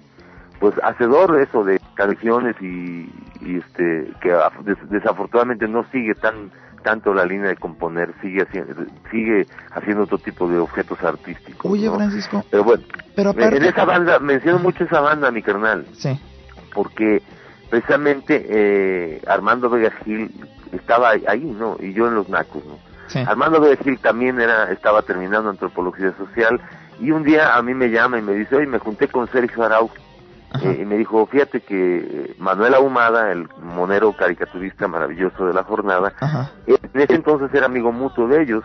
pues 0.61 0.74
hacedor 0.82 1.32
de 1.36 1.45
eso 1.45 1.64
de 1.64 1.80
canciones 1.95 2.55
y, 2.61 3.11
y 3.40 3.57
este 3.59 4.12
que 4.20 4.32
af- 4.34 4.62
des- 4.64 4.90
desafortunadamente 4.90 5.66
no 5.68 5.84
sigue 5.90 6.14
tan 6.14 6.51
tanto 6.84 7.14
la 7.14 7.24
línea 7.24 7.49
de 7.49 7.57
componer 7.57 8.12
sigue 8.20 8.43
haciendo 8.43 8.74
sigue 9.11 9.47
haciendo 9.72 10.05
otro 10.05 10.18
tipo 10.18 10.49
de 10.49 10.59
objetos 10.59 10.99
artísticos 11.03 11.70
Oye, 11.70 11.86
¿no? 11.86 11.95
Francisco, 11.97 12.45
pero 12.51 12.64
bueno 12.64 12.82
pero 13.14 13.30
en 13.30 13.38
aparte... 13.40 13.68
esa 13.68 13.84
banda 13.84 14.18
menciono 14.18 14.59
mucho 14.59 14.84
esa 14.84 15.01
banda 15.01 15.30
mi 15.30 15.43
carnal 15.43 15.86
Sí. 15.93 16.18
porque 16.74 17.22
precisamente 17.70 18.47
eh, 18.49 19.22
Armando 19.26 19.68
Vega 19.70 19.90
Gil 20.05 20.30
estaba 20.73 21.11
ahí 21.11 21.45
no 21.45 21.77
y 21.79 21.93
yo 21.93 22.09
en 22.09 22.14
los 22.14 22.29
nacos 22.29 22.64
no 22.64 22.79
Sí. 23.09 23.18
Armando 23.18 23.61
Vega 23.61 23.83
Gil 23.83 23.99
también 23.99 24.41
era 24.41 24.70
estaba 24.70 25.03
terminando 25.03 25.51
antropología 25.51 26.14
social 26.16 26.61
y 26.99 27.11
un 27.11 27.25
día 27.25 27.55
a 27.57 27.62
mí 27.62 27.75
me 27.75 27.91
llama 27.91 28.18
y 28.18 28.23
me 28.23 28.33
dice 28.33 28.57
oye 28.57 28.66
me 28.66 28.79
junté 28.79 29.09
con 29.09 29.29
Sergio 29.29 29.64
Arau 29.64 29.91
eh, 30.62 30.79
y 30.81 30.85
me 30.85 30.97
dijo 30.97 31.27
fíjate 31.27 31.61
que 31.61 31.97
eh, 31.99 32.35
Manuel 32.39 32.75
Ahumada 32.75 33.33
el 33.33 33.49
monero 33.61 34.12
caricaturista 34.14 34.89
maravilloso 34.89 35.47
de 35.47 35.53
la 35.53 35.64
jornada 35.64 36.12
en 36.66 37.01
ese 37.01 37.14
entonces 37.14 37.53
era 37.53 37.66
amigo 37.66 37.93
mutuo 37.93 38.29
de 38.29 38.43
ellos 38.43 38.64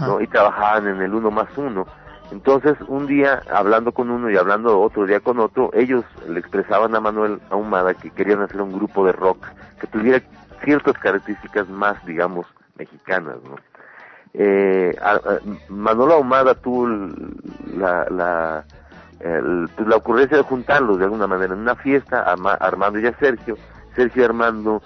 ¿no? 0.00 0.20
y 0.20 0.26
trabajaban 0.26 0.88
en 0.88 1.02
el 1.02 1.14
uno 1.14 1.30
más 1.30 1.48
uno. 1.56 1.86
Entonces 2.32 2.76
un 2.88 3.06
día 3.06 3.42
hablando 3.52 3.92
con 3.92 4.10
uno 4.10 4.30
y 4.30 4.36
hablando 4.36 4.80
otro 4.80 5.06
día 5.06 5.20
con 5.20 5.38
otro 5.38 5.70
ellos 5.74 6.04
le 6.28 6.40
expresaban 6.40 6.94
a 6.96 7.00
Manuel 7.00 7.40
Ahumada 7.50 7.94
que 7.94 8.10
querían 8.10 8.40
hacer 8.40 8.60
un 8.62 8.72
grupo 8.72 9.04
de 9.04 9.12
rock 9.12 9.46
que 9.78 9.86
tuviera 9.86 10.22
ciertas 10.64 10.96
características 10.98 11.68
más 11.68 12.04
digamos 12.06 12.46
mexicanas 12.76 13.36
no 13.44 13.56
eh, 14.36 14.96
Manolo 15.68 16.14
Ahumada 16.14 16.54
tuvo 16.56 16.88
la, 17.76 18.06
la, 18.10 18.64
pues, 19.18 19.88
la 19.88 19.96
ocurrencia 19.96 20.36
de 20.36 20.42
juntarlos 20.42 20.98
de 20.98 21.04
alguna 21.04 21.28
manera 21.28 21.54
en 21.54 21.60
una 21.60 21.76
fiesta, 21.76 22.34
Armando 22.58 22.98
y 22.98 23.06
a 23.06 23.16
Sergio, 23.18 23.56
Sergio 23.94 24.22
y 24.22 24.24
Armando 24.24 24.82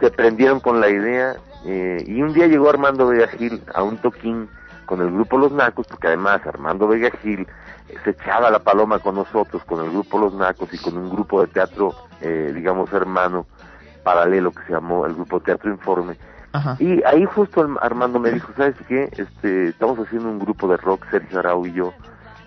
se 0.00 0.10
prendieron 0.10 0.60
con 0.60 0.80
la 0.80 0.88
idea 0.88 1.36
eh, 1.64 2.04
y 2.06 2.22
un 2.22 2.32
día 2.32 2.46
llegó 2.46 2.70
Armando 2.70 3.08
Vega 3.08 3.28
Gil 3.28 3.62
a 3.74 3.82
un 3.82 3.96
toquín 3.98 4.48
con 4.86 5.00
el 5.00 5.10
grupo 5.12 5.38
Los 5.38 5.52
Nacos, 5.52 5.86
porque 5.86 6.06
además 6.06 6.40
Armando 6.46 6.88
Vega 6.88 7.10
Gil 7.22 7.46
eh, 7.88 7.94
se 8.04 8.10
echaba 8.10 8.50
la 8.50 8.60
paloma 8.60 8.98
con 9.00 9.16
nosotros, 9.16 9.62
con 9.64 9.84
el 9.84 9.90
grupo 9.90 10.18
Los 10.18 10.34
Nacos 10.34 10.72
y 10.72 10.78
con 10.78 10.96
un 10.96 11.10
grupo 11.10 11.40
de 11.40 11.48
teatro, 11.48 11.94
eh, 12.20 12.52
digamos, 12.54 12.92
hermano, 12.92 13.46
paralelo 14.08 14.52
que 14.52 14.62
se 14.64 14.72
llamó 14.72 15.04
el 15.04 15.14
grupo 15.14 15.40
Teatro 15.40 15.70
Informe. 15.70 16.16
Y 16.78 17.04
ahí 17.04 17.24
justo 17.26 17.68
Armando 17.80 18.18
me 18.18 18.30
dijo, 18.32 18.50
¿sabes 18.56 18.74
qué? 18.88 19.10
Este, 19.16 19.68
estamos 19.68 19.98
haciendo 19.98 20.28
un 20.30 20.38
grupo 20.38 20.66
de 20.66 20.78
rock, 20.78 21.04
Sergio 21.10 21.38
Arau 21.38 21.66
y 21.66 21.72
yo, 21.72 21.92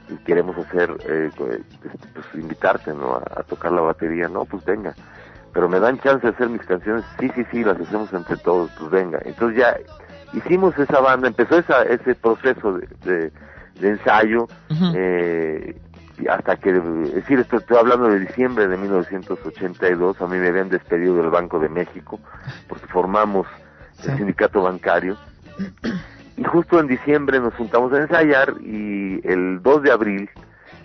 y 0.10 0.16
queremos 0.26 0.58
hacer, 0.58 0.90
eh, 1.08 1.30
eh, 1.38 1.64
pues 2.14 2.26
invitarte, 2.34 2.94
¿no? 2.94 3.14
A, 3.14 3.40
a 3.40 3.44
tocar 3.44 3.72
la 3.72 3.82
batería. 3.82 4.28
No, 4.28 4.46
pues 4.46 4.66
venga. 4.66 4.96
Pero 5.54 5.70
me 5.70 5.80
dan 5.80 6.00
chance 6.00 6.26
de 6.26 6.34
hacer 6.34 6.50
mis 6.50 6.66
canciones. 6.66 7.06
Sí, 7.20 7.32
sí, 7.36 7.46
sí, 7.52 7.64
las 7.64 7.80
hacemos 7.80 8.12
entre 8.12 8.38
todos, 8.38 8.72
pues 8.80 8.90
venga. 8.90 9.20
Entonces 9.24 9.60
ya 9.60 9.78
hicimos 10.34 10.78
esa 10.80 11.00
banda, 11.00 11.28
empezó 11.28 11.58
esa, 11.60 11.84
ese 11.84 12.16
proceso 12.16 12.74
de, 12.74 12.88
de, 13.06 13.32
de 13.80 13.90
ensayo, 13.90 14.48
eh, 14.96 15.80
y 15.91 15.91
hasta 16.28 16.56
que, 16.58 16.70
es 16.72 17.14
decir, 17.14 17.40
esto 17.40 17.58
estoy 17.58 17.78
hablando 17.78 18.08
de 18.08 18.20
diciembre 18.20 18.68
de 18.68 18.78
1982, 18.78 20.22
a 20.22 20.28
mí 20.28 20.38
me 20.38 20.48
habían 20.48 20.70
despedido 20.70 21.16
del 21.16 21.30
Banco 21.30 21.60
de 21.60 21.70
México, 21.70 22.20
porque 22.68 22.88
formamos 22.88 23.48
el 24.04 24.18
sindicato 24.18 24.64
bancario, 24.64 25.18
y 26.38 26.44
justo 26.44 26.80
en 26.80 26.88
diciembre 26.88 27.40
nos 27.40 27.54
juntamos 27.56 27.94
a 27.94 28.00
ensayar 28.00 28.56
y 28.62 29.22
el 29.28 29.62
2 29.62 29.84
de 29.84 29.92
abril, 29.92 30.30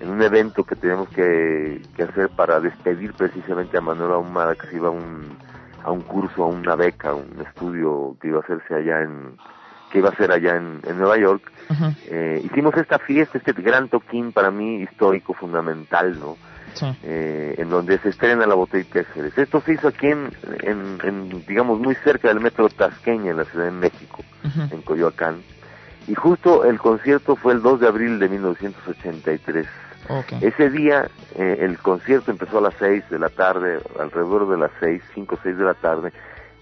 en 0.00 0.10
un 0.10 0.20
evento 0.22 0.64
que 0.64 0.76
tenemos 0.76 1.08
que, 1.08 1.80
que 1.96 2.02
hacer 2.02 2.28
para 2.30 2.60
despedir 2.60 3.14
precisamente 3.14 3.78
a 3.78 3.80
Manuel 3.80 4.12
Ahumada, 4.12 4.54
que 4.54 4.66
se 4.66 4.76
iba 4.76 4.88
a 4.88 4.90
un, 4.90 5.38
a 5.82 5.90
un 5.90 6.02
curso, 6.02 6.44
a 6.44 6.48
una 6.48 6.74
beca, 6.76 7.10
a 7.10 7.14
un 7.14 7.40
estudio 7.46 8.16
que 8.20 8.28
iba 8.28 8.38
a 8.38 8.42
hacerse 8.42 8.74
allá 8.74 9.02
en, 9.02 9.38
que 9.90 9.98
iba 9.98 10.10
a 10.10 10.16
ser 10.16 10.32
allá 10.32 10.56
en, 10.56 10.80
en 10.86 10.98
Nueva 10.98 11.18
York, 11.18 11.50
eh, 12.08 12.40
hicimos 12.44 12.76
esta 12.76 12.98
fiesta, 12.98 13.38
este 13.38 13.52
gran 13.52 13.88
toquín 13.88 14.32
para 14.32 14.50
mí 14.50 14.82
histórico, 14.82 15.34
fundamental, 15.34 16.18
¿no? 16.18 16.36
Eh, 17.02 17.54
en 17.56 17.70
donde 17.70 17.98
se 17.98 18.10
estrena 18.10 18.46
la 18.46 18.54
botellita 18.54 18.98
de 18.98 19.04
Jerez. 19.06 19.38
Esto 19.38 19.62
se 19.62 19.72
hizo 19.74 19.88
aquí 19.88 20.08
en, 20.08 20.30
en, 20.62 20.98
en, 21.02 21.46
digamos, 21.46 21.80
muy 21.80 21.94
cerca 21.96 22.28
del 22.28 22.40
metro 22.40 22.68
Tasqueña, 22.68 23.30
en 23.30 23.38
la 23.38 23.44
Ciudad 23.44 23.66
de 23.66 23.70
México, 23.70 24.22
en 24.70 24.82
Coyoacán. 24.82 25.42
Y 26.06 26.14
justo 26.14 26.64
el 26.64 26.78
concierto 26.78 27.34
fue 27.36 27.54
el 27.54 27.62
2 27.62 27.80
de 27.80 27.88
abril 27.88 28.18
de 28.18 28.28
1983. 28.28 29.66
Ok. 30.08 30.32
Ese 30.40 30.70
día 30.70 31.08
eh, 31.34 31.58
el 31.60 31.78
concierto 31.78 32.30
empezó 32.30 32.58
a 32.58 32.62
las 32.62 32.74
6 32.78 33.10
de 33.10 33.18
la 33.18 33.28
tarde, 33.28 33.80
alrededor 33.98 34.48
de 34.48 34.58
las 34.58 34.70
6, 34.78 35.02
5 35.14 35.34
o 35.34 35.38
6 35.42 35.56
de 35.56 35.64
la 35.64 35.74
tarde, 35.74 36.12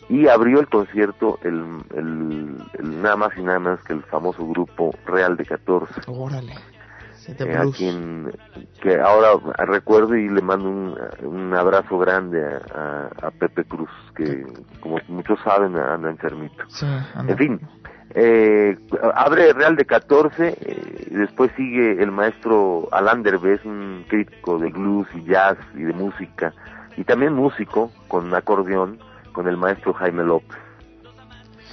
y 0.08 0.28
abrió 0.28 0.60
el 0.60 0.68
concierto 0.68 1.38
el, 1.42 1.64
el, 1.94 2.56
el 2.74 3.02
nada 3.02 3.16
más 3.16 3.36
y 3.36 3.42
nada 3.42 3.58
menos 3.58 3.80
que 3.84 3.92
el 3.94 4.02
famoso 4.04 4.46
grupo 4.46 4.94
Real 5.06 5.36
de 5.36 5.44
14. 5.46 5.92
Órale. 6.08 6.54
Eh, 7.26 7.56
a 7.56 7.62
quien 7.74 8.30
que 8.82 9.00
ahora 9.00 9.30
recuerdo 9.64 10.14
y 10.14 10.28
le 10.28 10.42
mando 10.42 10.68
un, 10.68 10.94
un 11.22 11.54
abrazo 11.54 11.98
grande 11.98 12.44
a, 12.44 12.60
a- 13.22 13.26
a 13.28 13.30
Pepe 13.30 13.64
Cruz, 13.64 13.88
que 14.14 14.44
como 14.80 14.98
muchos 15.08 15.38
saben 15.42 15.74
anda 15.76 16.10
enfermito. 16.10 16.64
Sí, 16.68 16.84
anda. 17.14 17.32
En 17.32 17.38
fin, 17.38 17.60
eh, 18.14 18.76
abre 19.14 19.54
Real 19.54 19.74
de 19.76 19.86
14, 19.86 20.48
eh, 20.60 21.08
y 21.10 21.14
después 21.14 21.50
sigue 21.56 22.02
el 22.02 22.10
maestro 22.12 22.88
Alain 22.92 23.22
Derbez, 23.22 23.64
un 23.64 24.04
crítico 24.08 24.58
de 24.58 24.68
blues 24.68 25.08
y 25.14 25.24
jazz 25.24 25.56
y 25.74 25.82
de 25.82 25.94
música, 25.94 26.52
y 26.98 27.04
también 27.04 27.32
músico 27.32 27.90
con 28.06 28.34
acordeón, 28.34 28.98
con 29.34 29.46
el 29.48 29.58
maestro 29.58 29.92
Jaime 29.92 30.24
López. 30.24 30.56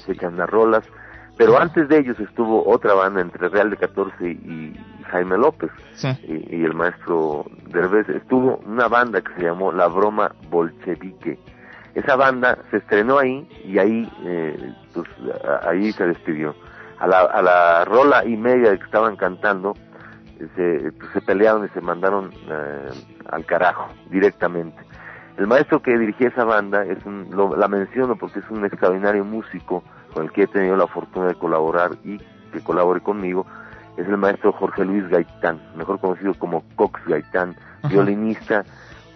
Se 0.06 0.12
echan 0.12 0.36
las 0.36 0.50
rolas, 0.50 0.84
pero 1.38 1.58
antes 1.58 1.88
de 1.88 2.00
ellos 2.00 2.20
estuvo 2.20 2.68
otra 2.68 2.94
banda 2.94 3.22
entre 3.22 3.48
Real 3.48 3.70
de 3.70 3.78
14 3.78 4.30
y 4.30 4.76
Jaime 5.12 5.38
López 5.38 5.72
Sí. 5.94 6.08
y, 6.28 6.58
y 6.58 6.64
el 6.66 6.74
maestro 6.74 7.46
Derbez. 7.68 8.10
Estuvo 8.10 8.58
una 8.66 8.88
banda 8.90 9.22
que 9.22 9.34
se 9.36 9.44
llamó 9.44 9.72
La 9.72 9.88
Broma 9.88 10.34
Bolchevique. 10.50 11.40
Esa 11.94 12.16
banda 12.16 12.58
se 12.72 12.78
estrenó 12.78 13.20
ahí 13.20 13.48
y 13.66 13.78
ahí, 13.78 14.12
eh, 14.26 14.74
pues, 14.94 15.08
ahí 15.64 15.92
se 15.92 16.08
despidió. 16.08 16.56
A 17.00 17.08
la, 17.08 17.20
a 17.22 17.42
la 17.42 17.86
rola 17.86 18.24
y 18.26 18.38
media 18.38 18.78
que 18.78 18.84
estaban 18.86 19.16
cantando, 19.16 19.74
eh, 20.40 20.48
se, 20.56 20.92
pues, 20.94 21.12
se 21.14 21.22
pelearon 21.22 21.66
y 21.66 21.70
se 21.70 21.82
mandaron 21.82 22.32
eh, 22.50 22.90
al 23.30 23.46
carajo 23.46 23.88
directamente. 24.10 24.78
El 25.38 25.48
maestro 25.48 25.82
que 25.82 25.98
dirigía 25.98 26.28
esa 26.28 26.44
banda, 26.44 26.84
es 26.86 27.04
un, 27.06 27.28
lo- 27.32 27.56
la 27.56 27.68
menciono 27.68 28.16
porque 28.16 28.40
es 28.40 28.50
un 28.50 28.66
extraordinario 28.66 29.24
músico 29.26 29.84
con 30.14 30.26
el 30.26 30.32
que 30.32 30.44
he 30.44 30.48
tenido 30.48 30.76
la 30.76 30.88
fortuna 30.88 31.28
de 31.28 31.36
colaborar 31.36 31.92
y 32.04 32.18
que 32.52 32.60
colabore 32.64 33.00
conmigo, 33.02 33.46
es 33.98 34.08
el 34.08 34.18
maestro 34.18 34.52
Jorge 34.52 34.84
Luis 34.86 35.08
Gaitán, 35.10 35.60
mejor 35.76 36.00
conocido 36.00 36.34
como 36.36 36.64
Cox 36.76 37.02
Gaitán, 37.06 37.56
violinista 37.90 38.64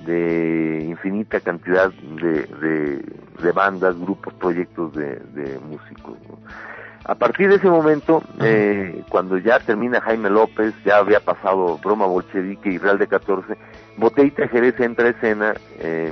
de 0.06 0.86
infinita 0.88 1.40
cantidad 1.40 1.92
de, 1.92 3.04
de, 3.42 3.52
bandas, 3.52 3.98
grupos, 4.00 4.34
proyectos 4.36 4.94
de, 4.94 5.16
de 5.34 5.60
músicos. 5.60 6.18
A 7.08 7.14
partir 7.14 7.50
de 7.50 7.56
ese 7.56 7.70
momento, 7.70 8.24
eh, 8.42 9.04
cuando 9.10 9.38
ya 9.38 9.60
termina 9.60 10.02
Jaime 10.02 10.32
López, 10.32 10.74
ya 10.84 10.98
había 10.98 11.20
pasado 11.20 11.78
Broma 11.78 12.08
Bolchevique 12.08 12.72
y 12.72 12.80
Real 12.80 12.98
de 12.98 13.08
14, 13.08 13.56
Botellita 13.98 14.48
Jerez 14.48 14.80
entra 14.80 15.06
a 15.06 15.10
escena 15.12 15.54
eh, 15.80 16.12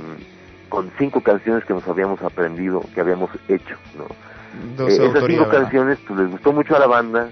con 0.68 0.92
cinco 0.96 1.20
canciones 1.20 1.64
que 1.64 1.74
nos 1.74 1.86
habíamos 1.88 2.22
aprendido, 2.22 2.80
que 2.94 3.00
habíamos 3.00 3.30
hecho. 3.48 3.76
¿no? 3.98 4.86
Eh, 4.86 5.08
esas 5.08 5.24
cinco 5.26 5.48
canciones 5.48 5.98
pues, 6.06 6.20
les 6.20 6.30
gustó 6.30 6.52
mucho 6.52 6.76
a 6.76 6.78
la 6.78 6.86
banda 6.86 7.28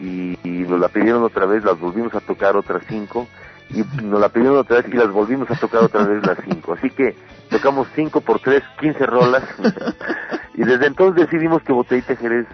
y, 0.00 0.38
y 0.44 0.64
nos 0.68 0.78
la 0.78 0.88
pidieron 0.88 1.24
otra 1.24 1.46
vez, 1.46 1.64
las 1.64 1.80
volvimos 1.80 2.14
a 2.14 2.20
tocar 2.20 2.56
otras 2.56 2.84
cinco 2.88 3.26
y 3.72 3.84
nos 4.02 4.20
la 4.20 4.28
pidieron 4.28 4.58
otra 4.58 4.76
vez 4.82 4.86
y 4.92 4.96
las 4.96 5.10
volvimos 5.10 5.50
a 5.50 5.56
tocar 5.56 5.82
otra 5.84 6.04
vez 6.04 6.24
las 6.26 6.38
cinco. 6.48 6.74
Así 6.74 6.90
que 6.90 7.16
tocamos 7.50 7.88
cinco 7.94 8.20
por 8.20 8.38
tres, 8.40 8.62
quince 8.80 9.06
rolas 9.06 9.42
y 10.54 10.62
desde 10.64 10.86
entonces 10.86 11.26
decidimos 11.30 11.62
que 11.62 11.72
Botellita 11.72 12.16
Jerez 12.16 12.46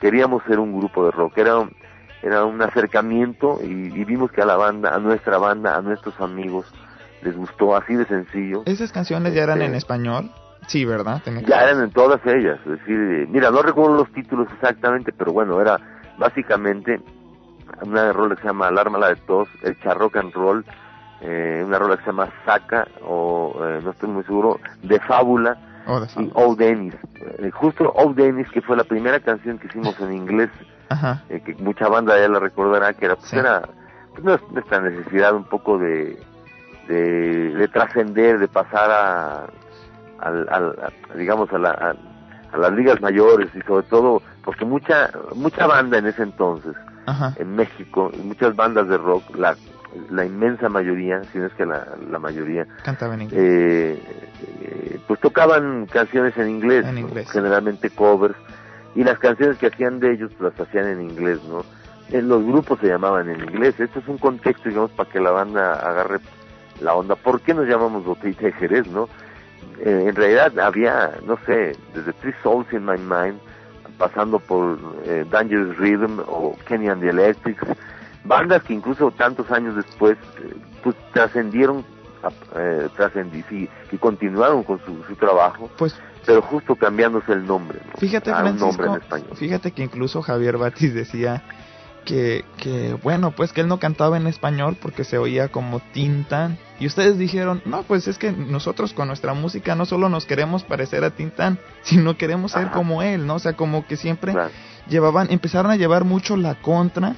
queríamos 0.00 0.42
ser 0.44 0.58
un 0.58 0.76
grupo 0.78 1.04
de 1.04 1.10
rock. 1.10 1.38
Era 1.38 1.58
un, 1.58 1.70
era 2.22 2.44
un 2.44 2.60
acercamiento 2.62 3.58
y, 3.62 3.66
y 3.68 4.04
vimos 4.04 4.30
que 4.32 4.42
a 4.42 4.46
la 4.46 4.56
banda, 4.56 4.94
a 4.94 4.98
nuestra 4.98 5.38
banda, 5.38 5.76
a 5.76 5.82
nuestros 5.82 6.18
amigos 6.20 6.66
les 7.22 7.36
gustó 7.36 7.76
así 7.76 7.94
de 7.94 8.04
sencillo. 8.06 8.62
¿Esas 8.66 8.90
canciones 8.92 9.34
ya 9.34 9.44
eran 9.44 9.62
en 9.62 9.74
español? 9.74 10.30
Sí, 10.66 10.84
¿verdad? 10.84 11.20
Tenía 11.24 11.40
que- 11.42 11.46
Ya 11.46 11.62
eran 11.62 11.82
en 11.82 11.90
todas 11.90 12.20
ellas, 12.26 12.58
es 12.64 12.72
decir, 12.78 12.96
eh, 12.96 13.26
mira, 13.28 13.50
no 13.50 13.62
recuerdo 13.62 13.94
los 13.96 14.12
títulos 14.12 14.48
exactamente, 14.54 15.12
pero 15.12 15.32
bueno, 15.32 15.60
era 15.60 15.78
básicamente 16.18 17.00
una 17.82 18.12
rola 18.12 18.34
que 18.36 18.42
se 18.42 18.48
llama 18.48 18.68
Alarma 18.68 19.06
de 19.08 19.16
Tos, 19.16 19.48
el 19.62 19.76
Rock 19.82 20.16
and 20.16 20.32
Roll, 20.34 20.64
eh, 21.20 21.62
una 21.66 21.78
rola 21.78 21.96
que 21.96 22.02
se 22.04 22.10
llama 22.10 22.28
Saca, 22.44 22.86
o 23.04 23.54
eh, 23.64 23.80
no 23.82 23.90
estoy 23.90 24.08
muy 24.08 24.24
seguro, 24.24 24.58
de 24.82 24.98
Fábula, 25.00 25.56
Oh, 25.86 25.98
de 25.98 26.06
y 26.22 26.30
Oh 26.34 26.54
Dennis. 26.54 26.94
Eh, 27.38 27.50
justo 27.50 27.92
Oh 27.96 28.12
Dennis, 28.12 28.48
que 28.50 28.62
fue 28.62 28.76
la 28.76 28.84
primera 28.84 29.18
canción 29.18 29.58
que 29.58 29.66
hicimos 29.66 29.98
en 30.00 30.12
inglés, 30.12 30.50
Ajá. 30.88 31.22
eh, 31.28 31.40
que 31.44 31.54
mucha 31.56 31.88
banda 31.88 32.16
ya 32.18 32.28
la 32.28 32.38
recordará, 32.38 32.92
que 32.94 33.06
era, 33.06 33.16
pues, 33.16 33.28
Sí. 33.30 33.36
era 33.38 33.62
pues, 34.14 34.24
nues- 34.24 34.48
nuestra 34.52 34.80
necesidad 34.80 35.34
un 35.34 35.42
poco 35.44 35.78
de, 35.78 36.16
de, 36.86 37.50
de 37.54 37.68
trascender, 37.68 38.38
de 38.38 38.46
pasar 38.48 38.90
a, 38.92 39.46
al, 40.20 40.48
al- 40.50 40.78
a- 40.82 41.14
digamos, 41.16 41.52
a, 41.52 41.58
la, 41.58 41.70
a, 41.70 41.94
a 42.54 42.58
las 42.58 42.72
ligas 42.74 43.00
mayores 43.00 43.48
y 43.54 43.60
sobre 43.62 43.84
todo, 43.86 44.22
porque 44.44 44.64
mucha, 44.64 45.10
mucha 45.34 45.66
banda 45.66 45.98
en 45.98 46.06
ese 46.06 46.22
entonces, 46.22 46.74
Ajá. 47.06 47.34
en 47.36 47.56
México, 47.56 48.10
y 48.14 48.18
muchas 48.18 48.54
bandas 48.56 48.88
de 48.88 48.96
rock, 48.96 49.36
la, 49.36 49.56
la 50.10 50.24
inmensa 50.24 50.68
mayoría, 50.68 51.22
si 51.32 51.38
no 51.38 51.46
es 51.46 51.52
que 51.54 51.66
la, 51.66 51.86
la 52.10 52.18
mayoría, 52.18 52.66
Cantaba 52.84 53.14
en 53.14 53.22
inglés. 53.22 53.40
eh, 53.42 54.02
eh, 54.62 55.00
pues 55.06 55.20
tocaban 55.20 55.86
canciones 55.86 56.36
en 56.38 56.48
inglés, 56.48 56.86
En 56.86 56.94
¿no? 56.94 57.00
inglés. 57.00 57.30
generalmente 57.30 57.90
covers, 57.90 58.36
y 58.94 59.04
las 59.04 59.18
canciones 59.18 59.58
que 59.58 59.66
hacían 59.68 60.00
de 60.00 60.12
ellos 60.12 60.30
pues, 60.38 60.52
las 60.56 60.68
hacían 60.68 60.86
en 60.86 61.00
inglés, 61.02 61.40
¿no? 61.48 61.64
En 62.10 62.28
los 62.28 62.44
grupos 62.44 62.78
se 62.80 62.88
llamaban 62.88 63.28
en 63.30 63.40
inglés. 63.40 63.80
Esto 63.80 64.00
es 64.00 64.06
un 64.08 64.18
contexto, 64.18 64.68
digamos, 64.68 64.90
para 64.90 65.08
que 65.10 65.18
la 65.18 65.30
banda 65.30 65.72
agarre 65.76 66.18
la 66.80 66.94
onda. 66.94 67.14
¿Por 67.16 67.40
qué 67.40 67.54
nos 67.54 67.66
llamamos 67.66 68.04
Botellita 68.04 68.42
de 68.46 68.52
Jerez, 68.52 68.86
no? 68.88 69.08
Eh, 69.80 70.04
en 70.08 70.14
realidad 70.14 70.58
había, 70.58 71.12
no 71.26 71.38
sé, 71.46 71.74
desde 71.94 72.12
Three 72.20 72.34
Souls 72.42 72.70
in 72.72 72.84
My 72.84 72.98
Mind, 72.98 73.38
pasando 74.02 74.40
por 74.40 74.76
eh, 75.04 75.24
Dangerous 75.30 75.76
Rhythm 75.78 76.18
o 76.26 76.56
Kenny 76.66 76.88
and 76.88 77.00
the 77.00 77.10
Electrics, 77.10 77.62
bandas 78.24 78.64
que 78.64 78.74
incluso 78.74 79.12
tantos 79.12 79.48
años 79.52 79.76
después 79.76 80.18
eh, 80.42 80.56
pues 80.82 80.96
trascendieron 81.12 81.84
eh, 82.56 82.88
sí, 83.48 83.68
y 83.92 83.96
continuaron 83.98 84.64
con 84.64 84.80
su, 84.84 85.04
su 85.04 85.14
trabajo 85.14 85.70
Pues 85.76 85.96
pero 86.26 86.42
justo 86.42 86.74
cambiándose 86.74 87.32
el 87.32 87.46
nombre 87.46 87.78
¿no? 87.84 87.92
Fíjate, 87.98 88.32
a 88.32 88.42
un 88.42 88.58
nombre 88.58 88.86
en 88.88 88.94
español 88.94 89.36
fíjate 89.36 89.70
que 89.70 89.84
incluso 89.84 90.20
Javier 90.20 90.58
Batis 90.58 90.94
decía 90.94 91.44
que, 92.04 92.44
que, 92.56 92.96
bueno, 93.04 93.30
pues 93.30 93.52
que 93.52 93.60
él 93.60 93.68
no 93.68 93.78
cantaba 93.78 94.16
en 94.16 94.26
español 94.26 94.76
porque 94.82 95.04
se 95.04 95.18
oía 95.18 95.48
como 95.48 95.78
Tintán. 95.92 96.58
Y 96.82 96.86
ustedes 96.86 97.16
dijeron, 97.16 97.62
no, 97.64 97.84
pues 97.84 98.08
es 98.08 98.18
que 98.18 98.32
nosotros 98.32 98.92
con 98.92 99.06
nuestra 99.06 99.34
música 99.34 99.76
no 99.76 99.86
solo 99.86 100.08
nos 100.08 100.26
queremos 100.26 100.64
parecer 100.64 101.04
a 101.04 101.10
Tintán, 101.10 101.60
sino 101.84 102.16
queremos 102.16 102.50
ser 102.50 102.70
como 102.72 103.02
él, 103.04 103.24
¿no? 103.24 103.36
O 103.36 103.38
sea, 103.38 103.52
como 103.52 103.86
que 103.86 103.96
siempre 103.96 104.32
Claro. 104.32 104.50
llevaban, 104.88 105.28
empezaron 105.30 105.70
a 105.70 105.76
llevar 105.76 106.02
mucho 106.02 106.36
la 106.36 106.56
contra 106.56 107.14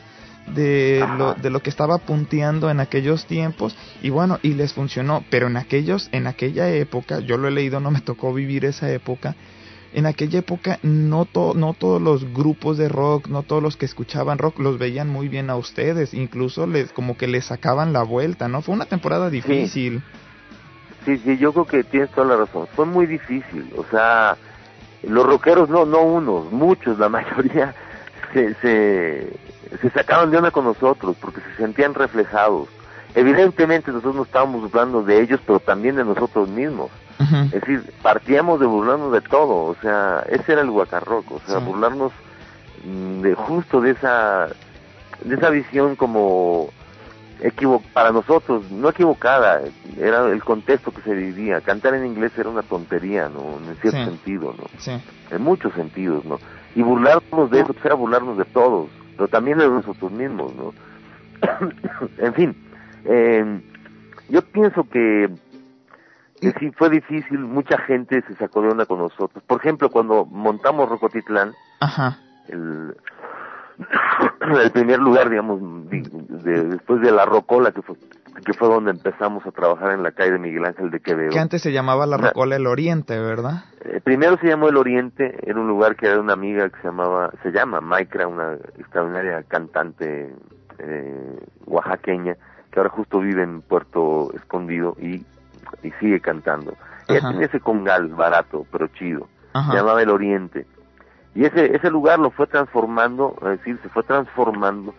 de 0.54 1.06
lo, 1.16 1.32
de 1.32 1.48
lo 1.48 1.62
que 1.62 1.70
estaba 1.70 1.96
punteando 1.96 2.68
en 2.68 2.78
aquellos 2.78 3.24
tiempos 3.24 3.74
y 4.02 4.10
bueno 4.10 4.38
y 4.42 4.52
les 4.52 4.74
funcionó 4.74 5.24
pero 5.30 5.46
en 5.46 5.56
aquellos 5.56 6.10
en 6.12 6.26
aquella 6.26 6.68
época 6.68 7.20
yo 7.20 7.38
lo 7.38 7.48
he 7.48 7.50
leído 7.50 7.80
no 7.80 7.90
me 7.90 8.02
tocó 8.02 8.34
vivir 8.34 8.66
esa 8.66 8.92
época 8.92 9.34
en 9.94 10.06
aquella 10.06 10.40
época 10.40 10.78
no 10.82 11.24
to- 11.24 11.54
no 11.54 11.72
todos 11.72 12.02
los 12.02 12.32
grupos 12.34 12.76
de 12.76 12.88
rock 12.88 13.28
no 13.28 13.42
todos 13.42 13.62
los 13.62 13.76
que 13.76 13.86
escuchaban 13.86 14.38
rock 14.38 14.58
los 14.58 14.78
veían 14.78 15.08
muy 15.08 15.28
bien 15.28 15.48
a 15.50 15.56
ustedes 15.56 16.12
incluso 16.14 16.66
les 16.66 16.92
como 16.92 17.16
que 17.16 17.26
les 17.28 17.46
sacaban 17.46 17.92
la 17.92 18.02
vuelta 18.02 18.48
no 18.48 18.60
fue 18.60 18.74
una 18.74 18.86
temporada 18.86 19.30
difícil 19.30 20.02
Sí, 21.04 21.18
sí, 21.18 21.36
yo 21.36 21.52
creo 21.52 21.66
que 21.66 21.84
tienes 21.84 22.08
toda 22.12 22.28
la 22.28 22.36
razón. 22.36 22.66
Fue 22.74 22.86
muy 22.86 23.04
difícil, 23.04 23.70
o 23.76 23.84
sea, 23.90 24.38
los 25.02 25.26
rockeros, 25.26 25.68
no, 25.68 25.84
no 25.84 26.00
unos, 26.00 26.50
muchos, 26.50 26.98
la 26.98 27.08
mayoría, 27.10 27.74
se, 28.32 28.54
se, 28.54 29.36
se 29.82 29.90
sacaban 29.90 30.30
de 30.30 30.38
onda 30.38 30.50
con 30.50 30.64
nosotros 30.64 31.14
porque 31.20 31.42
se 31.42 31.56
sentían 31.62 31.92
reflejados. 31.92 32.68
Evidentemente 33.14 33.90
nosotros 33.90 34.14
no 34.14 34.22
estábamos 34.22 34.62
burlando 34.62 35.02
de 35.02 35.20
ellos, 35.20 35.40
pero 35.46 35.60
también 35.60 35.96
de 35.96 36.04
nosotros 36.06 36.48
mismos. 36.48 36.90
Es 37.18 37.50
decir, 37.52 37.92
partíamos 38.02 38.58
de 38.60 38.66
burlarnos 38.66 39.12
de 39.12 39.20
todo, 39.20 39.64
o 39.66 39.76
sea, 39.80 40.24
ese 40.28 40.52
era 40.52 40.62
el 40.62 40.70
guacarroc, 40.70 41.30
o 41.30 41.40
sea, 41.46 41.58
Sí. 41.60 41.64
burlarnos 41.64 42.12
mm, 42.84 43.20
de 43.22 43.34
justo 43.34 43.80
de 43.80 43.92
esa, 43.92 44.48
de 45.24 45.34
esa 45.34 45.50
visión 45.50 45.96
como 45.96 46.68
equivo 47.40 47.82
para 47.92 48.10
nosotros, 48.12 48.70
no 48.70 48.88
equivocada, 48.90 49.60
era 49.98 50.26
el 50.26 50.42
contexto 50.44 50.92
que 50.92 51.02
se 51.02 51.14
vivía. 51.14 51.60
Cantar 51.60 51.94
en 51.94 52.06
inglés 52.06 52.32
era 52.36 52.48
una 52.48 52.62
tontería, 52.62 53.28
¿no? 53.28 53.58
En 53.68 53.76
cierto 53.76 53.98
Sí. 53.98 54.04
sentido, 54.04 54.54
¿no? 54.58 54.64
sí 54.78 54.92
En 55.30 55.42
muchos 55.42 55.72
sentidos, 55.74 56.24
¿no? 56.24 56.38
Y 56.74 56.82
burlarnos 56.82 57.50
de 57.50 57.60
eso, 57.60 57.72
pues 57.72 57.84
era 57.84 57.94
burlarnos 57.94 58.36
de 58.38 58.44
todos, 58.46 58.88
pero 59.16 59.28
también 59.28 59.58
de 59.58 59.68
nosotros 59.68 60.10
mismos, 60.12 60.52
¿no? 60.56 60.74
en 62.18 62.34
fin, 62.34 62.56
eh, 63.04 63.60
yo 64.28 64.42
pienso 64.42 64.84
que, 64.88 65.28
que 66.52 66.58
sí 66.60 66.70
fue 66.76 66.90
difícil, 66.90 67.38
mucha 67.40 67.78
gente 67.78 68.22
se 68.28 68.34
sacó 68.36 68.62
de 68.62 68.68
onda 68.68 68.86
con 68.86 68.98
nosotros. 68.98 69.42
Por 69.46 69.58
ejemplo, 69.60 69.90
cuando 69.90 70.24
montamos 70.26 70.88
Rocotitlán, 70.88 71.52
ajá 71.80 72.18
el, 72.48 72.94
el 74.62 74.70
primer 74.70 74.98
lugar, 75.00 75.28
digamos, 75.30 75.60
di- 75.90 76.02
de- 76.02 76.64
después 76.64 77.00
de 77.00 77.10
la 77.10 77.24
Rocola, 77.24 77.72
que 77.72 77.82
fue, 77.82 77.96
que 78.44 78.52
fue 78.52 78.68
donde 78.68 78.90
empezamos 78.90 79.44
a 79.46 79.50
trabajar 79.50 79.92
en 79.92 80.02
la 80.02 80.12
calle 80.12 80.32
de 80.32 80.38
Miguel 80.38 80.64
Ángel 80.66 80.90
de 80.90 81.00
Quevedo. 81.00 81.30
que 81.30 81.38
antes 81.38 81.62
se 81.62 81.72
llamaba 81.72 82.06
la 82.06 82.16
Rocola 82.16 82.56
el 82.56 82.66
Oriente 82.66 83.18
verdad 83.18 83.64
Eh, 83.84 84.00
primero 84.02 84.36
se 84.38 84.46
llamó 84.48 84.68
El 84.68 84.76
Oriente, 84.76 85.38
era 85.48 85.58
un 85.60 85.66
lugar 85.68 85.96
que 85.96 86.06
era 86.06 86.20
una 86.20 86.32
amiga 86.34 86.68
que 86.70 86.76
se 86.80 86.88
llamaba, 86.88 87.30
se 87.42 87.50
llama 87.50 87.80
Maikra, 87.80 88.26
una 88.28 88.54
extraordinaria 88.78 89.42
cantante 89.44 90.34
eh, 90.78 91.38
oaxaqueña, 91.66 92.36
que 92.70 92.80
ahora 92.80 92.90
justo 92.90 93.20
vive 93.20 93.42
en 93.42 93.60
Puerto 93.62 94.32
Escondido 94.34 94.96
y, 95.00 95.24
y 95.82 95.90
sigue 95.92 96.20
cantando. 96.20 96.74
Ella 97.08 97.18
Ajá. 97.18 97.30
tiene 97.30 97.44
ese 97.46 97.60
congal 97.60 98.08
barato, 98.08 98.66
pero 98.72 98.86
chido. 98.88 99.28
Ajá. 99.52 99.70
Se 99.72 99.76
llamaba 99.78 100.02
El 100.02 100.10
Oriente. 100.10 100.66
Y 101.34 101.44
ese, 101.44 101.74
ese 101.76 101.90
lugar 101.90 102.18
lo 102.18 102.30
fue 102.30 102.46
transformando, 102.46 103.36
es 103.42 103.58
decir, 103.58 103.78
se 103.82 103.88
fue 103.88 104.02
transformando 104.04 104.94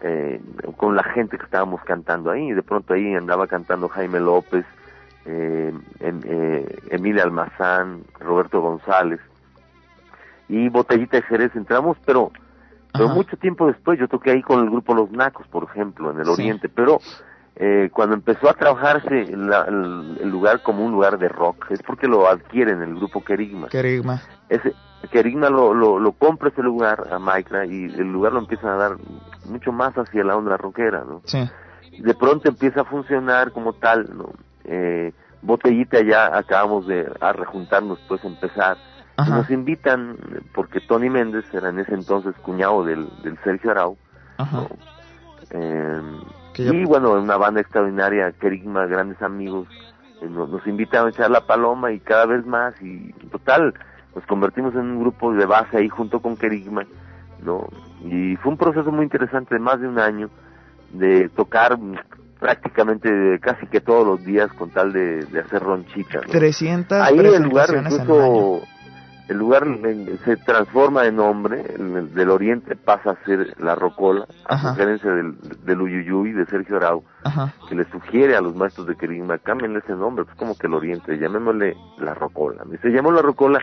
eh, 0.00 0.40
con 0.76 0.96
la 0.96 1.02
gente 1.02 1.36
que 1.38 1.44
estábamos 1.44 1.82
cantando 1.84 2.30
ahí. 2.30 2.52
De 2.52 2.62
pronto 2.62 2.94
ahí 2.94 3.14
andaba 3.14 3.46
cantando 3.46 3.88
Jaime 3.88 4.20
López, 4.20 4.64
eh, 5.26 5.72
em- 6.00 6.20
eh, 6.24 6.78
Emilia 6.90 7.22
Almazán, 7.22 8.02
Roberto 8.20 8.60
González 8.60 9.20
y 10.48 10.68
Botellita 10.68 11.16
de 11.16 11.22
Jerez 11.22 11.54
entramos, 11.56 11.96
pero, 12.04 12.30
pero 12.92 13.06
Ajá. 13.06 13.14
mucho 13.14 13.36
tiempo 13.38 13.66
después 13.66 13.98
yo 13.98 14.08
toqué 14.08 14.32
ahí 14.32 14.42
con 14.42 14.60
el 14.60 14.70
grupo 14.70 14.94
Los 14.94 15.10
Nacos, 15.10 15.46
por 15.48 15.64
ejemplo, 15.64 16.10
en 16.10 16.18
el 16.18 16.26
Sí. 16.26 16.30
Oriente, 16.32 16.68
pero 16.68 16.98
eh, 17.56 17.88
cuando 17.92 18.14
empezó 18.16 18.48
a 18.48 18.54
trabajarse 18.54 19.26
la- 19.36 19.64
el, 19.68 20.18
el 20.22 20.28
lugar 20.28 20.62
como 20.62 20.84
un 20.84 20.92
lugar 20.92 21.18
de 21.18 21.28
rock, 21.28 21.66
es 21.70 21.82
porque 21.82 22.06
lo 22.08 22.28
adquieren 22.28 22.82
el 22.82 22.94
grupo 22.96 23.22
Kerigma. 23.22 23.68
Querigma 23.68 24.20
Ese, 24.48 24.72
Kerigma 25.10 25.50
lo, 25.50 25.72
lo, 25.74 25.98
lo 25.98 26.12
compra 26.12 26.48
ese 26.48 26.62
lugar 26.62 27.08
a 27.12 27.18
Maikra 27.18 27.66
y 27.66 27.84
el 27.84 28.10
lugar 28.12 28.32
lo 28.32 28.40
empiezan 28.40 28.70
a 28.70 28.76
dar 28.76 28.96
mucho 29.46 29.70
más 29.72 29.94
hacia 29.94 30.24
la 30.24 30.36
onda 30.36 30.56
rockera, 30.56 31.04
¿no? 31.06 31.22
sí 31.24 31.48
de 31.96 32.12
pronto 32.14 32.48
empieza 32.48 32.80
a 32.80 32.84
funcionar 32.84 33.52
como 33.52 33.72
tal, 33.74 34.10
¿no? 34.16 34.32
Eh, 34.64 35.12
Botellita 35.42 36.02
ya 36.02 36.36
acabamos 36.36 36.88
de 36.88 37.08
a 37.20 37.32
rejuntarnos, 37.32 38.00
pues 38.08 38.24
empezar. 38.24 38.76
Ajá. 39.16 39.36
nos 39.36 39.48
invitan, 39.50 40.16
porque 40.52 40.80
Tony 40.80 41.08
Méndez 41.08 41.44
era 41.54 41.68
en 41.68 41.78
ese 41.78 41.94
entonces 41.94 42.34
cuñado 42.42 42.82
del, 42.84 43.06
del 43.22 43.38
Sergio 43.44 43.70
Arau, 43.70 43.96
Ajá. 44.38 44.66
Eh, 45.50 46.00
Que 46.54 46.64
ya- 46.64 46.72
y 46.72 46.84
bueno, 46.84 47.12
una 47.12 47.36
banda 47.36 47.60
extraordinaria, 47.60 48.32
Kerigma, 48.32 48.86
grandes 48.86 49.20
amigos, 49.20 49.68
eh, 50.22 50.26
nos, 50.28 50.48
nos 50.48 50.66
invitaron 50.66 51.08
a 51.08 51.10
echar 51.10 51.30
la 51.30 51.42
paloma 51.46 51.92
y 51.92 52.00
cada 52.00 52.24
vez 52.26 52.46
más 52.46 52.74
y 52.80 53.12
total, 53.30 53.74
nos 54.14 54.24
convertimos 54.26 54.72
en 54.74 54.80
un 54.82 55.00
grupo 55.00 55.32
de 55.34 55.44
base 55.44 55.76
ahí 55.76 55.88
junto 55.88 56.20
con 56.20 56.36
Kerigma, 56.36 56.84
¿no? 57.42 57.66
Y 58.04 58.36
fue 58.36 58.52
un 58.52 58.58
proceso 58.58 58.90
muy 58.92 59.04
interesante 59.04 59.54
de 59.54 59.60
más 59.60 59.80
de 59.80 59.88
un 59.88 59.98
año 59.98 60.30
de 60.92 61.28
tocar 61.30 61.76
prácticamente 62.38 63.38
casi 63.40 63.66
que 63.66 63.80
todos 63.80 64.06
los 64.06 64.24
días 64.24 64.52
con 64.52 64.70
tal 64.70 64.92
de, 64.92 65.24
de 65.24 65.40
hacer 65.40 65.62
ronchita, 65.62 66.20
¿no? 66.20 66.30
300 66.30 67.00
Ahí 67.00 67.18
el 67.18 67.42
lugar 67.42 67.68
incluso 67.74 68.62
el 69.28 69.38
lugar 69.38 69.64
se 70.24 70.36
transforma 70.36 71.02
de 71.02 71.12
nombre, 71.12 71.64
el, 71.76 71.96
el 71.96 72.14
del 72.14 72.30
oriente 72.30 72.76
pasa 72.76 73.12
a 73.12 73.24
ser 73.24 73.54
la 73.58 73.74
Rocola, 73.74 74.26
a 74.46 74.54
Ajá. 74.54 74.70
sugerencia 74.70 75.10
del, 75.12 75.34
del 75.64 75.80
Uyuyuy 75.80 76.32
de 76.32 76.44
Sergio 76.46 76.76
Arau, 76.76 77.04
Ajá. 77.24 77.52
que 77.68 77.74
le 77.74 77.84
sugiere 77.90 78.36
a 78.36 78.40
los 78.40 78.54
maestros 78.54 78.86
de 78.86 78.96
Querigma, 78.96 79.38
cámbienle 79.38 79.78
ese 79.78 79.94
nombre, 79.94 80.24
pues 80.24 80.36
como 80.36 80.56
que 80.56 80.66
el 80.66 80.74
oriente, 80.74 81.16
llamémosle 81.18 81.74
la 81.98 82.14
Rocola. 82.14 82.64
Se 82.82 82.90
llamó 82.90 83.12
la 83.12 83.22
Rocola 83.22 83.60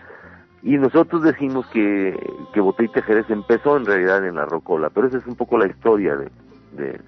y 0.63 0.77
nosotros 0.77 1.23
decimos 1.23 1.65
que, 1.67 2.17
que 2.53 2.59
Botellita 2.61 3.01
Jerez 3.03 3.29
empezó 3.29 3.77
en 3.77 3.85
realidad 3.85 4.25
en 4.25 4.35
la 4.35 4.45
Rocola, 4.45 4.89
pero 4.93 5.07
esa 5.07 5.17
es 5.17 5.27
un 5.27 5.35
poco 5.35 5.57
la 5.57 5.67
historia 5.67 6.15
de, 6.15 6.29
de, 6.73 7.01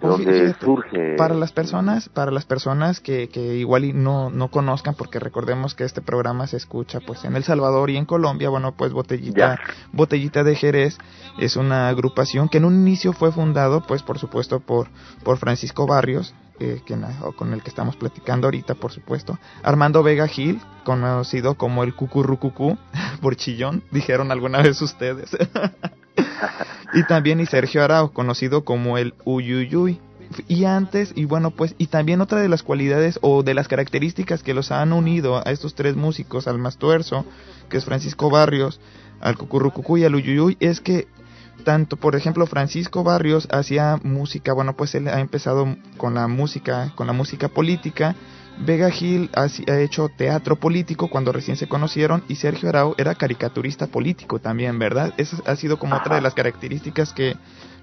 donde 0.00 0.32
fíjate, 0.48 0.64
surge... 0.64 1.16
para 1.16 1.34
las 1.34 1.52
personas 1.52 2.08
para 2.08 2.30
las 2.30 2.44
personas 2.44 3.00
que, 3.00 3.28
que 3.28 3.56
igual 3.56 3.84
y 3.84 3.92
no, 3.92 4.30
no 4.30 4.48
conozcan 4.48 4.94
porque 4.94 5.18
recordemos 5.18 5.74
que 5.74 5.84
este 5.84 6.00
programa 6.02 6.46
se 6.46 6.56
escucha 6.56 7.00
pues 7.00 7.24
en 7.24 7.34
El 7.36 7.44
Salvador 7.44 7.90
y 7.90 7.96
en 7.96 8.04
Colombia 8.06 8.48
bueno 8.48 8.72
pues 8.76 8.92
botellita 8.92 9.58
botellita 9.92 10.44
de 10.44 10.54
Jerez 10.54 10.98
es 11.38 11.56
una 11.56 11.88
agrupación 11.88 12.48
que 12.48 12.58
en 12.58 12.64
un 12.64 12.74
inicio 12.74 13.12
fue 13.12 13.32
fundado 13.32 13.82
pues 13.86 14.02
por 14.02 14.18
supuesto 14.18 14.60
por 14.60 14.88
por 15.24 15.38
Francisco 15.38 15.86
Barrios 15.86 16.34
eh, 16.60 16.80
que 16.86 16.96
na- 16.96 17.16
o 17.22 17.32
con 17.32 17.52
el 17.52 17.62
que 17.62 17.68
estamos 17.70 17.96
platicando 17.96 18.46
ahorita 18.46 18.74
por 18.74 18.92
supuesto 18.92 19.38
Armando 19.62 20.02
Vega 20.02 20.26
Gil 20.28 20.60
conocido 20.84 21.54
como 21.56 21.82
el 21.84 21.94
Cucurrucucú 21.94 22.76
por 23.20 23.36
chillón 23.36 23.82
dijeron 23.90 24.30
alguna 24.30 24.62
vez 24.62 24.80
ustedes 24.80 25.36
y 26.92 27.02
también 27.04 27.40
y 27.40 27.46
Sergio 27.46 27.82
Arao, 27.82 28.12
conocido 28.12 28.64
como 28.64 28.98
el 28.98 29.14
Uyuyuy. 29.24 30.00
Y 30.46 30.64
antes, 30.66 31.12
y 31.14 31.24
bueno, 31.24 31.50
pues, 31.50 31.74
y 31.78 31.86
también 31.86 32.20
otra 32.20 32.40
de 32.40 32.50
las 32.50 32.62
cualidades 32.62 33.18
o 33.22 33.42
de 33.42 33.54
las 33.54 33.66
características 33.66 34.42
que 34.42 34.52
los 34.52 34.70
han 34.70 34.92
unido 34.92 35.38
a 35.38 35.50
estos 35.50 35.74
tres 35.74 35.96
músicos, 35.96 36.46
al 36.46 36.58
Mastuerzo, 36.58 37.24
que 37.70 37.78
es 37.78 37.86
Francisco 37.86 38.28
Barrios, 38.28 38.78
al 39.20 39.38
Cucurrucucú 39.38 39.96
y 39.96 40.04
al 40.04 40.14
Uyuyuy, 40.14 40.58
es 40.60 40.80
que 40.80 41.08
tanto, 41.64 41.96
por 41.96 42.14
ejemplo, 42.14 42.46
Francisco 42.46 43.02
Barrios 43.04 43.48
hacía 43.50 43.98
música, 44.02 44.52
bueno, 44.52 44.76
pues 44.76 44.94
él 44.94 45.08
ha 45.08 45.20
empezado 45.20 45.76
con 45.96 46.14
la 46.14 46.28
música, 46.28 46.92
con 46.94 47.06
la 47.06 47.12
música 47.12 47.48
política, 47.48 48.14
Vega 48.60 48.90
Gil 48.90 49.30
ha, 49.34 49.46
hecho 49.78 50.08
teatro 50.08 50.56
político 50.56 51.08
cuando 51.08 51.32
recién 51.32 51.56
se 51.56 51.68
conocieron 51.68 52.24
y 52.28 52.34
Sergio 52.34 52.68
Arau 52.68 52.94
era 52.98 53.14
caricaturista 53.14 53.86
político 53.86 54.40
también, 54.40 54.78
¿verdad? 54.78 55.14
Esa 55.16 55.36
ha 55.46 55.56
sido 55.56 55.78
como 55.78 55.96
otra 55.96 56.16
de 56.16 56.20
las 56.20 56.34
características 56.34 57.12
que 57.12 57.36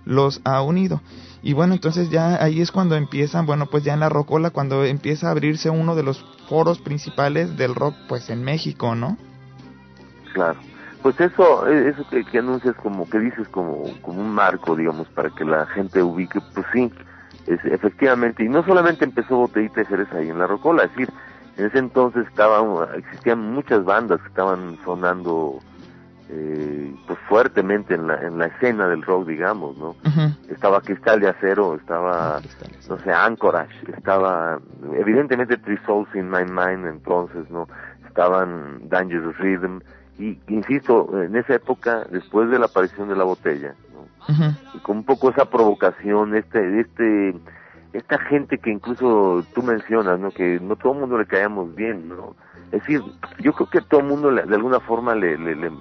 los 0.04 0.42
ha 0.44 0.62
unido. 0.62 1.02
Y 1.42 1.54
bueno, 1.54 1.74
entonces 1.74 2.10
ya 2.10 2.44
ahí 2.44 2.62
es 2.62 2.72
cuando 2.72 2.96
empiezan, 2.96 3.46
bueno, 3.46 3.68
pues 3.68 3.84
ya 3.84 3.94
en 3.94 4.00
la 4.00 4.10
Rocola, 4.10 4.50
cuando 4.50 4.84
empieza 4.84 5.28
a 5.28 5.32
abrirse 5.32 5.70
uno 5.70 5.96
de 5.96 6.04
los 6.04 6.24
foros 6.50 6.80
principales 6.80 7.58
del 7.58 7.74
rock, 7.74 7.96
pues 8.08 8.30
en 8.30 8.44
México, 8.44 8.96
¿no? 8.96 9.18
Claro. 10.34 10.60
Pues 11.02 11.20
eso, 11.20 11.68
eh, 11.68 11.90
eso 11.90 12.04
que, 12.10 12.26
que 12.26 12.40
anuncias 12.40 12.76
como, 12.78 13.08
que 13.08 13.20
dices 13.20 13.48
como, 13.50 13.84
como 14.02 14.22
un 14.22 14.32
marco, 14.32 14.76
digamos, 14.76 15.08
para 15.10 15.30
que 15.30 15.46
la 15.46 15.68
gente 15.68 16.02
ubique, 16.02 16.40
pues 16.54 16.66
sí, 16.74 16.92
es, 17.48 17.64
efectivamente, 17.66 18.44
y 18.44 18.50
no 18.50 18.64
solamente 18.64 19.06
empezó 19.06 19.38
Botellita 19.38 19.82
de 19.82 19.86
Jerez 19.86 20.12
ahí 20.14 20.30
en 20.30 20.40
la 20.40 20.48
Rocola, 20.48 20.84
es 20.84 20.92
decir, 20.92 21.10
en 21.58 21.66
ese 21.66 21.80
entonces 21.80 22.28
estaban, 22.28 22.76
existían 22.98 23.40
muchas 23.40 23.84
bandas 23.86 24.22
que 24.22 24.28
estaban 24.28 24.78
sonando 24.84 25.60
eh, 26.30 26.94
pues 27.08 27.20
fuertemente 27.30 27.94
en 27.94 28.08
la, 28.08 28.20
en 28.22 28.38
la 28.38 28.48
escena 28.48 28.88
del 28.88 29.04
rock, 29.04 29.28
digamos, 29.28 29.78
¿no? 29.78 29.96
Estaba 30.50 30.82
Cristal 30.82 31.20
de 31.20 31.30
Acero, 31.30 31.76
estaba, 31.76 32.42
no 32.90 32.98
sé, 33.00 33.12
Anchorage, 33.12 33.92
estaba, 33.96 34.60
evidentemente 34.94 35.58
Three 35.58 35.80
Souls 35.86 36.10
in 36.16 36.30
My 36.30 36.44
Mind 36.44 36.88
entonces, 36.88 37.50
¿no? 37.50 37.68
Estaban 38.08 38.90
Dangerous 38.90 39.38
Rhythm, 39.38 39.80
y 40.18 40.40
insisto, 40.48 41.10
en 41.22 41.36
esa 41.36 41.56
época, 41.56 42.06
después 42.10 42.50
de 42.50 42.58
la 42.58 42.66
aparición 42.66 43.10
de 43.10 43.16
la 43.16 43.26
botella, 43.26 43.76
y 44.74 44.80
con 44.80 44.98
un 44.98 45.04
poco 45.04 45.30
esa 45.30 45.46
provocación, 45.50 46.36
este, 46.36 46.80
este, 46.82 47.36
esta 47.94 48.18
gente 48.20 48.58
que 48.58 48.72
incluso 48.72 49.44
tú 49.54 49.64
mencionas, 49.64 50.20
¿no? 50.20 50.32
Que 50.32 50.60
no 50.60 50.76
todo 50.76 50.94
el 50.94 51.00
mundo 51.02 51.18
le 51.18 51.26
caíamos 51.26 51.74
bien, 51.76 52.10
¿no? 52.10 52.36
Es 52.72 52.82
decir, 52.82 53.02
yo 53.40 53.54
creo 53.54 53.70
que 53.70 53.82
todo 53.82 54.02
el 54.02 54.08
mundo 54.08 54.32
le- 54.32 54.44
de 54.44 54.56
alguna 54.56 54.80
forma 54.80 55.16
le, 55.16 55.38
le, 55.38 55.56
le, 55.56 55.72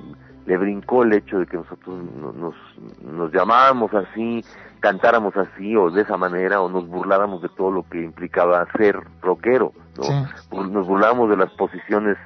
le 0.46 0.56
brincó 0.58 1.02
el 1.02 1.14
hecho 1.14 1.38
de 1.38 1.46
que 1.46 1.56
nosotros 1.56 1.96
no- 2.20 2.32
nos, 2.32 2.54
nos 3.02 3.32
llamábamos 3.32 3.92
así, 3.94 4.44
cantáramos 4.80 5.34
así 5.36 5.74
o 5.76 5.90
de 5.90 6.02
esa 6.02 6.16
manera 6.18 6.60
o 6.60 6.68
nos 6.68 6.86
burláramos 6.86 7.40
de 7.40 7.48
todo 7.48 7.70
lo 7.70 7.88
que 7.88 8.02
implicaba 8.02 8.66
ser 8.76 9.00
rockero, 9.22 9.72
¿no? 9.96 10.04
Sí. 10.04 10.56
Nos 10.70 10.86
burlábamos 10.86 11.30
de 11.30 11.38
las 11.38 11.50
posiciones 11.54 12.16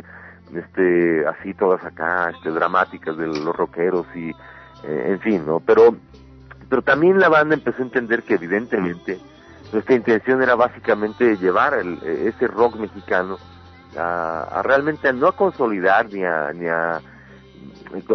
este 0.54 1.26
así 1.26 1.54
todas 1.54 1.84
acá 1.84 2.30
este 2.30 2.50
dramáticas 2.50 3.16
de 3.16 3.26
los 3.26 3.54
rockeros 3.54 4.06
y 4.16 4.32
eh, 4.84 5.04
en 5.08 5.20
fin 5.20 5.46
no 5.46 5.60
pero 5.60 5.94
pero 6.68 6.82
también 6.82 7.18
la 7.18 7.28
banda 7.28 7.54
empezó 7.54 7.78
a 7.82 7.86
entender 7.86 8.22
que 8.24 8.34
evidentemente 8.34 9.18
nuestra 9.72 9.94
intención 9.94 10.42
era 10.42 10.54
básicamente 10.54 11.36
llevar 11.36 11.74
el- 11.74 11.98
eh, 12.02 12.32
ese 12.34 12.46
rock 12.46 12.76
mexicano 12.76 13.38
a, 13.98 14.42
a 14.42 14.62
realmente 14.62 15.12
no 15.12 15.28
a 15.28 15.36
consolidar 15.36 16.12
ni 16.12 16.24
a 16.24 16.52
ni 16.52 16.66
a 16.68 17.00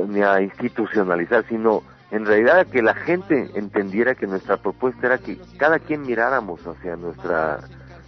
ni 0.07 0.21
a 0.21 0.41
institucionalizar 0.41 1.45
sino 1.49 1.81
en 2.11 2.25
realidad 2.25 2.59
a 2.59 2.65
que 2.65 2.81
la 2.83 2.93
gente 2.93 3.49
entendiera 3.55 4.13
que 4.13 4.27
nuestra 4.27 4.57
propuesta 4.57 5.07
era 5.07 5.17
que 5.17 5.39
cada 5.57 5.79
quien 5.79 6.01
miráramos 6.03 6.59
hacia 6.67 6.95
nuestra 6.95 7.59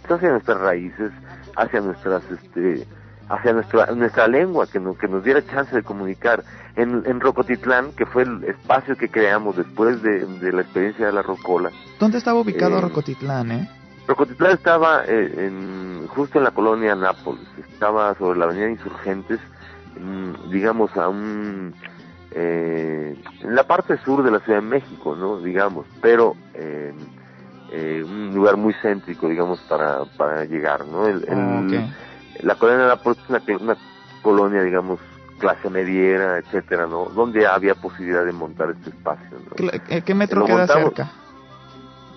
hacia 0.08 0.30
nuestras 0.30 0.60
raíces 0.60 1.10
hacia 1.56 1.80
nuestras 1.80 2.22
este 2.30 2.86
hacia 3.28 3.52
nuestra 3.52 3.86
nuestra 3.94 4.28
lengua 4.28 4.66
que 4.66 4.78
nos, 4.78 4.96
que 4.98 5.08
nos 5.08 5.24
diera 5.24 5.44
chance 5.46 5.74
de 5.74 5.82
comunicar 5.82 6.44
en, 6.76 7.02
en 7.06 7.20
Rocotitlán 7.20 7.92
que 7.92 8.06
fue 8.06 8.22
el 8.22 8.44
espacio 8.44 8.96
que 8.96 9.08
creamos 9.08 9.56
después 9.56 10.00
de, 10.02 10.24
de 10.26 10.52
la 10.52 10.62
experiencia 10.62 11.06
de 11.06 11.12
la 11.12 11.22
Rocola 11.22 11.70
¿Dónde 11.98 12.18
estaba 12.18 12.40
ubicado 12.40 12.78
Eh, 12.78 12.80
Rocotitlán, 12.82 13.50
eh? 13.50 13.68
Rocotitlán 14.06 14.52
estaba 14.52 15.02
eh, 15.06 15.46
en, 15.46 16.06
justo 16.08 16.38
en 16.38 16.44
la 16.44 16.52
colonia 16.52 16.94
Nápoles, 16.94 17.42
estaba 17.72 18.14
sobre 18.14 18.38
la 18.38 18.44
avenida 18.44 18.70
Insurgentes, 18.70 19.40
mm, 20.00 20.50
digamos 20.50 20.96
a 20.96 21.08
un, 21.08 21.74
eh, 22.30 23.16
en 23.42 23.54
la 23.54 23.64
parte 23.64 23.96
sur 24.04 24.22
de 24.22 24.30
la 24.30 24.38
Ciudad 24.40 24.60
de 24.60 24.66
México, 24.68 25.16
¿no? 25.16 25.38
Digamos, 25.40 25.86
pero 26.00 26.34
eh, 26.54 26.92
eh, 27.72 28.04
un 28.06 28.32
lugar 28.34 28.56
muy 28.56 28.74
céntrico, 28.82 29.28
digamos, 29.28 29.58
para, 29.68 30.04
para 30.16 30.44
llegar, 30.44 30.86
¿no? 30.86 31.06
El, 31.08 31.24
el- 31.28 31.80
ok. 31.82 31.90
La 32.42 32.54
colonia 32.56 32.86
Nápoles 32.86 33.18
es 33.18 33.28
una, 33.30 33.42
una 33.60 33.76
colonia, 34.22 34.62
digamos, 34.62 34.98
clase 35.38 35.68
mediera, 35.70 36.38
etcétera, 36.38 36.86
¿no? 36.86 37.06
Donde 37.06 37.46
había 37.46 37.74
posibilidad 37.74 38.24
de 38.24 38.32
montar 38.32 38.70
este 38.70 38.90
espacio, 38.90 39.38
¿no? 39.44 39.56
¿Qué, 39.56 39.80
eh, 39.88 40.02
qué 40.02 40.14
metro 40.14 40.40
Lo 40.40 40.46
queda 40.46 40.58
montamos- 40.66 40.84
cerca? 40.94 41.10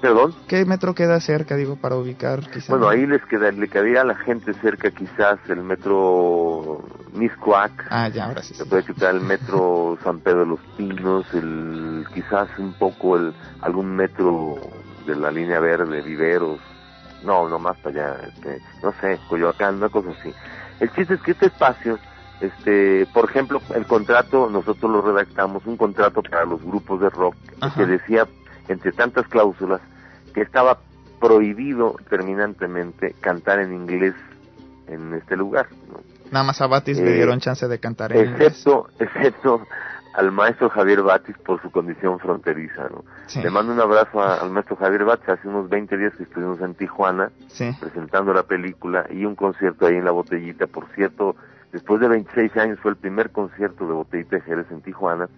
Perdón. 0.01 0.34
¿Qué 0.47 0.63
metro 0.63 0.95
queda 0.95 1.20
cerca, 1.20 1.57
digo, 1.57 1.76
para 1.76 1.95
ubicar 1.97 2.39
quizás? 2.49 2.70
Bueno, 2.70 2.88
ahí 2.88 3.05
les 3.05 3.22
queda, 3.26 3.51
le 3.51 3.67
quedaría 3.67 3.99
a 3.99 4.05
la 4.05 4.15
gente 4.15 4.53
cerca 4.61 4.91
quizás 4.91 5.39
el 5.49 5.61
metro 5.61 6.82
Miscuac, 7.11 7.86
Ah, 7.89 8.07
ya, 8.07 8.28
ahora 8.28 8.41
sí. 8.41 8.53
se 8.53 8.65
puede 8.65 8.84
quitar 8.84 9.13
el 9.13 9.20
metro 9.20 9.97
San 10.03 10.20
Pedro 10.22 10.39
de 10.39 10.45
los 10.45 10.59
Pinos, 10.78 11.26
el 11.34 12.05
quizás 12.13 12.47
un 12.59 12.72
poco 12.74 13.17
el 13.17 13.34
algún 13.61 13.93
metro 13.93 14.55
de 15.05 15.17
la 15.17 15.32
línea 15.32 15.59
verde, 15.59 16.01
Viveros, 16.01 16.59
no, 17.24 17.47
no 17.49 17.59
más 17.59 17.78
para 17.80 18.13
allá, 18.13 18.28
este, 18.28 18.61
no 18.84 18.91
sé, 19.01 19.20
Coyoacán, 19.30 19.76
una 19.76 19.89
cosa 19.89 20.09
así. 20.20 20.34
El 20.80 20.91
chiste 20.93 21.15
es 21.15 21.22
que 21.22 21.32
este 21.32 21.47
espacio, 21.47 21.99
este, 22.41 23.05
por 23.13 23.30
ejemplo, 23.30 23.61
el 23.76 23.86
contrato 23.86 24.49
nosotros 24.49 24.89
lo 24.91 25.01
redactamos, 25.01 25.65
un 25.65 25.78
contrato 25.78 26.22
para 26.24 26.45
los 26.45 26.61
grupos 26.63 27.01
de 27.01 27.09
rock 27.09 27.36
que 27.76 27.86
decía 27.86 28.26
entre 28.67 28.91
tantas 28.91 29.28
cláusulas 29.28 29.82
que 30.34 30.41
estaba 30.41 30.80
prohibido 31.20 31.95
terminantemente 32.09 33.13
cantar 33.20 33.59
en 33.59 33.74
inglés 33.74 34.13
en 34.88 35.13
este 35.15 35.36
lugar, 35.36 35.67
¿no? 35.91 35.99
Nada 36.32 36.45
más 36.45 36.61
a 36.61 36.67
Batis 36.67 36.97
le 36.99 37.11
Eh, 37.11 37.15
dieron 37.15 37.39
chance 37.39 37.67
de 37.67 37.80
cantar 37.80 38.11
en 38.15 38.30
inglés. 38.30 38.47
excepto, 38.49 38.88
excepto 38.99 39.61
al 40.20 40.32
maestro 40.32 40.70
Javier 40.70 41.01
Batis 41.01 41.38
por 41.39 41.61
su 41.61 41.72
condición 41.72 42.20
fronteriza, 42.20 42.84
¿no? 42.89 43.03
Sí. 43.28 43.41
Le 43.41 43.49
mando 43.49 43.72
un 43.72 43.80
abrazo 43.80 44.22
a- 44.22 44.36
al 44.41 44.49
maestro 44.51 44.76
Javier 44.76 45.05
Batis, 45.05 45.30
hace 45.30 45.47
unos 45.47 45.70
20 45.70 45.95
días 45.97 46.13
que 46.17 46.24
estuvimos 46.24 46.59
en 46.61 46.74
Tijuana 46.76 47.32
Sí. 47.47 47.72
presentando 47.80 48.34
la 48.34 48.43
película 48.43 49.05
y 49.09 49.24
un 49.26 49.36
concierto 49.36 49.86
ahí 49.88 49.95
en 49.95 50.03
La 50.05 50.11
Botellita, 50.11 50.67
por 50.67 50.88
cierto, 50.95 51.36
después 51.72 52.01
de 52.01 52.07
26 52.09 52.55
años 52.57 52.80
fue 52.82 52.91
el 52.91 52.97
primer 52.97 53.30
concierto 53.32 53.88
de 53.88 53.93
Botellita 53.93 54.36
de 54.36 54.41
Jerez 54.41 54.65
en 54.72 54.82
Tijuana, 54.82 55.30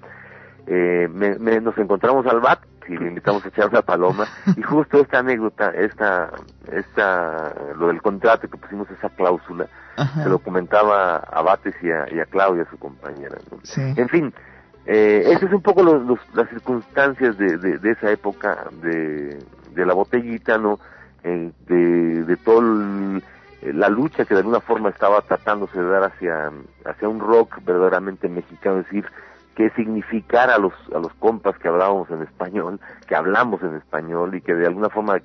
eh, 0.68 1.08
me, 1.14 1.38
me- 1.40 1.60
nos 1.62 1.78
encontramos 1.78 2.26
al 2.28 2.40
BAT 2.40 2.60
y 2.88 2.98
le 2.98 3.08
invitamos 3.08 3.44
a 3.46 3.50
echar 3.50 3.70
una 3.70 3.82
paloma 3.84 4.26
y 4.58 4.62
justo 4.64 5.00
esta 5.00 5.20
anécdota, 5.20 5.70
esta, 5.72 6.32
esta, 6.72 7.54
lo 7.78 7.88
del 7.88 8.02
contrato 8.02 8.48
que 8.50 8.58
pusimos 8.58 8.90
esa 8.92 9.10
cláusula, 9.10 9.68
se 10.24 10.28
lo 10.30 10.40
comentaba 10.40 11.18
a 11.18 11.42
Bates 11.44 11.76
y 11.84 11.92
a, 11.92 12.06
y 12.12 12.20
a 12.20 12.26
Claudia, 12.26 12.66
su 12.72 12.78
compañera. 12.80 13.38
¿no? 13.52 13.60
Sí. 13.64 13.82
En 13.98 14.10
fin, 14.10 14.34
eh, 14.86 15.24
esas 15.28 15.42
son 15.42 15.56
un 15.56 15.62
poco 15.62 15.84
los, 15.84 16.04
los- 16.06 16.36
las 16.36 16.50
circunstancias 16.50 17.38
de, 17.38 17.58
de, 17.58 17.92
esa 17.92 18.12
época 18.12 18.66
de, 18.82 19.40
de 19.74 19.86
la 19.86 19.94
botellita, 19.94 20.58
¿no? 20.58 20.80
De, 21.24 22.24
de 22.26 22.38
todo 22.38 22.60
el- 22.62 23.24
eh, 23.62 23.74
la 23.74 23.90
lucha 23.90 24.26
que 24.26 24.34
de 24.34 24.40
alguna 24.40 24.60
forma 24.60 24.90
estaba 24.90 25.22
tratándose 25.22 25.80
de 25.80 25.88
dar 25.88 26.04
hacia, 26.06 26.52
hacia 26.86 27.08
un 27.10 27.20
rock 27.20 27.60
verdaderamente 27.64 28.28
mexicano, 28.28 28.80
es 28.80 28.86
decir, 28.86 29.06
que 29.56 29.70
significara 29.72 30.56
a 30.56 30.58
los, 30.58 30.74
a 30.96 30.98
los 30.98 31.14
compas 31.16 31.58
que 31.60 31.68
hablábamos 31.68 32.10
en 32.10 32.24
español, 32.24 32.80
que 33.08 33.16
hablamos 33.16 33.62
en 33.62 33.76
español 33.76 34.34
y 34.34 34.42
que 34.42 34.56
de 34.56 34.66
alguna 34.66 34.90
forma 34.90 35.18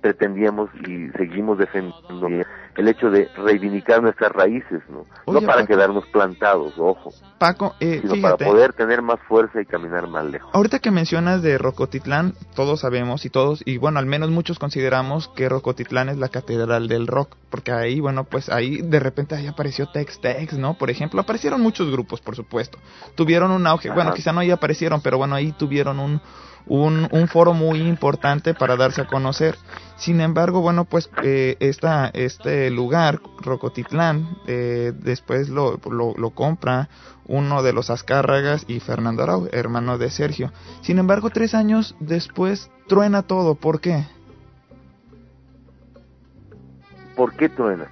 pretendíamos 0.00 0.70
y 0.86 1.08
seguimos 1.16 1.58
defendiendo 1.58 2.28
el 2.76 2.88
hecho 2.88 3.10
de 3.10 3.28
reivindicar 3.36 4.02
nuestras 4.02 4.32
raíces, 4.32 4.82
¿no? 4.88 5.06
Oye, 5.26 5.40
no 5.40 5.46
para 5.46 5.60
Paco. 5.62 5.66
quedarnos 5.66 6.06
plantados, 6.06 6.72
ojo, 6.78 7.12
Paco, 7.38 7.74
eh, 7.80 8.00
sino 8.00 8.14
fíjate. 8.14 8.44
para 8.44 8.50
poder 8.50 8.72
tener 8.72 9.02
más 9.02 9.20
fuerza 9.28 9.60
y 9.60 9.66
caminar 9.66 10.08
más 10.08 10.24
lejos. 10.24 10.50
Ahorita 10.54 10.78
que 10.78 10.90
mencionas 10.90 11.42
de 11.42 11.58
Rocotitlán, 11.58 12.34
todos 12.54 12.80
sabemos 12.80 13.24
y 13.24 13.30
todos, 13.30 13.62
y 13.64 13.78
bueno, 13.78 13.98
al 13.98 14.06
menos 14.06 14.30
muchos 14.30 14.58
consideramos 14.58 15.28
que 15.28 15.48
Rocotitlán 15.48 16.08
es 16.08 16.16
la 16.16 16.28
catedral 16.28 16.88
del 16.88 17.06
rock, 17.06 17.36
porque 17.50 17.72
ahí, 17.72 18.00
bueno, 18.00 18.24
pues 18.24 18.48
ahí 18.48 18.80
de 18.82 19.00
repente 19.00 19.34
ahí 19.34 19.46
apareció 19.46 19.86
Tex 19.90 20.20
Tex, 20.20 20.56
¿no? 20.56 20.74
Por 20.74 20.90
ejemplo, 20.90 21.20
aparecieron 21.20 21.60
muchos 21.60 21.90
grupos, 21.90 22.20
por 22.20 22.36
supuesto. 22.36 22.78
Tuvieron 23.14 23.50
un 23.50 23.66
auge, 23.66 23.90
bueno, 23.90 24.14
quizá 24.14 24.32
no 24.32 24.40
ahí 24.40 24.50
aparecieron, 24.50 25.00
pero 25.02 25.18
bueno, 25.18 25.34
ahí 25.34 25.52
tuvieron 25.52 25.98
un, 25.98 26.20
un, 26.66 27.08
un 27.10 27.28
foro 27.28 27.52
muy 27.54 27.80
importante 27.80 28.54
para 28.54 28.76
darse 28.76 29.02
a 29.02 29.06
conocer. 29.06 29.56
Sin 29.96 30.20
embargo, 30.20 30.60
bueno, 30.60 30.84
pues 30.84 31.10
eh, 31.22 31.56
esta, 31.60 32.08
este 32.08 32.70
lugar, 32.70 33.20
Rocotitlán, 33.40 34.38
eh, 34.46 34.92
después 34.96 35.48
lo, 35.48 35.78
lo, 35.90 36.14
lo 36.16 36.30
compra 36.30 36.88
uno 37.26 37.62
de 37.62 37.72
los 37.72 37.90
Azcárragas 37.90 38.64
y 38.66 38.80
Fernando 38.80 39.22
Arau, 39.22 39.48
hermano 39.52 39.98
de 39.98 40.10
Sergio. 40.10 40.52
Sin 40.80 40.98
embargo, 40.98 41.30
tres 41.30 41.54
años 41.54 41.94
después 42.00 42.70
truena 42.88 43.22
todo. 43.22 43.54
¿Por 43.54 43.80
qué? 43.80 44.04
¿Por 47.14 47.34
qué 47.34 47.48
truena? 47.48 47.86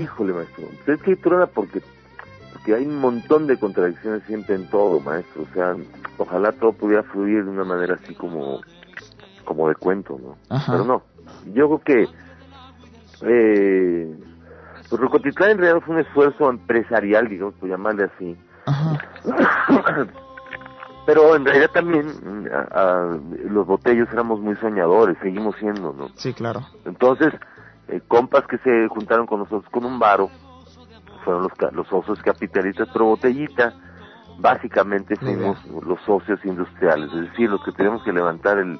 Híjole, 0.00 0.32
maestro. 0.32 0.64
Es 0.86 1.00
que 1.02 1.16
truena 1.16 1.46
porque, 1.46 1.82
porque 2.64 2.76
hay 2.80 2.86
un 2.86 2.96
montón 2.98 3.46
de 3.46 3.58
contradicciones 3.58 4.22
siempre 4.26 4.54
en 4.54 4.66
todo, 4.70 4.98
maestro. 5.00 5.42
O 5.42 5.46
sea, 5.52 5.76
ojalá 6.16 6.50
todo 6.52 6.72
pudiera 6.72 7.02
fluir 7.02 7.44
de 7.44 7.50
una 7.50 7.64
manera 7.64 7.98
así 8.02 8.14
como, 8.14 8.62
como 9.44 9.68
de 9.68 9.74
cuento, 9.74 10.18
¿no? 10.18 10.38
Ajá. 10.48 10.72
Pero 10.72 10.84
no. 10.86 11.02
Yo 11.52 11.78
creo 11.78 11.80
que 11.80 12.08
eh, 13.26 14.18
pues 14.88 14.98
Rocotitlán 15.00 15.50
en 15.50 15.58
realidad 15.58 15.82
fue 15.84 15.96
un 15.96 16.00
esfuerzo 16.00 16.48
empresarial, 16.48 17.28
digamos, 17.28 17.52
por 17.56 17.68
llamarle 17.68 18.04
así. 18.04 18.34
Pero 21.06 21.36
en 21.36 21.44
realidad 21.44 21.70
también 21.74 22.48
a- 22.50 22.80
a- 22.80 23.18
los 23.50 23.66
botellos 23.66 24.08
éramos 24.10 24.40
muy 24.40 24.56
soñadores, 24.56 25.18
seguimos 25.20 25.54
siendo, 25.56 25.92
¿no? 25.92 26.08
Sí, 26.16 26.32
claro. 26.32 26.60
Entonces, 26.86 27.34
eh, 27.88 28.00
compas 28.08 28.46
que 28.46 28.56
se 28.58 28.88
juntaron 28.88 29.26
con 29.26 29.40
nosotros 29.40 29.70
con 29.70 29.84
un 29.84 29.98
varo, 29.98 30.30
fueron 31.24 31.42
los, 31.42 31.72
los 31.72 31.88
socios 31.88 32.20
capitalistas, 32.22 32.88
pero 32.92 33.06
Botellita, 33.06 33.74
básicamente 34.38 35.16
fuimos 35.16 35.64
los 35.66 36.00
socios 36.02 36.44
industriales, 36.44 37.10
es 37.12 37.30
decir, 37.30 37.50
los 37.50 37.62
que 37.64 37.72
tenemos 37.72 38.02
que 38.02 38.12
levantar 38.12 38.58
el, 38.58 38.78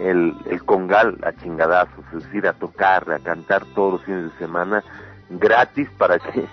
el, 0.00 0.34
el 0.46 0.64
congal 0.64 1.18
a 1.22 1.32
chingadazos, 1.32 2.04
es 2.14 2.24
decir, 2.24 2.46
a 2.46 2.52
tocar, 2.52 3.10
a 3.10 3.18
cantar 3.18 3.64
todos 3.74 3.94
los 3.94 4.04
fines 4.04 4.24
de 4.24 4.38
semana, 4.38 4.82
gratis 5.30 5.88
para 5.96 6.18
que 6.18 6.46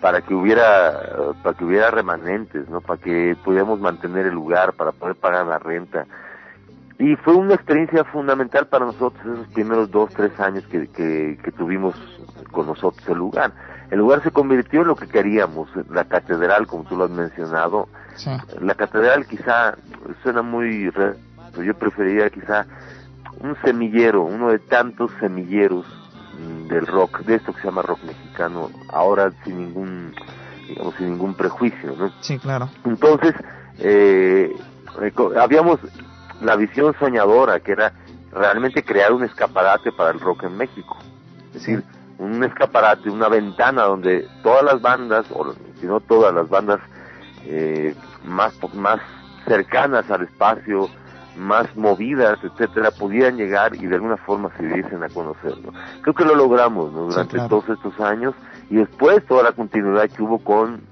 para 0.00 0.20
que 0.20 0.34
hubiera 0.34 1.32
para 1.42 1.56
que 1.56 1.64
hubiera 1.64 1.90
remanentes, 1.90 2.68
¿no? 2.68 2.80
Para 2.80 3.00
que 3.00 3.36
pudiéramos 3.42 3.80
mantener 3.80 4.26
el 4.26 4.34
lugar, 4.34 4.74
para 4.74 4.92
poder 4.92 5.16
pagar 5.16 5.46
la 5.46 5.58
renta. 5.58 6.06
Y 6.98 7.16
fue 7.16 7.34
una 7.34 7.54
experiencia 7.54 8.04
fundamental 8.04 8.66
para 8.66 8.84
nosotros 8.84 9.24
esos 9.24 9.48
primeros 9.54 9.90
dos, 9.90 10.10
tres 10.14 10.38
años 10.38 10.64
que, 10.66 10.88
que, 10.88 11.38
que 11.42 11.52
tuvimos 11.52 11.94
con 12.52 12.66
nosotros 12.66 13.06
el 13.08 13.18
lugar. 13.18 13.52
El 13.90 13.98
lugar 13.98 14.22
se 14.22 14.30
convirtió 14.30 14.80
en 14.82 14.88
lo 14.88 14.96
que 14.96 15.06
queríamos, 15.06 15.68
la 15.90 16.04
catedral, 16.04 16.66
como 16.66 16.84
tú 16.84 16.96
lo 16.96 17.04
has 17.04 17.10
mencionado. 17.10 17.88
Sí. 18.16 18.30
La 18.60 18.74
catedral 18.74 19.26
quizá 19.26 19.76
suena 20.22 20.42
muy... 20.42 20.90
re- 20.90 21.16
pero 21.52 21.62
yo 21.62 21.74
preferiría 21.74 22.30
quizá 22.30 22.66
un 23.40 23.56
semillero, 23.62 24.22
uno 24.22 24.48
de 24.48 24.58
tantos 24.58 25.10
semilleros 25.20 25.86
mm, 26.38 26.68
del 26.68 26.86
rock, 26.86 27.20
de 27.20 27.36
esto 27.36 27.52
que 27.52 27.60
se 27.60 27.66
llama 27.66 27.82
rock 27.82 28.02
mexicano, 28.04 28.70
ahora 28.92 29.30
sin 29.44 29.58
ningún, 29.58 30.14
digamos, 30.68 30.94
sin 30.96 31.10
ningún 31.10 31.34
prejuicio, 31.34 31.94
¿no? 31.96 32.10
Sí, 32.22 32.38
claro. 32.38 32.68
Entonces, 32.84 33.34
eh, 33.78 34.52
habíamos 35.38 35.78
la 36.40 36.56
visión 36.56 36.94
soñadora, 36.98 37.60
que 37.60 37.72
era 37.72 37.92
realmente 38.32 38.82
crear 38.82 39.12
un 39.12 39.24
escaparate 39.24 39.92
para 39.92 40.10
el 40.10 40.20
rock 40.20 40.44
en 40.44 40.56
México. 40.56 40.96
Es 41.48 41.54
decir, 41.54 41.84
un 42.18 42.42
escaparate, 42.44 43.10
una 43.10 43.28
ventana 43.28 43.84
donde 43.84 44.26
todas 44.42 44.62
las 44.64 44.80
bandas, 44.80 45.26
o 45.30 45.52
si 45.80 45.86
no 45.86 46.00
todas 46.00 46.34
las 46.34 46.48
bandas 46.48 46.80
eh, 47.44 47.94
más, 48.24 48.54
más 48.74 49.00
cercanas 49.46 50.10
al 50.10 50.22
espacio, 50.22 50.88
más 51.36 51.74
movidas, 51.76 52.38
etcétera, 52.42 52.90
pudieran 52.92 53.36
llegar 53.36 53.74
y 53.74 53.86
de 53.86 53.96
alguna 53.96 54.16
forma 54.16 54.50
se 54.56 54.66
diesen 54.66 55.02
a 55.02 55.08
conocer. 55.08 55.56
¿no? 55.58 55.72
Creo 56.02 56.14
que 56.14 56.24
lo 56.24 56.34
logramos 56.34 56.92
¿no? 56.92 57.06
durante 57.06 57.34
claro. 57.34 57.48
todos 57.48 57.68
estos 57.70 58.00
años 58.00 58.34
y 58.70 58.76
después 58.76 59.24
toda 59.26 59.42
la 59.42 59.52
continuidad 59.52 60.08
que 60.08 60.22
hubo 60.22 60.38
con 60.38 60.82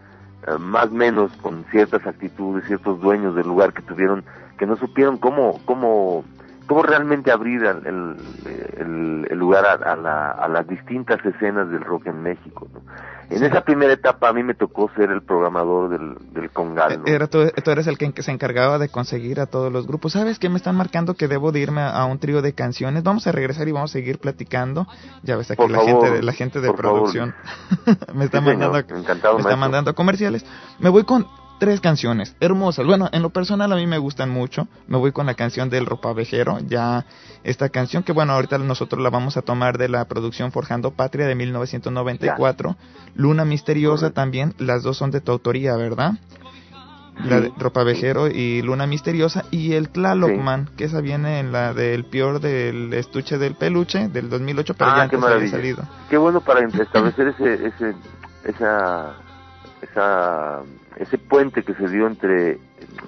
eh, 0.47 0.59
más 0.59 0.87
o 0.87 0.91
menos 0.91 1.31
con 1.41 1.65
ciertas 1.71 2.07
actitudes, 2.07 2.67
ciertos 2.67 3.01
dueños 3.01 3.35
del 3.37 3.47
lugar 3.47 3.73
que 3.73 3.83
tuvieron, 3.83 4.25
que 4.59 4.67
no 4.67 4.77
supieron 4.77 5.17
cómo, 5.19 5.61
cómo, 5.65 6.25
cómo 6.73 6.83
realmente 6.85 7.31
abrir 7.31 7.63
el, 7.65 7.87
el, 7.87 8.17
el- 8.79 9.27
el 9.31 9.39
lugar 9.39 9.65
a, 9.67 9.73
a 9.93 9.97
la- 9.97 10.31
a 10.31 10.49
las 10.49 10.67
distintas 10.67 11.23
escenas 11.25 11.69
del 11.71 11.83
rock 11.83 12.07
en 12.07 12.23
México. 12.23 12.67
¿no? 12.73 12.81
En 13.29 13.43
esa 13.45 13.61
primera 13.63 13.93
etapa 13.93 14.29
a 14.29 14.33
mí 14.33 14.43
me 14.43 14.55
tocó 14.55 14.91
ser 14.97 15.11
el 15.11 15.23
programador 15.23 15.91
del, 15.91 16.17
del 16.33 16.51
Congal. 16.51 17.01
¿no? 17.01 17.07
Era, 17.07 17.27
tú, 17.29 17.47
tú 17.63 17.71
eres 17.71 17.87
el 17.87 17.97
que, 17.99 18.23
se 18.23 18.31
encargaba 18.31 18.79
de 18.79 18.89
conseguir 18.89 19.39
a 19.41 19.47
todos 19.47 19.71
los 19.73 19.87
grupos. 19.87 20.13
¿Sabes 20.13 20.39
qué? 20.39 20.49
Me 20.49 20.57
están 20.57 20.77
marcando 20.77 21.15
que 21.15 21.29
debo 21.29 21.53
de 21.53 21.61
irme 21.61 21.81
a, 21.83 21.91
a 21.91 22.05
un 22.07 22.19
trío 22.19 22.41
de 22.43 22.55
canciones. 22.55 23.03
Vamos 23.03 23.27
a 23.27 23.33
regresar 23.33 23.69
y 23.69 23.73
vamos 23.73 23.91
a 23.91 23.93
seguir 23.93 24.19
platicando. 24.19 24.87
Ya 25.23 25.37
ves 25.37 25.51
aquí 25.51 25.59
Por 25.63 25.71
la, 25.71 25.79
favor, 25.79 25.93
gente 26.05 26.17
de, 26.17 26.23
la 26.23 26.33
gente 26.33 26.61
de 26.61 26.73
producción 26.73 27.35
me 28.15 28.25
está 28.25 28.39
Sí, 28.41 28.47
mandando, 28.47 28.73
me 29.35 29.41
está 29.41 29.57
mandando 29.57 29.95
comerciales. 29.95 30.45
Me 30.79 30.89
voy 30.89 31.05
con 31.05 31.27
tres 31.63 31.81
canciones 31.81 32.35
hermosas. 32.41 32.85
Bueno, 32.85 33.09
en 33.13 33.23
lo 33.23 33.31
personal 33.31 33.71
a 33.71 33.77
mí 33.77 33.87
me 33.87 33.99
gustan 33.99 34.31
mucho. 34.31 34.67
Me 34.89 34.99
voy 34.99 35.13
con 35.13 35.27
la 35.27 35.35
canción 35.35 35.71
del 35.71 35.87
Ropavejero. 35.87 36.59
Ya 36.67 37.07
esta 37.45 37.69
canción 37.69 38.03
que 38.03 38.11
bueno, 38.11 38.33
ahorita 38.33 38.59
nosotros 38.59 39.01
la 39.01 39.11
vamos 39.11 39.37
a 39.37 39.43
tomar 39.43 39.79
de 39.79 39.89
la 39.89 40.05
producción 40.07 40.51
Forjando 40.51 40.91
Patria 40.91 41.25
de 41.29 41.37
1994. 41.37 42.77
Luna 43.15 43.45
Misteriosa 43.45 44.11
también. 44.11 44.57
Las 44.59 44.83
dos 44.83 44.97
son 44.97 45.13
de 45.13 45.21
tu 45.21 45.31
autoría, 45.31 45.77
¿verdad? 45.77 46.15
La 47.25 47.41
de 47.41 47.53
Ropavejero 47.57 48.27
y 48.27 48.61
Luna 48.63 48.89
Misteriosa 48.89 49.45
y 49.53 49.75
el 49.75 49.89
Tlalocman, 49.89 50.69
que 50.77 50.87
esa 50.87 51.01
viene 51.01 51.39
en 51.39 51.53
la 51.53 51.75
del 51.75 52.07
peor 52.07 52.41
del 52.41 52.93
estuche 52.93 53.39
del 53.39 53.55
peluche 53.55 54.09
del 54.09 54.29
2008, 54.31 54.75
pero 54.75 54.91
ya 54.91 55.03
ah, 55.03 55.09
qué 55.09 55.15
antes 55.15 55.31
había 55.31 55.49
salido. 55.49 55.85
Qué 56.11 56.17
bueno 56.17 56.41
para 56.41 56.67
establecer 56.67 57.29
ese, 57.29 57.67
ese, 57.69 57.95
esa, 58.47 59.15
esa, 59.81 60.63
ese 60.97 61.19
puente 61.19 61.63
que 61.63 61.75
se 61.75 61.89
dio 61.89 62.07
entre 62.07 62.59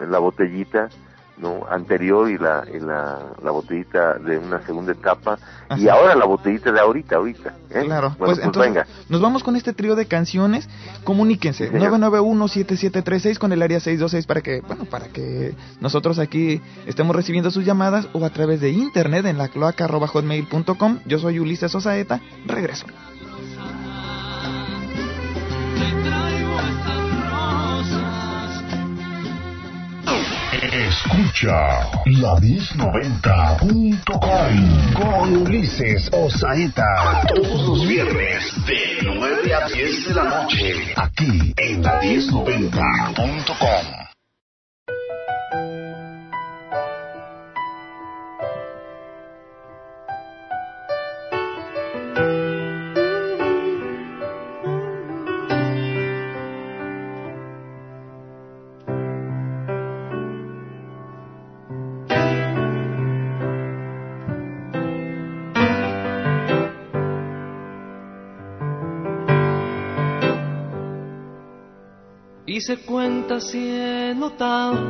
la 0.09 0.18
botellita 0.18 0.89
no 1.37 1.66
anterior 1.68 2.30
y 2.30 2.39
la 2.39 2.64
y 2.72 2.78
la, 2.78 3.18
la 3.43 3.51
botellita 3.51 4.18
de 4.18 4.39
una 4.39 4.62
segunda 4.62 4.93
etapa 4.93 5.37
y 5.76 5.89
ahora 5.89 6.14
la 6.14 6.26
botellita 6.26 6.70
de 6.70 6.78
ahorita 6.78 7.16
ahorita 7.16 7.55
¿eh? 7.70 7.82
Claro, 7.85 8.11
bueno 8.11 8.16
pues, 8.18 8.37
pues, 8.37 8.47
entonces 8.47 8.72
venga 8.72 8.87
nos 9.09 9.20
vamos 9.20 9.43
con 9.43 9.57
este 9.57 9.72
trío 9.72 9.97
de 9.97 10.07
canciones. 10.07 10.68
Comuníquense, 11.05 11.66
Sí, 11.66 11.72
señor. 11.72 11.93
991-7736 11.93 13.39
con 13.39 13.53
el 13.53 13.62
área 13.62 13.80
626 13.80 14.26
para 14.26 14.41
que, 14.41 14.61
bueno, 14.61 14.85
para 14.87 15.09
que 15.09 15.55
nosotros 15.80 16.18
aquí 16.18 16.61
estemos 16.87 17.14
recibiendo 17.14 17.51
sus 17.51 17.64
llamadas 17.64 18.09
o 18.12 18.24
a 18.24 18.30
través 18.30 18.61
de 18.61 18.70
internet 18.70 19.26
en 19.26 19.39
la 19.39 19.49
cloaca.hotmail.com. 19.49 21.01
Yo 21.07 21.18
soy 21.18 21.39
Ulises 21.39 21.74
Osaeta, 21.74 22.20
regreso. 22.47 22.87
Escucha 30.73 31.91
la 32.07 32.37
1090.com 32.37 34.95
con 34.95 35.37
Ulises 35.37 36.09
Osaeta. 36.11 37.21
Todos 37.29 37.69
los 37.69 37.87
viernes 37.87 38.51
de 38.67 38.97
9 39.03 39.55
a 39.55 39.69
10 39.69 40.09
de 40.09 40.15
la 40.15 40.25
noche. 40.25 40.95
Aquí 40.97 41.53
en 41.59 41.83
la 41.83 42.01
1090.com. 42.01 44.04
Hice 72.57 72.77
cuentas 72.77 73.53
y 73.53 73.69
he 73.69 74.15
notado 74.15 74.81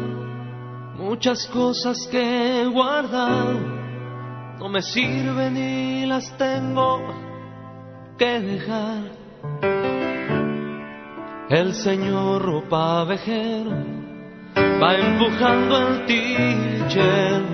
muchas 0.98 1.46
cosas 1.46 2.06
que 2.10 2.20
he 2.60 2.66
guardado. 2.66 3.58
No 4.58 4.68
me 4.68 4.82
sirven 4.82 5.56
y 5.56 6.04
las 6.04 6.36
tengo 6.36 7.00
que 8.18 8.38
dejar. 8.38 9.04
El 11.48 11.72
señor 11.72 12.42
ropa 12.42 13.04
vejero 13.04 13.70
va 14.82 14.96
empujando 14.96 15.88
el 15.88 16.04
tichero 16.04 17.46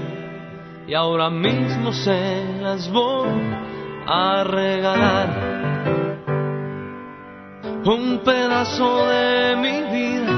y 0.89 0.95
ahora 0.95 1.31
mismo 1.31 1.93
se 1.93 2.59
las 2.61 2.91
voy 2.91 3.29
a 4.09 4.43
regalar. 4.43 5.50
Un 7.85 8.21
pedazo 8.25 9.07
de 9.09 9.57
mi 9.57 9.83
vida, 9.91 10.33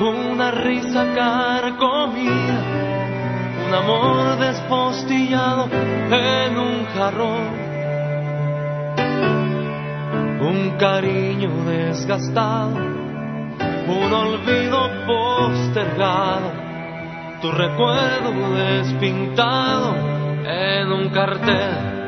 una 0.00 0.50
risa 0.50 1.04
carcomida, 1.14 2.58
un 3.66 3.74
amor 3.74 4.38
despostillado 4.38 5.68
en 5.70 6.58
un 6.58 6.86
jarrón 6.94 7.70
un 10.40 10.70
cariño 10.78 11.64
desgastado, 11.64 12.74
un 12.74 14.12
olvido 14.12 14.90
postergado, 15.06 16.52
tu 17.40 17.52
recuerdo 17.52 18.54
despintado 18.54 19.94
en 20.44 20.92
un 20.92 21.08
cartel. 21.10 21.99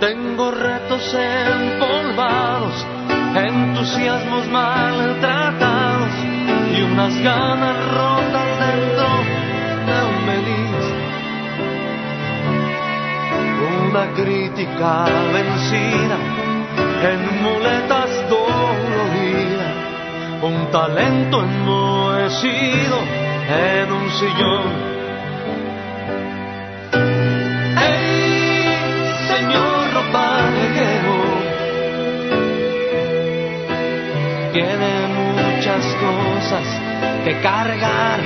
Tengo 0.00 0.50
retos 0.50 1.14
empolvados, 1.14 2.86
entusiasmos 3.34 4.48
maltratados 4.48 6.10
y 6.76 6.82
unas 6.82 7.18
ganas 7.22 7.76
rotas 7.94 8.48
dentro 8.58 9.06
de 9.86 9.96
un 10.10 10.26
beliz 10.26 10.74
una 13.94 14.12
crítica 14.12 15.04
vencida 15.32 16.18
en 17.12 17.42
muletas 17.42 18.10
doloridas, 18.28 19.74
un 20.42 20.70
talento 20.72 21.42
enmohecido 21.42 22.98
en 23.48 23.92
un 23.92 24.10
sillón. 24.10 24.93
Tiene 34.54 35.08
muchas 35.08 35.84
cosas 35.96 36.62
que 37.24 37.40
cargar, 37.40 38.20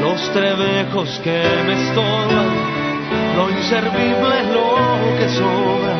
los 0.00 0.32
trebejos 0.32 1.20
que 1.22 1.40
me 1.64 1.74
estorban 1.74 2.74
lo 3.36 3.50
inservible 3.50 4.40
es 4.40 4.48
lo 4.48 5.16
que 5.16 5.28
sobra, 5.28 5.94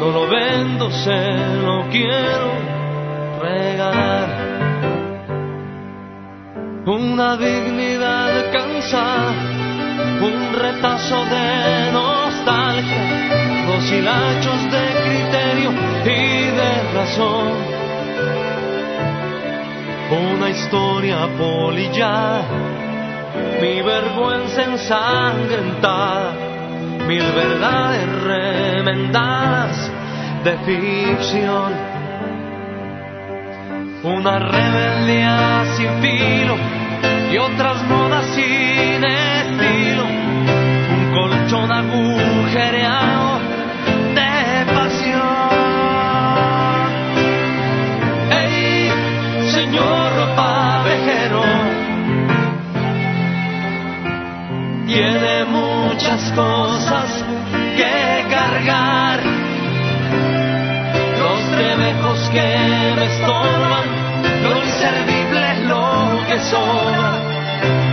no 0.00 0.08
lo 0.10 0.26
vendo, 0.26 0.90
se 0.90 1.28
lo 1.62 1.88
quiero 1.90 2.50
regalar. 3.40 4.28
Una 6.86 7.36
dignidad 7.36 8.50
cansada, 8.50 9.32
un 10.22 10.58
retazo 10.58 11.24
de 11.26 11.92
nostalgia, 11.92 13.66
dos 13.68 13.92
hilachos 13.92 14.72
de 14.72 14.85
Una 20.10 20.50
historia 20.50 21.26
polillada 21.38 22.44
mi 23.60 23.80
vergüenza 23.80 24.62
ensangrentada, 24.64 26.32
mil 27.06 27.22
verdades 27.32 28.22
remendadas 28.22 29.90
de 30.44 30.58
ficción. 30.58 31.72
Una 34.04 34.38
rebeldía 34.38 35.64
sin 35.76 36.02
filo 36.02 36.56
y 37.32 37.38
otras 37.38 37.82
modas 37.84 38.26
sin 38.34 39.04
estilo, 39.04 40.04
un 40.04 41.12
colchón 41.14 41.72
agujereado 41.72 43.15
cosas 56.32 57.24
que 57.76 58.26
cargar. 58.30 59.20
Los 61.18 61.40
trebejos 61.56 62.28
que 62.30 62.94
me 62.96 63.04
estorban, 63.06 63.86
lo 64.42 64.56
inservible 64.56 65.64
lo 65.66 66.26
que 66.28 66.38
sobra. 66.40 67.12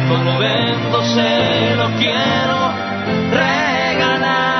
No 0.08 0.24
lo 0.24 0.38
vendo, 0.40 1.02
se 1.04 1.76
lo 1.76 1.88
quiero 1.98 2.72
regalar. 3.32 4.54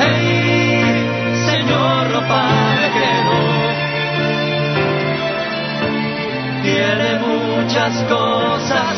¡Hey, 0.00 0.82
señor 1.46 2.12
ropavejero! 2.12 3.38
Tiene 6.62 7.10
muchas 7.26 8.04
cosas 8.04 8.97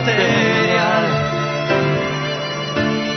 material. 0.00 1.04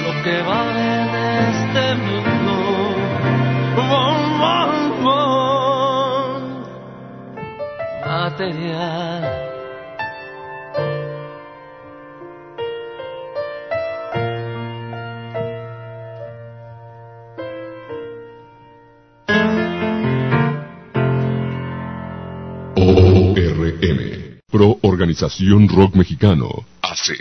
Lo 0.04 0.24
que 0.24 0.42
vale 0.42 0.86
en 1.02 1.12
este 1.50 1.96
mundo. 1.96 2.56
Bom, 3.76 4.40
bom, 4.40 5.04
bom 5.04 6.42
material. 8.06 9.44
Pro 24.54 24.78
Organización 24.84 25.68
Rock 25.68 25.96
Mexicano, 25.96 26.64
Posse. 26.94 27.18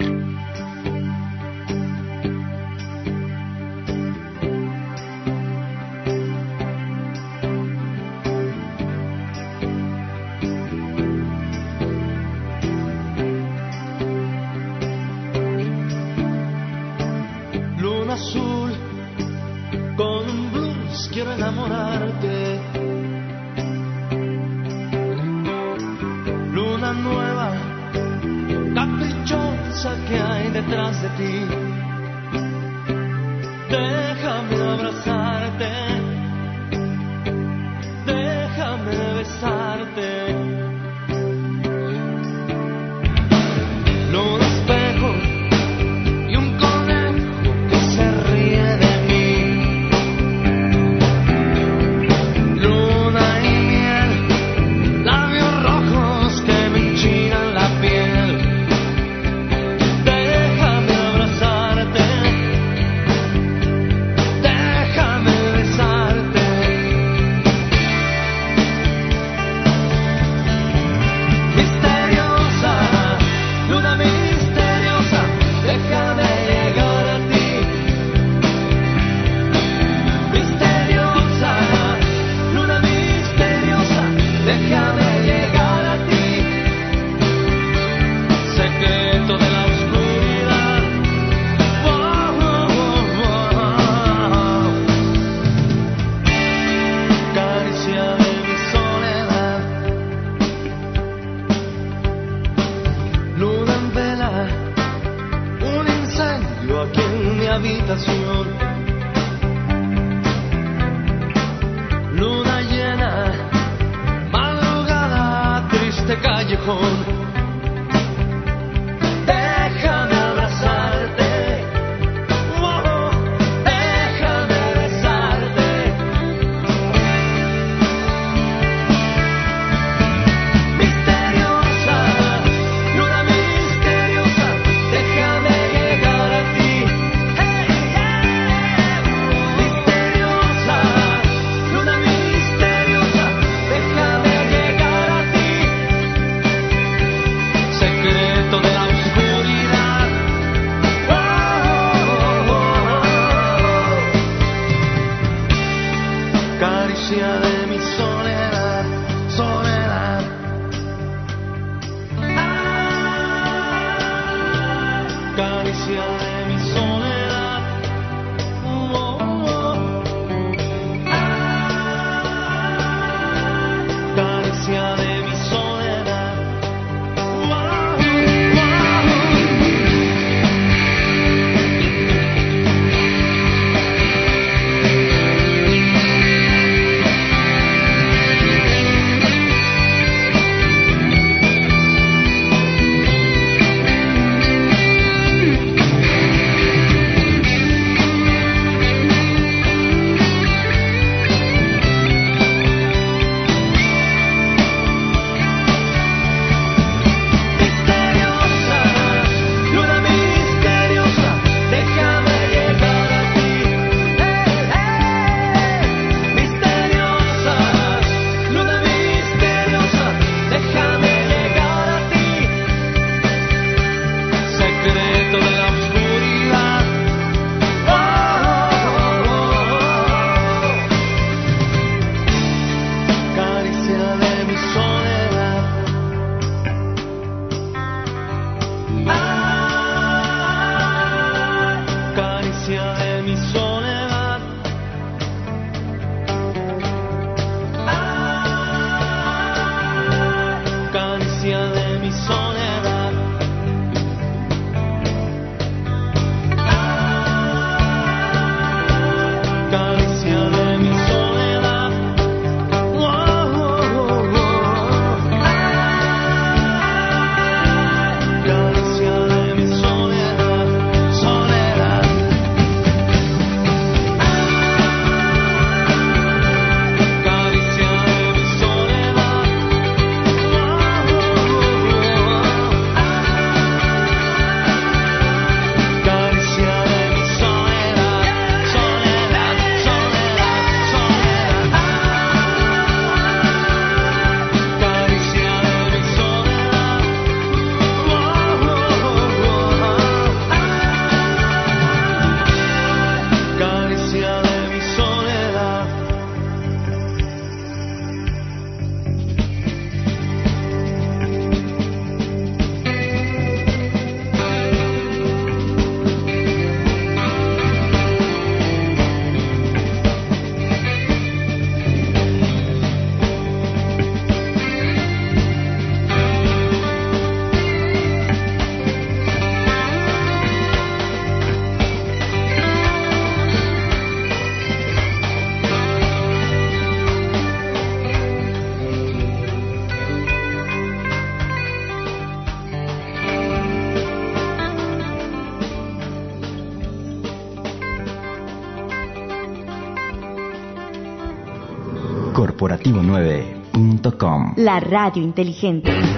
La 354.62 354.78
radio 354.78 355.20
inteligente. 355.20 356.11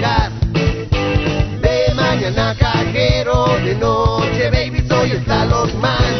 De 0.00 1.94
mañana 1.94 2.56
cajero, 2.58 3.58
de 3.62 3.74
noche 3.74 4.50
baby 4.50 4.82
soy 4.88 5.10
el 5.10 5.24
Tlaloc 5.24 5.74
Man. 5.74 6.14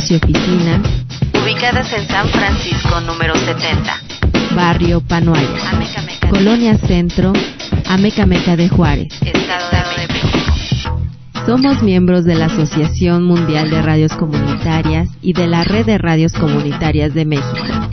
Estudios 0.00 0.10
y 0.10 0.14
oficinas. 0.16 0.80
Ubicadas 1.42 1.92
en 1.92 2.06
San 2.08 2.28
Francisco 2.28 3.00
número 3.00 3.34
70. 3.34 4.00
Barrio 4.54 5.00
Panoaya. 5.00 5.48
Colonia 6.28 6.76
Centro. 6.78 7.32
Ameca 7.86 8.26
Meca 8.26 8.56
de 8.56 8.68
Juárez. 8.68 9.12
Estado 9.22 9.70
de 9.96 10.06
México. 10.08 11.00
Somos 11.46 11.82
miembros 11.82 12.24
de 12.24 12.34
la 12.34 12.46
Asociación 12.46 13.24
Mundial 13.24 13.70
de 13.70 13.82
Radios 13.82 14.12
Comunitarias 14.12 15.08
y 15.22 15.32
de 15.32 15.46
la 15.46 15.64
Red 15.64 15.86
de 15.86 15.98
Radios 15.98 16.32
Comunitarias 16.32 17.14
de 17.14 17.24
México. 17.24 17.90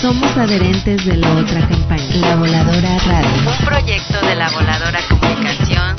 Somos 0.00 0.36
adherentes 0.36 1.04
de 1.04 1.16
la 1.16 1.32
otra 1.32 1.66
campaña, 1.66 2.16
La 2.20 2.36
Voladora 2.36 2.98
Radio. 2.98 3.50
Un 3.50 3.66
proyecto 3.66 4.24
de 4.24 4.34
la 4.36 4.48
Voladora 4.50 5.00
Comunicación. 5.08 5.96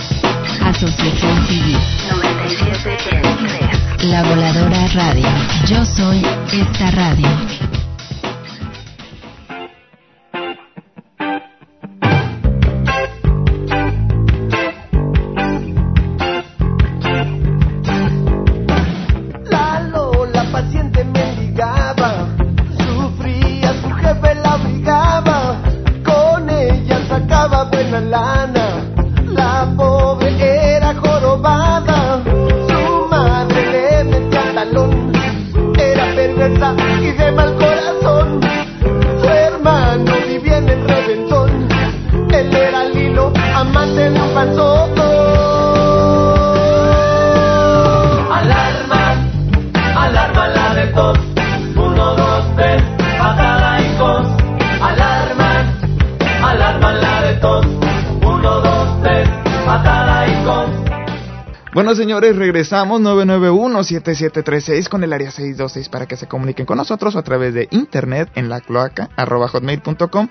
Asociación 0.64 1.48
Civil. 1.48 1.78
97.3. 2.11 3.29
La 4.04 4.24
Voladora 4.24 4.88
Radio. 4.94 5.28
Yo 5.66 5.86
soy 5.86 6.22
esta 6.54 6.90
radio. 6.92 7.49
Señores, 61.95 62.36
regresamos 62.36 63.02
991-7736 63.02 64.90
con 64.90 65.03
el 65.03 65.11
área 65.11 65.32
626 65.32 65.90
para 65.90 66.06
que 66.06 66.18
se 66.18 66.28
comuniquen 66.28 66.68
con 66.68 66.78
nosotros 66.78 67.16
a 67.16 67.24
través 67.24 67.56
de 67.56 67.68
internet 67.72 68.30
en 68.36 68.48
la 68.48 68.61
cloaca 68.61 69.10
arroba 69.16 69.48
hotmail.com. 69.48 70.28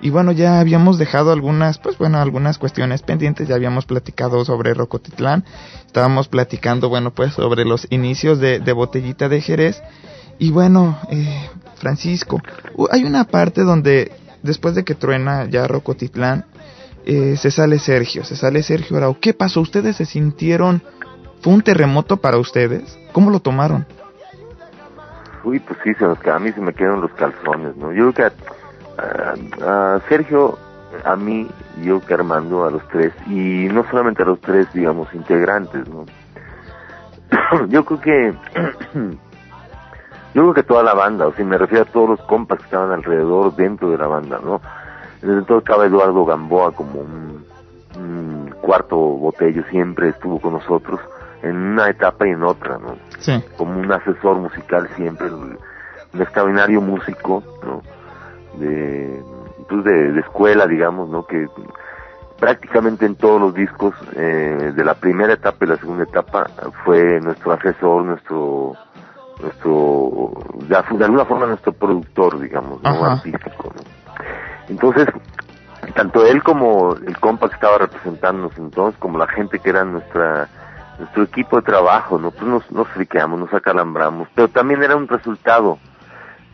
Y 0.00 0.10
bueno, 0.10 0.32
ya 0.32 0.58
habíamos 0.58 0.98
dejado 0.98 1.30
algunas, 1.32 1.78
pues 1.78 1.96
bueno, 1.96 2.18
algunas 2.18 2.58
cuestiones 2.58 3.02
pendientes. 3.02 3.46
Ya 3.46 3.54
habíamos 3.54 3.86
platicado 3.86 4.44
sobre 4.44 4.74
Rocotitlán. 4.74 5.44
Estábamos 5.86 6.26
platicando, 6.28 6.88
bueno, 6.88 7.12
pues 7.14 7.34
sobre 7.34 7.64
los 7.64 7.86
inicios 7.90 8.40
de, 8.40 8.58
de 8.58 8.72
Botellita 8.72 9.28
de 9.28 9.40
Jerez. 9.40 9.80
Y 10.38 10.50
bueno, 10.50 10.98
eh, 11.10 11.48
Francisco, 11.76 12.42
hay 12.90 13.04
una 13.04 13.24
parte 13.24 13.62
donde 13.62 14.12
después 14.42 14.74
de 14.74 14.84
que 14.84 14.96
truena 14.96 15.48
ya 15.48 15.68
Rocotitlán, 15.68 16.46
eh, 17.08 17.36
se 17.36 17.52
sale 17.52 17.78
Sergio, 17.78 18.24
se 18.24 18.34
sale 18.34 18.64
Sergio 18.64 18.96
Arau. 18.96 19.18
¿Qué 19.20 19.32
pasó? 19.32 19.60
¿Ustedes 19.60 19.94
se 19.94 20.06
sintieron? 20.06 20.82
¿Fue 21.46 21.54
un 21.54 21.62
terremoto 21.62 22.16
para 22.16 22.38
ustedes? 22.38 22.98
¿Cómo 23.12 23.30
lo 23.30 23.38
tomaron? 23.38 23.86
Uy, 25.44 25.60
pues 25.60 25.78
sí, 25.84 25.94
se 25.94 26.04
nos, 26.04 26.18
a 26.26 26.40
mí 26.40 26.50
se 26.50 26.60
me 26.60 26.74
quedaron 26.74 27.02
los 27.02 27.12
calzones, 27.12 27.76
¿no? 27.76 27.92
Yo 27.92 28.12
creo 28.12 28.32
que 28.32 29.62
a, 29.64 30.00
Sergio, 30.08 30.58
a 31.04 31.14
mí, 31.14 31.46
yo 31.84 32.00
que 32.00 32.14
Armando, 32.14 32.64
a 32.64 32.72
los 32.72 32.82
tres, 32.88 33.12
y 33.28 33.68
no 33.72 33.88
solamente 33.88 34.24
a 34.24 34.26
los 34.26 34.40
tres, 34.40 34.66
digamos, 34.72 35.06
integrantes, 35.14 35.88
¿no? 35.88 36.04
yo 37.68 37.84
creo 37.84 38.00
que, 38.00 38.34
yo 40.34 40.42
creo 40.42 40.52
que 40.52 40.64
toda 40.64 40.82
la 40.82 40.94
banda, 40.94 41.28
o 41.28 41.32
sea, 41.32 41.44
me 41.44 41.58
refiero 41.58 41.84
a 41.84 41.92
todos 41.92 42.08
los 42.08 42.20
compas 42.22 42.58
que 42.58 42.64
estaban 42.64 42.90
alrededor, 42.90 43.54
dentro 43.54 43.92
de 43.92 43.98
la 43.98 44.08
banda, 44.08 44.40
¿no? 44.44 44.60
Todo 45.44 45.58
estaba 45.58 45.86
Eduardo 45.86 46.24
Gamboa 46.24 46.72
como 46.72 47.02
un, 47.02 47.46
un 47.96 48.54
cuarto 48.62 48.96
botello, 48.96 49.62
siempre 49.70 50.08
estuvo 50.08 50.40
con 50.40 50.54
nosotros, 50.54 50.98
en 51.42 51.56
una 51.56 51.88
etapa 51.88 52.26
y 52.26 52.30
en 52.30 52.42
otra, 52.42 52.78
¿no? 52.78 52.96
Sí. 53.18 53.42
Como 53.56 53.78
un 53.78 53.90
asesor 53.92 54.36
musical 54.36 54.88
siempre, 54.96 55.30
un 55.30 55.58
extraordinario 56.18 56.80
músico, 56.80 57.42
¿no? 57.64 57.82
de, 58.58 59.22
pues 59.68 59.84
de, 59.84 60.12
de, 60.12 60.20
escuela, 60.20 60.66
digamos, 60.66 61.08
¿no? 61.08 61.26
Que 61.26 61.46
prácticamente 62.38 63.06
en 63.06 63.16
todos 63.16 63.40
los 63.40 63.54
discos 63.54 63.94
eh, 64.14 64.72
de 64.74 64.84
la 64.84 64.94
primera 64.94 65.32
etapa 65.32 65.64
y 65.64 65.68
la 65.68 65.76
segunda 65.76 66.04
etapa 66.04 66.46
fue 66.84 67.20
nuestro 67.20 67.52
asesor, 67.52 68.04
nuestro, 68.04 68.72
nuestro, 69.40 70.32
de, 70.54 70.98
de 70.98 71.04
alguna 71.04 71.24
forma 71.24 71.46
nuestro 71.46 71.72
productor, 71.72 72.40
digamos, 72.40 72.82
¿no? 72.82 73.04
Artístico, 73.04 73.72
¿no? 73.74 73.82
Entonces, 74.68 75.06
tanto 75.94 76.26
él 76.26 76.42
como 76.42 76.94
el 76.94 77.18
compa 77.18 77.48
que 77.48 77.54
estaba 77.54 77.78
representándonos 77.78 78.56
entonces, 78.58 78.98
como 78.98 79.18
la 79.18 79.28
gente 79.28 79.58
que 79.58 79.70
era 79.70 79.84
nuestra, 79.84 80.48
nuestro 80.98 81.22
equipo 81.24 81.56
de 81.56 81.62
trabajo, 81.62 82.18
¿no? 82.18 82.30
Pues 82.30 82.44
nos, 82.44 82.70
nos 82.70 82.88
friqueamos, 82.88 83.38
nos 83.38 83.52
acalambramos, 83.52 84.28
pero 84.34 84.48
también 84.48 84.82
era 84.82 84.96
un 84.96 85.08
resultado, 85.08 85.78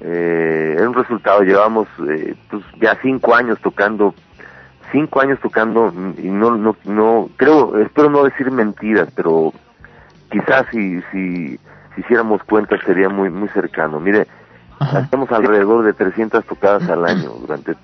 eh, 0.01 0.74
era 0.77 0.89
un 0.89 0.94
resultado, 0.94 1.43
llevamos 1.43 1.89
eh, 2.09 2.35
pues 2.51 2.64
ya 2.81 2.98
cinco 3.02 3.35
años 3.35 3.59
tocando, 3.60 4.14
cinco 4.90 5.20
años 5.20 5.39
tocando 5.40 5.93
y 6.19 6.28
no, 6.28 6.56
no, 6.56 6.77
no, 6.85 7.28
creo, 7.36 7.78
espero 7.78 8.10
no 8.10 8.24
decir 8.24 8.51
mentiras, 8.51 9.09
pero 9.14 9.52
quizás 10.31 10.66
si, 10.73 11.01
si, 11.12 11.56
si 11.94 12.01
hiciéramos 12.01 12.43
cuenta 12.44 12.77
sería 12.85 13.09
muy, 13.09 13.31
muy 13.31 13.48
cercano. 13.51 14.01
Mire, 14.01 14.27
hacemos 14.81 15.31
alrededor 15.31 15.85
de 15.85 15.93
300 15.93 16.44
tocadas 16.44 16.89
al 16.89 17.05
año 17.05 17.31
durante, 17.40 17.74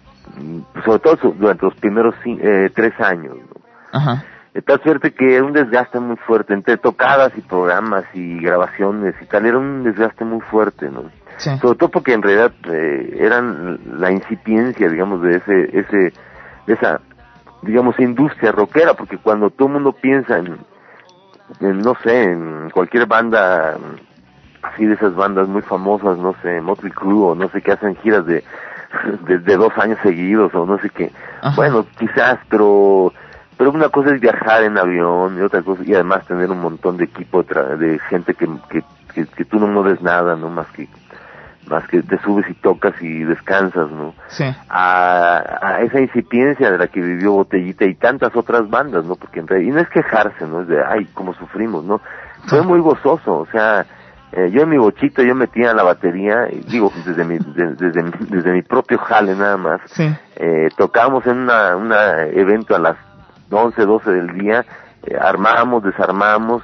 sobre 0.85 0.99
todo 0.99 1.33
durante 1.35 1.67
los 1.67 1.75
primeros 1.77 2.15
eh, 2.25 2.71
tres 2.75 2.99
años, 3.01 3.37
¿no? 3.37 3.61
Ajá. 3.93 4.25
De 4.59 4.63
tal 4.63 4.83
suerte 4.83 5.13
que 5.13 5.37
era 5.37 5.45
un 5.45 5.53
desgaste 5.53 6.01
muy 6.01 6.17
fuerte, 6.17 6.53
entre 6.53 6.79
tocadas 6.79 7.31
y 7.37 7.43
programas 7.43 8.03
y 8.13 8.41
grabaciones 8.41 9.15
y 9.23 9.27
tal, 9.27 9.47
era 9.47 9.57
un 9.57 9.85
desgaste 9.85 10.25
muy 10.25 10.41
fuerte, 10.41 10.91
¿no? 10.91 11.05
Sí. 11.37 11.57
Sobre 11.59 11.79
todo 11.79 11.91
porque 11.91 12.13
en 12.13 12.23
realidad 12.23 12.51
eh, 12.65 13.19
eran 13.21 13.79
la 14.01 14.11
incipiencia, 14.11 14.89
digamos, 14.89 15.23
de 15.23 15.37
ese, 15.37 15.79
ese, 15.79 16.13
de 16.67 16.75
esa, 16.75 17.01
digamos, 17.63 18.01
industria 18.01 18.51
rockera, 18.51 18.95
porque 18.95 19.19
cuando 19.19 19.51
todo 19.51 19.69
el 19.69 19.75
mundo 19.75 19.93
piensa 19.93 20.39
en, 20.39 20.59
en, 21.61 21.79
no 21.79 21.95
sé, 22.03 22.25
en 22.25 22.71
cualquier 22.71 23.07
banda, 23.07 23.77
así 24.63 24.87
de 24.87 24.95
esas 24.95 25.15
bandas 25.15 25.47
muy 25.47 25.63
famosas, 25.63 26.19
no 26.19 26.35
sé, 26.43 26.61
Motley 26.61 26.91
Crue 26.91 27.31
o 27.31 27.35
no 27.37 27.49
sé, 27.51 27.63
que 27.63 27.71
hacen 27.71 27.95
giras 27.99 28.27
de, 28.27 28.43
de, 29.21 29.39
de 29.39 29.57
dos 29.57 29.73
años 29.79 30.01
seguidos 30.03 30.53
o 30.53 30.67
no 30.67 30.81
sé 30.81 30.91
qué, 30.91 31.13
Ajá. 31.43 31.55
bueno, 31.55 31.87
quizás, 31.97 32.41
pero 32.49 33.13
pero 33.59 33.71
una 33.73 33.89
cosa 33.91 34.15
es 34.15 34.21
viajar 34.21 34.63
en 34.63 34.79
avión 34.79 35.37
y 35.37 35.43
otra 35.43 35.63
cosa 35.63 35.83
y 35.85 35.93
además 35.93 36.25
tener 36.27 36.51
un 36.51 36.61
montón 36.61 36.97
de 36.97 37.05
equipo 37.05 37.43
de, 37.43 37.49
tra- 37.49 37.77
de 37.77 37.99
gente 38.09 38.33
que, 38.35 38.47
que, 38.71 38.83
que, 39.13 39.27
que 39.27 39.45
tú 39.45 39.59
no 39.59 39.67
mueves 39.67 40.01
nada 40.01 40.37
no 40.37 40.49
más 40.49 40.69
que 40.69 40.89
más 41.69 41.87
que 41.89 42.03
te 42.03 42.17
subes 42.21 42.49
y 42.49 42.55
tocas 42.55 42.95
y 43.03 43.25
descansas 43.25 43.91
no 43.91 44.15
Sí. 44.29 44.45
a, 44.71 45.59
a 45.61 45.81
esa 45.83 46.01
incipiencia 46.01 46.71
de 46.71 46.79
la 46.79 46.87
que 46.87 47.01
vivió 47.01 47.33
Botellita 47.33 47.85
y 47.85 47.95
tantas 47.95 48.35
otras 48.37 48.69
bandas 48.71 49.05
no 49.05 49.17
porque 49.17 49.41
en 49.41 49.47
realidad 49.49 49.71
y 49.71 49.75
no 49.75 49.81
es 49.81 49.89
quejarse 49.91 50.47
no 50.47 50.63
es 50.63 50.69
de 50.69 50.83
ay 50.83 51.07
cómo 51.15 51.35
sufrimos 51.35 51.85
no 51.85 52.01
fue 52.47 52.63
muy 52.63 52.81
gozoso 52.81 53.39
o 53.41 53.47
sea 53.53 53.85
eh, 54.33 54.51
yo 54.53 54.63
en 54.63 54.69
mi 54.69 54.77
bochito 54.79 55.23
yo 55.23 55.35
metía 55.35 55.73
la 55.75 55.83
batería 55.83 56.49
y 56.53 56.61
digo 56.61 56.93
desde 57.05 57.25
mi 57.25 57.39
de- 57.39 57.75
desde, 57.75 58.03
mi- 58.03 58.13
desde 58.29 58.53
mi 58.53 58.61
propio 58.63 58.99
jale 58.99 59.35
nada 59.35 59.57
más. 59.57 59.81
Sí. 59.87 60.07
eh, 60.37 60.69
tocábamos 60.77 61.27
en 61.27 61.39
una, 61.39 61.75
una 61.77 62.25
evento 62.27 62.77
a 62.77 62.79
las 62.79 62.97
11, 63.51 63.83
12 63.85 64.11
del 64.11 64.39
día, 64.39 64.65
eh, 65.05 65.16
armábamos, 65.20 65.83
desarmábamos, 65.83 66.62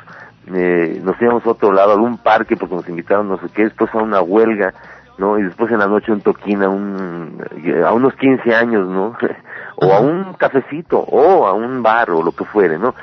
eh, 0.52 1.00
nos 1.02 1.20
íbamos 1.20 1.46
a 1.46 1.50
otro 1.50 1.72
lado, 1.72 1.90
a 1.92 1.94
algún 1.94 2.18
parque 2.18 2.56
porque 2.56 2.74
nos 2.74 2.88
invitaron 2.88 3.28
no 3.28 3.38
sé 3.38 3.46
qué, 3.54 3.64
después 3.64 3.94
a 3.94 3.98
una 3.98 4.20
huelga, 4.20 4.74
¿no? 5.18 5.38
Y 5.38 5.42
después 5.44 5.70
en 5.72 5.78
la 5.78 5.86
noche 5.86 6.12
un 6.12 6.20
toquín 6.20 6.62
a, 6.62 6.68
un, 6.68 7.38
a 7.86 7.92
unos 7.92 8.14
15 8.16 8.54
años, 8.54 8.86
¿no? 8.88 9.16
o 9.76 9.92
a 9.92 10.00
un 10.00 10.34
cafecito, 10.34 10.98
o 11.00 11.46
a 11.46 11.52
un 11.54 11.82
bar, 11.82 12.10
o 12.10 12.22
lo 12.22 12.32
que 12.32 12.44
fuere, 12.44 12.78
¿no? 12.78 12.94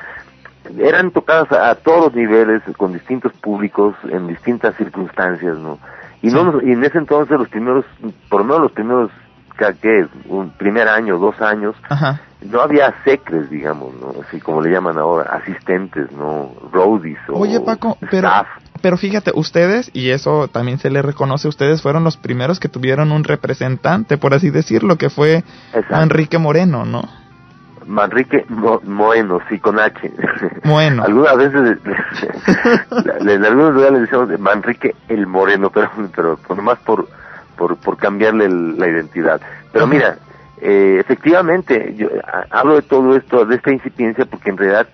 Eran 0.78 1.10
tocadas 1.10 1.50
a, 1.52 1.70
a 1.70 1.74
todos 1.74 2.06
los 2.06 2.14
niveles, 2.14 2.62
con 2.76 2.92
distintos 2.92 3.32
públicos, 3.32 3.94
en 4.08 4.28
distintas 4.28 4.76
circunstancias, 4.76 5.58
¿no? 5.58 5.78
Y, 6.22 6.28
no 6.30 6.44
nos- 6.44 6.62
y 6.62 6.70
en 6.72 6.84
ese 6.84 6.98
entonces 6.98 7.36
los 7.36 7.48
primeros, 7.48 7.84
por 8.30 8.40
lo 8.42 8.44
menos 8.44 8.60
los 8.62 8.72
primeros, 8.72 9.10
qué? 9.72 10.06
Un 10.28 10.50
primer 10.50 10.88
año, 10.88 11.18
dos 11.18 11.40
años, 11.40 11.76
Ajá. 11.88 12.20
no 12.40 12.60
había 12.60 12.92
secres, 13.04 13.48
digamos, 13.50 13.94
¿no? 13.94 14.12
Así 14.26 14.40
como 14.40 14.60
le 14.62 14.70
llaman 14.72 14.98
ahora, 14.98 15.30
asistentes, 15.32 16.10
¿no? 16.10 16.50
Roadies 16.72 17.18
o 17.28 17.38
Oye, 17.38 17.60
Paco, 17.60 17.96
pero, 18.10 18.26
staff. 18.28 18.48
pero 18.80 18.96
fíjate, 18.96 19.30
ustedes, 19.34 19.90
y 19.94 20.10
eso 20.10 20.48
también 20.48 20.78
se 20.78 20.90
les 20.90 21.04
reconoce, 21.04 21.46
ustedes 21.46 21.82
fueron 21.82 22.02
los 22.02 22.16
primeros 22.16 22.58
que 22.58 22.68
tuvieron 22.68 23.12
un 23.12 23.22
representante, 23.24 24.18
por 24.18 24.34
así 24.34 24.50
decirlo, 24.50 24.96
que 24.96 25.10
fue 25.10 25.44
Exacto. 25.74 26.00
Enrique 26.02 26.38
Moreno, 26.38 26.84
¿no? 26.84 27.02
Manrique 27.84 28.44
Mo- 28.48 28.80
Moeno, 28.84 29.40
sí, 29.48 29.58
con 29.58 29.80
H. 29.80 30.12
Moeno. 30.62 31.02
Algunas 31.06 31.36
veces, 31.36 31.78
le- 33.24 33.34
en 33.34 33.44
algunos 33.44 33.74
lugares 33.74 33.94
le 33.94 34.00
decíamos 34.02 34.28
de 34.28 34.38
Manrique 34.38 34.94
el 35.08 35.26
Moreno, 35.26 35.70
pero, 35.70 35.90
pero 36.14 36.38
nomás 36.54 36.78
por, 36.80 37.08
por, 37.62 37.76
por 37.76 37.96
cambiarle 37.96 38.46
el- 38.46 38.76
la 38.76 38.88
identidad. 38.88 39.40
Pero 39.72 39.86
mira, 39.86 40.16
eh, 40.60 40.96
efectivamente, 40.98 41.94
yo 41.96 42.08
hablo 42.50 42.74
de 42.74 42.82
todo 42.82 43.14
esto, 43.16 43.44
de 43.44 43.54
esta 43.54 43.70
incipiencia, 43.70 44.24
porque 44.24 44.50
en 44.50 44.56
realidad 44.56 44.88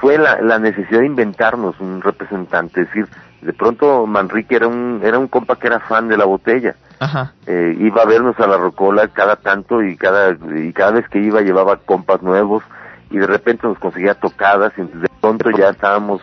fue 0.00 0.16
la, 0.16 0.40
la 0.40 0.60
necesidad 0.60 1.00
de 1.00 1.06
inventarnos 1.06 1.80
un 1.80 2.00
representante, 2.00 2.82
es 2.82 2.86
decir, 2.86 3.08
de 3.42 3.52
pronto 3.52 4.06
Manrique 4.06 4.54
era 4.54 4.68
un, 4.68 5.00
era 5.02 5.18
un 5.18 5.26
compa 5.26 5.56
que 5.56 5.66
era 5.66 5.80
fan 5.80 6.06
de 6.06 6.16
la 6.16 6.24
botella 6.24 6.76
Ajá. 7.00 7.32
eh, 7.46 7.76
iba 7.80 8.02
a 8.02 8.06
vernos 8.06 8.38
a 8.38 8.46
la 8.46 8.56
Rocola 8.58 9.08
cada 9.08 9.34
tanto 9.36 9.82
y 9.82 9.96
cada 9.96 10.36
y 10.56 10.72
cada 10.72 10.92
vez 10.92 11.08
que 11.08 11.18
iba 11.18 11.40
llevaba 11.42 11.76
compas 11.78 12.22
nuevos 12.22 12.62
y 13.10 13.18
de 13.18 13.26
repente 13.26 13.66
nos 13.66 13.78
conseguía 13.80 14.14
tocadas 14.14 14.72
y 14.78 14.82
de 14.82 15.08
pronto 15.20 15.50
ya 15.50 15.70
estábamos 15.70 16.22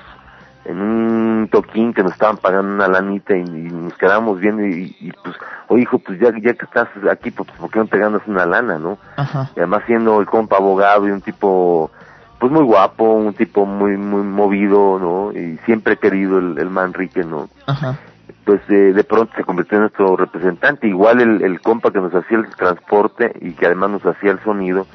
en 0.65 0.81
un 0.81 1.49
toquín 1.51 1.93
que 1.93 2.03
nos 2.03 2.11
estaban 2.13 2.37
pagando 2.37 2.73
una 2.73 2.87
lanita 2.87 3.35
y, 3.35 3.41
y 3.41 3.43
nos 3.43 3.93
quedábamos 3.95 4.39
viendo 4.39 4.65
y, 4.65 4.95
y, 4.99 5.11
pues 5.23 5.35
oye 5.67 5.83
hijo 5.83 5.99
pues 5.99 6.19
ya 6.19 6.29
ya 6.39 6.53
que 6.53 6.65
estás 6.65 6.87
aquí 7.09 7.31
pues 7.31 7.49
por 7.51 7.69
qué 7.71 7.79
no 7.79 7.87
te 7.87 7.97
ganas 7.97 8.21
una 8.27 8.45
lana 8.45 8.77
no 8.77 8.97
Ajá. 9.17 9.49
y 9.55 9.59
además 9.59 9.83
siendo 9.87 10.19
el 10.19 10.27
compa 10.27 10.57
abogado 10.57 11.07
y 11.07 11.11
un 11.11 11.21
tipo 11.21 11.89
pues 12.39 12.51
muy 12.51 12.63
guapo 12.63 13.03
un 13.05 13.33
tipo 13.33 13.65
muy 13.65 13.97
muy 13.97 14.21
movido 14.23 14.99
no 14.99 15.31
y 15.31 15.57
siempre 15.65 15.97
querido 15.97 16.37
el, 16.37 16.57
el 16.59 16.69
Manrique 16.69 17.23
no 17.23 17.49
Ajá. 17.65 17.97
pues 18.45 18.61
eh, 18.69 18.93
de 18.93 19.03
pronto 19.03 19.33
se 19.35 19.43
convirtió 19.43 19.77
en 19.77 19.83
nuestro 19.83 20.15
representante. 20.17 20.87
Igual 20.87 21.21
el, 21.21 21.41
el 21.43 21.61
compa 21.61 21.91
que 21.91 21.99
nos 21.99 22.13
hacía 22.13 22.37
el 22.39 22.47
transporte 22.55 23.31
y 23.41 23.53
que 23.53 23.65
además 23.67 23.91
nos 23.91 24.05
hacía 24.05 24.31
el 24.31 24.39
sonido, 24.43 24.87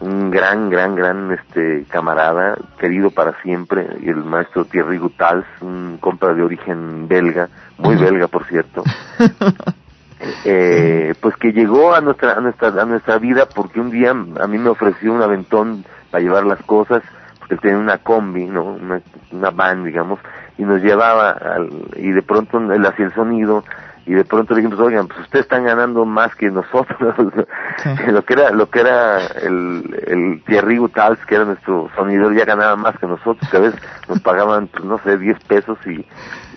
un 0.00 0.30
gran, 0.30 0.68
gran, 0.70 0.94
gran 0.94 1.32
este 1.32 1.84
camarada, 1.88 2.56
querido 2.78 3.10
para 3.10 3.40
siempre, 3.42 3.86
el 4.04 4.16
maestro 4.16 4.64
Thierry 4.64 4.98
Gutals, 4.98 5.46
un 5.60 5.98
compa 6.00 6.34
de 6.34 6.42
origen 6.42 7.08
belga, 7.08 7.48
muy 7.78 7.96
belga 7.96 8.28
por 8.28 8.44
cierto, 8.44 8.84
eh, 10.44 11.14
pues 11.20 11.36
que 11.36 11.52
llegó 11.52 11.94
a 11.94 12.00
nuestra, 12.00 12.34
a 12.34 12.40
nuestra, 12.40 12.68
a 12.68 12.84
nuestra 12.84 13.18
vida 13.18 13.46
porque 13.46 13.80
un 13.80 13.90
día 13.90 14.10
a 14.10 14.46
mí 14.46 14.58
me 14.58 14.68
ofreció 14.68 15.12
un 15.12 15.22
aventón 15.22 15.84
para 16.10 16.22
llevar 16.22 16.44
las 16.44 16.62
cosas, 16.64 17.02
porque 17.38 17.56
tenía 17.56 17.78
una 17.78 17.98
combi, 17.98 18.44
¿no? 18.44 18.64
Una, 18.64 19.00
una 19.30 19.50
van, 19.50 19.84
digamos, 19.84 20.18
y 20.58 20.64
nos 20.64 20.82
llevaba 20.82 21.30
al, 21.30 21.70
y 21.96 22.10
de 22.10 22.22
pronto 22.22 22.58
él 22.58 22.84
hacía 22.84 23.06
el 23.06 23.14
sonido, 23.14 23.64
y 24.06 24.14
de 24.14 24.24
pronto 24.24 24.54
le 24.54 24.62
dijimos, 24.62 24.78
oigan, 24.80 25.08
pues 25.08 25.18
ustedes 25.20 25.46
están 25.46 25.64
ganando 25.64 26.04
más 26.04 26.32
que 26.36 26.48
nosotros. 26.48 27.14
lo 28.06 28.24
que 28.24 28.32
era, 28.34 28.50
lo 28.52 28.70
que 28.70 28.80
era 28.80 29.26
el, 29.26 30.04
el 30.06 30.42
Thierry 30.46 30.78
Gutals, 30.78 31.18
que 31.26 31.34
era 31.34 31.44
nuestro 31.44 31.90
sonidor, 31.96 32.32
ya 32.34 32.44
ganaba 32.44 32.76
más 32.76 32.96
que 32.98 33.06
nosotros, 33.08 33.50
que 33.50 33.56
a 33.56 33.60
veces 33.60 33.80
nos 34.08 34.20
pagaban, 34.20 34.68
pues, 34.68 34.84
no 34.84 34.98
sé, 34.98 35.18
10 35.18 35.40
pesos 35.44 35.76
y, 35.86 36.06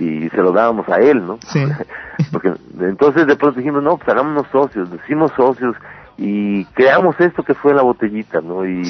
y 0.04 0.30
se 0.30 0.38
lo 0.38 0.52
dábamos 0.52 0.88
a 0.90 0.98
él, 0.98 1.26
¿no? 1.26 1.40
Porque 2.32 2.54
entonces 2.80 3.26
de 3.26 3.36
pronto 3.36 3.58
dijimos, 3.58 3.82
no, 3.82 3.98
pues 3.98 4.10
hagámonos 4.10 4.46
socios, 4.52 4.92
decimos 4.92 5.32
socios 5.36 5.76
y 6.18 6.66
creamos 6.66 7.20
esto 7.20 7.42
que 7.42 7.56
fue 7.56 7.74
la 7.74 7.82
botellita, 7.82 8.42
¿no? 8.42 8.64
Y 8.64 8.84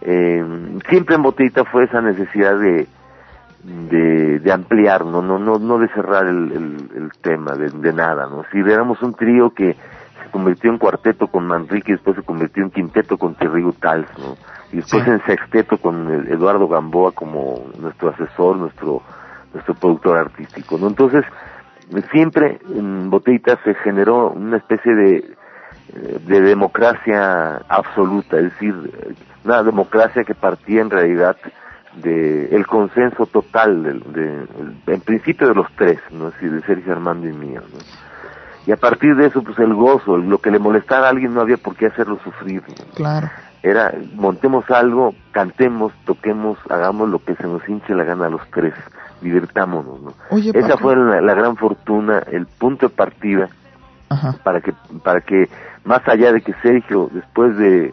eh, 0.00 0.44
siempre 0.88 1.14
en 1.14 1.22
botellita 1.22 1.64
fue 1.66 1.84
esa 1.84 2.00
necesidad 2.00 2.58
de, 2.58 2.88
de, 3.62 4.40
de 4.40 4.52
ampliar, 4.52 5.04
no, 5.04 5.22
no, 5.22 5.38
no, 5.38 5.58
no 5.58 5.78
de 5.78 5.88
cerrar 5.88 6.26
el, 6.26 6.52
el, 6.52 6.90
el 6.96 7.10
tema 7.20 7.52
de, 7.52 7.70
de 7.70 7.92
nada, 7.92 8.26
¿no? 8.26 8.44
Si 8.50 8.58
éramos 8.58 9.00
un 9.02 9.14
trío 9.14 9.50
que 9.50 9.74
se 9.74 10.30
convirtió 10.30 10.70
en 10.70 10.78
cuarteto 10.78 11.28
con 11.28 11.46
Manrique 11.46 11.92
y 11.92 11.94
después 11.94 12.16
se 12.16 12.22
convirtió 12.22 12.64
en 12.64 12.70
quinteto 12.70 13.16
con 13.16 13.34
Thierry 13.36 13.62
Gutals, 13.62 14.08
¿no? 14.18 14.36
Y 14.72 14.76
después 14.76 15.06
en 15.06 15.22
sexteto 15.24 15.78
con 15.78 16.10
el 16.10 16.28
Eduardo 16.28 16.66
Gamboa 16.66 17.12
como 17.12 17.66
nuestro 17.78 18.10
asesor, 18.10 18.56
nuestro, 18.56 19.02
nuestro 19.52 19.74
productor 19.74 20.18
artístico, 20.18 20.78
¿no? 20.78 20.88
Entonces, 20.88 21.24
siempre 22.10 22.58
en 22.68 23.10
Botellita 23.10 23.58
se 23.64 23.74
generó 23.74 24.30
una 24.30 24.56
especie 24.56 24.94
de, 24.94 25.36
de 26.26 26.40
democracia 26.40 27.58
absoluta, 27.68 28.38
es 28.38 28.44
decir, 28.44 28.74
una 29.44 29.62
democracia 29.62 30.24
que 30.24 30.34
partía 30.34 30.80
en 30.80 30.90
realidad 30.90 31.36
de 31.96 32.54
el 32.54 32.66
consenso 32.66 33.26
total 33.26 33.82
de, 33.82 33.92
de, 34.22 34.46
en 34.86 35.00
principio 35.02 35.48
de 35.48 35.54
los 35.54 35.66
tres 35.76 35.98
no 36.10 36.28
es 36.28 36.34
decir 36.34 36.52
de 36.52 36.62
Sergio 36.62 36.92
Armando 36.92 37.28
y 37.28 37.32
mío 37.32 37.60
¿no? 37.60 37.78
y 38.66 38.72
a 38.72 38.76
partir 38.76 39.14
de 39.16 39.26
eso 39.26 39.42
pues 39.42 39.58
el 39.58 39.74
gozo 39.74 40.16
lo 40.16 40.38
que 40.38 40.50
le 40.50 40.58
molestara 40.58 41.06
a 41.06 41.10
alguien 41.10 41.34
no 41.34 41.40
había 41.42 41.58
por 41.58 41.76
qué 41.76 41.86
hacerlo 41.86 42.18
sufrir 42.24 42.62
¿no? 42.66 42.74
Claro. 42.94 43.28
era 43.62 43.92
montemos 44.14 44.70
algo 44.70 45.14
cantemos 45.32 45.92
toquemos 46.06 46.58
hagamos 46.70 47.10
lo 47.10 47.18
que 47.18 47.34
se 47.34 47.44
nos 47.46 47.68
hinche 47.68 47.94
la 47.94 48.04
gana 48.04 48.26
a 48.26 48.30
los 48.30 48.40
tres 48.50 48.72
divirtámonos 49.20 50.00
¿no? 50.00 50.14
Oye, 50.30 50.50
esa 50.54 50.68
Paco. 50.68 50.78
fue 50.78 50.96
la, 50.96 51.20
la 51.20 51.34
gran 51.34 51.56
fortuna 51.56 52.20
el 52.30 52.46
punto 52.46 52.88
de 52.88 52.94
partida 52.94 53.48
Ajá. 54.08 54.36
para 54.42 54.62
que 54.62 54.72
para 55.04 55.20
que 55.20 55.48
más 55.84 56.00
allá 56.08 56.32
de 56.32 56.40
que 56.40 56.54
Sergio 56.62 57.10
después 57.12 57.56
de 57.58 57.92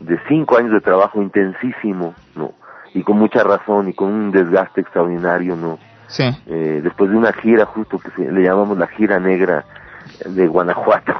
de 0.00 0.18
cinco 0.28 0.58
años 0.58 0.72
de 0.72 0.80
trabajo 0.80 1.22
intensísimo 1.22 2.14
no 2.34 2.52
y 2.94 3.02
con 3.02 3.18
mucha 3.18 3.42
razón 3.42 3.88
y 3.88 3.92
con 3.92 4.12
un 4.12 4.30
desgaste 4.30 4.80
extraordinario, 4.80 5.56
¿no? 5.56 5.78
Sí. 6.08 6.24
Eh, 6.46 6.80
después 6.82 7.10
de 7.10 7.16
una 7.16 7.32
gira 7.32 7.66
justo 7.66 7.98
que 7.98 8.10
se, 8.12 8.30
le 8.30 8.42
llamamos 8.42 8.78
la 8.78 8.86
gira 8.86 9.18
negra 9.18 9.64
de 10.24 10.46
Guanajuato, 10.46 11.12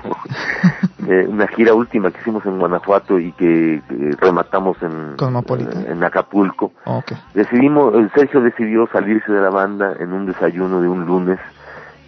eh, 1.08 1.26
una 1.28 1.48
gira 1.48 1.74
última 1.74 2.10
que 2.10 2.20
hicimos 2.20 2.46
en 2.46 2.58
Guanajuato 2.58 3.18
y 3.18 3.32
que, 3.32 3.82
que 3.88 4.10
rematamos 4.20 4.80
en, 4.82 5.16
Cosmopolitan. 5.16 5.86
en 5.88 6.04
Acapulco. 6.04 6.72
Ok. 6.84 7.12
Decidimos, 7.34 7.94
Sergio 8.14 8.40
decidió 8.40 8.88
salirse 8.92 9.32
de 9.32 9.40
la 9.40 9.50
banda 9.50 9.96
en 9.98 10.12
un 10.12 10.26
desayuno 10.26 10.80
de 10.80 10.88
un 10.88 11.04
lunes 11.04 11.40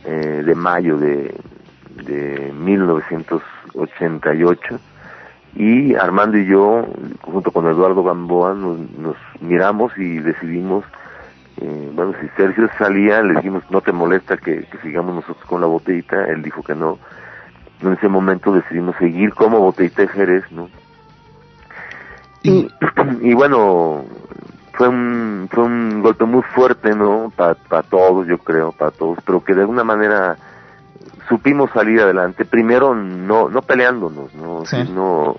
eh, 0.05 0.45
de 0.47 0.55
mayo 0.55 0.99
de, 0.99 1.35
de 2.05 2.53
1988 2.57 4.79
y 5.55 5.95
Armando 5.95 6.39
y 6.39 6.47
yo, 6.47 6.87
junto 7.23 7.51
con 7.51 7.67
Eduardo 7.67 8.03
Gamboa, 8.03 8.55
nos, 8.55 8.79
nos 8.99 9.17
miramos 9.41 9.97
y 9.97 10.19
decidimos, 10.19 10.85
eh, 11.61 11.91
bueno, 11.95 12.15
si 12.21 12.29
Sergio 12.37 12.69
salía, 12.79 13.23
le 13.23 13.35
dijimos, 13.35 13.65
no 13.71 13.81
te 13.81 13.93
molesta 13.93 14.37
que, 14.37 14.65
que 14.65 14.79
sigamos 14.83 15.15
nosotros 15.15 15.45
con 15.47 15.61
la 15.61 15.67
botellita, 15.67 16.27
él 16.27 16.43
dijo 16.43 16.63
que 16.63 16.75
no. 16.75 16.99
En 17.83 17.93
ese 17.93 18.09
momento 18.09 18.53
decidimos 18.53 18.97
seguir 18.97 19.33
como 19.35 19.61
botellita 19.61 20.03
de 20.03 20.09
Jerez, 20.09 20.45
¿no? 20.51 20.69
Y, 22.43 22.69
y 23.23 23.35
bueno, 23.35 24.05
fue 24.79 24.89
un, 24.89 25.49
fue 25.51 25.65
un 25.65 26.03
golpe 26.03 26.25
muy 26.25 26.43
fuerte, 26.43 26.95
¿no? 26.95 27.33
Para 27.35 27.83
todos, 27.83 28.29
yo 28.29 28.39
creo, 28.39 28.71
para 28.71 28.93
todos, 28.93 29.19
pero 29.27 29.43
que 29.43 29.55
de 29.55 29.63
alguna 29.63 29.83
manera 29.83 30.37
supimos 31.29 31.71
salir 31.71 32.01
adelante. 32.01 32.45
Primero, 32.45 32.95
no, 32.95 33.49
no 33.49 33.63
peleándonos, 33.63 34.35
¿no? 34.35 34.65
Sí. 34.65 34.77
No, 34.95 35.37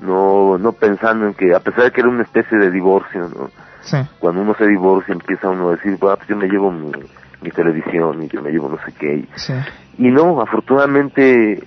no, 0.00 0.58
no 0.58 0.72
pensando 0.72 1.26
en 1.26 1.34
que, 1.34 1.54
a 1.54 1.60
pesar 1.60 1.84
de 1.84 1.90
que 1.92 2.00
era 2.00 2.08
una 2.08 2.22
especie 2.22 2.58
de 2.58 2.70
divorcio, 2.70 3.28
¿no? 3.28 3.50
Sí. 3.82 3.96
Cuando 4.18 4.42
uno 4.42 4.54
se 4.54 4.66
divorcia 4.66 5.12
empieza 5.12 5.48
uno 5.48 5.68
a 5.68 5.72
decir, 5.72 5.96
"Bueno, 5.98 6.16
pues 6.16 6.28
yo 6.28 6.36
me 6.36 6.48
llevo 6.48 6.70
mi, 6.70 6.92
mi 7.40 7.50
televisión 7.50 8.22
y 8.22 8.28
yo 8.28 8.42
me 8.42 8.50
llevo 8.50 8.68
no 8.68 8.78
sé 8.84 8.92
qué. 8.98 9.26
Sí. 9.36 9.54
y 9.98 10.10
no, 10.10 10.40
afortunadamente 10.40 11.62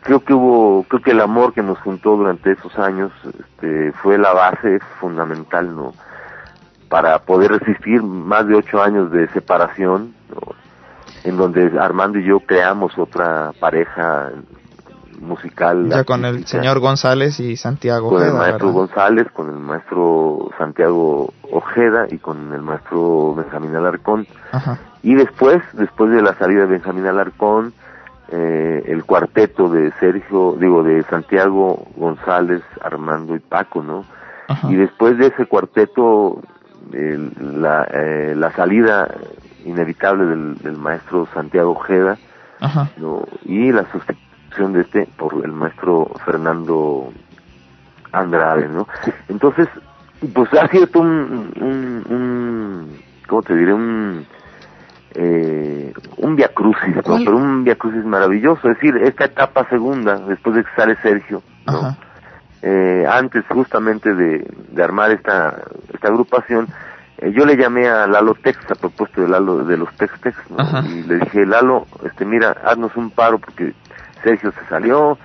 creo 0.00 0.20
que 0.20 0.32
hubo, 0.34 0.84
creo 0.84 1.02
que 1.02 1.10
el 1.10 1.20
amor 1.20 1.52
que 1.52 1.62
nos 1.62 1.78
juntó 1.78 2.16
durante 2.16 2.52
esos 2.52 2.76
años 2.78 3.10
este, 3.24 3.92
fue 3.92 4.18
la 4.18 4.32
base 4.32 4.78
fundamental, 5.00 5.74
¿no? 5.74 5.94
Para 6.88 7.18
poder 7.20 7.50
resistir 7.50 8.02
más 8.02 8.46
de 8.46 8.54
ocho 8.54 8.80
años 8.80 9.10
de 9.10 9.26
separación, 9.28 10.14
¿no? 10.30 10.54
En 11.24 11.36
donde 11.36 11.72
Armando 11.78 12.18
y 12.18 12.24
yo 12.26 12.40
creamos 12.40 12.96
otra 12.98 13.52
pareja 13.58 14.30
musical. 15.20 15.88
Ya 15.88 16.04
con 16.04 16.24
el 16.24 16.46
señor 16.46 16.78
González 16.80 17.40
y 17.40 17.56
Santiago 17.56 18.10
con 18.10 18.22
el 18.22 18.32
maestro 18.34 18.68
¿verdad? 18.68 18.80
González, 18.80 19.26
con 19.32 19.48
el 19.48 19.58
maestro 19.58 20.50
Santiago 20.58 21.32
Ojeda 21.52 22.06
y 22.10 22.18
con 22.18 22.52
el 22.52 22.62
maestro 22.62 23.34
Benjamín 23.34 23.74
Alarcón. 23.76 24.26
Ajá. 24.52 24.78
Y 25.02 25.14
después, 25.14 25.62
después 25.72 26.10
de 26.10 26.22
la 26.22 26.34
salida 26.34 26.62
de 26.62 26.66
Benjamín 26.66 27.06
Alarcón, 27.06 27.72
eh, 28.30 28.82
el 28.88 29.04
cuarteto 29.04 29.68
de 29.68 29.92
Sergio, 30.00 30.56
digo, 30.60 30.82
de 30.82 31.02
Santiago, 31.04 31.86
González, 31.96 32.62
Armando 32.82 33.36
y 33.36 33.38
Paco, 33.38 33.82
¿no? 33.82 34.04
Ajá. 34.48 34.70
Y 34.70 34.74
después 34.76 35.16
de 35.18 35.28
ese 35.28 35.46
cuarteto, 35.46 36.40
el- 36.92 37.32
la, 37.62 37.84
eh, 37.84 38.34
la 38.36 38.50
salida 38.52 39.08
inevitable 39.66 40.24
del, 40.24 40.58
del 40.58 40.76
maestro 40.76 41.26
Santiago 41.34 41.72
Ojeda, 41.72 42.16
Ajá. 42.60 42.90
¿no? 42.96 43.24
Y 43.44 43.72
la 43.72 43.84
sustitución 43.90 44.72
de 44.72 44.80
este 44.82 45.06
por 45.16 45.44
el 45.44 45.52
maestro 45.52 46.10
Fernando 46.24 47.12
Andrade, 48.12 48.68
¿no? 48.68 48.86
Entonces, 49.28 49.68
pues 50.32 50.52
ha 50.54 50.66
sido 50.68 50.88
un, 51.00 51.52
un, 51.60 52.04
un 52.08 52.98
¿cómo 53.26 53.42
te 53.42 53.54
diré? 53.54 53.74
Un, 53.74 54.26
eh, 55.14 55.92
un 56.18 56.36
viacrucis, 56.36 56.96
¿no? 56.96 57.18
Pero 57.18 57.36
un 57.36 57.64
viacrucis 57.64 58.04
maravilloso. 58.04 58.70
Es 58.70 58.76
decir, 58.76 58.96
esta 59.02 59.26
etapa 59.26 59.68
segunda, 59.68 60.18
después 60.18 60.56
de 60.56 60.64
que 60.64 60.70
sale 60.76 60.96
Sergio, 61.02 61.42
¿no? 61.66 61.96
Eh, 62.62 63.06
antes 63.08 63.44
justamente 63.48 64.14
de, 64.14 64.46
de 64.70 64.82
armar 64.82 65.10
esta, 65.10 65.62
esta 65.92 66.08
agrupación, 66.08 66.66
eh, 67.18 67.32
yo 67.32 67.46
le 67.46 67.56
llamé 67.56 67.88
a 67.88 68.06
Lalo 68.06 68.34
Tex 68.34 68.58
a 68.70 68.74
propósito 68.74 69.22
de 69.22 69.28
Lalo 69.28 69.64
de 69.64 69.76
los 69.76 69.92
Tex 69.96 70.20
Tex, 70.20 70.36
y 70.84 71.02
le 71.04 71.16
dije, 71.16 71.46
Lalo, 71.46 71.86
este, 72.04 72.24
mira, 72.24 72.56
haznos 72.64 72.96
un 72.96 73.10
paro 73.10 73.38
porque 73.38 73.74
Sergio 74.22 74.52
se 74.52 74.64
salió, 74.66 75.18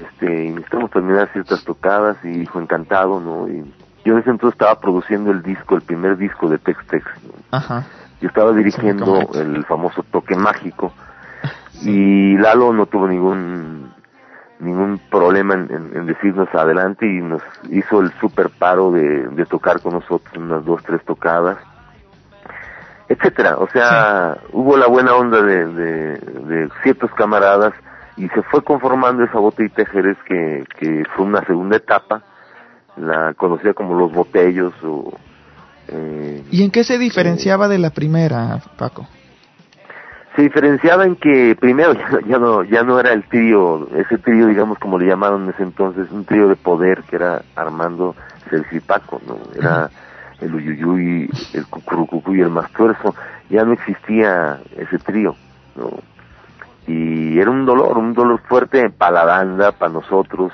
este, 0.00 0.44
y 0.44 0.50
necesitamos 0.50 0.90
terminar 0.90 1.30
ciertas 1.32 1.64
tocadas, 1.64 2.16
y 2.24 2.28
dijo 2.28 2.60
encantado, 2.60 3.20
¿no? 3.20 3.48
Y 3.48 3.64
yo 4.04 4.14
en 4.14 4.20
ese 4.20 4.30
entonces 4.30 4.54
estaba 4.54 4.80
produciendo 4.80 5.30
el 5.30 5.42
disco, 5.42 5.74
el 5.74 5.82
primer 5.82 6.16
disco 6.16 6.48
de 6.48 6.58
Tex 6.58 6.86
Tex, 6.86 7.04
¿no? 7.24 7.32
Ajá. 7.56 7.84
Yo 8.20 8.28
estaba 8.28 8.52
dirigiendo 8.52 9.30
el 9.34 9.64
famoso 9.64 10.02
toque 10.10 10.34
mágico 10.34 10.92
y 11.82 12.36
Lalo 12.36 12.72
no 12.72 12.86
tuvo 12.86 13.06
ningún 13.06 13.77
ningún 14.60 14.98
problema 15.10 15.54
en, 15.54 15.68
en- 15.70 15.96
en 15.96 16.06
decirnos 16.06 16.48
adelante 16.54 17.06
y 17.06 17.20
nos 17.20 17.42
hizo 17.70 18.00
el 18.00 18.12
super 18.20 18.48
paro 18.50 18.90
de, 18.90 19.28
de 19.28 19.46
tocar 19.46 19.80
con 19.80 19.92
nosotros 19.94 20.36
unas 20.36 20.64
dos 20.64 20.82
tres 20.82 21.04
tocadas 21.04 21.58
etcétera. 23.08 23.56
O 23.58 23.68
sea 23.68 24.36
hubo 24.52 24.76
la 24.76 24.86
buena 24.86 25.14
onda 25.14 25.40
de, 25.42 25.66
de, 25.66 26.16
de 26.18 26.68
ciertos 26.82 27.10
camaradas 27.14 27.72
y 28.16 28.28
se 28.28 28.42
fue 28.42 28.62
conformando 28.62 29.22
esa 29.24 29.38
botellita 29.38 29.82
de 29.82 29.86
Jerez 29.86 30.16
que, 30.26 30.64
que 30.78 31.04
fue 31.14 31.24
una 31.24 31.44
segunda 31.44 31.76
etapa. 31.76 32.22
La 32.96 33.32
conocida 33.34 33.74
como 33.74 33.94
los 33.94 34.12
botellos 34.12 34.72
o 34.82 35.12
eh, 35.86 36.42
¿Y 36.50 36.64
en 36.64 36.70
qué 36.72 36.82
se 36.82 36.98
diferenciaba 36.98 37.68
de 37.68 37.78
la 37.78 37.90
primera, 37.90 38.58
Paco? 38.76 39.06
Se 40.38 40.42
diferenciaba 40.42 41.04
en 41.04 41.16
que 41.16 41.56
primero 41.58 41.94
ya, 41.94 42.20
ya 42.24 42.38
no 42.38 42.62
ya 42.62 42.84
no 42.84 43.00
era 43.00 43.12
el 43.12 43.24
trío 43.24 43.88
ese 43.96 44.18
trío 44.18 44.46
digamos 44.46 44.78
como 44.78 44.96
le 44.96 45.08
llamaron 45.08 45.42
en 45.42 45.50
ese 45.50 45.64
entonces 45.64 46.08
un 46.12 46.24
trío 46.24 46.46
de 46.46 46.54
poder 46.54 47.02
que 47.02 47.16
era 47.16 47.42
Armando 47.56 48.14
Celsi 48.48 48.76
y 48.76 48.80
Paco 48.80 49.20
no 49.26 49.36
era 49.56 49.90
el 50.40 50.54
Uyuyuy 50.54 51.28
el 51.54 51.66
Cucurucucu 51.66 52.36
y 52.36 52.40
el 52.42 52.50
Mastuerzo 52.50 53.16
ya 53.50 53.64
no 53.64 53.72
existía 53.72 54.60
ese 54.76 54.98
trío 54.98 55.34
no 55.74 55.90
y 56.86 57.40
era 57.40 57.50
un 57.50 57.66
dolor 57.66 57.98
un 57.98 58.14
dolor 58.14 58.40
fuerte 58.48 58.90
para 58.90 59.12
la 59.12 59.24
banda 59.24 59.72
para 59.72 59.92
nosotros. 59.92 60.52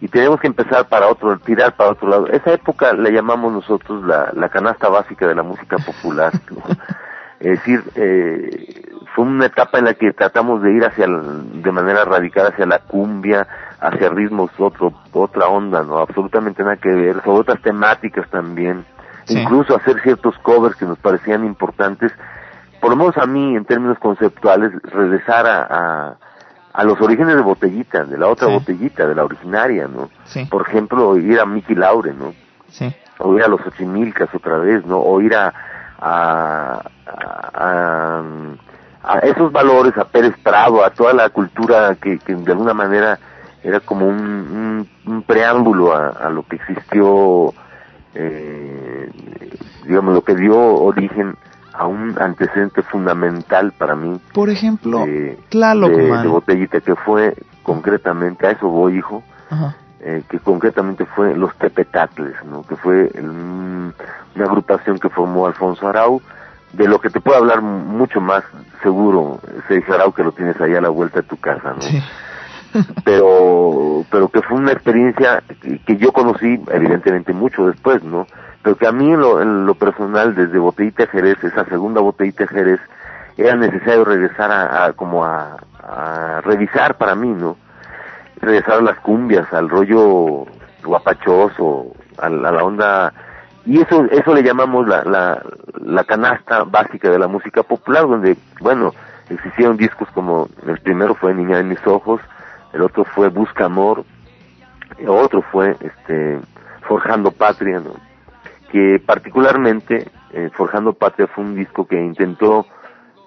Y 0.00 0.06
tenemos 0.06 0.38
que 0.38 0.46
empezar 0.46 0.86
para 0.86 1.08
otro 1.08 1.36
tirar 1.38 1.74
para 1.74 1.90
otro 1.90 2.08
lado. 2.08 2.26
Esa 2.28 2.52
época 2.52 2.92
la 2.92 3.10
llamamos 3.10 3.52
nosotros 3.52 4.04
la 4.04 4.30
la 4.34 4.48
canasta 4.50 4.88
básica 4.88 5.26
de 5.26 5.34
la 5.34 5.42
música 5.42 5.78
popular 5.78 6.32
¿no? 6.50 6.62
Es 7.44 7.58
decir, 7.58 7.82
eh, 7.96 8.82
fue 9.14 9.24
una 9.26 9.46
etapa 9.46 9.78
en 9.78 9.84
la 9.84 9.94
que 9.94 10.12
tratamos 10.12 10.62
de 10.62 10.72
ir 10.72 10.84
hacia, 10.84 11.04
el- 11.04 11.62
de 11.62 11.70
manera 11.72 12.04
radical 12.04 12.46
hacia 12.48 12.64
la 12.66 12.78
cumbia, 12.80 13.46
hacia 13.80 14.08
ritmos, 14.08 14.50
otro, 14.58 14.92
otra 15.12 15.46
onda, 15.48 15.82
¿no? 15.82 15.98
Absolutamente 15.98 16.62
nada 16.62 16.76
que 16.76 16.88
ver, 16.88 17.22
sobre 17.22 17.40
otras 17.40 17.60
temáticas 17.62 18.28
también. 18.30 18.84
Sí. 19.24 19.38
Incluso 19.38 19.76
hacer 19.76 20.00
ciertos 20.02 20.36
covers 20.38 20.74
que 20.76 20.86
nos 20.86 20.98
parecían 20.98 21.44
importantes. 21.44 22.12
Por 22.80 22.90
lo 22.90 22.96
menos 22.96 23.16
a 23.18 23.26
mí, 23.26 23.54
en 23.56 23.64
términos 23.64 23.98
conceptuales, 23.98 24.72
regresar 24.82 25.46
a, 25.46 25.66
a, 26.10 26.16
a 26.72 26.84
los 26.84 27.00
orígenes 27.00 27.36
de 27.36 27.42
Botellita, 27.42 28.04
de 28.04 28.18
la 28.18 28.26
otra 28.28 28.48
Sí. 28.48 28.54
Botellita, 28.54 29.06
de 29.06 29.14
la 29.14 29.24
originaria, 29.24 29.86
¿no? 29.86 30.08
Sí. 30.24 30.44
Por 30.46 30.62
ejemplo, 30.68 31.16
ir 31.18 31.38
a 31.40 31.46
Mickey 31.46 31.76
Laure, 31.76 32.12
¿no? 32.14 32.32
Sí. 32.68 32.92
o 33.18 33.36
ir 33.36 33.44
a 33.44 33.48
los 33.48 33.64
Ochimilcas 33.66 34.28
otra 34.34 34.58
vez, 34.58 34.84
¿no? 34.86 34.98
O 34.98 35.20
ir 35.20 35.34
a, 35.36 35.52
a, 36.00 36.82
a, 37.18 38.22
a 39.02 39.18
esos 39.20 39.52
valores, 39.52 39.96
a 39.98 40.04
Pérez 40.04 40.34
Prado, 40.42 40.84
a 40.84 40.90
toda 40.90 41.12
la 41.12 41.28
cultura 41.30 41.94
que, 42.00 42.18
que 42.18 42.34
de 42.34 42.52
alguna 42.52 42.74
manera 42.74 43.18
era 43.62 43.80
como 43.80 44.06
un, 44.06 44.16
un, 44.16 44.88
un 45.12 45.22
preámbulo 45.22 45.94
a, 45.94 46.08
a 46.08 46.28
lo 46.30 46.42
que 46.44 46.56
existió, 46.56 47.52
eh, 48.14 49.10
digamos, 49.86 50.14
lo 50.14 50.22
que 50.22 50.34
dio 50.34 50.56
origen 50.58 51.36
a 51.72 51.86
un 51.86 52.14
antecedente 52.20 52.82
fundamental 52.82 53.72
para 53.72 53.96
mí 53.96 54.20
Por 54.32 54.48
ejemplo, 54.48 55.04
de, 55.06 55.38
Tlaloc, 55.48 55.90
de, 55.90 56.28
Botellita, 56.28 56.80
que 56.80 56.94
fue 56.94 57.34
concretamente, 57.62 58.46
a 58.46 58.50
eso 58.52 58.68
voy, 58.68 58.98
hijo, 58.98 59.22
Ajá. 59.50 59.74
eh, 60.00 60.22
que 60.28 60.38
concretamente 60.38 61.04
fue 61.06 61.34
los 61.34 61.54
Tepetatles, 61.56 62.34
¿no? 62.44 62.62
que 62.62 62.76
fue 62.76 63.10
el- 63.14 63.28
un- 63.28 63.94
una 64.36 64.44
agrupación 64.44 64.98
que 64.98 65.08
formó 65.08 65.46
Alfonso 65.46 65.88
Arau, 65.88 66.20
de 66.76 66.88
lo 66.88 66.98
que 67.00 67.10
te 67.10 67.20
puedo 67.20 67.38
hablar 67.38 67.62
mucho 67.62 68.20
más 68.20 68.42
seguro, 68.82 69.40
Sergio 69.68 69.94
Arau, 69.94 70.12
que 70.12 70.24
lo 70.24 70.32
tienes 70.32 70.60
allá 70.60 70.78
a 70.78 70.82
la 70.82 70.88
vuelta 70.88 71.20
de 71.20 71.28
tu 71.28 71.36
casa, 71.38 71.70
¿no? 71.74 72.82
pero 73.04 74.04
pero 74.10 74.28
que 74.28 74.42
fue 74.42 74.56
una 74.58 74.72
experiencia 74.72 75.42
que, 75.86 75.96
yo 75.96 76.12
conocí 76.12 76.60
evidentemente 76.72 77.32
mucho 77.32 77.66
después, 77.66 78.02
¿no? 78.02 78.26
Pero 78.62 78.76
que 78.76 78.86
a 78.86 78.92
mí 78.92 79.12
en 79.12 79.20
lo, 79.20 79.40
en 79.42 79.66
lo 79.66 79.74
personal, 79.74 80.34
desde 80.34 80.58
Botellita 80.58 81.06
Jerez, 81.06 81.42
esa 81.44 81.64
segunda 81.66 82.00
Botellita 82.00 82.46
Jerez, 82.46 82.80
era 83.36 83.54
necesario 83.56 84.04
regresar 84.04 84.50
a, 84.50 84.86
a- 84.86 84.92
como 84.94 85.24
a, 85.24 85.56
a 85.82 86.40
revisar 86.42 86.96
para 86.96 87.14
mí, 87.14 87.28
¿no? 87.28 87.56
regresar 88.40 88.78
a 88.78 88.82
las 88.82 88.98
cumbias, 89.00 89.50
al 89.52 89.68
rollo 89.70 90.44
guapachoso, 90.84 91.92
a 92.18 92.28
la 92.28 92.62
onda 92.64 93.12
y 93.66 93.80
eso 93.80 94.04
eso 94.10 94.34
le 94.34 94.42
llamamos 94.42 94.86
la, 94.86 95.02
la, 95.04 95.42
la 95.80 96.04
canasta 96.04 96.64
básica 96.64 97.10
de 97.10 97.18
la 97.18 97.28
música 97.28 97.62
popular 97.62 98.06
donde 98.06 98.36
bueno 98.60 98.92
existieron 99.28 99.76
discos 99.76 100.08
como 100.12 100.48
el 100.66 100.78
primero 100.80 101.14
fue 101.14 101.34
Niña 101.34 101.58
de 101.58 101.64
mis 101.64 101.84
ojos 101.86 102.20
el 102.72 102.82
otro 102.82 103.04
fue 103.04 103.28
Busca 103.28 103.66
amor 103.66 104.04
el 104.98 105.08
otro 105.08 105.42
fue 105.42 105.76
este 105.80 106.40
Forjando 106.82 107.30
Patria 107.30 107.80
¿no? 107.80 107.94
que 108.70 109.00
particularmente 109.04 110.10
eh, 110.32 110.50
Forjando 110.52 110.92
Patria 110.92 111.26
fue 111.26 111.44
un 111.44 111.54
disco 111.54 111.86
que 111.86 111.96
intentó 111.96 112.66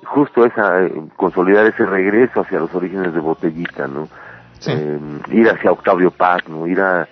justo 0.04 0.46
esa 0.46 0.84
eh, 0.84 0.94
consolidar 1.16 1.66
ese 1.66 1.86
regreso 1.86 2.42
hacia 2.42 2.60
los 2.60 2.74
orígenes 2.76 3.14
de 3.14 3.20
Botellita 3.20 3.88
no 3.88 4.08
eh, 4.66 5.00
ir 5.32 5.50
hacia 5.50 5.72
Octavio 5.72 6.12
Paz, 6.12 6.48
¿no? 6.48 6.66
Ir 6.68 6.82
a 6.82 7.08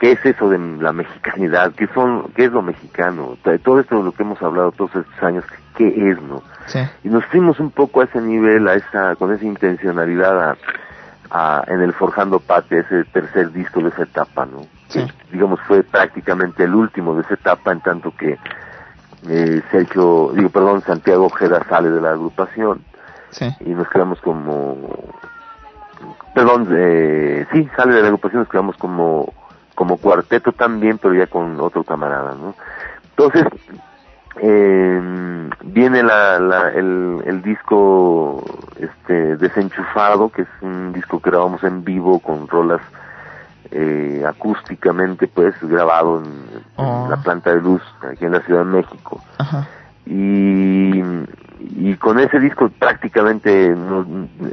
qué 0.00 0.12
es 0.12 0.24
eso 0.26 0.48
de 0.48 0.58
la 0.58 0.92
mexicanidad, 0.92 1.72
qué 1.74 1.86
son, 1.94 2.30
qué 2.34 2.44
es 2.46 2.52
lo 2.52 2.62
mexicano, 2.62 3.36
todo 3.64 3.80
esto 3.80 3.96
de 3.98 4.02
lo 4.04 4.12
que 4.12 4.22
hemos 4.22 4.40
hablado 4.42 4.72
todos 4.72 4.94
estos 4.96 5.22
años, 5.22 5.44
qué 5.76 5.88
es, 6.10 6.20
¿no? 6.22 6.42
Sí. 6.66 6.80
Y 7.04 7.08
nos 7.08 7.24
fuimos 7.26 7.60
un 7.60 7.70
poco 7.70 8.00
a 8.00 8.04
ese 8.04 8.20
nivel, 8.20 8.68
a 8.68 8.74
esa, 8.74 9.14
con 9.16 9.32
esa 9.32 9.44
intencionalidad 9.44 10.50
a, 10.50 10.56
a- 11.30 11.64
en 11.68 11.80
el 11.80 11.92
Forjando 11.92 12.40
Patria, 12.40 12.80
ese 12.80 13.04
tercer 13.04 13.52
disco 13.52 13.80
de 13.80 13.88
esa 13.88 14.02
etapa, 14.02 14.44
¿no? 14.46 14.62
Sí. 14.88 15.06
Digamos 15.32 15.60
fue 15.62 15.82
prácticamente 15.82 16.64
el 16.64 16.74
último 16.74 17.14
de 17.14 17.22
esa 17.22 17.34
etapa 17.34 17.72
en 17.72 17.80
tanto 17.80 18.12
que 18.16 18.38
eh, 19.28 19.62
Sergio, 19.72 20.30
digo 20.34 20.50
perdón, 20.50 20.82
Santiago 20.82 21.26
Ojeda 21.26 21.64
sale 21.68 21.90
de 21.90 22.00
la 22.00 22.10
agrupación 22.10 22.80
Sí. 23.30 23.48
y 23.60 23.70
nos 23.70 23.88
quedamos 23.88 24.20
como 24.20 24.76
perdón 26.34 26.68
eh, 26.70 27.46
sí 27.52 27.68
sale 27.76 27.94
de 27.94 28.00
la 28.02 28.06
agrupación 28.06 28.42
nos 28.42 28.48
quedamos 28.48 28.76
como 28.76 29.32
como 29.76 29.98
cuarteto 29.98 30.50
también 30.50 30.98
pero 30.98 31.14
ya 31.14 31.28
con 31.28 31.60
otro 31.60 31.84
camarada 31.84 32.34
no 32.34 32.54
entonces 33.10 33.44
eh, 34.38 35.48
viene 35.64 36.02
la, 36.02 36.38
la 36.38 36.68
el, 36.70 37.22
el 37.24 37.42
disco 37.42 38.42
este 38.80 39.36
desenchufado 39.36 40.28
que 40.30 40.42
es 40.42 40.48
un 40.60 40.92
disco 40.92 41.20
que 41.20 41.30
grabamos 41.30 41.62
en 41.64 41.84
vivo 41.84 42.18
con 42.20 42.46
rolas 42.48 42.80
eh, 43.70 44.24
acústicamente 44.28 45.26
pues 45.28 45.54
grabado 45.62 46.18
en, 46.18 46.24
en 46.26 46.66
Oh. 46.78 47.06
la 47.08 47.16
planta 47.16 47.54
de 47.54 47.60
luz 47.62 47.80
aquí 48.02 48.26
en 48.26 48.32
la 48.32 48.40
Ciudad 48.40 48.60
de 48.66 48.70
México 48.70 49.18
Ajá. 49.38 49.66
y, 50.04 51.02
y 51.70 51.96
con 51.96 52.18
ese 52.18 52.38
disco 52.38 52.68
prácticamente 52.78 53.70
nos- 53.70 54.06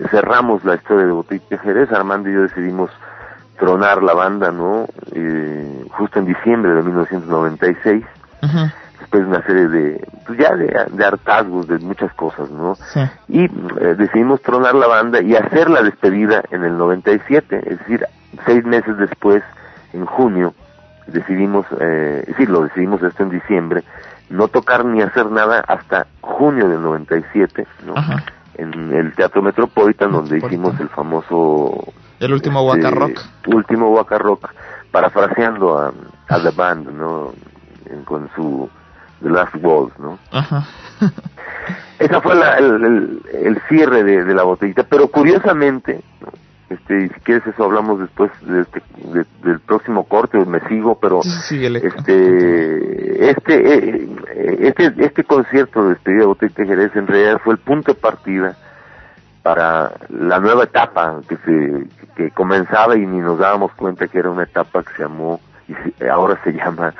cerramos 0.10 0.64
la 0.64 0.76
historia 0.76 1.06
de 1.06 1.12
Botellita 1.12 1.58
Jerez. 1.58 1.92
Armando 1.92 2.30
y 2.30 2.34
yo 2.34 2.44
decidimos 2.44 2.90
tronar 3.58 4.04
la 4.04 4.14
banda, 4.14 4.52
¿no? 4.52 4.88
Eh, 5.12 5.86
justo 5.92 6.20
en 6.20 6.26
diciembre 6.26 6.74
de 6.74 6.82
1996, 6.82 8.04
Ajá. 8.42 8.74
después 9.00 9.24
de 9.24 9.30
una 9.30 9.46
serie 9.46 9.68
de, 9.68 10.08
pues 10.26 10.40
ya 10.40 10.56
de, 10.56 10.76
de 10.92 11.06
hartazgos, 11.06 11.68
de 11.68 11.80
muchas 11.80 12.14
cosas, 12.14 12.50
¿no? 12.50 12.76
Sí. 12.76 13.02
Y 13.30 13.46
eh, 13.46 13.96
decidimos 13.98 14.42
tronar 14.42 14.76
la 14.76 14.88
banda 14.88 15.22
y 15.22 15.36
hacer 15.36 15.70
la 15.70 15.82
despedida 15.82 16.44
en 16.52 16.64
el 16.64 16.78
97, 16.78 17.62
es 17.66 17.80
decir, 17.80 18.06
seis 18.46 18.66
meses 18.66 18.98
después, 18.98 19.44
en 19.94 20.06
junio, 20.06 20.54
decidimos, 21.08 21.66
eh, 21.80 22.26
sí, 22.38 22.46
lo 22.46 22.62
decidimos 22.62 23.02
esto 23.04 23.24
en 23.24 23.30
diciembre, 23.30 23.84
no 24.30 24.48
tocar 24.48 24.86
ni 24.86 25.02
hacer 25.02 25.30
nada 25.30 25.64
hasta 25.68 26.08
junio 26.22 26.68
del 26.68 26.82
97, 26.82 27.68
¿no? 27.86 27.94
Ajá. 27.96 28.24
En 28.56 28.94
el 28.94 29.14
Teatro 29.14 29.42
Metropolitan, 29.42 30.12
donde 30.12 30.38
hicimos 30.38 30.80
el 30.80 30.90
famoso... 30.90 31.94
El 32.24 32.34
último 32.34 32.60
este, 32.74 32.86
Waka 32.88 32.96
Rock. 32.96 33.20
Último 33.48 33.90
Waka 33.94 34.18
Rock, 34.18 34.50
parafraseando 34.92 35.78
a, 35.78 35.94
a 36.30 36.42
The 36.42 36.52
Band, 36.52 36.90
¿no? 36.90 37.34
En- 37.90 38.04
con 38.04 38.30
su 38.36 38.70
The 39.22 39.30
Last 39.30 39.56
Waltz, 39.62 39.98
¿no? 40.00 40.18
Ajá. 40.32 40.66
Esa 42.00 42.22
fue 42.22 42.36
la- 42.36 42.58
el, 42.58 42.84
el- 42.84 43.22
el 43.34 43.62
cierre 43.70 44.04
de, 44.04 44.24
de 44.24 44.34
la 44.34 44.44
botellita, 44.44 44.84
pero 44.84 45.08
curiosamente, 45.10 46.02
¿no? 46.22 46.28
este, 46.70 47.06
y 47.06 47.10
si 47.10 47.20
quieres 47.22 47.46
eso 47.46 47.64
hablamos 47.64 48.00
después 48.00 48.32
de 48.42 48.62
este- 48.62 48.82
de- 49.14 49.26
del 49.44 49.60
próximo 49.60 50.06
corte, 50.06 50.38
me 50.46 50.60
sigo, 50.68 50.98
pero 51.00 51.22
Síguele. 51.24 51.80
este, 51.84 53.30
este, 53.30 53.78
eh, 53.90 54.08
este, 54.62 54.94
este 54.98 55.24
concierto 55.24 55.84
de 55.84 55.90
despedida 55.90 56.22
de 56.22 56.26
Botellita 56.28 56.66
Jerez 56.66 56.96
en 56.96 57.08
realidad 57.08 57.40
fue 57.44 57.54
el 57.54 57.60
punto 57.60 57.94
de 57.94 58.00
partida 58.00 58.58
para 59.44 59.92
la 60.10 60.40
nueva 60.40 60.64
etapa 60.64 61.20
que 61.28 61.36
se 61.38 61.84
que 62.16 62.32
comenzaba 62.32 62.96
y 62.96 63.06
ni 63.06 63.20
nos 63.20 63.38
dábamos 63.40 63.72
cuenta 63.74 64.08
que 64.08 64.20
era 64.20 64.30
una 64.30 64.44
etapa 64.44 64.84
que 64.84 64.94
se 64.96 65.04
llamó 65.04 65.40
y 65.68 65.74
se- 65.74 66.10
ahora 66.10 66.40
se 66.44 66.54
llama 66.54 66.94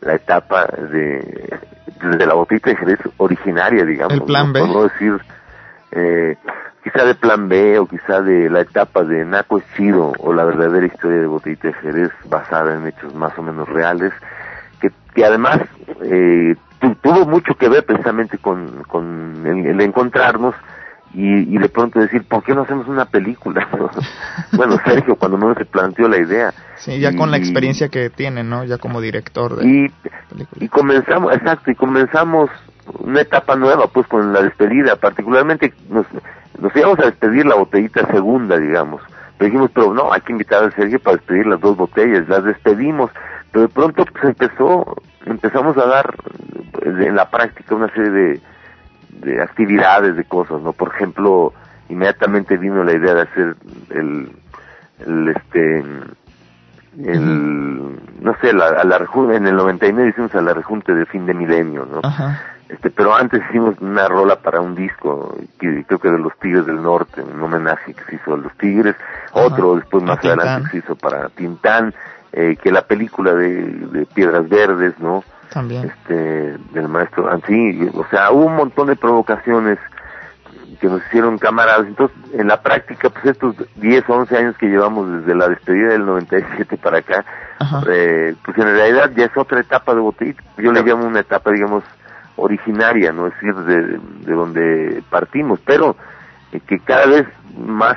la 0.00 0.14
etapa 0.14 0.66
de 0.66 1.58
de 2.02 2.26
la 2.26 2.32
botellita 2.34 2.70
de 2.70 2.76
Jerez 2.76 2.98
originaria 3.18 3.84
digamos 3.84 4.14
El 4.14 4.22
plan 4.22 4.46
¿no? 4.46 4.52
B. 4.54 4.60
por 4.60 4.68
no 4.70 4.82
decir 4.84 5.20
eh, 5.92 6.36
quizá 6.82 7.04
de 7.04 7.14
plan 7.14 7.48
B 7.48 7.78
o 7.78 7.86
quizá 7.86 8.22
de 8.22 8.48
la 8.48 8.60
etapa 8.60 9.02
de 9.04 9.24
Naco 9.26 9.58
es 9.58 9.64
chido 9.76 10.12
o 10.18 10.32
la 10.32 10.44
verdadera 10.44 10.86
historia 10.86 11.18
de 11.20 11.26
Botellita 11.26 11.68
de 11.68 11.74
Jerez 11.74 12.10
basada 12.26 12.74
en 12.74 12.86
hechos 12.86 13.14
más 13.14 13.36
o 13.38 13.42
menos 13.42 13.68
reales 13.68 14.12
que, 14.80 14.90
que 15.14 15.24
además 15.26 15.60
eh, 16.02 16.54
tu- 16.78 16.94
tuvo 16.94 17.26
mucho 17.26 17.54
que 17.56 17.68
ver 17.68 17.84
precisamente 17.84 18.38
con, 18.38 18.84
con 18.84 19.42
el, 19.44 19.66
el 19.66 19.80
encontrarnos 19.82 20.54
y, 21.12 21.54
y 21.54 21.58
de 21.58 21.68
pronto 21.68 21.98
decir, 21.98 22.22
¿por 22.24 22.42
qué 22.44 22.54
no 22.54 22.62
hacemos 22.62 22.86
una 22.86 23.04
película? 23.04 23.68
bueno, 24.52 24.78
Sergio 24.84 25.16
cuando 25.16 25.38
menos 25.38 25.56
se 25.58 25.64
planteó 25.64 26.08
la 26.08 26.18
idea. 26.18 26.52
Sí, 26.76 26.98
ya 26.98 27.14
con 27.14 27.30
la 27.30 27.36
experiencia 27.36 27.88
que 27.88 28.10
tiene, 28.10 28.42
¿no? 28.42 28.64
Ya 28.64 28.78
como 28.78 29.00
director 29.00 29.56
de 29.56 29.68
Y, 29.68 29.92
y 30.60 30.68
comenzamos, 30.68 31.34
exacto, 31.34 31.70
y 31.70 31.74
comenzamos 31.74 32.50
una 32.98 33.20
etapa 33.20 33.56
nueva, 33.56 33.88
pues 33.88 34.06
con 34.06 34.32
la 34.32 34.42
despedida, 34.42 34.96
particularmente 34.96 35.72
nos, 35.88 36.06
nos 36.58 36.74
íbamos 36.74 36.98
a 37.00 37.06
despedir 37.06 37.46
la 37.46 37.56
botellita 37.56 38.06
segunda, 38.06 38.58
digamos. 38.58 39.02
Pero 39.38 39.46
dijimos, 39.46 39.70
pero 39.74 39.94
no, 39.94 40.12
hay 40.12 40.20
que 40.20 40.32
invitar 40.32 40.64
al 40.64 40.74
Sergio 40.74 41.00
para 41.00 41.16
despedir 41.16 41.46
las 41.46 41.60
dos 41.60 41.76
botellas, 41.76 42.28
las 42.28 42.44
despedimos, 42.44 43.10
pero 43.52 43.66
de 43.66 43.72
pronto 43.72 44.04
pues 44.04 44.24
empezó, 44.24 44.96
empezamos 45.26 45.76
a 45.76 45.86
dar 45.86 46.14
eh, 46.82 47.06
en 47.06 47.16
la 47.16 47.30
práctica 47.30 47.74
una 47.74 47.88
serie 47.88 48.10
de, 48.10 48.40
de 49.20 49.42
actividades, 49.42 50.16
de 50.16 50.24
cosas, 50.24 50.60
¿no? 50.62 50.72
Por 50.72 50.88
ejemplo, 50.94 51.52
inmediatamente 51.88 52.56
vino 52.56 52.84
la 52.84 52.92
idea 52.92 53.14
de 53.14 53.22
hacer 53.22 53.56
el, 53.90 54.32
el 55.06 55.28
este, 55.28 55.84
el, 56.98 57.98
no 58.20 58.36
sé, 58.40 58.52
la, 58.52 58.66
a 58.68 58.84
la 58.84 59.06
en 59.34 59.46
el 59.46 59.56
99 59.56 60.10
hicimos 60.10 60.34
a 60.34 60.40
la 60.40 60.54
rejunte 60.54 60.94
de 60.94 61.06
fin 61.06 61.26
de 61.26 61.34
milenio, 61.34 61.86
¿no? 61.86 62.00
Este, 62.68 62.90
pero 62.90 63.14
antes 63.14 63.42
hicimos 63.48 63.74
una 63.80 64.06
rola 64.06 64.36
para 64.36 64.60
un 64.60 64.76
disco, 64.76 65.36
que 65.58 65.84
creo 65.84 65.98
que 65.98 66.10
de 66.10 66.18
los 66.18 66.38
Tigres 66.38 66.66
del 66.66 66.80
Norte, 66.80 67.20
un 67.22 67.42
homenaje 67.42 67.94
que 67.94 68.04
se 68.04 68.14
hizo 68.16 68.34
a 68.34 68.36
los 68.36 68.52
Tigres, 68.56 68.94
otro 69.32 69.76
después 69.76 70.04
más 70.04 70.18
adelante 70.18 70.64
que 70.64 70.70
se 70.70 70.78
hizo 70.78 70.94
para 70.94 71.28
Tintán, 71.30 71.92
eh, 72.32 72.56
que 72.62 72.70
la 72.70 72.82
película 72.82 73.34
de, 73.34 73.62
de 73.64 74.06
Piedras 74.06 74.48
Verdes, 74.48 74.98
¿no? 75.00 75.24
También. 75.52 75.86
Este, 75.86 76.58
del 76.72 76.88
maestro, 76.88 77.28
sí, 77.46 77.90
o 77.94 78.04
sea, 78.10 78.30
hubo 78.30 78.46
un 78.46 78.56
montón 78.56 78.88
de 78.88 78.96
provocaciones 78.96 79.78
que 80.80 80.86
nos 80.86 81.04
hicieron 81.06 81.38
camaradas, 81.38 81.86
entonces 81.86 82.16
en 82.32 82.48
la 82.48 82.62
práctica, 82.62 83.10
pues 83.10 83.26
estos 83.26 83.54
10 83.76 84.08
o 84.08 84.14
11 84.14 84.36
años 84.36 84.56
que 84.56 84.66
llevamos 84.66 85.10
desde 85.10 85.34
la 85.34 85.48
despedida 85.48 85.88
del 85.88 86.06
97 86.06 86.76
para 86.78 86.98
acá, 86.98 87.24
eh, 87.90 88.34
pues 88.44 88.56
en 88.56 88.64
realidad 88.64 89.10
ya 89.14 89.26
es 89.26 89.36
otra 89.36 89.60
etapa 89.60 89.94
de 89.94 90.00
botellita, 90.00 90.42
yo 90.56 90.72
le 90.72 90.82
llamo 90.82 91.06
una 91.06 91.20
etapa, 91.20 91.50
digamos, 91.50 91.84
originaria, 92.36 93.12
no 93.12 93.26
es 93.26 93.34
decir, 93.34 93.54
de, 93.54 93.98
de 94.26 94.32
donde 94.32 95.02
partimos, 95.10 95.60
pero 95.66 95.96
eh, 96.52 96.60
que 96.66 96.78
cada 96.78 97.06
vez 97.06 97.26
más, 97.58 97.96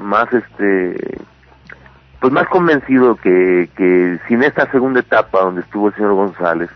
más 0.00 0.32
este, 0.32 1.18
pues 2.20 2.32
más 2.32 2.48
convencido 2.48 3.16
que, 3.16 3.68
que 3.76 4.18
sin 4.28 4.42
esta 4.42 4.70
segunda 4.70 5.00
etapa 5.00 5.40
donde 5.40 5.60
estuvo 5.62 5.88
el 5.88 5.94
señor 5.94 6.14
González, 6.14 6.70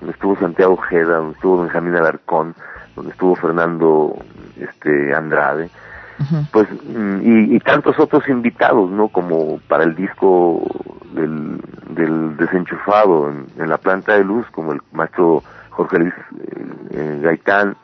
donde 0.00 0.12
estuvo 0.12 0.36
Santiago 0.36 0.74
Ojeda, 0.74 1.16
donde 1.16 1.34
estuvo 1.34 1.62
Benjamín 1.62 1.96
Alarcón, 1.96 2.54
donde 2.96 3.12
estuvo 3.12 3.34
Fernando 3.36 4.16
este 4.58 5.14
Andrade, 5.14 5.70
pues 6.52 6.68
y, 7.22 7.54
y 7.56 7.60
tantos 7.60 7.98
otros 7.98 8.28
invitados, 8.28 8.90
¿no? 8.90 9.08
Como 9.08 9.58
para 9.68 9.84
el 9.84 9.94
disco 9.94 10.62
del, 11.12 11.60
del 11.90 12.36
desenchufado 12.36 13.30
en, 13.30 13.46
en 13.56 13.68
la 13.68 13.78
planta 13.78 14.14
de 14.14 14.24
luz, 14.24 14.46
como 14.50 14.72
el 14.72 14.80
maestro 14.92 15.42
Jorge 15.70 15.98
Luis 15.98 16.14
eh, 16.14 16.66
eh, 16.90 17.20
Gaitán, 17.22 17.76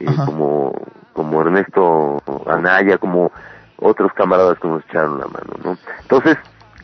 eh, 0.00 0.06
como 0.24 0.72
como 1.12 1.42
Ernesto 1.42 2.22
Anaya, 2.46 2.98
como 2.98 3.30
otros 3.76 4.12
camaradas 4.14 4.58
que 4.58 4.68
nos 4.68 4.84
echaron 4.86 5.18
la 5.18 5.26
mano, 5.26 5.52
¿no? 5.62 5.76
Entonces 6.02 6.38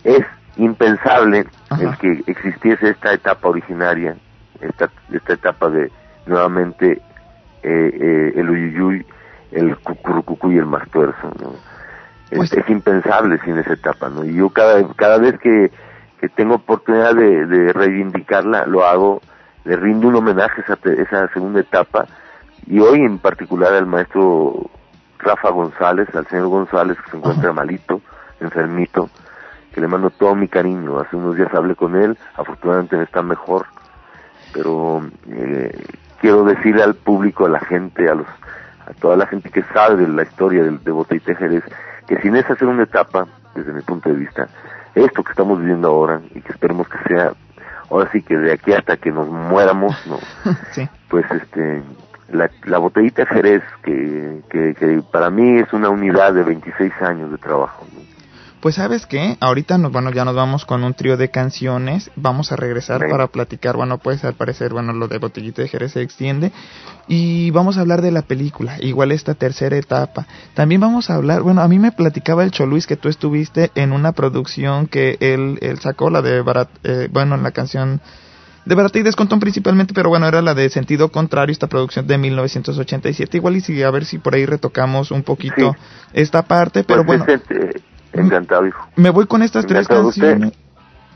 es 0.05 0.25
impensable 0.57 1.47
el 1.81 1.97
que 1.99 2.23
existiese 2.27 2.91
esta 2.91 3.13
etapa 3.13 3.49
originaria, 3.49 4.17
esta, 4.61 4.91
esta 5.13 5.33
etapa 5.33 5.69
de 5.71 5.91
nuevamente 6.27 7.01
eh, 7.63 7.91
eh, 8.01 8.33
el 8.37 8.51
uyuyuy, 8.51 9.07
el 9.53 9.77
cucurucucu 9.79 10.53
y 10.53 10.59
el 10.59 10.67
mastuerzo, 10.67 11.33
¿no? 11.41 11.55
Es, 12.31 12.53
es 12.53 12.69
impensable 12.69 13.39
sin 13.45 13.57
esa 13.59 13.75
etapa, 13.75 14.09
¿no? 14.09 14.25
Y 14.25 14.35
yo 14.35 14.51
cada, 14.51 14.87
cada 14.95 15.19
vez 15.19 15.39
que, 15.39 15.71
que 16.21 16.29
tengo 16.29 16.57
oportunidad 16.57 17.15
de, 17.15 17.47
de 17.47 17.73
reivindicarla, 17.73 18.67
lo 18.67 18.85
hago, 18.85 19.21
le 19.65 19.77
rindo 19.77 20.09
un 20.09 20.17
homenaje 20.17 20.63
a 20.63 20.73
esa, 20.73 20.79
esa 21.03 21.29
segunda 21.33 21.61
etapa, 21.61 22.07
y 22.67 22.81
hoy 22.81 23.01
en 23.01 23.19
particular 23.19 23.73
al 23.73 23.87
maestro 23.87 24.69
Rafa 25.19 25.51
González, 25.51 26.09
al 26.15 26.27
señor 26.27 26.49
González 26.49 26.97
que 27.05 27.11
se 27.13 27.17
encuentra 27.17 27.53
malito, 27.53 28.01
enfermito, 28.41 29.09
que 29.73 29.81
le 29.81 29.87
mando 29.87 30.11
todo 30.11 30.35
mi 30.35 30.49
cariño. 30.49 30.99
Hace 30.99 31.17
unos 31.17 31.37
días 31.37 31.53
hablé 31.55 31.75
con 31.75 31.95
él, 31.97 32.19
afortunadamente 32.37 33.01
está 33.03 33.23
mejor, 33.23 33.67
pero 34.57 35.03
eh, 35.31 35.71
quiero 36.21 36.45
decirle 36.45 36.83
al 36.83 36.95
público, 36.95 37.45
a 37.45 37.51
la 37.51 37.61
gente, 37.61 38.09
a 38.09 38.15
los 38.15 38.27
a 38.87 38.95
toda 38.95 39.17
la 39.17 39.27
gente 39.27 39.51
que 39.51 39.63
sabe 39.75 39.97
de 39.97 40.09
la 40.09 40.23
historia 40.23 40.63
del 40.63 40.83
de 40.83 40.93
Botellita 40.93 41.35
Jerez, 41.35 41.65
que 42.07 42.21
sin 42.23 42.37
esa 42.37 42.55
segunda 42.55 42.85
etapa, 42.85 43.27
desde 43.55 43.73
mi 43.73 43.83
punto 43.83 44.09
de 44.09 44.15
vista, 44.15 44.49
esto 44.95 45.25
que 45.25 45.33
estamos 45.33 45.59
viviendo 45.59 45.89
ahora 45.89 46.21
y 46.35 46.41
que 46.41 46.53
esperemos 46.53 46.89
que 46.89 46.99
sea, 47.09 47.33
ahora 47.91 48.09
sí 48.13 48.23
que 48.23 48.37
de 48.39 48.53
aquí 48.53 48.73
hasta 48.73 48.97
que 48.97 49.11
nos 49.11 49.29
muéramos, 49.29 49.95
no, 50.07 50.19
Sí. 50.73 50.89
pues 51.09 51.27
este 51.31 51.83
la, 52.33 52.51
la 52.65 52.79
botellita 52.79 53.27
Jerez 53.27 53.63
que, 53.83 54.41
que, 54.51 54.75
que 54.75 55.03
para 55.13 55.31
mí 55.31 55.59
es 55.59 55.73
una 55.73 55.91
unidad 55.91 56.33
de 56.33 56.43
26 56.43 56.93
años 57.03 57.31
de 57.31 57.39
trabajo 57.39 57.87
¿no? 57.93 58.01
Pues 58.67 58.75
sabes 58.75 59.07
qué, 59.07 59.37
ahorita 59.39 59.79
nos, 59.79 59.93
bueno, 59.93 60.11
ya 60.11 60.25
nos 60.25 60.35
vamos 60.35 60.65
con 60.65 60.83
un 60.83 60.93
trío 60.93 61.17
de 61.17 61.31
canciones, 61.31 62.11
vamos 62.17 62.51
a 62.51 62.57
regresar 62.57 63.01
para 63.09 63.29
platicar, 63.29 63.77
bueno, 63.77 63.99
pues 63.99 64.25
al 64.25 64.35
parecer, 64.35 64.73
bueno, 64.73 64.93
lo 64.93 65.07
de 65.07 65.19
Botellita 65.19 65.63
de 65.63 65.69
Jerez 65.69 65.93
se 65.93 66.03
extiende. 66.03 66.51
Y 67.07 67.53
vamos 67.53 67.79
a 67.79 67.83
hablar 67.83 68.03
de 68.03 68.11
la 68.11 68.23
película, 68.23 68.77
igual 68.81 69.13
esta 69.13 69.35
tercera 69.35 69.77
etapa. 69.77 70.27
También 70.55 70.81
vamos 70.81 71.11
a 71.11 71.15
hablar, 71.15 71.43
bueno, 71.43 71.61
a 71.63 71.69
mí 71.69 71.79
me 71.79 71.93
platicaba 71.93 72.43
el 72.43 72.51
Choluis 72.51 72.89
que 72.89 72.97
tú 72.97 73.09
estuviste 73.09 73.71
en 73.77 73.93
una 73.93 74.11
producción 74.11 74.89
que 74.89 75.17
él, 75.21 75.61
él 75.63 75.79
sacó, 75.79 76.11
la 76.11 76.21
de 76.21 76.43
Barat, 76.43 76.69
eh, 76.83 77.09
bueno, 77.13 77.37
la 77.37 77.53
canción 77.53 78.01
de 78.65 78.75
Barata 78.75 78.99
y 78.99 79.03
Descontón 79.05 79.39
principalmente, 79.39 79.95
pero 79.95 80.09
bueno, 80.09 80.27
era 80.27 80.43
la 80.43 80.55
de 80.55 80.69
Sentido 80.71 81.13
Contrario, 81.13 81.53
esta 81.53 81.69
producción 81.69 82.09
de 82.09 82.19
1987, 82.19 83.37
igual 83.37 83.59
y 83.59 83.61
si, 83.61 83.81
a 83.85 83.93
ver 83.93 84.05
si 84.05 84.19
por 84.19 84.35
ahí 84.35 84.45
retocamos 84.45 85.13
un 85.13 85.23
poquito 85.23 85.77
esta 86.13 86.43
parte, 86.43 86.83
pero 86.83 87.07
Pues, 87.07 87.21
bueno. 87.21 87.33
este, 87.33 87.96
encantado 88.21 88.67
hijo 88.67 88.87
Me 88.97 89.11
voy 89.11 89.27
con 89.27 89.43
estas 89.43 89.67
tres 89.67 89.83
usted. 89.83 89.95
canciones. 89.97 90.53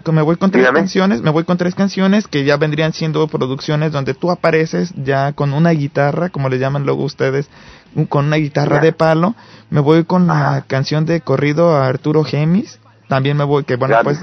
que 0.04 0.12
Me 0.12 0.22
voy 0.22 0.36
con 0.36 0.50
tres 0.50 0.62
Dígame. 0.62 0.78
canciones, 0.80 1.20
me 1.22 1.30
voy 1.30 1.44
con 1.44 1.58
tres 1.58 1.74
canciones 1.74 2.26
que 2.26 2.44
ya 2.44 2.56
vendrían 2.56 2.92
siendo 2.94 3.26
producciones 3.28 3.92
donde 3.92 4.14
tú 4.14 4.30
apareces 4.30 4.92
ya 4.96 5.32
con 5.34 5.52
una 5.52 5.70
guitarra, 5.70 6.30
como 6.30 6.48
le 6.48 6.58
llaman 6.58 6.84
luego 6.84 7.04
ustedes, 7.04 7.50
un- 7.94 8.06
con 8.06 8.24
una 8.26 8.36
guitarra 8.36 8.76
Ya. 8.76 8.82
de 8.82 8.92
palo. 8.92 9.34
Me 9.68 9.80
voy 9.80 10.04
con 10.04 10.26
la 10.26 10.64
canción 10.66 11.04
de 11.04 11.20
corrido 11.20 11.76
a 11.76 11.86
Arturo 11.86 12.24
Gemis. 12.24 12.78
También 13.08 13.36
me 13.36 13.44
voy, 13.44 13.64
que 13.64 13.76
bueno, 13.76 13.94
Ya. 13.96 14.02
pues 14.02 14.18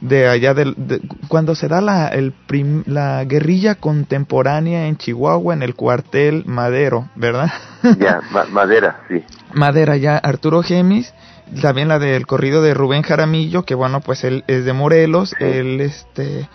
de 0.00 0.28
allá 0.28 0.54
del, 0.54 0.74
de- 0.78 1.00
cuando 1.28 1.54
se 1.54 1.68
da 1.68 1.80
la, 1.82 2.08
el 2.08 2.32
prim- 2.32 2.82
la 2.86 3.22
guerrilla 3.24 3.74
contemporánea 3.76 4.86
en 4.88 4.96
Chihuahua, 4.96 5.52
en 5.54 5.62
el 5.62 5.74
cuartel 5.76 6.42
Madero, 6.46 7.08
¿verdad? 7.14 7.50
ya 7.98 8.20
ma- 8.32 8.46
madera 8.46 9.00
sí 9.08 9.22
Madera 9.54 9.96
ya 9.96 10.16
Arturo 10.16 10.62
Gemis, 10.62 11.12
también 11.60 11.88
la 11.88 11.98
del 11.98 12.26
corrido 12.26 12.62
de 12.62 12.74
Rubén 12.74 13.02
Jaramillo, 13.02 13.64
que 13.64 13.74
bueno, 13.74 14.00
pues 14.00 14.24
él 14.24 14.44
es 14.46 14.64
de 14.64 14.72
Morelos, 14.72 15.34
él 15.38 15.80
este 15.80 16.48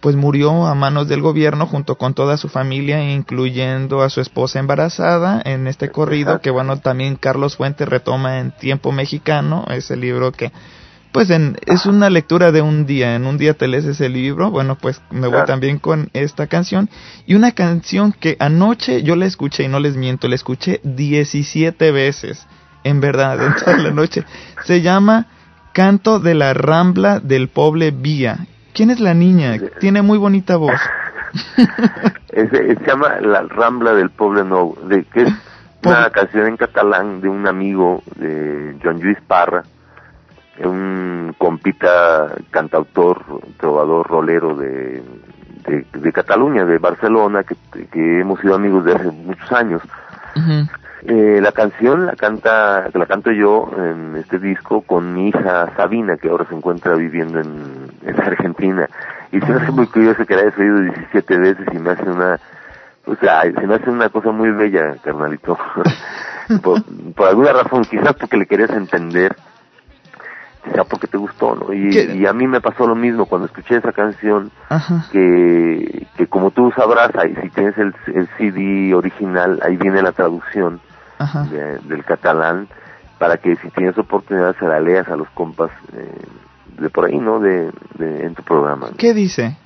pues 0.00 0.16
murió 0.16 0.66
a 0.66 0.74
manos 0.74 1.06
del 1.06 1.22
gobierno 1.22 1.66
junto 1.68 1.96
con 1.96 2.12
toda 2.12 2.36
su 2.36 2.48
familia, 2.48 3.12
incluyendo 3.12 4.02
a 4.02 4.10
su 4.10 4.20
esposa 4.20 4.58
embarazada 4.58 5.40
en 5.44 5.68
este 5.68 5.90
corrido, 5.90 6.40
que 6.40 6.50
bueno, 6.50 6.80
también 6.80 7.14
Carlos 7.14 7.56
Fuentes 7.56 7.88
retoma 7.88 8.40
en 8.40 8.50
Tiempo 8.50 8.90
Mexicano, 8.90 9.64
ese 9.70 9.96
libro 9.96 10.32
que 10.32 10.50
pues 11.12 11.30
en, 11.30 11.56
es 11.66 11.86
una 11.86 12.10
lectura 12.10 12.50
de 12.50 12.62
un 12.62 12.84
día, 12.84 13.14
en 13.14 13.26
un 13.26 13.38
día 13.38 13.54
te 13.54 13.68
lees 13.68 13.84
ese 13.84 14.08
libro, 14.08 14.50
bueno, 14.50 14.76
pues 14.76 15.00
me 15.10 15.28
voy 15.28 15.44
también 15.46 15.78
con 15.78 16.10
esta 16.14 16.46
canción 16.46 16.90
y 17.26 17.34
una 17.34 17.52
canción 17.52 18.12
que 18.12 18.36
anoche 18.40 19.02
yo 19.02 19.14
la 19.14 19.26
escuché 19.26 19.62
y 19.62 19.68
no 19.68 19.78
les 19.78 19.94
miento, 19.94 20.26
la 20.26 20.34
escuché 20.34 20.80
17 20.82 21.92
veces, 21.92 22.46
en 22.84 23.00
verdad, 23.00 23.44
en 23.44 23.54
toda 23.56 23.76
la 23.78 23.90
noche. 23.90 24.24
Se 24.64 24.80
llama 24.82 25.26
Canto 25.72 26.18
de 26.20 26.34
la 26.34 26.54
Rambla 26.54 27.20
del 27.20 27.48
Poble 27.48 27.90
Vía. 27.90 28.46
¿Quién 28.74 28.90
es 28.90 29.00
la 29.00 29.14
niña? 29.14 29.56
Tiene 29.80 30.02
muy 30.02 30.18
bonita 30.18 30.56
voz. 30.56 30.72
Es- 32.32 32.52
es- 32.52 32.78
se 32.78 32.86
llama 32.86 33.20
La 33.20 33.42
Rambla 33.42 33.94
del 33.94 34.10
Poble 34.10 34.44
Nuevo, 34.44 34.76
de, 34.86 35.04
que 35.04 35.22
es 35.22 35.32
una 35.84 36.10
canción 36.10 36.46
en 36.46 36.56
catalán 36.56 37.20
de 37.22 37.28
un 37.28 37.46
amigo 37.46 38.02
de 38.16 38.76
Joan 38.82 38.98
Lluís 39.00 39.18
Parra, 39.26 39.62
un 40.62 41.34
compita 41.38 42.28
cantautor, 42.50 43.22
trovador, 43.58 44.06
rolero 44.08 44.56
de, 44.56 45.02
de, 45.66 45.86
de 45.92 46.12
Cataluña, 46.12 46.64
de 46.64 46.78
Barcelona, 46.78 47.44
que, 47.44 47.56
que 47.90 48.20
hemos 48.20 48.38
sido 48.40 48.54
amigos 48.54 48.84
de 48.84 48.94
hace 48.94 49.10
muchos 49.10 49.50
años. 49.52 49.82
Eh, 51.04 51.40
la 51.42 51.50
canción 51.50 52.06
la 52.06 52.14
canta, 52.14 52.88
la 52.94 53.06
canto 53.06 53.32
yo 53.32 53.68
en 53.76 54.16
este 54.16 54.38
disco 54.38 54.82
con 54.82 55.12
mi 55.12 55.28
hija 55.28 55.74
Sabina, 55.76 56.16
que 56.16 56.28
ahora 56.28 56.46
se 56.48 56.54
encuentra 56.54 56.94
viviendo 56.94 57.40
en, 57.40 57.90
en 58.06 58.20
Argentina. 58.20 58.88
Y 59.32 59.40
se 59.40 59.46
me 59.46 59.60
hace 59.60 59.72
muy 59.72 59.86
curioso 59.88 60.24
que 60.24 60.36
la 60.36 60.42
hayas 60.42 60.58
oído 60.58 60.80
17 60.80 61.38
veces 61.38 61.66
y 61.72 61.78
me 61.78 61.90
hace 61.90 62.04
una, 62.04 62.38
o 63.06 63.16
sea, 63.16 63.42
se 63.42 63.66
me 63.66 63.74
hace 63.74 63.90
una 63.90 64.10
cosa 64.10 64.30
muy 64.30 64.50
bella, 64.52 64.94
carnalito. 65.02 65.58
por, 66.62 66.82
por 67.16 67.28
alguna 67.28 67.52
razón, 67.52 67.82
quizás 67.84 68.14
porque 68.14 68.36
le 68.36 68.46
querías 68.46 68.70
entender. 68.70 69.34
quizá 70.62 70.84
porque 70.84 71.08
te 71.08 71.16
gustó, 71.16 71.56
¿no? 71.56 71.72
Y, 71.72 71.98
y, 71.98 72.26
a 72.26 72.32
mí 72.32 72.46
me 72.46 72.60
pasó 72.60 72.86
lo 72.86 72.94
mismo 72.94 73.26
cuando 73.26 73.46
escuché 73.46 73.78
esa 73.78 73.90
canción, 73.90 74.52
que, 75.10 76.06
que 76.16 76.26
como 76.28 76.52
tú 76.52 76.70
sabrás, 76.76 77.10
ahí, 77.16 77.34
si 77.42 77.50
tienes 77.50 77.76
el, 77.76 77.92
el 78.14 78.28
CD 78.38 78.94
original, 78.94 79.58
ahí 79.64 79.76
viene 79.76 80.00
la 80.00 80.12
traducción 80.12 80.80
del 81.50 82.04
catalán, 82.04 82.68
para 83.18 83.36
que 83.36 83.56
si 83.56 83.70
tienes 83.70 83.96
oportunidad 83.98 84.56
se 84.58 84.66
la 84.66 84.80
leas 84.80 85.08
a 85.08 85.16
los 85.16 85.28
compas 85.30 85.70
eh, 85.92 86.26
de 86.80 86.90
por 86.90 87.04
ahí, 87.04 87.18
¿no? 87.18 87.40
De, 87.40 87.70
de, 87.98 88.26
en 88.26 88.34
tu 88.34 88.42
programa. 88.42 88.88
¿Qué 88.96 89.14
dice? 89.14 89.56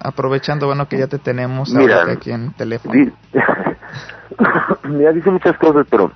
Aprovechando, 0.00 0.66
bueno, 0.66 0.88
que 0.88 0.98
ya 0.98 1.06
te 1.06 1.18
tenemos 1.18 1.72
Mira, 1.72 2.04
aquí 2.10 2.30
en 2.30 2.52
teléfono. 2.52 2.94
Mira, 4.84 5.12
dice 5.12 5.30
muchas 5.30 5.56
cosas, 5.58 5.86
pero 5.90 6.12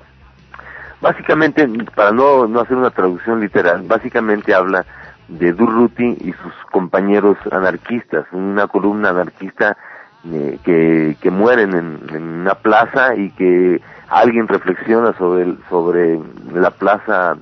básicamente, 1.00 1.66
para 1.94 2.12
no, 2.12 2.46
no 2.46 2.60
hacer 2.60 2.76
una 2.76 2.90
traducción 2.90 3.40
literal, 3.40 3.82
básicamente 3.82 4.54
habla 4.54 4.84
de 5.28 5.52
Durruti 5.52 6.16
y 6.20 6.32
sus 6.32 6.52
compañeros 6.70 7.36
anarquistas, 7.50 8.26
una 8.32 8.66
columna 8.66 9.10
anarquista 9.10 9.76
eh, 10.24 10.58
que, 10.64 11.16
que 11.20 11.30
mueren 11.30 11.74
en, 11.74 12.00
en, 12.14 12.22
una 12.40 12.54
plaza 12.54 13.14
y 13.14 13.30
que 13.30 13.80
alguien 14.08 14.48
reflexiona 14.48 15.12
sobre, 15.14 15.42
el, 15.42 15.58
sobre 15.68 16.20
la 16.52 16.70
plaza 16.70 17.36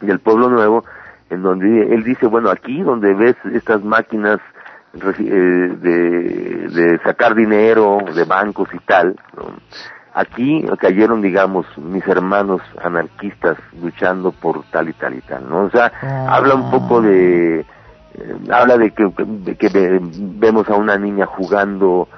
del 0.00 0.18
Pueblo 0.20 0.48
Nuevo, 0.48 0.84
en 1.30 1.42
donde 1.42 1.94
él 1.94 2.04
dice, 2.04 2.26
bueno, 2.26 2.50
aquí 2.50 2.82
donde 2.82 3.14
ves 3.14 3.36
estas 3.52 3.82
máquinas 3.82 4.38
eh, 4.94 5.76
de, 5.80 6.68
de 6.68 6.98
sacar 7.04 7.34
dinero 7.34 7.98
de 8.14 8.24
bancos 8.24 8.68
y 8.72 8.78
tal, 8.80 9.16
¿no? 9.36 9.54
aquí 10.16 10.64
cayeron, 10.80 11.20
digamos, 11.20 11.66
mis 11.76 12.06
hermanos 12.08 12.62
anarquistas 12.82 13.58
luchando 13.78 14.32
por 14.32 14.64
tal 14.70 14.88
y 14.88 14.94
tal 14.94 15.14
y 15.14 15.20
tal, 15.20 15.48
¿no? 15.48 15.64
O 15.64 15.70
sea, 15.70 15.92
habla 16.26 16.54
un 16.54 16.70
poco 16.70 17.02
de, 17.02 17.60
eh, 17.60 17.66
habla 18.50 18.78
de 18.78 18.92
que, 18.92 19.12
de 19.18 19.56
que 19.56 20.00
vemos 20.02 20.70
a 20.70 20.74
una 20.74 20.96
niña 20.96 21.26
jugando 21.26 22.08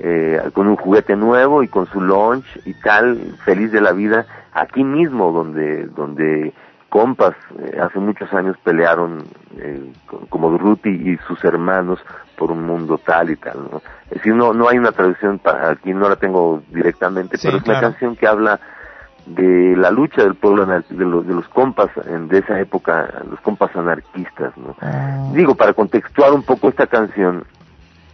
eh, 0.00 0.40
con 0.52 0.68
un 0.68 0.76
juguete 0.76 1.16
nuevo 1.16 1.62
y 1.62 1.68
con 1.68 1.86
su 1.86 2.00
lunch 2.00 2.46
y 2.64 2.74
tal, 2.74 3.36
feliz 3.44 3.72
de 3.72 3.80
la 3.80 3.92
vida, 3.92 4.26
aquí 4.52 4.84
mismo 4.84 5.32
donde, 5.32 5.86
donde 5.86 6.52
compas 6.88 7.34
eh, 7.58 7.78
hace 7.80 7.98
muchos 7.98 8.32
años 8.32 8.56
pelearon 8.62 9.24
eh, 9.56 9.92
como 10.28 10.56
Ruti 10.56 10.88
y 10.88 11.16
sus 11.26 11.42
hermanos 11.44 11.98
por 12.36 12.52
un 12.52 12.64
mundo 12.64 12.98
tal 12.98 13.30
y 13.30 13.36
tal, 13.36 13.68
¿no? 13.70 13.82
Es 14.04 14.18
decir, 14.18 14.34
no, 14.34 14.52
no 14.52 14.68
hay 14.68 14.78
una 14.78 14.92
traducción 14.92 15.40
para 15.40 15.70
aquí, 15.70 15.92
no 15.92 16.08
la 16.08 16.16
tengo 16.16 16.62
directamente, 16.70 17.36
pero 17.42 17.56
es 17.58 17.64
una 17.64 17.80
canción 17.80 18.14
que 18.14 18.28
habla 18.28 18.60
de 19.26 19.76
la 19.76 19.90
lucha 19.90 20.22
del 20.22 20.36
pueblo 20.36 20.64
de 20.64 21.04
los, 21.04 21.26
de 21.26 21.34
los 21.34 21.48
compas 21.48 21.90
de 21.96 22.38
esa 22.38 22.58
época, 22.60 23.22
los 23.28 23.40
compas 23.40 23.74
anarquistas, 23.76 24.56
¿no? 24.56 24.74
Ah. 24.80 25.30
Digo, 25.34 25.54
para 25.54 25.74
contextuar 25.74 26.32
un 26.32 26.44
poco 26.44 26.68
esta 26.68 26.86
canción, 26.86 27.44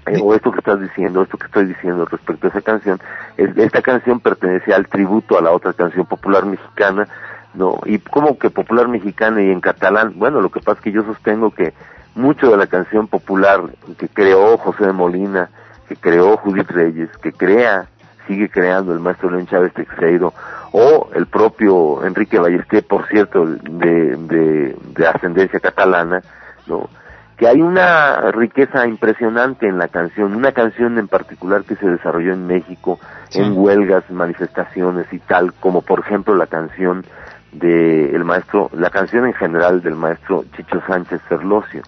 eh, 0.07 0.21
o 0.23 0.35
esto 0.35 0.53
que 0.53 0.59
estás 0.59 0.81
diciendo, 0.81 1.23
esto 1.23 1.39
que 1.39 1.47
estoy 1.47 1.67
diciendo 1.67 2.05
respecto 2.05 2.47
a 2.47 2.51
esa 2.51 2.61
canción, 2.61 2.99
es, 3.37 3.57
esta 3.57 3.81
canción 3.81 4.21
pertenece 4.21 4.75
al 4.75 4.87
tributo 4.87 5.39
a 5.39 5.43
la 5.43 5.51
otra 5.53 5.73
canción 5.73 6.05
popular 6.07 6.45
mexicana, 6.45 7.09
¿no? 7.55 7.79
Y 7.87 7.99
como 7.99 8.39
que 8.39 8.51
popular 8.51 8.89
mexicana 8.89 9.43
y 9.43 9.51
en 9.51 9.61
catalán, 9.61 10.15
bueno, 10.17 10.41
lo 10.41 10.51
que 10.51 10.61
pasa 10.61 10.79
es 10.79 10.85
que 10.85 10.93
yo 10.93 11.05
sostengo 11.05 11.51
que 11.53 11.73
mucho 12.15 12.51
de 12.51 12.57
la 12.57 12.67
canción 12.67 13.09
popular 13.09 13.63
que 13.99 14.09
creó 14.09 14.59
José 14.59 14.87
de 14.87 14.93
Molina, 14.93 15.49
que 15.89 15.97
creó 15.97 16.37
Judith 16.37 16.71
Reyes, 16.71 17.11
que 17.23 17.33
crea, 17.33 17.87
sigue 18.27 18.49
creando 18.49 18.93
el 18.93 19.01
maestro 19.01 19.31
León 19.31 19.47
Chávez 19.47 19.73
Texeiro, 19.73 20.35
o 20.73 21.09
el 21.15 21.27
propio 21.27 22.05
Enrique 22.05 22.39
Ballesté, 22.39 22.83
por 22.83 23.07
cierto, 23.09 23.47
de, 23.47 24.17
de, 24.17 24.77
de 24.95 25.07
ascendencia 25.07 25.61
catalana, 25.61 26.23
¿no? 26.67 26.89
Que 27.37 27.49
hay 27.49 27.61
una 27.61 28.31
riqueza 28.31 28.87
impresionante 28.87 29.67
en 29.67 29.79
la 29.79 29.89
canción, 29.89 30.35
una 30.35 30.53
canción 30.53 30.99
en 30.99 31.09
particular 31.09 31.65
que 31.65 31.77
se 31.77 31.89
desarrolló 31.89 32.33
en 32.33 32.47
México 32.47 33.01
en 33.33 33.57
huelgas, 33.57 34.09
manifestaciones 34.11 35.13
y 35.13 35.19
tal, 35.19 35.53
como 35.55 35.83
por 35.83 36.01
ejemplo 36.01 36.37
la 36.37 36.47
canción 36.47 37.05
del 37.53 38.25
maestro, 38.25 38.71
la 38.73 38.91
canción 38.91 39.27
en 39.27 39.35
general 39.35 39.83
del 39.83 39.95
maestro 39.97 40.45
Chicho 40.57 40.81
Sánchez 40.87 41.21
Ferlosio, 41.29 41.83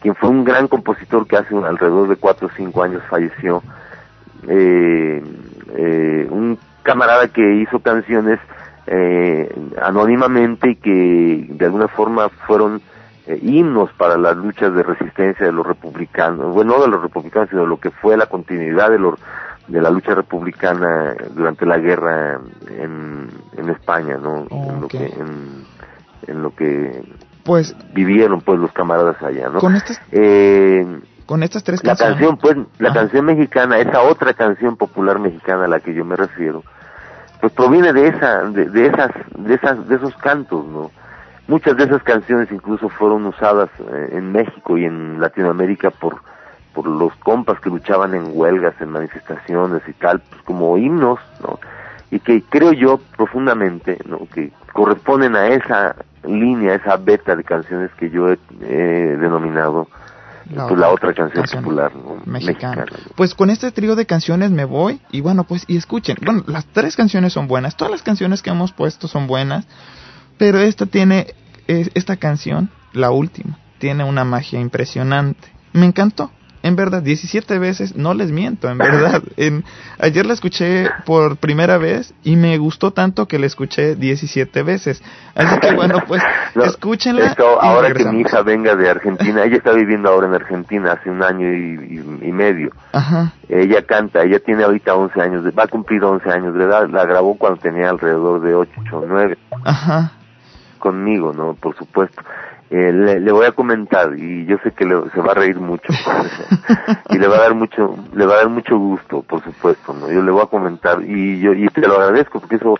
quien 0.00 0.14
fue 0.14 0.28
un 0.28 0.44
gran 0.44 0.68
compositor 0.68 1.26
que 1.26 1.36
hace 1.36 1.54
alrededor 1.56 2.08
de 2.08 2.16
cuatro 2.16 2.48
o 2.48 2.50
cinco 2.56 2.82
años 2.82 3.02
falleció, 3.08 3.62
eh, 4.48 5.22
eh, 5.76 6.26
un 6.30 6.58
camarada 6.82 7.28
que 7.28 7.56
hizo 7.56 7.78
canciones 7.80 8.40
eh, 8.86 9.54
anónimamente 9.80 10.70
y 10.70 10.76
que 10.76 11.46
de 11.48 11.64
alguna 11.64 11.88
forma 11.88 12.28
fueron 12.28 12.82
eh, 13.26 13.38
himnos 13.40 13.92
para 13.92 14.16
las 14.16 14.36
luchas 14.36 14.74
de 14.74 14.82
resistencia 14.82 15.46
de 15.46 15.52
los 15.52 15.64
republicanos, 15.64 16.52
bueno, 16.52 16.76
no 16.76 16.82
de 16.82 16.88
los 16.88 17.02
republicanos, 17.02 17.50
sino 17.50 17.62
de 17.62 17.68
lo 17.68 17.78
que 17.78 17.90
fue 17.90 18.16
la 18.16 18.26
continuidad 18.26 18.90
de, 18.90 18.98
los, 18.98 19.14
de 19.68 19.80
la 19.80 19.90
lucha 19.90 20.14
republicana 20.14 21.14
durante 21.32 21.64
la 21.64 21.78
guerra 21.78 22.40
en, 22.68 23.28
en 23.56 23.68
España, 23.68 24.16
¿no? 24.16 24.46
en, 24.50 24.80
lo 24.80 24.88
que, 24.88 25.14
en, 26.26 26.42
lo 26.42 26.52
que 26.54 27.00
pues 27.44 27.76
vivieron 27.92 28.40
pues 28.40 28.58
los 28.58 28.72
camaradas 28.72 29.22
allá, 29.22 29.48
¿no? 29.50 29.60
Con 29.60 29.76
estas, 29.76 30.00
eh, 30.10 30.84
con 31.26 31.44
estas 31.44 31.62
tres 31.62 31.84
la 31.84 31.94
canción, 31.94 32.36
pues, 32.38 32.56
la 32.78 32.92
canción 32.92 33.24
mexicana, 33.24 33.78
esa 33.78 34.02
otra 34.02 34.34
canción 34.34 34.76
popular 34.76 35.20
mexicana 35.20 35.66
a 35.66 35.68
la 35.68 35.78
que 35.78 35.94
yo 35.94 36.04
me 36.04 36.16
refiero, 36.16 36.64
pues 37.40 37.52
proviene 37.52 37.92
de 37.92 38.08
esa, 38.08 38.42
de, 38.44 38.68
de 38.68 38.86
esas, 38.86 39.10
de 39.36 39.54
esas, 39.54 39.88
de 39.88 39.94
esos 39.94 40.16
cantos, 40.16 40.66
¿no? 40.66 40.90
Muchas 41.48 41.76
de 41.76 41.84
esas 41.84 42.02
canciones 42.02 42.50
incluso 42.52 42.88
fueron 42.88 43.26
usadas 43.26 43.68
eh, 43.80 44.10
en 44.12 44.32
México 44.32 44.78
y 44.78 44.84
en 44.84 45.20
Latinoamérica 45.20 45.90
por, 45.90 46.22
por 46.72 46.86
los 46.86 47.14
compas 47.16 47.60
que 47.60 47.68
luchaban 47.68 48.14
en 48.14 48.30
huelgas, 48.32 48.74
en 48.80 48.90
manifestaciones 48.90 49.82
y 49.88 49.92
tal, 49.94 50.20
pues 50.20 50.42
como 50.42 50.78
himnos, 50.78 51.18
¿no? 51.42 51.58
Y 52.10 52.20
que 52.20 52.42
creo 52.42 52.72
yo 52.72 53.00
profundamente, 53.16 53.98
¿no? 54.06 54.26
Que 54.32 54.52
corresponden 54.72 55.34
a 55.34 55.48
esa 55.48 55.96
línea, 56.24 56.74
esa 56.74 56.96
beta 56.96 57.34
de 57.34 57.42
canciones 57.42 57.90
que 57.98 58.10
yo 58.10 58.28
he, 58.28 58.38
denominado 58.60 59.88
la, 60.50 60.68
pues, 60.68 60.80
la 60.80 60.90
otra 60.90 61.14
canción, 61.14 61.44
popular 61.44 61.92
mexicana. 62.26 62.84
Pues 63.16 63.34
con 63.34 63.50
este 63.50 63.70
trío 63.72 63.96
de 63.96 64.06
canciones 64.06 64.50
me 64.50 64.64
voy 64.64 65.00
y 65.10 65.20
bueno, 65.20 65.44
pues 65.44 65.64
y 65.66 65.76
escuchen, 65.76 66.16
bueno, 66.22 66.44
las 66.46 66.66
tres 66.66 66.96
canciones 66.96 67.32
son 67.32 67.48
buenas, 67.48 67.76
todas 67.76 67.90
las 67.90 68.02
canciones 68.02 68.42
que 68.42 68.50
hemos 68.50 68.72
puesto 68.72 69.08
son 69.08 69.26
buenas, 69.26 69.66
pero 70.42 70.58
esta 70.58 70.86
tiene, 70.86 71.36
esta 71.68 72.16
canción, 72.16 72.68
la 72.92 73.12
última, 73.12 73.60
tiene 73.78 74.02
una 74.02 74.24
magia 74.24 74.58
impresionante. 74.58 75.46
Me 75.72 75.86
encantó. 75.86 76.32
En 76.64 76.74
verdad, 76.74 77.00
17 77.00 77.60
veces, 77.60 77.94
no 77.94 78.12
les 78.12 78.32
miento, 78.32 78.68
en 78.68 78.78
verdad. 78.78 79.22
En, 79.36 79.64
ayer 80.00 80.26
la 80.26 80.34
escuché 80.34 80.90
por 81.06 81.36
primera 81.36 81.78
vez 81.78 82.12
y 82.24 82.34
me 82.34 82.58
gustó 82.58 82.90
tanto 82.90 83.28
que 83.28 83.38
la 83.38 83.46
escuché 83.46 83.94
17 83.94 84.64
veces. 84.64 85.00
Así 85.36 85.60
que 85.60 85.76
bueno, 85.76 86.02
pues 86.08 86.20
escúchenla. 86.56 87.36
ahora 87.60 87.92
que 87.92 88.04
mi 88.06 88.22
hija 88.22 88.42
venga 88.42 88.74
de 88.74 88.90
Argentina, 88.90 89.44
ella 89.44 89.58
está 89.58 89.70
viviendo 89.72 90.08
ahora 90.08 90.26
en 90.26 90.34
Argentina 90.34 90.90
hace 90.90 91.08
un 91.08 91.22
año 91.22 91.52
y, 91.52 92.26
y, 92.26 92.32
medio. 92.32 92.72
Ajá. 92.92 93.32
Ella 93.48 93.86
canta, 93.86 94.24
ella 94.24 94.40
tiene 94.40 94.64
ahorita 94.64 94.92
11 94.92 95.20
años, 95.20 95.44
de, 95.44 95.52
va 95.52 95.64
a 95.64 95.68
cumplir 95.68 96.02
11 96.02 96.28
años 96.28 96.54
de 96.54 96.64
edad. 96.64 96.88
La 96.88 97.06
grabó 97.06 97.38
cuando 97.38 97.60
tenía 97.60 97.90
alrededor 97.90 98.40
de 98.40 98.56
8 98.56 98.72
o 98.92 99.04
9. 99.06 99.38
Ajá 99.62 100.12
conmigo, 100.82 101.32
¿no? 101.32 101.54
Por 101.54 101.76
supuesto. 101.76 102.20
Eh, 102.68 102.90
le, 102.90 103.32
voy 103.32 103.46
a 103.46 103.52
comentar 103.52 104.14
y 104.16 104.46
yo 104.46 104.56
sé 104.64 104.72
que 104.72 104.84
se 104.84 105.20
va 105.20 105.32
a 105.32 105.34
reír 105.34 105.60
mucho. 105.60 105.92
Y 107.10 107.18
le 107.18 107.28
va 107.28 107.36
a 107.36 107.40
dar 107.42 107.54
mucho 107.54 107.94
le 108.14 108.26
va 108.26 108.34
a 108.34 108.36
dar 108.38 108.48
mucho 108.48 108.78
gusto 108.78 109.22
por 109.22 109.44
supuesto 109.44 109.92
no 109.92 110.10
yo 110.10 110.22
le 110.22 110.30
voy 110.30 110.42
a 110.42 110.46
comentar 110.46 111.02
y 111.02 111.38
yo 111.40 111.52
y 111.52 111.66
te 111.68 111.82
lo 111.82 111.96
agradezco 111.96 112.40
porque 112.40 112.56
eso 112.56 112.76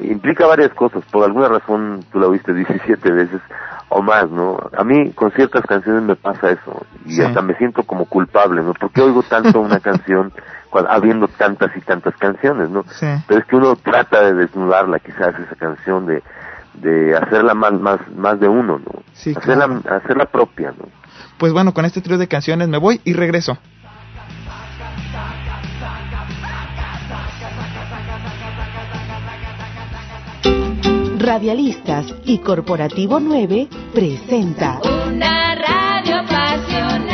implica 0.00 0.46
varias 0.46 0.72
cosas. 0.74 1.04
Por 1.12 1.24
alguna 1.24 1.48
razón 1.48 2.04
tú 2.10 2.18
la 2.18 2.28
viste 2.28 2.52
17 2.52 3.10
veces 3.12 3.40
o 3.88 4.02
más 4.02 4.28
no 4.30 4.58
a 4.76 4.82
mí 4.82 5.12
con 5.12 5.30
ciertas 5.30 5.64
canciones 5.64 6.02
me 6.02 6.16
pasa 6.16 6.50
eso 6.50 6.84
y 7.06 7.20
hasta 7.22 7.40
me 7.40 7.54
siento 7.54 7.84
como 7.84 8.06
culpable 8.06 8.62
no 8.62 8.74
porque 8.74 9.00
oigo 9.00 9.22
tanto 9.22 9.60
una 9.60 9.78
canción 9.90 10.32
cuando, 10.70 10.90
habiendo 10.90 11.28
tantas 11.28 11.76
y 11.76 11.80
tantas 11.80 12.16
canciones 12.16 12.68
no 12.70 12.84
pero 13.28 13.40
es 13.40 13.46
que 13.46 13.56
uno 13.56 13.76
trata 13.76 14.22
de 14.22 14.34
desnudarla 14.34 14.98
quizás 14.98 15.34
esa 15.38 15.54
canción 15.56 16.06
de 16.06 16.22
de 16.74 17.16
hacerla 17.16 17.54
más 17.54 17.72
más 17.72 18.00
más 18.16 18.40
de 18.40 18.48
uno, 18.48 18.78
¿no? 18.78 19.02
Sí, 19.12 19.34
hacerla 19.36 19.80
hacerla 19.88 20.26
propia, 20.26 20.72
¿no? 20.78 20.86
Pues 21.38 21.52
bueno, 21.52 21.72
con 21.72 21.84
este 21.84 22.00
trío 22.00 22.18
de 22.18 22.28
canciones 22.28 22.68
me 22.68 22.78
voy 22.78 23.00
y 23.04 23.12
regreso. 23.12 23.58
Radialistas 31.18 32.06
y 32.24 32.38
Corporativo 32.38 33.20
9 33.20 33.68
presenta 33.94 34.80
Una 35.06 35.54
radio 35.54 36.16
apasionada 36.20 37.09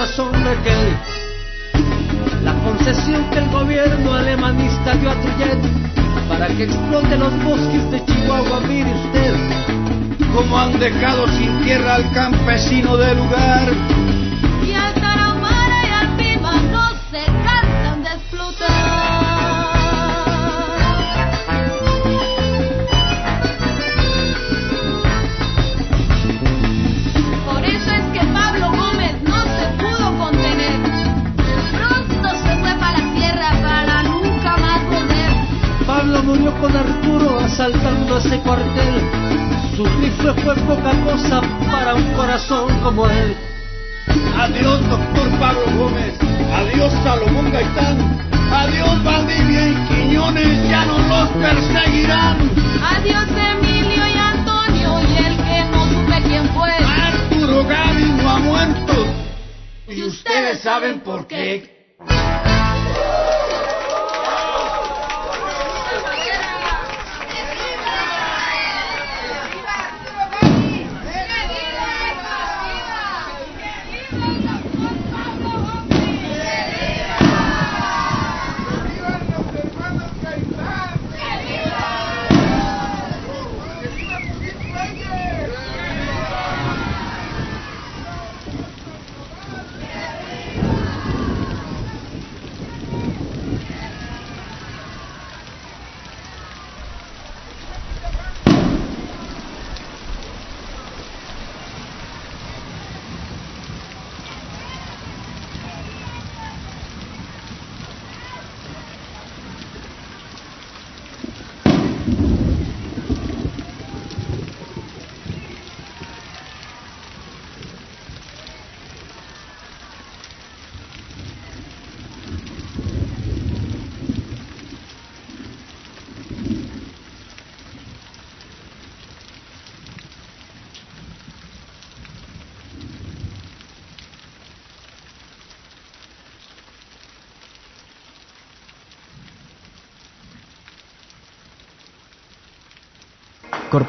más 0.00 0.10
sombra 0.12 0.54
que 0.62 0.70
él. 0.70 0.96
La 2.42 2.54
concesión 2.64 3.22
que 3.30 3.38
el 3.38 3.50
gobierno 3.50 4.14
alemanista 4.14 4.94
dio 4.94 5.10
a 5.10 5.14
Trujillo 5.14 5.68
para 6.26 6.46
que 6.46 6.64
explote 6.64 7.18
los 7.18 7.44
bosques 7.44 7.90
de 7.90 8.02
Chihuahua, 8.06 8.60
mire 8.60 8.90
usted. 8.94 9.34
Cómo 10.34 10.58
han 10.58 10.78
dejado 10.78 11.28
sin 11.28 11.60
tierra 11.64 11.96
al 11.96 12.10
campesino 12.12 12.96
del 12.96 13.18
lugar 13.18 13.68
con 36.48 36.74
Arturo 36.74 37.38
asaltando 37.40 38.18
ese 38.18 38.38
cuartel. 38.40 39.02
Su 39.76 39.84
rifle 39.84 40.32
fue 40.42 40.54
poca 40.56 40.92
cosa 41.04 41.40
para 41.70 41.94
un 41.94 42.04
corazón 42.14 42.80
como 42.80 43.06
él. 43.06 43.36
Adiós, 44.38 44.80
doctor 44.88 45.28
Pablo 45.38 45.64
Gómez. 45.76 46.14
Adiós, 46.54 46.92
Salomón 47.04 47.50
Gaitán. 47.52 48.18
Adiós, 48.50 49.04
Valdivia 49.04 49.68
y 49.68 49.74
Quiñones. 49.88 50.68
Ya 50.68 50.84
no 50.86 50.98
los 50.98 51.28
perseguirán. 51.30 52.50
Adiós, 52.96 53.26
Emilio 53.28 54.06
y 54.06 54.18
Antonio. 54.18 55.00
Y 55.00 55.16
el 55.24 55.36
que 55.36 55.64
no 55.70 55.84
supe 55.84 56.22
quién 56.26 56.48
fue. 56.48 56.70
Arturo 56.70 57.64
Gavin 57.66 58.16
no 58.16 58.30
ha 58.30 58.38
muerto. 58.38 59.06
Y 59.88 60.02
ustedes 60.04 60.60
saben 60.60 61.00
por 61.00 61.26
qué. 61.26 61.79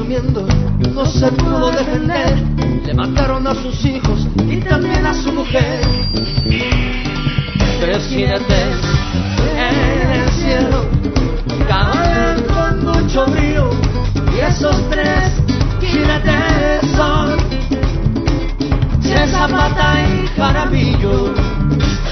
Durmiendo, 0.00 0.46
no 0.94 1.04
se 1.04 1.30
pudo 1.32 1.70
defender. 1.70 2.38
Le 2.86 2.94
mataron 2.94 3.46
a 3.46 3.54
sus 3.54 3.84
hijos 3.84 4.26
y 4.48 4.56
también 4.58 5.04
a 5.06 5.14
su 5.14 5.32
mujer. 5.32 5.80
Tres 7.80 8.08
jinetes 8.08 8.76
en 9.56 10.10
el 10.10 10.28
cielo 10.30 10.84
cabalgan 11.68 12.42
con 12.42 12.84
mucho 12.84 13.26
brío 13.26 13.70
y 14.34 14.40
esos 14.40 14.76
tres 14.90 15.32
jinetes 15.80 16.90
son 16.96 17.50
Zapata 19.30 19.94
y 20.02 20.26
Jaramillo 20.36 21.34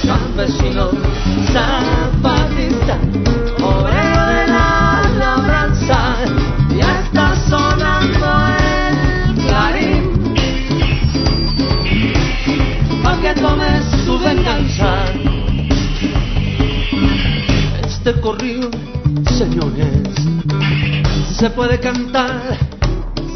campesino 0.07 0.91
zapatista 1.53 2.28
come 13.41 13.83
su 14.05 14.19
venganza. 14.19 15.05
Este 17.87 18.21
corrido, 18.21 18.71
señores, 19.37 20.09
se 21.37 21.51
puede 21.51 21.79
cantar, 21.79 22.57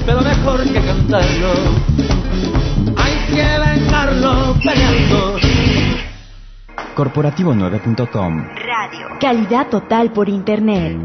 Pero 0.07 0.21
mejor 0.23 0.65
que 0.65 0.81
cantarlo 0.81 1.80
vengarlo 4.11 4.57
peleando. 4.63 5.39
Corporativo9.com 6.95 8.49
Radio. 8.55 9.19
Calidad 9.21 9.69
total 9.69 10.13
por 10.13 10.29
internet. 10.29 10.97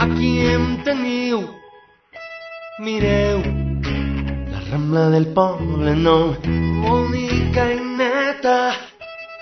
a 0.00 0.06
quien 0.16 0.82
teniu 0.82 1.40
mireu 2.78 3.42
la 4.50 4.60
rambla 4.70 5.10
del 5.10 5.26
poble 5.36 5.94
nou 5.94 6.32
bonica 6.82 7.68
i 7.70 7.80
neta 7.98 8.89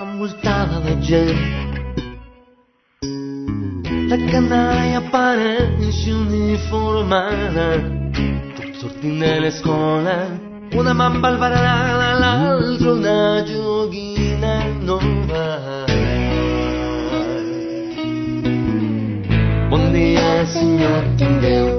envoltada 0.01 0.81
de 0.81 0.95
gent 1.03 1.39
la 4.11 4.17
canalla 4.31 5.01
pareix 5.13 5.99
uniformada. 6.07 7.67
Tot 8.57 8.71
sortint 8.81 9.19
de 9.23 9.33
l'escola 9.43 10.15
una 10.79 10.95
mà 10.95 11.09
embalbarada 11.11 12.13
l'altra 12.23 12.93
una 12.93 13.43
joguina 13.51 14.55
nova. 14.87 15.45
Bon 19.71 19.91
dia, 19.93 20.47
senyor 20.55 21.03
Tindeu, 21.19 21.78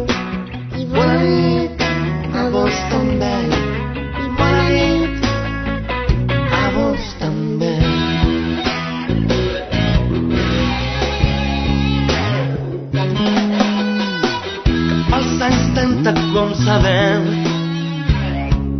30, 16.03 16.13
com 16.33 16.53
sabem, 16.55 17.25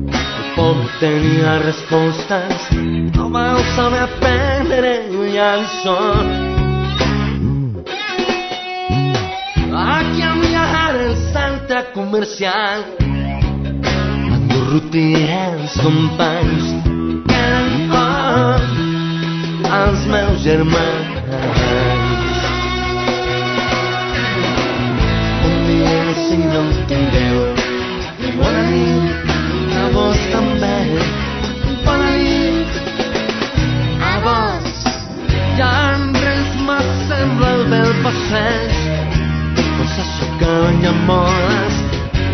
el 0.08 0.56
poble 0.56 0.90
tenia 1.00 1.58
respostes, 1.60 2.70
no 3.16 3.30
vau 3.30 3.60
saber 3.76 4.00
aprendre 4.04 4.94
el 5.10 5.66
son. 5.84 6.30
Aquí 9.76 10.22
a 10.22 10.34
viajar 10.36 10.96
el 10.96 11.16
centre 11.34 11.84
comercial 11.94 12.86
dos 14.48 14.70
rutiners 14.72 15.74
companys 15.82 16.72
que 17.28 17.36
eren 17.36 17.92
els 19.72 20.06
meus 20.08 20.42
germans. 20.44 21.79
Dia 26.30 26.38
si 26.38 26.38
no 26.38 26.62
em 26.62 26.86
tingueu 26.88 27.40
i 28.20 28.32
bona 28.38 28.64
nit 28.70 29.74
a 29.78 29.86
vos 29.94 30.20
també. 30.34 30.76
Bona 31.86 32.10
nit 32.18 32.72
a 34.02 34.14
vos. 34.26 34.76
Ja 35.58 35.72
en 35.96 36.14
res 36.14 36.50
m'assembla 36.66 37.50
el 37.58 37.64
bel 37.72 37.94
passeig 38.04 38.74
cosa 39.78 40.04
s'acabanya 40.16 40.92
moles 41.08 41.76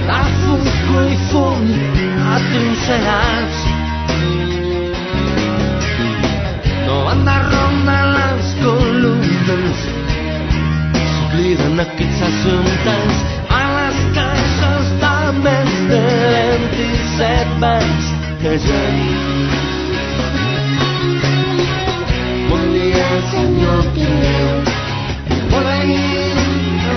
a 0.09 0.22
foscor 0.41 1.07
i 1.09 1.17
fum 1.30 1.63
atrinxerats 2.35 3.63
no 6.85 6.99
van 7.07 7.23
de 7.30 7.38
ronda 7.47 7.97
les 8.17 8.51
columnes 8.61 9.88
s'obliden 11.13 11.81
aquests 11.85 12.22
assumptes 12.30 13.26
mesterem 15.44 16.62
tiszedben 16.70 17.88
kezeli. 18.41 19.14
Mondd 22.49 22.76
el, 22.76 23.24
Señor, 23.32 23.84
que 23.95 24.10
por 25.52 25.66
ahí 25.66 26.06
a 26.91 26.94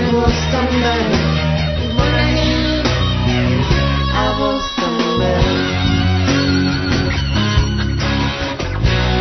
también, 0.55 1.09
por 1.97 2.13
ahí 2.23 2.81
a 4.23 4.27
vos 4.39 4.63
también. 4.81 5.45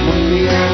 Mondd 0.07 0.68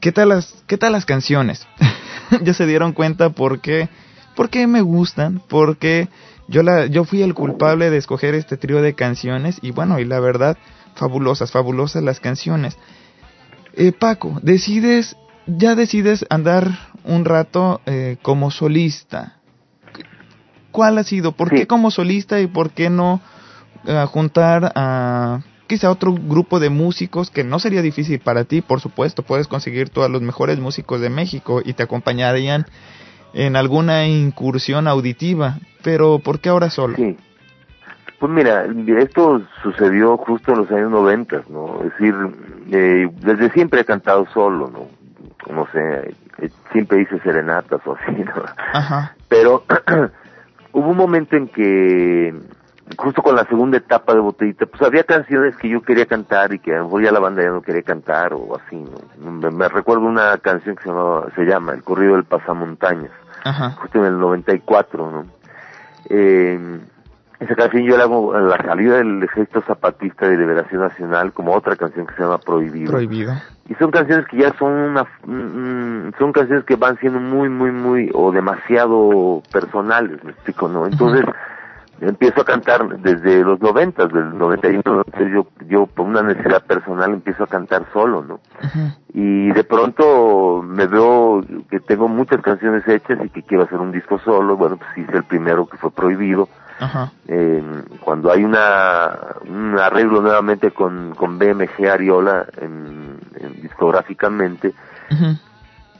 ¿Qué 0.00 0.12
tal 0.12 0.30
las, 0.30 0.64
qué 0.66 0.78
tal 0.78 0.92
las 0.92 1.04
canciones? 1.04 1.66
ya 2.42 2.54
se 2.54 2.66
dieron 2.66 2.92
cuenta 2.92 3.30
por 3.30 3.60
qué, 3.60 3.88
por 4.34 4.48
qué 4.48 4.66
me 4.66 4.80
gustan, 4.80 5.42
porque 5.48 6.08
yo 6.48 6.62
la, 6.62 6.86
yo 6.86 7.04
fui 7.04 7.22
el 7.22 7.34
culpable 7.34 7.90
de 7.90 7.98
escoger 7.98 8.34
este 8.34 8.56
trío 8.56 8.80
de 8.80 8.94
canciones 8.94 9.58
y 9.60 9.72
bueno, 9.72 9.98
y 9.98 10.06
la 10.06 10.18
verdad, 10.20 10.56
fabulosas, 10.94 11.52
fabulosas 11.52 12.02
las 12.02 12.18
canciones. 12.18 12.78
Eh, 13.74 13.92
Paco, 13.92 14.38
decides, 14.42 15.16
ya 15.46 15.74
decides 15.74 16.24
andar 16.30 16.70
un 17.04 17.26
rato 17.26 17.82
eh, 17.84 18.16
como 18.22 18.50
solista. 18.50 19.36
¿Cuál 20.70 20.98
ha 20.98 21.04
sido? 21.04 21.32
¿Por 21.32 21.50
qué 21.50 21.66
como 21.66 21.90
solista 21.90 22.40
y 22.40 22.46
por 22.46 22.70
qué 22.70 22.90
no 22.90 23.20
eh, 23.86 24.04
juntar 24.08 24.72
a 24.74 25.40
quizá 25.70 25.88
otro 25.88 26.12
grupo 26.12 26.58
de 26.58 26.68
músicos 26.68 27.30
que 27.30 27.44
no 27.44 27.60
sería 27.60 27.80
difícil 27.80 28.18
para 28.18 28.42
ti? 28.42 28.60
Por 28.60 28.80
supuesto, 28.80 29.22
puedes 29.22 29.46
conseguir 29.46 29.88
todos 29.88 30.10
los 30.10 30.20
mejores 30.20 30.58
músicos 30.58 31.00
de 31.00 31.10
México 31.10 31.62
y 31.64 31.74
te 31.74 31.84
acompañarían 31.84 32.66
en 33.34 33.54
alguna 33.54 34.04
incursión 34.08 34.88
auditiva. 34.88 35.58
Pero 35.84 36.18
¿por 36.18 36.40
qué 36.40 36.48
ahora 36.48 36.70
solo? 36.70 36.96
Sí. 36.96 37.16
Pues 38.18 38.32
mira, 38.32 38.66
esto 38.98 39.42
sucedió 39.62 40.16
justo 40.16 40.52
en 40.52 40.58
los 40.58 40.70
años 40.72 40.90
noventas, 40.90 41.48
¿no? 41.48 41.84
Es 41.84 41.92
decir, 41.92 42.14
eh, 42.72 43.08
desde 43.20 43.50
siempre 43.52 43.82
he 43.82 43.84
cantado 43.84 44.26
solo, 44.34 44.68
¿no? 44.68 44.88
No 45.54 45.68
sé, 45.70 46.16
eh, 46.38 46.50
siempre 46.72 47.02
hice 47.02 47.20
serenatas 47.20 47.80
o 47.86 47.94
así, 47.94 48.24
¿no? 48.24 48.42
Ajá. 48.74 49.14
Pero 49.28 49.62
hubo 50.72 50.88
un 50.90 50.96
momento 50.96 51.36
en 51.36 51.46
que, 51.46 52.34
justo 52.96 53.22
con 53.22 53.36
la 53.36 53.44
segunda 53.44 53.78
etapa 53.78 54.14
de 54.14 54.20
Botellita, 54.20 54.66
pues 54.66 54.82
había 54.82 55.04
canciones 55.04 55.56
que 55.56 55.68
yo 55.68 55.82
quería 55.82 56.06
cantar 56.06 56.52
y 56.52 56.58
que 56.58 56.74
a 56.74 56.78
lo 56.78 56.84
mejor 56.84 57.02
ya 57.02 57.12
la 57.12 57.20
banda 57.20 57.42
ya 57.42 57.50
no 57.50 57.62
quería 57.62 57.82
cantar 57.82 58.34
o 58.34 58.56
así, 58.56 58.76
¿no? 58.76 59.50
Me, 59.50 59.68
recuerdo 59.68 60.02
una 60.04 60.36
canción 60.38 60.76
que 60.76 60.82
se, 60.82 60.88
llama, 60.88 61.26
se 61.34 61.44
llama 61.44 61.72
El 61.72 61.82
corrido 61.82 62.14
del 62.14 62.24
pasamontañas, 62.24 63.12
Ajá. 63.44 63.70
justo 63.72 63.98
en 63.98 64.06
el 64.06 64.18
94, 64.18 65.10
¿no? 65.10 65.26
Eh, 66.08 66.80
esa 67.40 67.54
canción 67.54 67.84
yo 67.84 67.96
la 67.96 68.04
hago 68.04 68.34
a 68.34 68.40
la 68.40 68.58
salida 68.58 68.98
del 68.98 69.22
Ejército 69.22 69.62
Zapatista 69.62 70.28
de 70.28 70.36
Liberación 70.36 70.82
Nacional 70.82 71.32
como 71.32 71.54
otra 71.54 71.74
canción 71.74 72.06
que 72.06 72.14
se 72.14 72.22
llama 72.22 72.36
Prohibido. 72.36 72.92
Prohibido. 72.92 73.32
Y 73.66 73.74
son 73.76 73.90
canciones 73.90 74.26
que 74.26 74.36
ya 74.36 74.52
son 74.58 74.72
una, 74.72 75.04
mm, 75.24 76.12
son 76.18 76.32
canciones 76.32 76.66
que 76.66 76.76
van 76.76 76.98
siendo 76.98 77.18
muy, 77.18 77.48
muy, 77.48 77.70
muy, 77.70 78.10
o 78.12 78.30
demasiado 78.30 79.42
personales, 79.50 80.22
me 80.22 80.32
explico, 80.32 80.68
¿no? 80.68 80.86
Entonces, 80.86 81.24
empiezo 82.00 82.40
a 82.40 82.44
cantar 82.44 82.98
desde 83.00 83.42
los 83.42 83.60
noventas, 83.60 84.12
del 84.12 84.36
91, 84.36 85.02
entonces 85.06 85.32
yo, 85.32 85.46
yo 85.66 85.86
por 85.86 86.06
una 86.06 86.22
necesidad 86.22 86.64
personal 86.64 87.12
empiezo 87.12 87.44
a 87.44 87.46
cantar 87.46 87.86
solo, 87.92 88.22
¿no? 88.22 88.40
Y 89.12 89.50
de 89.52 89.64
pronto 89.64 90.62
me 90.62 90.86
veo 90.86 91.42
que 91.68 91.80
tengo 91.80 92.08
muchas 92.08 92.40
canciones 92.40 92.86
hechas 92.88 93.18
y 93.24 93.28
que 93.28 93.42
quiero 93.42 93.64
hacer 93.64 93.78
un 93.78 93.92
disco 93.92 94.18
solo, 94.18 94.56
bueno, 94.56 94.76
pues 94.76 94.90
hice 94.98 95.16
el 95.16 95.24
primero 95.24 95.66
que 95.66 95.76
fue 95.76 95.90
Prohibido, 95.90 96.48
Ajá. 96.78 97.12
eh, 97.28 97.62
cuando 98.00 98.32
hay 98.32 98.44
una 98.44 99.18
un 99.48 99.78
arreglo 99.78 100.22
nuevamente 100.22 100.70
con, 100.70 101.14
con 101.14 101.38
BMG 101.38 101.86
Ariola 101.90 102.46
en, 102.60 103.18
en 103.38 103.60
discográficamente 103.60 104.72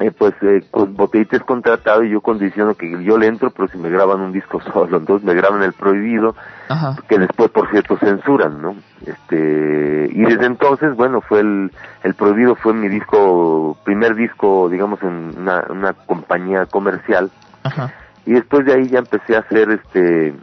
eh, 0.01 0.11
pues 0.13 0.33
eh, 0.41 0.65
con 0.71 0.97
Botellita 0.97 1.37
es 1.37 1.43
contratado 1.43 2.03
y 2.03 2.11
yo 2.11 2.23
condiciono 2.23 2.75
que 2.75 3.05
yo 3.05 3.19
le 3.19 3.27
entro 3.27 3.51
pero 3.51 3.69
si 3.69 3.77
me 3.77 3.91
graban 3.91 4.21
un 4.21 4.33
disco 4.33 4.61
solo 4.73 4.97
entonces 4.97 5.27
me 5.27 5.35
graban 5.35 5.63
el 5.63 5.75
prohibido 5.75 6.35
Ajá. 6.69 6.97
que 7.07 7.19
después 7.19 7.51
por 7.51 7.71
cierto 7.71 7.99
censuran 7.99 8.63
no 8.63 8.77
este 9.07 10.09
y 10.11 10.23
desde 10.23 10.47
entonces 10.47 10.97
bueno 10.97 11.21
fue 11.21 11.41
el 11.41 11.71
el 12.03 12.15
prohibido 12.15 12.55
fue 12.55 12.73
mi 12.73 12.89
disco 12.89 13.77
primer 13.85 14.15
disco 14.15 14.71
digamos 14.71 15.03
en 15.03 15.35
una, 15.39 15.65
una 15.69 15.93
compañía 15.93 16.65
comercial 16.65 17.31
Ajá. 17.63 17.93
y 18.25 18.33
después 18.33 18.65
de 18.65 18.73
ahí 18.73 18.89
ya 18.89 19.01
empecé 19.01 19.37
a 19.37 19.41
hacer 19.41 19.71
este 19.71 20.35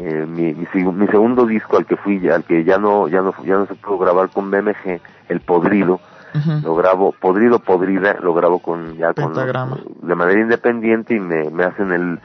eh, 0.00 0.26
mi, 0.28 0.54
mi, 0.54 0.66
mi 0.92 1.06
segundo 1.08 1.46
disco 1.46 1.78
al 1.78 1.86
que 1.86 1.96
fui 1.96 2.28
al 2.28 2.44
que 2.44 2.62
ya 2.62 2.78
no 2.78 3.08
ya 3.08 3.22
no 3.22 3.34
ya 3.44 3.56
no 3.56 3.66
se 3.66 3.74
pudo 3.74 3.98
grabar 3.98 4.28
con 4.28 4.52
BMG 4.52 5.00
el 5.28 5.40
Podrido 5.40 5.98
Lo 6.62 6.74
grabo 6.76 7.12
Podrido 7.12 7.58
Podrida 7.58 8.16
lo 8.20 8.34
grabo 8.34 8.58
con 8.60 8.96
ya 8.96 9.14
con 9.14 9.32
de 9.34 10.14
manera 10.14 10.40
independiente 10.40 11.14
y 11.14 11.20
me, 11.20 11.50
me 11.50 11.64
hacen 11.64 11.92
el 11.92 12.20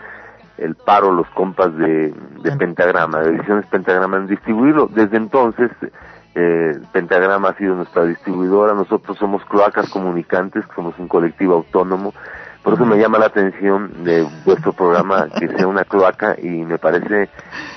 el 0.57 0.75
paro 0.75 1.11
los 1.11 1.27
compas 1.31 1.75
de, 1.75 2.13
de 2.41 2.51
Pentagrama 2.57 3.19
de 3.21 3.35
ediciones 3.35 3.65
Pentagrama 3.67 4.17
en 4.17 4.27
distribuirlo. 4.27 4.87
Desde 4.87 5.17
entonces 5.17 5.71
eh, 6.35 6.79
Pentagrama 6.91 7.49
ha 7.49 7.57
sido 7.57 7.75
nuestra 7.75 8.05
distribuidora. 8.05 8.73
Nosotros 8.73 9.17
somos 9.17 9.43
Cloacas 9.45 9.89
Comunicantes 9.89 10.65
que 10.65 10.75
somos 10.75 10.97
un 10.99 11.07
colectivo 11.07 11.55
autónomo. 11.55 12.13
Por 12.63 12.75
eso 12.75 12.85
me 12.85 12.97
llama 12.97 13.19
la 13.19 13.25
atención 13.25 14.05
de 14.05 14.25
vuestro 14.45 14.71
programa 14.71 15.27
que 15.37 15.49
sea 15.49 15.67
una 15.67 15.83
cloaca 15.83 16.37
y 16.41 16.47
me 16.47 16.77
parece 16.77 17.29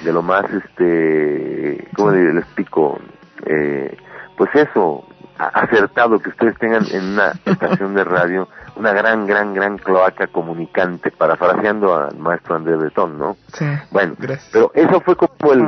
de 0.04 0.12
lo 0.12 0.22
más, 0.22 0.44
este, 0.48 1.88
¿cómo 1.96 2.12
le 2.12 2.32
les 2.32 2.44
explico? 2.44 3.00
Eh, 3.46 3.96
pues 4.36 4.48
eso, 4.54 5.04
acertado 5.38 6.18
que 6.18 6.30
ustedes 6.30 6.56
tengan 6.58 6.84
en 6.92 7.04
una 7.14 7.32
estación 7.44 7.94
de 7.94 8.04
radio 8.04 8.48
una 8.76 8.92
gran, 8.92 9.26
gran, 9.26 9.54
gran 9.54 9.78
cloaca 9.78 10.26
comunicante, 10.26 11.10
parafraseando 11.10 11.94
al 11.96 12.16
maestro 12.18 12.56
Andrés 12.56 12.78
Bretón, 12.78 13.18
¿no? 13.18 13.36
Sí. 13.54 13.64
Bueno, 13.90 14.14
Gracias. 14.18 14.50
pero 14.52 14.70
eso 14.74 15.00
fue 15.00 15.16
como 15.16 15.52
el, 15.54 15.66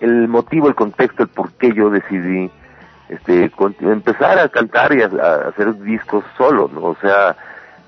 el 0.00 0.28
motivo, 0.28 0.68
el 0.68 0.74
contexto, 0.74 1.22
el 1.22 1.30
por 1.30 1.52
qué 1.52 1.72
yo 1.72 1.88
decidí 1.88 2.50
este 3.08 3.50
con- 3.50 3.74
empezar 3.80 4.38
a 4.38 4.48
cantar 4.50 4.92
y 4.94 5.02
a, 5.02 5.06
a 5.06 5.48
hacer 5.48 5.74
discos 5.82 6.24
solo, 6.36 6.70
¿no? 6.72 6.82
O 6.82 6.96
sea, 7.00 7.36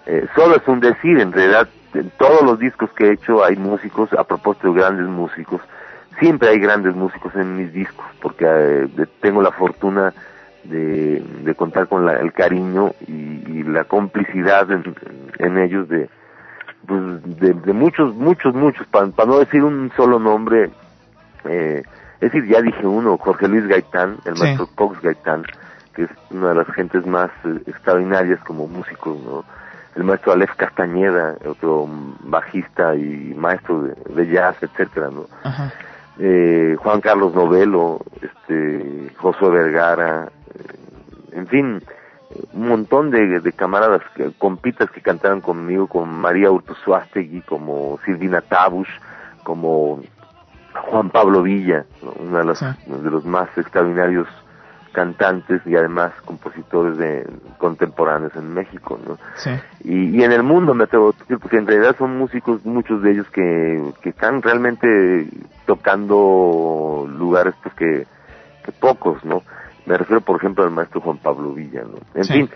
eh, 0.07 0.27
solo 0.35 0.57
es 0.57 0.67
un 0.67 0.81
decir, 0.81 1.21
en 1.21 1.33
realidad 1.33 1.69
en 1.93 2.11
todos 2.19 2.43
los 2.43 2.59
discos 2.59 2.91
que 2.97 3.09
he 3.09 3.13
hecho 3.13 3.45
hay 3.45 3.57
músicos, 3.57 4.13
a 4.15 4.25
propósito 4.25 4.73
de 4.73 4.81
grandes 4.81 5.07
músicos, 5.07 5.61
siempre 6.21 6.49
hay 6.49 6.59
grandes 6.59 6.95
músicos 6.95 7.35
en 7.37 7.57
mis 7.57 7.73
discos, 7.73 8.07
porque 8.23 8.45
eh, 8.47 9.07
tengo 9.21 9.43
la 9.43 9.53
fortuna 9.53 10.13
de, 10.65 11.23
de 11.45 11.55
contar 11.55 11.89
con 11.89 12.05
la- 12.07 12.21
el 12.21 12.33
cariño 12.33 12.93
y, 13.07 13.13
y 13.13 13.63
la 13.65 13.85
complicidad 13.85 14.71
en, 14.71 14.95
en 15.39 15.59
ellos 15.59 15.89
de, 15.89 16.09
pues, 16.87 17.01
de, 17.41 17.53
de 17.55 17.73
muchos, 17.73 18.15
muchos, 18.15 18.55
muchos, 18.55 18.87
para 18.89 19.07
no 19.27 19.39
decir 19.39 19.63
un 19.65 19.91
solo 19.97 20.19
nombre, 20.19 20.71
eh, 21.45 21.83
es 22.21 22.33
decir, 22.33 22.47
ya 22.49 22.63
dije 22.63 22.87
uno, 22.87 23.19
Jorge 23.19 23.49
Luis 23.49 23.67
Gaitán, 23.67 24.19
el 24.25 24.35
Sí. 24.35 24.41
maestro 24.41 24.69
Cox 24.75 25.01
Gaitán, 25.03 25.45
que 25.95 26.05
es 26.05 26.11
una 26.31 26.49
de 26.51 26.55
las 26.57 26.67
gentes 26.69 27.07
más 27.07 27.31
eh, 27.45 27.61
extraordinarias 27.67 28.41
como 28.41 28.67
músico, 28.67 29.17
¿no? 29.25 29.45
El 29.95 30.03
maestro 30.05 30.33
Aleph 30.33 30.55
Castañeda, 30.57 31.37
otro 31.47 31.87
bajista 32.25 32.97
y 32.97 33.33
maestro 33.37 33.83
de, 33.83 33.95
de 34.15 34.27
jazz, 34.33 34.57
etcétera, 34.63 35.09
¿no? 35.13 35.27
Ajá. 35.45 35.73
eh, 36.19 36.77
Juan 36.79 37.01
Carlos 37.01 37.33
Novelo, 37.35 38.01
este, 38.21 39.13
Josué 39.17 39.51
Vergara, 39.51 40.31
en 41.33 41.47
fin, 41.49 41.83
un 42.53 42.69
montón 42.69 43.11
de, 43.11 43.41
de 43.41 43.53
camaradas, 43.53 44.03
compitas 44.39 44.91
que 44.91 45.01
cantaron 45.01 45.41
conmigo, 45.41 45.87
como 45.87 46.07
María 46.07 46.51
Urtuzuastegui, 46.51 47.43
como 47.43 47.99
Silvina 48.05 48.41
Tabush, 48.41 48.89
como 49.43 50.01
Juan 50.75 51.11
Pablo 51.11 51.43
Villa, 51.43 51.85
¿no? 52.03 52.13
uno 52.19 52.39
de 52.39 52.45
los, 52.45 52.61
de 52.61 53.11
los 53.11 53.25
más 53.25 53.49
extraordinarios 53.57 54.27
cantantes 54.93 55.61
y 55.67 55.75
además 55.75 56.13
compositores 56.25 56.97
de 56.97 57.27
contemporáneos 57.59 58.35
en 58.37 58.55
México, 58.55 58.99
¿no? 59.07 59.19
Sí. 59.35 59.51
y, 59.83 60.17
y 60.17 60.23
en 60.23 60.31
el 60.31 60.45
mundo 60.45 60.73
me 60.73 60.85
atrevo 60.85 61.09
a 61.09 61.19
decir, 61.19 61.39
porque 61.41 61.57
en 61.59 61.67
realidad 61.67 61.97
son 61.99 62.17
músicos, 62.17 62.65
muchos 62.65 63.03
de 63.03 63.11
ellos 63.11 63.29
que, 63.31 63.83
que 64.01 64.11
están 64.11 64.41
realmente 64.41 65.29
tocando 65.67 67.09
lugares 67.11 67.55
pues 67.61 67.75
que, 67.75 68.07
que 68.65 68.73
pocos, 68.73 69.25
¿no? 69.25 69.43
Me 69.87 69.97
refiero, 69.99 70.21
por 70.21 70.37
ejemplo, 70.37 70.65
al 70.65 70.71
maestro 70.71 71.01
Juan 71.01 71.19
Pablo 71.19 71.53
Villa, 71.53 71.83
¿no? 71.83 71.99
En 72.15 72.25
Sí. 72.25 72.33
fin, 72.33 72.51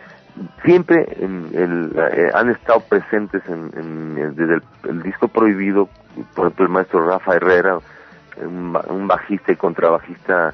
siempre 0.65 1.07
en 1.21 1.51
el, 1.53 1.93
eh, 1.97 2.31
han 2.35 2.51
estado 2.51 2.81
presentes 2.81 3.43
en, 3.49 3.71
en- 3.77 4.35
desde 4.35 4.55
el, 4.55 4.63
el 4.89 5.03
disco 5.03 5.29
prohibido 5.29 5.89
por 6.35 6.47
ejemplo 6.47 6.65
el 6.67 6.73
maestro 6.73 7.07
Rafa 7.07 7.35
Herrera, 7.37 7.79
un, 8.41 8.77
un 8.89 9.07
bajista 9.07 9.53
y 9.53 9.57
contrabajista, 9.57 10.53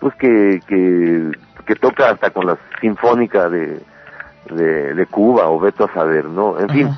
pues 0.00 0.14
que, 0.16 0.60
que, 0.66 1.30
que 1.64 1.74
toca 1.76 2.10
hasta 2.10 2.30
con 2.30 2.46
la 2.46 2.56
sinfónica 2.80 3.48
de, 3.48 3.80
de, 4.50 4.94
de 4.94 5.06
Cuba 5.06 5.48
o 5.48 5.58
Beto 5.60 5.84
a 5.84 5.92
saber, 5.94 6.24
¿no? 6.26 6.58
En 6.60 6.68
fin, 6.68 6.88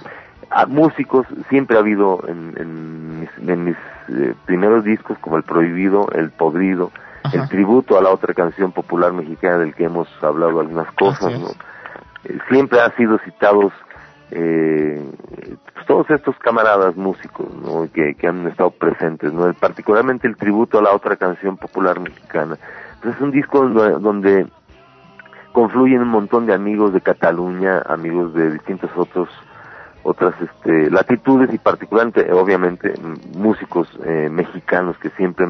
a 0.51 0.67
músicos 0.67 1.27
siempre 1.49 1.77
ha 1.77 1.81
habido 1.81 2.23
en, 2.29 2.55
en 2.59 3.21
mis, 3.21 3.31
en 3.49 3.65
mis 3.65 3.77
eh, 4.09 4.35
primeros 4.47 4.85
discos 4.85 5.19
como 5.19 5.37
El 5.37 5.43
Prohibido, 5.45 6.09
El 6.13 6.31
Podrido, 6.31 6.91
el 7.33 7.49
tributo 7.49 7.99
a 7.99 8.03
la 8.03 8.11
otra 8.11 8.35
canción 8.35 8.73
popular 8.73 9.13
mexicana 9.13 9.59
del 9.59 9.75
que 9.75 9.85
hemos 9.85 10.09
hablado 10.23 10.61
algunas 10.61 10.91
cosas. 10.93 11.39
¿no? 11.39 11.49
Eh, 12.25 12.39
siempre 12.49 12.81
han 12.81 12.95
sido 12.97 13.19
citados 13.19 13.73
eh, 14.31 15.03
pues, 15.75 15.87
todos 15.87 16.11
estos 16.11 16.37
camaradas 16.39 16.97
músicos 16.97 17.47
¿no? 17.55 17.89
que, 17.93 18.15
que 18.15 18.27
han 18.27 18.47
estado 18.49 18.71
presentes, 18.71 19.33
¿no? 19.33 19.47
El- 19.47 19.55
particularmente 19.55 20.27
el 20.27 20.37
tributo 20.37 20.79
a 20.79 20.83
la 20.83 20.93
otra 20.93 21.17
canción 21.17 21.57
popular 21.57 22.01
mexicana. 22.01 22.57
Entonces 22.97 23.17
es 23.17 23.21
un 23.23 23.31
disco 23.31 23.69
do- 23.69 23.99
donde 24.01 24.47
confluyen 25.53 26.03
un 26.03 26.09
montón 26.09 26.47
de 26.47 26.55
amigos 26.55 26.93
de 26.93 27.01
Cataluña, 27.01 27.83
amigos 27.87 28.35
de 28.35 28.51
distintos 28.53 28.91
otros 28.97 29.29
otras 30.07 30.35
este, 30.39 30.91
latitudes 30.91 31.51
y 31.55 31.57
particularmente 31.59 32.31
obviamente 32.33 32.93
músicos 33.35 33.89
eh, 34.05 34.29
mexicanos 34.31 34.99
que 34.99 35.09
siempre 35.11 35.47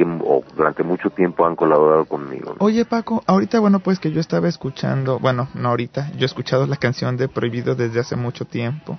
que 0.00 0.04
m- 0.04 0.22
o 0.24 0.42
durante 0.56 0.82
mucho 0.82 1.10
tiempo 1.10 1.44
han 1.44 1.54
colaborado 1.54 2.06
conmigo. 2.06 2.54
¿no? 2.58 2.64
Oye 2.64 2.86
Paco, 2.86 3.22
ahorita 3.26 3.60
bueno 3.60 3.80
pues 3.80 3.98
que 3.98 4.10
yo 4.10 4.18
estaba 4.20 4.48
escuchando, 4.48 5.18
bueno, 5.18 5.48
no 5.52 5.68
ahorita, 5.68 6.10
yo 6.12 6.22
he 6.22 6.24
escuchado 6.24 6.66
la 6.66 6.76
canción 6.76 7.18
de 7.18 7.28
Prohibido 7.28 7.74
desde 7.74 8.00
hace 8.00 8.16
mucho 8.16 8.46
tiempo. 8.46 8.98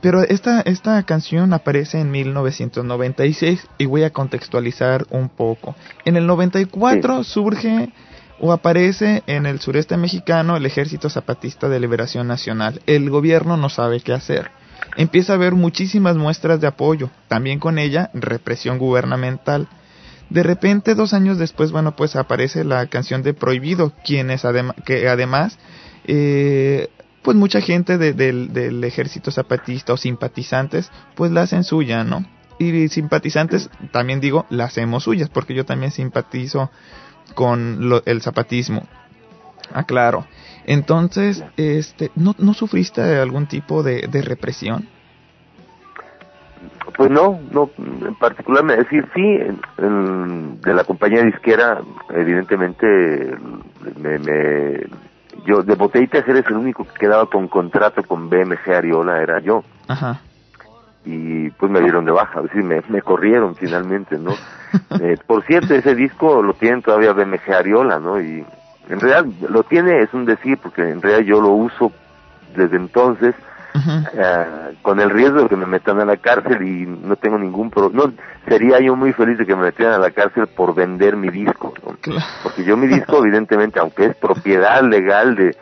Pero 0.00 0.22
esta, 0.22 0.60
esta 0.60 1.02
canción 1.02 1.52
aparece 1.52 2.00
en 2.00 2.12
1996 2.12 3.66
y 3.76 3.86
voy 3.86 4.04
a 4.04 4.10
contextualizar 4.10 5.04
un 5.10 5.28
poco. 5.28 5.74
En 6.04 6.16
el 6.16 6.26
94 6.28 7.24
surge 7.24 7.92
o 8.38 8.52
aparece 8.52 9.22
en 9.26 9.46
el 9.46 9.58
sureste 9.60 9.96
mexicano 9.96 10.56
el 10.56 10.64
Ejército 10.64 11.10
Zapatista 11.10 11.68
de 11.68 11.80
Liberación 11.80 12.28
Nacional. 12.28 12.80
El 12.86 13.10
gobierno 13.10 13.56
no 13.56 13.68
sabe 13.68 14.00
qué 14.00 14.12
hacer. 14.14 14.50
Empieza 14.96 15.32
a 15.32 15.36
haber 15.36 15.54
muchísimas 15.54 16.16
muestras 16.16 16.60
de 16.60 16.68
apoyo, 16.68 17.10
también 17.28 17.58
con 17.58 17.78
ella 17.78 18.10
represión 18.14 18.78
gubernamental. 18.78 19.68
De 20.30 20.42
repente, 20.44 20.94
dos 20.94 21.12
años 21.12 21.38
después, 21.38 21.72
bueno, 21.72 21.96
pues 21.96 22.14
aparece 22.14 22.62
la 22.64 22.86
canción 22.86 23.22
de 23.22 23.34
Prohibido, 23.34 23.92
quienes 24.04 24.42
que 24.84 25.08
además, 25.08 25.58
eh, 26.04 26.88
pues 27.22 27.36
mucha 27.36 27.60
gente 27.60 27.98
de- 27.98 28.12
del, 28.12 28.82
ejército 28.84 29.30
zapatista 29.32 29.92
o 29.92 29.96
simpatizantes, 29.96 30.90
pues 31.16 31.32
la 31.32 31.42
hacen 31.42 31.64
suya, 31.64 32.04
¿no? 32.04 32.24
Y 32.58 32.88
simpatizantes, 32.88 33.70
también 33.90 34.20
digo, 34.20 34.46
la 34.50 34.64
hacemos 34.64 35.04
suyas, 35.04 35.28
porque 35.28 35.54
yo 35.54 35.64
también 35.64 35.90
simpatizo 35.90 36.70
con 37.34 37.88
lo- 37.88 38.02
el 38.06 38.22
zapatismo. 38.22 38.86
Aclaro. 39.72 40.26
Entonces, 40.66 41.42
este, 41.56 42.10
¿no, 42.14 42.34
¿no 42.38 42.54
sufriste 42.54 43.02
algún 43.02 43.46
tipo 43.46 43.82
de 43.82 44.22
represión? 44.22 44.88
Pues 46.96 47.10
no, 47.10 47.38
no, 47.52 47.70
en 47.78 48.14
particular, 48.16 48.62
me 48.64 48.76
decir, 48.76 49.06
sí, 49.14 49.20
en- 49.22 49.60
en- 49.78 50.60
de 50.60 50.74
la 50.74 50.84
compañía 50.84 51.22
disquera, 51.22 51.80
evidentemente, 52.10 53.36
me, 53.98 54.18
me, 54.18 54.86
yo, 55.46 55.62
de 55.62 55.74
Botellita 55.74 56.22
Jerez, 56.22 56.44
el 56.48 56.56
único 56.56 56.84
que 56.84 56.98
quedaba 56.98 57.26
con 57.26 57.48
contrato 57.48 58.02
con 58.02 58.28
BMG 58.28 58.70
Ariola 58.74 59.22
era 59.22 59.40
yo, 59.40 59.64
Ajá. 59.88 60.20
y 61.04 61.50
pues 61.50 61.70
me 61.72 61.80
dieron 61.80 62.04
de 62.04 62.12
baja, 62.12 62.40
es 62.40 62.44
decir, 62.46 62.62
me, 62.64 62.82
me 62.88 63.02
corrieron 63.02 63.54
finalmente, 63.56 64.18
¿no? 64.18 64.32
Eh, 65.00 65.16
por 65.26 65.42
cierto, 65.46 65.74
ese 65.74 65.96
disco 65.96 66.42
lo 66.42 66.54
tienen 66.54 66.80
todavía 66.82 67.12
BMG 67.12 67.52
Ariola, 67.52 67.98
¿no? 67.98 68.20
Y 68.20 68.44
en 68.88 69.00
realidad 69.00 69.24
lo 69.48 69.64
tiene, 69.64 70.00
es 70.02 70.14
un 70.14 70.24
decir, 70.26 70.58
porque 70.62 70.82
en 70.82 71.02
realidad 71.02 71.24
yo 71.26 71.40
lo 71.40 71.48
uso 71.48 71.90
desde 72.54 72.76
entonces, 72.76 73.34
eh, 73.74 74.76
con 74.82 75.00
el 75.00 75.10
riesgo 75.10 75.42
de 75.42 75.48
que 75.48 75.56
me 75.56 75.66
metan 75.66 76.00
a 76.00 76.04
la 76.04 76.16
cárcel 76.16 76.62
y 76.62 76.86
no 76.86 77.16
tengo 77.16 77.38
ningún 77.38 77.70
problema. 77.70 78.04
No, 78.04 78.12
sería 78.48 78.80
yo 78.80 78.96
muy 78.96 79.12
feliz 79.12 79.38
de 79.38 79.46
que 79.46 79.54
me 79.54 79.62
metieran 79.62 79.94
a 79.94 79.98
la 79.98 80.10
cárcel 80.10 80.46
por 80.48 80.74
vender 80.74 81.16
mi 81.16 81.28
disco, 81.28 81.74
¿no? 81.84 81.96
Porque 82.42 82.64
yo 82.64 82.76
mi 82.76 82.86
disco, 82.86 83.18
evidentemente, 83.18 83.78
aunque 83.78 84.06
es 84.06 84.16
propiedad 84.16 84.82
legal 84.82 85.36
de, 85.36 85.56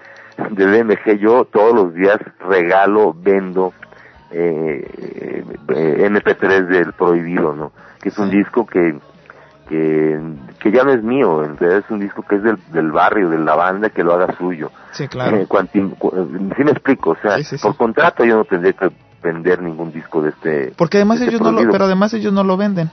de 0.50 0.82
BMG, 0.82 1.18
yo 1.18 1.44
todos 1.44 1.74
los 1.74 1.94
días 1.94 2.18
regalo, 2.40 3.14
vendo 3.14 3.72
eh, 4.30 4.86
eh, 5.68 6.08
MP3 6.10 6.66
del 6.66 6.92
Prohibido, 6.92 7.54
¿no? 7.54 7.72
Que 8.00 8.10
es 8.10 8.18
un 8.18 8.30
disco 8.30 8.66
que, 8.66 8.98
que, 9.68 10.18
que 10.58 10.72
ya 10.72 10.82
no 10.84 10.90
es 10.92 11.02
mío, 11.02 11.44
en 11.44 11.56
realidad 11.56 11.84
es 11.84 11.90
un 11.90 12.00
disco 12.00 12.22
que 12.22 12.36
es 12.36 12.42
del, 12.42 12.58
del 12.72 12.90
barrio, 12.90 13.28
de 13.28 13.38
la 13.38 13.54
banda, 13.54 13.90
que 13.90 14.02
lo 14.02 14.14
haga 14.14 14.34
suyo. 14.36 14.70
Sí, 14.92 15.06
claro. 15.08 15.36
Eh, 15.36 15.46
cuanti- 15.48 15.94
cu- 15.98 16.12
sí 16.56 16.64
me 16.64 16.70
explico, 16.72 17.10
o 17.10 17.16
sea, 17.16 17.36
por 17.62 17.76
contrato 17.76 18.24
yo 18.24 18.36
no 18.36 18.44
tendría 18.44 18.72
que 18.72 18.90
vender 19.22 19.60
ningún 19.62 19.92
disco 19.92 20.22
de 20.22 20.30
este... 20.30 20.72
Porque 20.76 20.96
además 20.98 21.18
de 21.20 21.26
este 21.26 21.36
ellos 21.36 21.52
no 21.52 21.60
lo, 21.62 21.70
pero 21.70 21.84
además 21.84 22.12
ellos 22.14 22.32
no 22.32 22.44
lo 22.44 22.56
venden. 22.56 22.90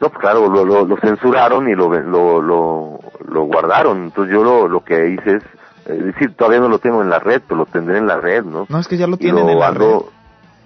No, 0.00 0.10
pues 0.10 0.20
claro, 0.20 0.48
lo, 0.48 0.64
lo, 0.64 0.84
lo 0.86 0.96
censuraron 0.98 1.68
y 1.68 1.74
lo, 1.74 1.88
lo, 2.00 2.42
lo, 2.42 3.00
lo 3.28 3.42
guardaron. 3.44 4.04
Entonces 4.04 4.34
yo 4.34 4.44
lo, 4.44 4.68
lo 4.68 4.84
que 4.84 5.08
hice 5.10 5.36
es, 5.36 5.42
es 5.86 6.04
decir, 6.04 6.34
todavía 6.36 6.60
no 6.60 6.68
lo 6.68 6.78
tengo 6.78 7.00
en 7.02 7.08
la 7.08 7.18
red, 7.18 7.40
pero 7.48 7.60
lo 7.60 7.66
tendré 7.66 7.96
en 7.98 8.06
la 8.06 8.18
red, 8.20 8.44
¿no? 8.44 8.66
No, 8.68 8.78
es 8.78 8.88
que 8.88 8.98
ya 8.98 9.06
lo 9.06 9.16
tienen 9.16 9.48
en 9.48 9.58
la 9.58 9.70
red. 9.70 9.86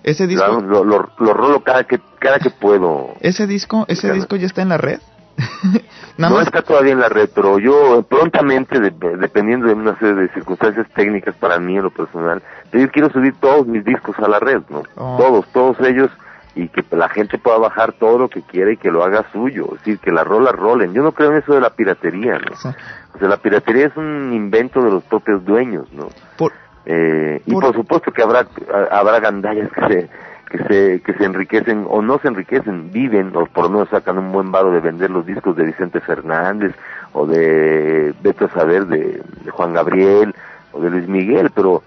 Ese 0.03 0.27
disco, 0.27 0.47
Lo, 0.47 0.61
lo, 0.61 0.85
lo- 0.85 1.11
lo 1.19 1.35
rolo 1.35 1.61
cada 1.63 1.85
que, 1.85 2.01
cada 2.19 2.39
que 2.39 2.51
puedo. 2.51 3.15
ese 3.21 3.47
disco, 3.47 3.85
ese 3.89 4.03
Claro. 4.03 4.15
disco 4.17 4.37
ya 4.37 4.47
está 4.47 4.63
en 4.63 4.71
la 4.71 4.79
red. 4.79 4.99
Nada 6.19 6.31
no 6.31 6.37
más- 6.37 6.47
está 6.47 6.63
todavía 6.63 6.93
en 6.93 7.01
la 7.01 7.09
red, 7.09 7.29
pero 7.35 7.59
yo 7.59 8.03
prontamente, 8.09 8.79
de- 8.81 9.17
dependiendo 9.19 9.67
de 9.67 9.75
una 9.75 9.99
serie 9.99 10.15
de 10.15 10.29
circunstancias 10.33 10.87
técnicas 10.95 11.35
para 11.37 11.59
mí 11.59 11.77
en 11.77 11.83
lo 11.85 11.91
personal, 11.91 12.43
yo 12.73 12.91
quiero 12.91 13.11
subir 13.11 13.35
todos 13.41 13.67
mis 13.67 13.85
discos 13.85 14.17
a 14.19 14.29
la 14.29 14.39
red, 14.39 14.63
¿no? 14.69 14.83
Oh. 14.97 15.17
Todos, 15.19 15.47
todos 15.53 15.81
ellos, 15.81 16.11
y 16.55 16.69
que 16.69 16.85
la 16.97 17.09
gente 17.09 17.39
pueda 17.39 17.59
bajar 17.59 17.93
todo 17.93 18.19
lo 18.19 18.29
que 18.29 18.43
quiera 18.43 18.73
y 18.73 18.77
que 18.77 18.91
lo 18.91 19.05
haga 19.05 19.25
suyo, 19.33 19.67
es 19.73 19.79
decir, 19.79 19.99
que 19.99 20.11
las 20.11 20.27
rolas 20.27 20.55
rolen. 20.55 20.93
Yo 20.93 21.03
no 21.03 21.13
creo 21.13 21.31
en 21.31 21.39
eso 21.39 21.55
de 21.55 21.61
la 21.61 21.71
piratería, 21.71 22.39
¿no? 22.39 22.53
O 23.15 23.19
sea, 23.19 23.29
la 23.29 23.37
piratería 23.37 23.87
es 23.87 23.97
un 23.97 24.33
invento 24.33 24.83
de 24.83 24.91
los 24.91 25.03
propios 25.05 25.45
dueños, 25.45 25.87
¿no? 25.93 26.09
Eh, 26.87 27.43
y 27.47 27.53
por 27.53 27.75
supuesto 27.75 28.11
que 28.13 28.23
habrá 28.23 28.47
habrá 28.91 29.21
gandallas 29.21 29.71
que 29.73 29.87
se 29.89 30.09
que 30.51 30.59
se 30.65 31.01
que 31.03 31.13
se 31.15 31.25
enriquecen 31.25 31.87
o 31.89 32.01
no 32.03 32.19
se 32.19 32.29
enriquecen 32.29 32.91
viven 32.91 33.37
o 33.37 33.45
por 33.47 33.65
lo 33.65 33.71
menos 33.71 33.89
sacan 33.91 34.19
un 34.19 34.33
buen 34.33 34.51
varo 34.51 34.73
de 34.73 34.81
vender 34.81 35.11
los 35.11 35.27
discos 35.27 35.55
de 35.57 35.65
Vicente 35.65 36.01
Fernández 36.01 36.75
o 37.13 37.27
de 37.27 38.15
Beto 38.23 38.47
a 38.47 38.51
saber 38.51 38.87
de, 38.87 39.23
de 39.45 39.51
Juan 39.51 39.75
Gabriel 39.75 40.35
o 40.73 40.81
de 40.81 40.91
Luis 40.91 41.07
Miguel 41.07 41.51
pero 41.55 41.83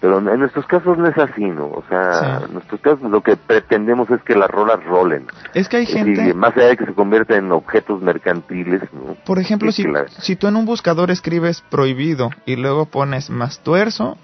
pero 0.00 0.18
en 0.18 0.40
nuestros 0.40 0.64
casos 0.66 0.96
no 0.96 1.06
es 1.06 1.18
así 1.18 1.44
no 1.44 1.66
o 1.66 1.84
sea 1.90 2.40
en 2.46 2.54
nuestros 2.54 2.80
casos 2.80 3.02
lo 3.10 3.20
que 3.20 3.36
pretendemos 3.36 4.08
es 4.10 4.22
que 4.22 4.34
las 4.34 4.48
rolas 4.50 4.82
rolen. 4.84 5.26
Es 5.52 5.68
que 5.68 5.76
hay 5.76 5.86
gente, 5.86 6.32
más 6.32 6.56
allá 6.56 6.68
de 6.68 6.76
que 6.78 6.86
se 6.86 6.94
conviertan 6.94 7.36
en 7.44 7.52
objetos 7.52 8.00
mercantiles 8.00 8.80
¿no? 8.94 9.14
por 9.26 9.38
ejemplo, 9.38 9.68
Es 9.68 9.74
si, 9.76 9.84
la- 9.84 10.08
si 10.08 10.34
tú 10.36 10.48
en 10.48 10.56
un 10.56 10.64
buscador 10.64 11.10
escribes 11.10 11.60
prohibido 11.70 12.30
y 12.46 12.56
luego 12.56 12.86
pones 12.86 13.28
más 13.28 13.60
tuerzo, 13.62 14.16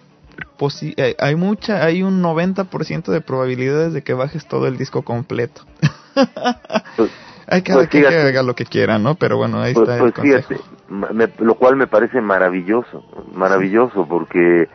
posi- 0.59 0.95
eh, 0.97 1.15
hay 1.19 1.35
mucha, 1.37 1.85
hay 1.85 2.03
un 2.03 2.23
90% 2.23 3.13
de 3.13 3.21
probabilidades 3.21 3.93
de 3.93 4.03
que 4.03 4.15
bajes 4.15 4.47
todo 4.47 4.67
el 4.67 4.77
disco 4.77 5.03
completo. 5.03 5.63
hay 7.49 7.63
cada 7.63 7.81
pues 7.81 7.89
quien 7.91 8.03
que 8.05 8.09
fíjate. 8.09 8.29
haga 8.29 8.43
lo 8.43 8.55
que 8.55 8.65
quiera, 8.65 8.99
¿no? 8.99 9.15
Pero 9.15 9.37
bueno, 9.37 9.61
ahí 9.61 9.75
Pues, 9.75 9.89
está 9.89 9.99
pues 9.99 10.09
el 10.09 10.15
consejo. 10.15 10.49
fíjate, 10.49 11.15
me- 11.15 11.45
lo 11.45 11.55
cual 11.55 11.77
me 11.77 11.87
parece 11.87 12.21
maravilloso, 12.21 13.05
maravilloso, 13.35 14.07
porque 14.09 14.69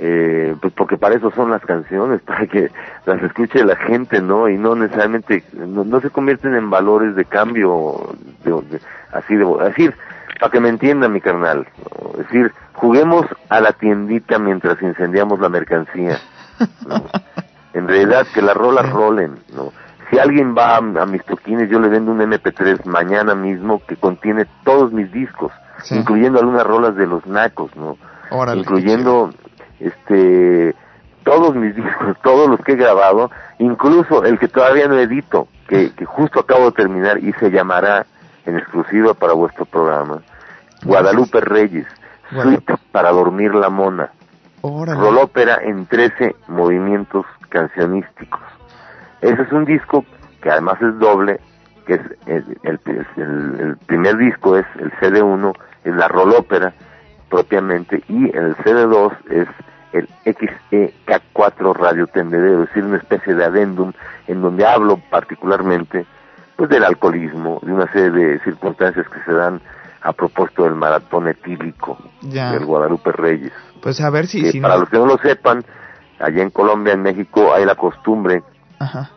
eh, 0.00 0.54
pues 0.62 0.72
porque 0.74 0.96
para 0.96 1.16
eso 1.16 1.32
son 1.32 1.50
las 1.50 1.60
canciones, 1.62 2.20
para 2.26 2.46
que 2.46 2.70
las 3.04 3.20
escuche 3.22 3.64
la 3.64 3.74
gente, 3.76 4.20
¿no? 4.22 4.48
Y 4.48 4.56
no 4.56 4.74
necesariamente, 4.76 5.42
no, 5.52 5.84
no 5.84 6.00
se 6.00 6.10
convierten 6.10 6.54
en 6.54 6.70
valores 6.70 7.16
de 7.16 7.24
cambio, 7.24 8.14
de- 8.44 8.52
de- 8.52 8.80
así 9.12 9.34
de, 9.34 9.44
para 10.38 10.50
que 10.50 10.60
me 10.60 10.68
entienda 10.68 11.08
mi 11.08 11.20
carnal, 11.20 11.66
¿no? 11.78 12.10
es 12.12 12.26
decir, 12.28 12.52
juguemos 12.74 13.26
a 13.48 13.60
la 13.60 13.72
tiendita 13.72 14.38
mientras 14.38 14.80
incendiamos 14.82 15.40
la 15.40 15.48
mercancía, 15.48 16.18
¿no? 16.86 17.04
En 17.74 17.86
realidad, 17.86 18.26
que 18.34 18.42
las 18.42 18.56
rolas 18.56 18.90
rolen, 18.90 19.38
¿no? 19.54 19.72
Si 20.10 20.18
alguien 20.18 20.56
va 20.56 20.76
a, 20.76 20.78
a 20.78 21.06
mis 21.06 21.22
toquines, 21.24 21.68
yo 21.70 21.78
le 21.78 21.88
vendo 21.88 22.10
un 22.10 22.18
MP3 22.18 22.86
mañana 22.86 23.34
mismo 23.34 23.82
que 23.86 23.94
contiene 23.94 24.46
todos 24.64 24.90
mis 24.90 25.12
discos, 25.12 25.52
incluyendo 25.90 26.40
algunas 26.40 26.66
rolas 26.66 26.96
de 26.96 27.06
los 27.06 27.24
nacos, 27.26 27.76
¿no? 27.76 27.98
Órale, 28.30 28.62
incluyendo 28.62 29.30
este 29.78 30.74
todos 31.24 31.54
mis 31.54 31.76
discos, 31.76 32.16
todos 32.22 32.48
los 32.48 32.58
que 32.60 32.72
he 32.72 32.76
grabado, 32.76 33.30
incluso 33.58 34.24
el 34.24 34.38
que 34.38 34.48
todavía 34.48 34.88
no 34.88 34.98
edito, 34.98 35.46
que, 35.68 35.92
que 35.94 36.06
justo 36.06 36.40
acabo 36.40 36.66
de 36.66 36.72
terminar 36.72 37.18
y 37.18 37.32
se 37.34 37.50
llamará 37.50 38.06
en 38.48 38.56
exclusiva 38.58 39.14
para 39.14 39.34
vuestro 39.34 39.64
programa, 39.66 40.22
Guadalupe 40.84 41.40
Reyes, 41.40 41.86
Suite 42.30 42.74
para 42.92 43.10
dormir 43.10 43.54
la 43.54 43.68
mona, 43.68 44.10
Órale. 44.62 45.00
rolópera 45.00 45.58
en 45.62 45.86
13 45.86 46.34
movimientos 46.48 47.24
cancionísticos. 47.48 48.40
Ese 49.20 49.42
es 49.42 49.52
un 49.52 49.64
disco 49.64 50.04
que 50.42 50.50
además 50.50 50.80
es 50.82 50.98
doble, 50.98 51.40
que 51.86 51.94
es 51.94 52.00
el, 52.26 52.58
el- 52.62 52.80
el- 53.16 53.60
el 53.60 53.76
primer 53.86 54.16
disco 54.16 54.56
es 54.56 54.66
el 54.78 54.92
CD1, 55.00 55.52
es 55.84 55.94
la 55.94 56.08
rolópera 56.08 56.72
propiamente, 57.28 58.02
y 58.08 58.34
el 58.36 58.56
CD2 58.58 59.12
es 59.30 59.48
el 59.92 60.08
XEK4 60.24 61.74
Radio 61.76 62.06
Tendedero, 62.06 62.62
es 62.62 62.68
decir, 62.68 62.84
una 62.84 62.98
especie 62.98 63.34
de 63.34 63.44
adendum 63.44 63.92
en 64.26 64.42
donde 64.42 64.66
hablo 64.66 64.98
particularmente 65.10 66.06
pues 66.58 66.68
del 66.70 66.82
alcoholismo, 66.82 67.60
de 67.62 67.72
una 67.72 67.86
serie 67.92 68.10
de 68.10 68.40
circunstancias 68.40 69.06
que 69.08 69.20
se 69.24 69.32
dan 69.32 69.60
a 70.02 70.12
propósito 70.12 70.64
del 70.64 70.74
maratón 70.74 71.28
etílico 71.28 71.96
Ya. 72.22 72.50
del 72.50 72.64
Guadalupe 72.66 73.12
Reyes. 73.12 73.52
Pues 73.80 74.00
a 74.00 74.10
ver 74.10 74.26
si... 74.26 74.44
Si 74.50 74.60
para 74.60 74.74
no- 74.74 74.80
los 74.80 74.88
que 74.90 74.98
no 74.98 75.06
lo 75.06 75.18
sepan, 75.18 75.64
allá 76.18 76.42
en 76.42 76.50
Colombia, 76.50 76.94
en 76.94 77.02
México, 77.02 77.54
hay 77.54 77.64
la 77.64 77.76
costumbre 77.76 78.42
Ajá. 78.80 79.08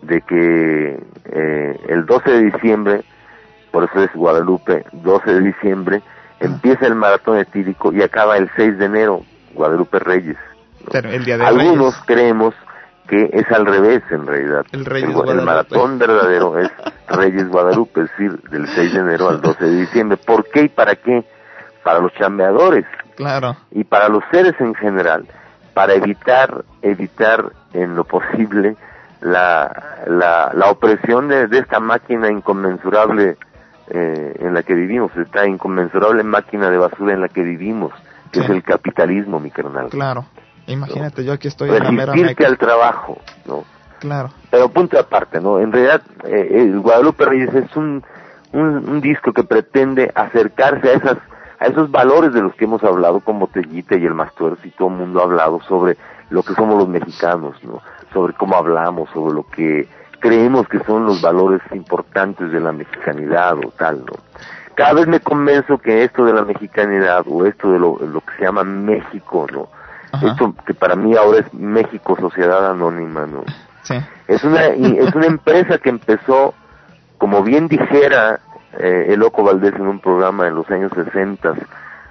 de 0.00 0.22
que 0.22 0.98
eh, 1.26 1.80
el 1.88 2.06
12 2.06 2.30
de 2.30 2.42
diciembre, 2.52 3.02
por 3.70 3.84
eso 3.84 4.02
es 4.02 4.10
Guadalupe, 4.14 4.86
12 4.92 5.30
de 5.34 5.40
diciembre, 5.42 6.02
empieza 6.40 6.86
el 6.86 6.94
maratón 6.94 7.36
etílico 7.36 7.92
y 7.92 8.00
acaba 8.00 8.38
el 8.38 8.48
6 8.56 8.78
de 8.78 8.86
enero, 8.86 9.20
Guadalupe 9.52 9.98
Reyes. 9.98 10.38
Pero 10.90 11.10
el 11.10 11.22
día 11.26 11.36
de 11.36 11.44
Algunos 11.44 11.92
Reyes. 11.92 12.06
creemos 12.06 12.54
que 13.08 13.30
es 13.32 13.50
al 13.50 13.66
revés 13.66 14.02
en 14.10 14.26
realidad. 14.26 14.66
El 14.72 14.84
Reyes 14.84 15.08
el, 15.08 15.14
Guadalupe. 15.16 15.44
maratón 15.44 15.98
verdadero 15.98 16.58
es 16.58 16.70
Reyes 17.08 17.48
Guadalupe, 17.48 18.02
es 18.02 18.10
decir, 18.10 18.38
del 18.50 18.68
6 18.68 18.92
de 18.94 19.00
enero 19.00 19.28
al 19.30 19.40
12 19.40 19.64
de 19.64 19.76
diciembre. 19.80 20.18
¿Por 20.18 20.44
qué 20.50 20.62
y 20.64 20.68
para 20.68 20.94
qué? 20.96 21.24
Para 21.82 22.00
los 22.00 22.12
chambeadores 22.14 22.84
Claro. 23.16 23.56
y 23.72 23.82
para 23.84 24.08
los 24.08 24.22
seres 24.30 24.54
en 24.60 24.74
general, 24.76 25.26
para 25.74 25.94
evitar, 25.94 26.64
evitar 26.82 27.46
en 27.72 27.96
lo 27.96 28.04
posible 28.04 28.76
la, 29.22 30.04
la, 30.06 30.52
la 30.54 30.70
opresión 30.70 31.26
de, 31.28 31.48
de 31.48 31.58
esta 31.58 31.80
máquina 31.80 32.30
inconmensurable 32.30 33.36
eh, 33.90 34.34
en 34.38 34.54
la 34.54 34.62
que 34.62 34.74
vivimos, 34.74 35.10
esta 35.16 35.46
inconmensurable 35.46 36.22
máquina 36.22 36.68
de 36.70 36.78
basura 36.78 37.14
en 37.14 37.22
la 37.22 37.28
que 37.28 37.42
vivimos, 37.42 37.92
que 38.30 38.40
es 38.40 38.48
el 38.50 38.62
capitalismo, 38.62 39.40
mi 39.40 39.50
carnal. 39.50 39.88
Claro. 39.88 40.26
Imagínate, 40.68 41.24
yo 41.24 41.32
aquí 41.32 41.48
estoy 41.48 41.70
en 41.70 41.82
la 41.84 41.90
mera 41.90 42.12
Resistirte 42.12 42.42
meca. 42.42 42.46
al 42.46 42.58
trabajo, 42.58 43.18
¿no? 43.46 43.64
Claro. 44.00 44.30
Pero 44.50 44.68
punto 44.68 44.98
aparte, 44.98 45.40
¿no? 45.40 45.58
En 45.58 45.72
realidad, 45.72 46.02
eh, 46.24 46.48
el 46.52 46.78
Guadalupe 46.80 47.24
Reyes 47.24 47.52
es 47.54 47.74
un, 47.76 48.04
un, 48.52 48.88
un 48.88 49.00
disco 49.00 49.32
que 49.32 49.42
pretende 49.42 50.12
acercarse 50.14 50.88
a 50.90 50.92
esas 50.92 51.18
a 51.60 51.66
esos 51.66 51.90
valores 51.90 52.32
de 52.32 52.40
los 52.40 52.54
que 52.54 52.66
hemos 52.66 52.84
hablado 52.84 53.20
con 53.20 53.38
Botellita 53.40 53.96
y 53.96 54.04
el 54.04 54.14
Mastuerzo 54.14 54.64
y 54.64 54.70
todo 54.70 54.88
el 54.88 54.94
mundo 54.94 55.20
ha 55.20 55.24
hablado 55.24 55.60
sobre 55.62 55.96
lo 56.30 56.42
que 56.42 56.54
somos 56.54 56.78
los 56.78 56.88
mexicanos, 56.88 57.56
¿no? 57.64 57.82
Sobre 58.12 58.32
cómo 58.34 58.56
hablamos, 58.56 59.10
sobre 59.10 59.34
lo 59.34 59.44
que 59.44 59.88
creemos 60.20 60.68
que 60.68 60.78
son 60.84 61.06
los 61.06 61.20
valores 61.20 61.60
importantes 61.72 62.50
de 62.52 62.60
la 62.60 62.72
mexicanidad 62.72 63.56
o 63.56 63.70
tal, 63.76 64.04
¿no? 64.04 64.12
Cada 64.74 64.94
vez 64.94 65.08
me 65.08 65.18
convenzo 65.20 65.78
que 65.78 66.04
esto 66.04 66.24
de 66.24 66.32
la 66.32 66.44
mexicanidad 66.44 67.24
o 67.26 67.44
esto 67.44 67.72
de 67.72 67.80
lo, 67.80 67.98
lo 67.98 68.20
que 68.20 68.36
se 68.38 68.44
llama 68.44 68.62
México, 68.62 69.46
¿no? 69.52 69.68
Esto 70.12 70.54
que 70.66 70.74
para 70.74 70.96
mí 70.96 71.16
ahora 71.16 71.40
es 71.40 71.54
México 71.54 72.16
Sociedad 72.18 72.70
Anónima, 72.70 73.26
¿no? 73.26 73.44
Sí. 73.82 73.94
Es 74.26 74.44
una, 74.44 74.66
es 74.66 75.14
una 75.14 75.26
empresa 75.26 75.78
que 75.78 75.90
empezó, 75.90 76.54
como 77.18 77.42
bien 77.42 77.68
dijera 77.68 78.40
eh, 78.78 79.06
el 79.08 79.20
Loco 79.20 79.42
Valdés 79.42 79.74
en 79.74 79.86
un 79.86 80.00
programa 80.00 80.46
en 80.46 80.54
los 80.54 80.68
años 80.70 80.92
60 80.94 81.54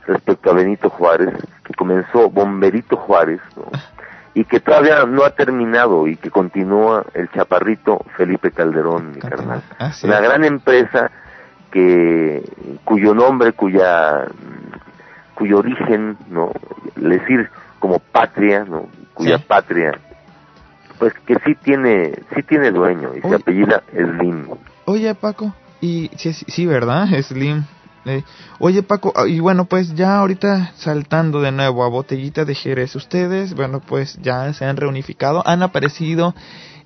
respecto 0.06 0.52
a 0.52 0.53
Benito 0.53 0.90
Juárez, 0.90 1.34
que 1.64 1.74
comenzó 1.74 2.30
Bomberito 2.30 2.95
Juárez, 2.95 3.41
¿no? 3.56 3.64
y 4.38 4.45
que 4.45 4.60
todavía 4.60 5.03
no 5.06 5.24
ha 5.24 5.32
terminado 5.32 6.07
y 6.07 6.15
que 6.15 6.30
continúa 6.30 7.03
el 7.15 7.28
chaparrito 7.32 8.06
Felipe 8.15 8.52
Calderón, 8.52 9.14
mi 9.14 9.19
carnal. 9.19 9.64
Así 9.80 10.06
Una 10.06 10.19
gran 10.19 10.44
empresa 10.44 11.10
que 11.72 12.44
cuyo 12.86 13.15
nombre, 13.15 13.53
cuya 13.53 14.26
cuyo 15.34 15.57
origen, 15.57 16.18
no, 16.30 16.52
es 16.95 17.03
decir, 17.03 17.49
como 17.80 17.99
patria, 17.99 18.66
no, 18.66 18.88
cuya 19.14 19.38
Sí. 19.38 19.44
patria, 19.48 19.99
pues 20.99 21.14
que 21.26 21.36
sí 21.45 21.56
tiene, 21.64 22.14
sí 22.36 22.44
tiene 22.44 22.72
dueño 22.72 23.12
y 23.16 23.22
se 23.22 23.36
apellida 23.36 23.84
Slim. 23.91 24.48
Oye, 24.86 25.14
Paco, 25.16 25.54
y 25.82 26.10
sí, 26.18 26.34
sí, 26.34 26.45
sí, 26.48 26.66
¿verdad? 26.66 27.08
Slim. 27.22 27.64
Eh, 28.06 28.24
oye, 28.60 28.84
Paco, 28.84 29.12
ah, 29.16 29.28
y 29.28 29.40
bueno, 29.41 29.66
pues 29.66 29.94
ya 29.94 30.20
ahorita 30.20 30.72
saltando 30.76 31.41
de 31.41 31.52
nuevo 31.52 31.84
a 31.84 31.90
Botellita 31.90 32.45
de 32.45 32.56
Jerez, 32.56 32.95
ustedes, 32.95 33.54
bueno, 33.54 33.82
pues 33.82 34.18
ya 34.22 34.54
se 34.54 34.64
han 34.64 34.78
reunificado, 34.78 35.44
han 35.45 35.62
aparecido 35.62 36.34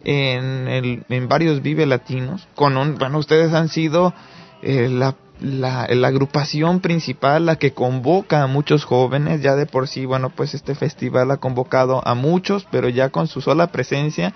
en, 0.03 0.67
el, 0.67 1.03
en 1.09 1.27
varios 1.27 1.61
Vive 1.61 1.85
Latinos, 1.85 2.47
con 2.55 2.75
un, 2.75 2.95
bueno, 2.95 3.19
ustedes 3.19 3.53
han 3.53 3.69
sido 3.69 4.15
eh, 4.63 4.89
la, 4.89 5.13
la, 5.41 5.87
la 5.89 6.07
agrupación 6.07 6.79
principal, 6.79 7.45
la 7.45 7.57
que 7.57 7.73
convoca 7.73 8.43
a 8.43 8.47
muchos 8.47 8.85
jóvenes, 8.85 9.41
ya 9.41 9.55
de 9.55 9.65
por 9.65 9.87
sí, 9.87 10.05
bueno, 10.05 10.29
pues 10.29 10.53
este 10.53 10.75
festival 10.75 11.31
ha 11.31 11.37
convocado 11.37 12.01
a 12.07 12.13
muchos, 12.15 12.67
pero 12.71 12.89
ya 12.89 13.09
con 13.09 13.27
su 13.27 13.41
sola 13.41 13.67
presencia, 13.67 14.33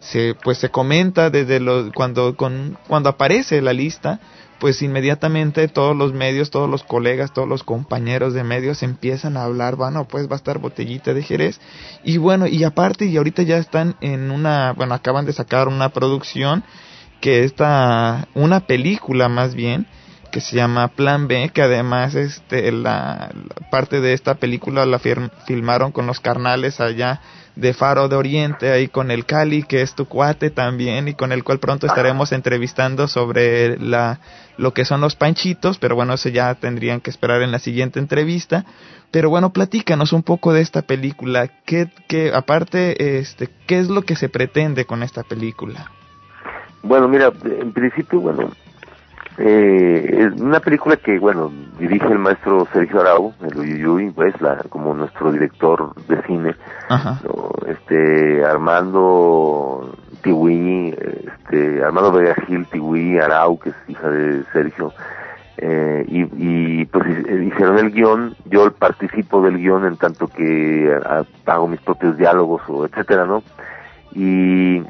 se, 0.00 0.34
pues 0.42 0.58
se 0.58 0.70
comenta 0.70 1.30
desde 1.30 1.60
lo, 1.60 1.92
cuando, 1.92 2.36
con, 2.36 2.78
cuando 2.88 3.10
aparece 3.10 3.60
la 3.60 3.72
lista, 3.72 4.20
pues 4.58 4.80
inmediatamente 4.80 5.68
todos 5.68 5.94
los 5.94 6.12
medios, 6.14 6.50
todos 6.50 6.68
los 6.68 6.82
colegas, 6.82 7.32
todos 7.32 7.48
los 7.48 7.62
compañeros 7.62 8.32
de 8.32 8.42
medios 8.42 8.82
empiezan 8.82 9.36
a 9.36 9.44
hablar, 9.44 9.76
bueno, 9.76 10.08
pues 10.08 10.28
va 10.28 10.32
a 10.32 10.36
estar 10.36 10.58
botellita 10.58 11.12
de 11.12 11.22
Jerez. 11.22 11.60
Y 12.04 12.16
bueno, 12.16 12.46
y 12.46 12.64
aparte, 12.64 13.04
y 13.06 13.16
ahorita 13.16 13.42
ya 13.42 13.58
están 13.58 13.96
en 14.00 14.30
una, 14.30 14.72
bueno, 14.72 14.94
acaban 14.94 15.26
de 15.26 15.32
sacar 15.32 15.68
una 15.68 15.90
producción 15.90 16.64
que 17.20 17.44
está, 17.44 18.28
una 18.34 18.60
película 18.60 19.28
más 19.28 19.54
bien, 19.54 19.86
que 20.36 20.42
se 20.42 20.54
llama 20.54 20.88
Plan 20.88 21.28
B, 21.28 21.48
que 21.48 21.62
además 21.62 22.14
este 22.14 22.70
la, 22.70 23.30
parte 23.70 24.02
de 24.02 24.12
esta 24.12 24.34
película 24.34 24.84
la 24.84 24.98
filmaron 24.98 25.92
con 25.92 26.06
los 26.06 26.20
carnales 26.20 26.78
allá 26.78 27.22
de 27.54 27.72
Faro 27.72 28.08
de 28.08 28.16
Oriente, 28.16 28.70
ahí 28.70 28.88
con 28.88 29.10
el 29.10 29.24
Cali, 29.24 29.62
que 29.62 29.80
es 29.80 29.94
tu 29.94 30.04
cuate 30.04 30.50
también, 30.50 31.08
y 31.08 31.14
con 31.14 31.32
el 31.32 31.42
cual 31.42 31.58
pronto 31.58 31.86
estaremos 31.86 32.32
entrevistando 32.32 33.08
sobre 33.08 33.78
la, 33.78 34.20
lo 34.58 34.74
que 34.74 34.84
son 34.84 35.00
los 35.00 35.16
panchitos, 35.16 35.78
pero 35.78 35.96
bueno, 35.96 36.12
eso 36.12 36.28
ya 36.28 36.54
tendrían 36.54 37.00
que 37.00 37.08
esperar 37.08 37.40
en 37.40 37.50
la 37.50 37.58
siguiente 37.58 37.98
entrevista. 37.98 38.66
Pero 39.10 39.30
bueno, 39.30 39.54
platícanos 39.54 40.12
un 40.12 40.22
poco 40.22 40.52
de 40.52 40.60
esta 40.60 40.82
película, 40.82 41.48
qué, 41.64 41.88
qué, 42.08 42.30
aparte, 42.34 43.20
este, 43.20 43.48
qué 43.66 43.78
es 43.78 43.88
lo 43.88 44.02
que 44.02 44.16
se 44.16 44.28
pretende 44.28 44.84
con 44.84 45.02
esta 45.02 45.22
película. 45.22 45.90
Bueno, 46.82 47.08
mira, 47.08 47.32
en 47.42 47.72
principio, 47.72 48.20
bueno, 48.20 48.50
eh, 49.38 50.28
es 50.32 50.40
una 50.40 50.60
película 50.60 50.96
que, 50.96 51.18
bueno, 51.18 51.50
dirige 51.78 52.06
el 52.06 52.18
maestro 52.18 52.66
Sergio 52.72 53.00
Arau, 53.00 53.34
el 53.42 53.58
Uyuyuy, 53.58 54.10
pues, 54.10 54.40
la, 54.40 54.56
como 54.68 54.94
nuestro 54.94 55.30
director 55.32 55.94
de 56.06 56.22
cine, 56.22 56.54
Ajá. 56.88 57.20
¿no? 57.24 57.50
este, 57.68 58.44
Armando 58.44 59.94
Tiwi, 60.22 60.94
este, 61.26 61.84
Armando 61.84 62.12
Vega 62.12 62.34
Gil 62.46 62.66
Tiwi 62.66 63.18
Arau, 63.18 63.58
que 63.58 63.70
es 63.70 63.76
hija 63.88 64.08
de 64.08 64.42
Sergio, 64.52 64.92
eh, 65.58 66.04
y, 66.08 66.80
y 66.80 66.84
pues 66.86 67.04
hi- 67.06 67.46
hicieron 67.46 67.78
el 67.78 67.90
guion, 67.90 68.34
yo 68.46 68.70
participo 68.72 69.40
del 69.42 69.56
guion 69.58 69.86
en 69.86 69.96
tanto 69.96 70.26
que 70.28 70.94
ah, 71.04 71.24
hago 71.46 71.66
mis 71.68 71.80
propios 71.80 72.16
diálogos 72.18 72.60
o 72.68 72.84
etcétera, 72.84 73.24
¿no? 73.26 73.42
Y 74.14 74.82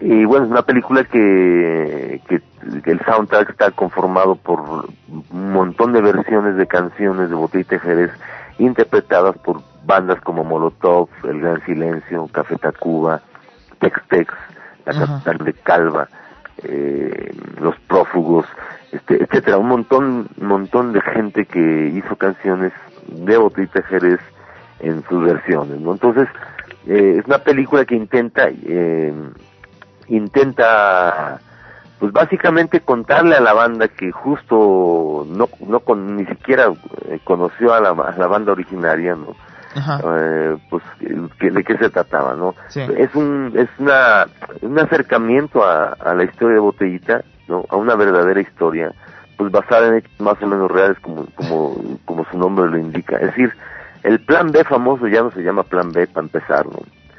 y 0.00 0.24
bueno, 0.24 0.44
es 0.46 0.50
una 0.50 0.62
película 0.62 1.04
que, 1.04 2.20
que, 2.28 2.42
que 2.82 2.90
el 2.90 3.00
soundtrack 3.04 3.50
está 3.50 3.70
conformado 3.70 4.36
por 4.36 4.60
un 5.30 5.52
montón 5.52 5.92
de 5.92 6.02
versiones 6.02 6.56
de 6.56 6.66
canciones 6.66 7.30
de 7.30 7.34
Botellita 7.34 7.76
de 7.76 7.80
Jerez 7.80 8.10
interpretadas 8.58 9.36
por 9.38 9.62
bandas 9.84 10.20
como 10.20 10.44
Molotov, 10.44 11.08
El 11.24 11.40
Gran 11.40 11.64
Silencio, 11.64 12.28
Café 12.30 12.56
Tacuba, 12.56 13.22
Tex 13.78 14.00
Tex, 14.08 14.34
La. 14.84 14.92
Capital 14.92 15.38
de 15.38 15.52
Calva, 15.54 16.08
eh, 16.64 17.32
Los 17.60 17.78
Prófugos, 17.80 18.46
este, 18.92 19.22
etcétera, 19.22 19.58
un 19.58 19.68
montón, 19.68 20.28
montón 20.38 20.92
de 20.92 21.00
gente 21.00 21.46
que 21.46 21.92
hizo 21.94 22.16
canciones 22.16 22.72
de 23.06 23.36
Botellita 23.38 23.80
de 23.80 23.86
Jerez 23.86 24.20
en 24.80 25.02
sus 25.08 25.24
versiones, 25.24 25.80
¿no? 25.80 25.92
Entonces, 25.92 26.28
eh, 26.86 27.16
es 27.18 27.26
una 27.26 27.38
película 27.38 27.84
que 27.84 27.94
intenta 27.94 28.48
eh, 28.50 29.12
intenta 30.08 31.40
pues 31.98 32.12
básicamente 32.12 32.80
contarle 32.80 33.34
a 33.36 33.40
la 33.40 33.52
banda 33.54 33.88
que 33.88 34.12
justo 34.12 35.26
no 35.28 35.48
no 35.66 35.80
con, 35.80 36.16
ni 36.16 36.24
siquiera 36.26 36.66
eh, 37.08 37.18
conoció 37.24 37.74
a 37.74 37.80
la, 37.80 37.90
a 37.90 38.14
la 38.16 38.26
banda 38.26 38.52
originaria 38.52 39.14
no 39.16 39.34
Ajá. 39.74 40.00
Eh, 40.02 40.56
pues 40.70 40.82
que, 41.38 41.50
de 41.50 41.64
qué 41.64 41.76
se 41.76 41.90
trataba 41.90 42.34
no 42.34 42.54
Sí. 42.68 42.80
es 42.96 43.14
un 43.14 43.52
es 43.56 43.68
una 43.78 44.26
un 44.62 44.78
acercamiento 44.78 45.64
a, 45.64 45.92
a 45.92 46.14
la 46.14 46.24
historia 46.24 46.54
de 46.54 46.60
botellita 46.60 47.22
no 47.48 47.64
a 47.68 47.76
una 47.76 47.94
verdadera 47.96 48.40
historia 48.40 48.92
pues 49.36 49.50
basada 49.52 49.88
en 49.88 49.94
hechos 49.96 50.20
más 50.20 50.40
o 50.42 50.46
menos 50.46 50.70
reales 50.70 50.98
como 51.00 51.26
como 51.34 51.74
como 52.04 52.24
su 52.30 52.38
nombre 52.38 52.70
lo 52.70 52.78
indica 52.78 53.16
es 53.16 53.26
decir 53.26 53.52
el 54.04 54.20
plan 54.20 54.52
B 54.52 54.62
famoso 54.64 55.08
ya 55.08 55.22
no 55.22 55.32
se 55.32 55.42
llama 55.42 55.64
plan 55.64 55.90
B 55.92 56.06
para 56.06 56.24
empezar 56.26 56.64
no 56.66 56.78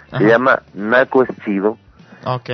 se 0.09 0.15
Ajá. 0.15 0.23
llama 0.25 0.61
Naco 0.73 1.23
es 1.23 1.29
chido 1.43 1.77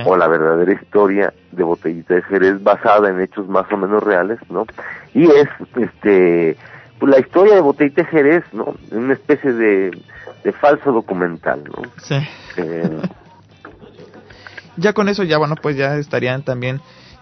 O 0.06 0.16
la 0.16 0.28
verdadera 0.28 0.72
historia 0.72 1.32
de 1.52 1.62
Botellita 1.62 2.14
de 2.14 2.22
Jerez 2.22 2.62
basada 2.62 3.08
en 3.10 3.20
hechos 3.20 3.48
más 3.48 3.70
o 3.72 3.76
menos 3.76 4.02
reales, 4.02 4.38
¿no? 4.48 4.66
Y 5.14 5.24
es, 5.24 5.48
este, 5.76 6.56
pues, 6.98 7.10
la 7.10 7.18
historia 7.18 7.54
de 7.56 7.60
Botellita 7.60 8.02
de 8.02 8.08
Jerez, 8.08 8.44
¿no? 8.52 8.74
Una 8.92 9.14
especie 9.14 9.52
de, 9.52 9.90
de 10.44 10.52
falso 10.52 10.92
documental, 10.92 11.64
¿no? 11.64 11.82
Sí. 12.02 12.16
Eh, 12.56 13.02
Ya 14.76 14.92
con 14.92 15.08
eso 15.08 15.22
ya, 15.22 15.38
bueno, 15.38 15.54
pues 15.60 15.76
ya 15.76 15.96
estarían 15.96 16.42
también 16.42 16.80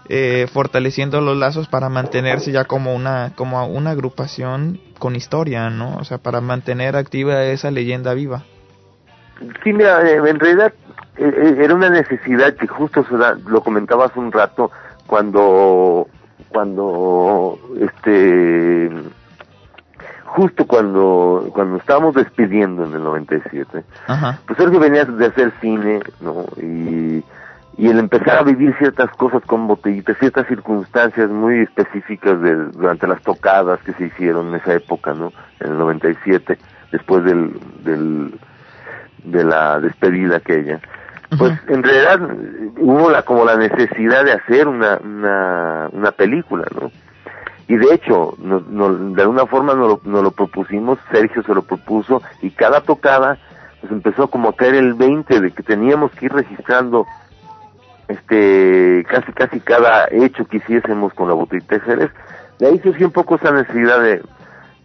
eh, 0.09 0.47
fortaleciendo 0.51 1.21
los 1.21 1.37
lazos 1.37 1.67
para 1.67 1.89
mantenerse 1.89 2.51
ya 2.51 2.65
como 2.65 2.93
una, 2.93 3.31
como 3.35 3.65
una 3.67 3.91
agrupación 3.91 4.79
con 4.99 5.15
historia, 5.15 5.69
¿no? 5.69 5.95
O 5.97 6.03
sea, 6.03 6.17
para 6.17 6.41
mantener 6.41 6.95
activa 6.95 7.43
esa 7.45 7.71
leyenda 7.71 8.13
viva. 8.13 8.43
Sí, 9.63 9.73
mira, 9.73 10.01
eh, 10.09 10.15
en 10.17 10.39
realidad 10.39 10.73
eh, 11.17 11.33
eh, 11.35 11.55
era 11.63 11.73
una 11.75 11.89
necesidad 11.89 12.53
que 12.55 12.67
justo 12.67 13.03
se 13.05 13.17
da- 13.17 13.37
lo 13.47 13.61
comentaba 13.61 14.05
hace 14.05 14.19
un 14.19 14.31
rato 14.31 14.71
cuando 15.07 16.07
cuando 16.49 17.57
este 17.79 18.89
justo 20.25 20.65
cuando 20.65 21.49
cuando 21.53 21.77
estábamos 21.77 22.15
despidiendo 22.15 22.85
en 22.85 22.93
el 22.93 23.03
97 23.03 23.83
Ajá. 24.07 24.39
pues 24.45 24.57
Sergio 24.57 24.79
venía 24.79 25.05
de 25.05 25.25
hacer 25.27 25.53
cine 25.61 25.99
no 26.21 26.45
y 26.57 27.23
y 27.77 27.89
el 27.89 27.99
empezar 27.99 28.37
a 28.37 28.43
vivir 28.43 28.73
ciertas 28.77 29.09
cosas 29.11 29.43
con 29.45 29.67
botellitas 29.67 30.17
ciertas 30.17 30.47
circunstancias 30.47 31.29
muy 31.29 31.59
específicas 31.59 32.41
de, 32.41 32.55
durante 32.71 33.05
las 33.07 33.21
tocadas 33.21 33.79
que 33.81 33.93
se 33.93 34.05
hicieron 34.05 34.47
en 34.49 34.55
esa 34.55 34.73
época 34.73 35.13
no 35.13 35.31
en 35.59 35.71
el 35.71 35.77
97 35.77 36.57
después 36.91 37.23
del 37.23 37.59
del 37.83 38.39
de 39.25 39.43
la 39.43 39.79
despedida 39.79 40.37
aquella 40.37 40.79
pues 41.37 41.53
en 41.67 41.83
realidad 41.83 42.19
hubo 42.77 43.09
la 43.09 43.23
como 43.23 43.43
la 43.45 43.57
necesidad 43.57 44.23
de 44.23 44.31
hacer 44.33 44.67
una 44.67 44.97
una, 45.03 45.89
una 45.91 46.11
película 46.11 46.65
no 46.79 46.91
y 47.67 47.75
de 47.77 47.93
hecho 47.93 48.35
no, 48.37 48.61
no- 48.69 48.93
de 49.13 49.21
alguna 49.23 49.45
forma 49.47 49.73
nos 49.73 49.87
lo, 49.87 50.01
nos 50.05 50.23
lo 50.23 50.31
propusimos 50.31 50.99
Sergio 51.11 51.43
se 51.43 51.53
lo 51.53 51.63
propuso 51.63 52.21
y 52.41 52.51
cada 52.51 52.81
tocada 52.81 53.37
pues 53.81 53.91
empezó 53.91 54.29
como 54.29 54.49
a 54.49 54.55
caer 54.55 54.75
el 54.75 54.93
20 54.93 55.41
de 55.41 55.51
que 55.51 55.63
teníamos 55.63 56.11
que 56.11 56.25
ir 56.27 56.33
registrando 56.33 57.05
este 58.07 59.05
casi 59.09 59.31
casi 59.33 59.59
cada 59.59 60.07
hecho 60.11 60.45
que 60.45 60.57
hiciésemos 60.57 61.13
con 61.13 61.27
la 61.27 61.33
botellita 61.33 61.75
de 61.75 61.81
Jerez. 61.81 62.11
De 62.59 62.67
ahí 62.67 62.79
surgió 62.79 63.07
un 63.07 63.13
poco 63.13 63.35
esa 63.35 63.51
necesidad 63.51 63.99
de, 64.01 64.21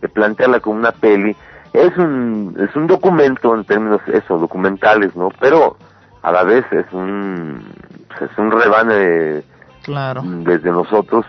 de 0.01 0.09
plantearla 0.09 0.61
como 0.61 0.79
una 0.79 0.93
peli 0.93 1.37
es 1.73 1.97
un 1.97 2.57
es 2.59 2.75
un 2.77 2.87
documento 2.87 3.55
en 3.55 3.65
términos 3.65 4.01
eso 4.13 4.39
documentales 4.39 5.15
no 5.17 5.29
pero 5.41 5.77
a 6.23 6.33
la 6.33 6.43
vez 6.45 6.65
es 6.73 6.87
un 6.93 7.63
pues, 8.09 8.31
es 8.31 8.39
un 8.39 8.51
rebane 8.51 9.43
Claro. 9.83 10.23
desde 10.25 10.71
nosotros 10.71 11.25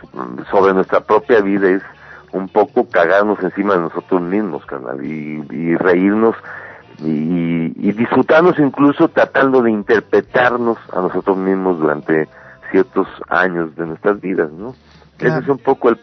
sobre 0.51 0.73
nuestra 0.73 0.99
propia 0.99 1.39
vida 1.39 1.69
es 1.69 1.81
un 2.33 2.47
poco 2.49 2.87
cagarnos 2.89 3.41
encima 3.41 3.75
de 3.75 3.81
nosotros 3.81 4.21
mismos, 4.21 4.65
carnal, 4.65 5.03
y, 5.05 5.41
y 5.49 5.75
reírnos 5.75 6.35
y, 6.99 7.73
y 7.75 7.91
disfrutarnos 7.93 8.57
incluso 8.59 9.09
tratando 9.09 9.61
de 9.61 9.71
interpretarnos 9.71 10.77
a 10.93 11.01
nosotros 11.01 11.37
mismos 11.37 11.79
durante 11.79 12.27
ciertos 12.71 13.07
años 13.27 13.75
de 13.75 13.85
nuestras 13.85 14.19
vidas, 14.21 14.51
¿no? 14.51 14.75
Claro. 15.17 15.35
Ese 15.35 15.43
es 15.43 15.49
un 15.49 15.57
poco 15.57 15.89
el, 15.89 15.99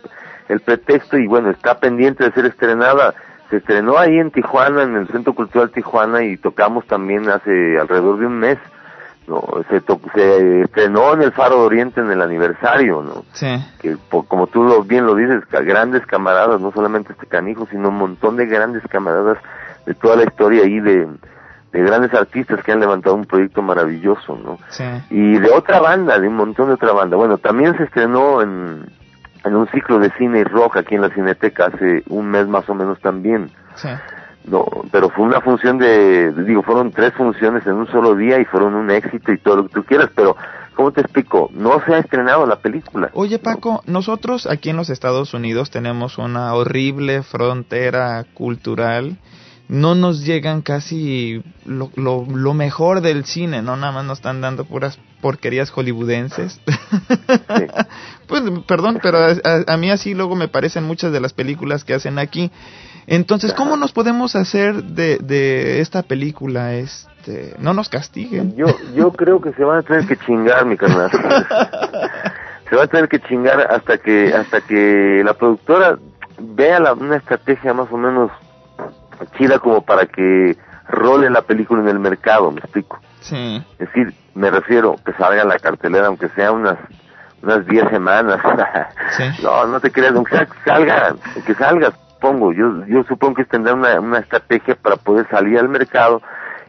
el 0.48 0.60
pretexto 0.60 1.16
y 1.18 1.26
bueno, 1.26 1.50
está 1.50 1.78
pendiente 1.78 2.24
de 2.24 2.32
ser 2.32 2.46
estrenada. 2.46 3.14
Se 3.50 3.56
estrenó 3.58 3.98
ahí 3.98 4.18
en 4.18 4.30
Tijuana, 4.30 4.82
en 4.82 4.96
el 4.96 5.08
Centro 5.08 5.32
Cultural 5.32 5.70
Tijuana 5.70 6.22
y 6.22 6.36
tocamos 6.36 6.86
también 6.86 7.28
hace 7.30 7.78
alrededor 7.80 8.18
de 8.18 8.26
un 8.26 8.38
mes. 8.38 8.58
No, 9.26 9.42
se, 9.68 9.80
to- 9.82 10.00
se 10.14 10.62
estrenó 10.62 11.12
en 11.12 11.20
el 11.22 11.32
Faro 11.32 11.56
de 11.60 11.66
Oriente 11.66 12.00
en 12.00 12.10
el 12.10 12.22
aniversario, 12.22 13.02
¿no? 13.02 13.24
Sí. 13.32 13.62
que 13.78 13.96
po- 14.10 14.22
como 14.24 14.46
tú 14.46 14.64
lo, 14.64 14.82
bien 14.84 15.04
lo 15.04 15.14
dices, 15.14 15.42
grandes 15.50 16.04
camaradas, 16.06 16.58
no 16.60 16.72
solamente 16.72 17.12
este 17.12 17.26
canijo, 17.26 17.66
sino 17.70 17.90
un 17.90 17.98
montón 17.98 18.36
de 18.36 18.46
grandes 18.46 18.82
camaradas 18.88 19.36
de 19.84 19.92
toda 19.94 20.16
la 20.16 20.24
historia 20.24 20.62
ahí 20.62 20.80
de, 20.80 21.06
de 21.72 21.82
grandes 21.82 22.14
artistas 22.14 22.62
que 22.62 22.72
han 22.72 22.80
levantado 22.80 23.16
un 23.16 23.26
proyecto 23.26 23.60
maravilloso, 23.60 24.38
¿no? 24.42 24.58
Sí. 24.70 24.84
Y 25.10 25.38
de 25.38 25.50
otra 25.50 25.80
banda, 25.80 26.18
de 26.18 26.26
un 26.26 26.36
montón 26.36 26.68
de 26.68 26.74
otra 26.74 26.92
banda. 26.92 27.18
Bueno, 27.18 27.36
también 27.36 27.76
se 27.76 27.84
estrenó 27.84 28.40
en, 28.40 28.86
en 29.44 29.56
un 29.56 29.68
ciclo 29.68 29.98
de 29.98 30.10
cine 30.18 30.40
y 30.40 30.44
rock 30.44 30.78
aquí 30.78 30.94
en 30.94 31.02
la 31.02 31.10
Cineteca 31.10 31.66
hace 31.66 32.02
un 32.08 32.30
mes 32.30 32.46
más 32.46 32.68
o 32.68 32.74
menos 32.74 33.00
también. 33.00 33.50
Sí. 33.76 33.88
No, 34.44 34.64
pero 34.90 35.10
fue 35.10 35.26
una 35.26 35.40
función 35.40 35.78
de, 35.78 36.32
digo, 36.32 36.62
fueron 36.62 36.90
tres 36.90 37.12
funciones 37.14 37.66
en 37.66 37.74
un 37.74 37.86
solo 37.88 38.14
día 38.14 38.40
y 38.40 38.44
fueron 38.44 38.74
un 38.74 38.90
éxito 38.90 39.32
y 39.32 39.38
todo 39.38 39.56
lo 39.56 39.68
que 39.68 39.74
tú 39.74 39.84
quieras, 39.84 40.10
pero, 40.14 40.36
¿cómo 40.74 40.90
te 40.90 41.02
explico? 41.02 41.50
No 41.52 41.82
se 41.84 41.94
ha 41.94 41.98
estrenado 41.98 42.46
la 42.46 42.56
película. 42.56 43.10
Oye 43.12 43.38
Paco, 43.38 43.82
nosotros 43.86 44.46
aquí 44.46 44.70
en 44.70 44.76
los 44.76 44.90
Estados 44.90 45.34
Unidos 45.34 45.70
tenemos 45.70 46.18
una 46.18 46.54
horrible 46.54 47.22
frontera 47.22 48.24
cultural. 48.34 49.18
No 49.68 49.94
nos 49.94 50.24
llegan 50.24 50.62
casi 50.62 51.42
lo, 51.66 51.90
lo, 51.94 52.24
lo 52.24 52.54
mejor 52.54 53.02
del 53.02 53.26
cine, 53.26 53.60
no 53.60 53.76
nada 53.76 53.92
más 53.92 54.06
nos 54.06 54.18
están 54.18 54.40
dando 54.40 54.64
puras 54.64 54.98
porquerías 55.20 55.70
hollywoodenses. 55.70 56.60
pues 58.28 58.42
perdón, 58.66 58.98
pero 59.02 59.18
a, 59.18 59.28
a- 59.30 59.72
a 59.72 59.76
mí 59.76 59.90
así 59.90 60.14
luego 60.14 60.36
me 60.36 60.48
parecen 60.48 60.84
muchas 60.84 61.12
de 61.12 61.20
las 61.20 61.32
películas 61.32 61.84
que 61.84 61.94
hacen 61.94 62.18
aquí. 62.18 62.50
Entonces, 63.06 63.54
¿cómo 63.54 63.76
nos 63.78 63.92
podemos 63.92 64.36
hacer 64.36 64.82
de, 64.84 65.16
de 65.18 65.80
esta 65.80 66.02
película? 66.02 66.74
Este, 66.74 67.54
no 67.58 67.72
nos 67.72 67.88
castiguen. 67.88 68.54
Yo, 68.54 68.66
yo 68.94 69.12
creo 69.12 69.40
que 69.40 69.52
se 69.54 69.64
van 69.64 69.78
a 69.78 69.82
tener 69.82 70.06
que 70.06 70.16
chingar, 70.18 70.66
mi 70.66 70.76
carnal. 70.76 71.10
se 72.68 72.76
va 72.76 72.82
a 72.84 72.86
tener 72.86 73.08
que 73.08 73.18
chingar 73.20 73.60
hasta 73.72 73.96
que, 73.98 74.34
hasta 74.34 74.60
que 74.60 75.22
la 75.24 75.32
productora 75.34 75.98
vea 76.38 76.78
la- 76.80 76.92
una 76.92 77.16
estrategia 77.16 77.72
más 77.72 77.88
o 77.90 77.96
menos 77.96 78.30
chida 79.38 79.58
como 79.58 79.80
para 79.82 80.06
que 80.06 80.56
role 80.88 81.28
la 81.30 81.42
película 81.42 81.80
en 81.82 81.88
el 81.88 81.98
mercado, 81.98 82.50
me 82.50 82.60
explico. 82.60 83.00
Sí. 83.20 83.62
Es 83.78 83.88
decir, 83.88 84.14
me 84.34 84.50
refiero 84.50 84.96
que 85.04 85.12
salga 85.14 85.42
en 85.42 85.48
la 85.48 85.58
cartelera, 85.58 86.06
aunque 86.06 86.28
sea 86.30 86.52
unas 86.52 86.78
unas 87.42 87.66
10 87.66 87.88
semanas. 87.90 88.40
No, 89.42 89.66
no 89.66 89.80
te 89.80 89.90
creas, 89.90 90.14
aunque 90.14 90.36
salga, 90.64 91.14
que 91.46 91.54
salga, 91.54 91.90
supongo. 92.14 92.52
Yo, 92.52 92.84
yo 92.86 93.02
supongo 93.04 93.34
que 93.36 93.44
tendrá 93.44 93.74
una, 93.74 93.98
una 94.00 94.18
estrategia 94.18 94.74
para 94.76 94.96
poder 94.96 95.26
salir 95.28 95.58
al 95.58 95.68
mercado 95.68 96.20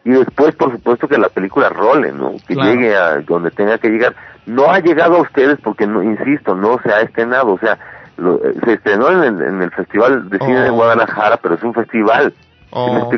y 0.06 0.12
después, 0.12 0.56
por 0.56 0.72
supuesto, 0.72 1.08
que 1.08 1.18
la 1.18 1.30
película 1.30 1.70
role, 1.70 2.12
¿no? 2.12 2.32
Que 2.48 2.54
Claro. 2.56 2.72
llegue 2.72 2.96
a 2.96 3.18
donde 3.18 3.52
tenga 3.52 3.78
que 3.78 3.90
llegar. 3.90 4.16
No 4.46 4.72
ha 4.72 4.80
llegado 4.80 5.18
a 5.18 5.22
ustedes 5.22 5.60
porque, 5.62 5.86
no 5.86 6.02
insisto, 6.02 6.56
no 6.56 6.80
se 6.82 6.92
ha 6.94 7.02
estrenado. 7.02 7.54
O 7.54 7.60
sea, 7.60 7.78
lo- 8.18 8.36
eh, 8.44 8.56
se 8.64 8.74
estrenó 8.74 9.10
en 9.12 9.24
el, 9.24 9.42
en 9.48 9.62
el 9.62 9.72
Festival 9.72 10.30
de 10.30 10.38
Cine 10.40 10.62
de 10.62 10.70
Oh. 10.70 10.74
Guadalajara, 10.76 11.38
pero 11.38 11.56
es 11.56 11.64
un 11.64 11.74
festival. 11.74 12.34
¿sí 12.74 12.92
me 12.92 13.02
Oh? 13.02 13.10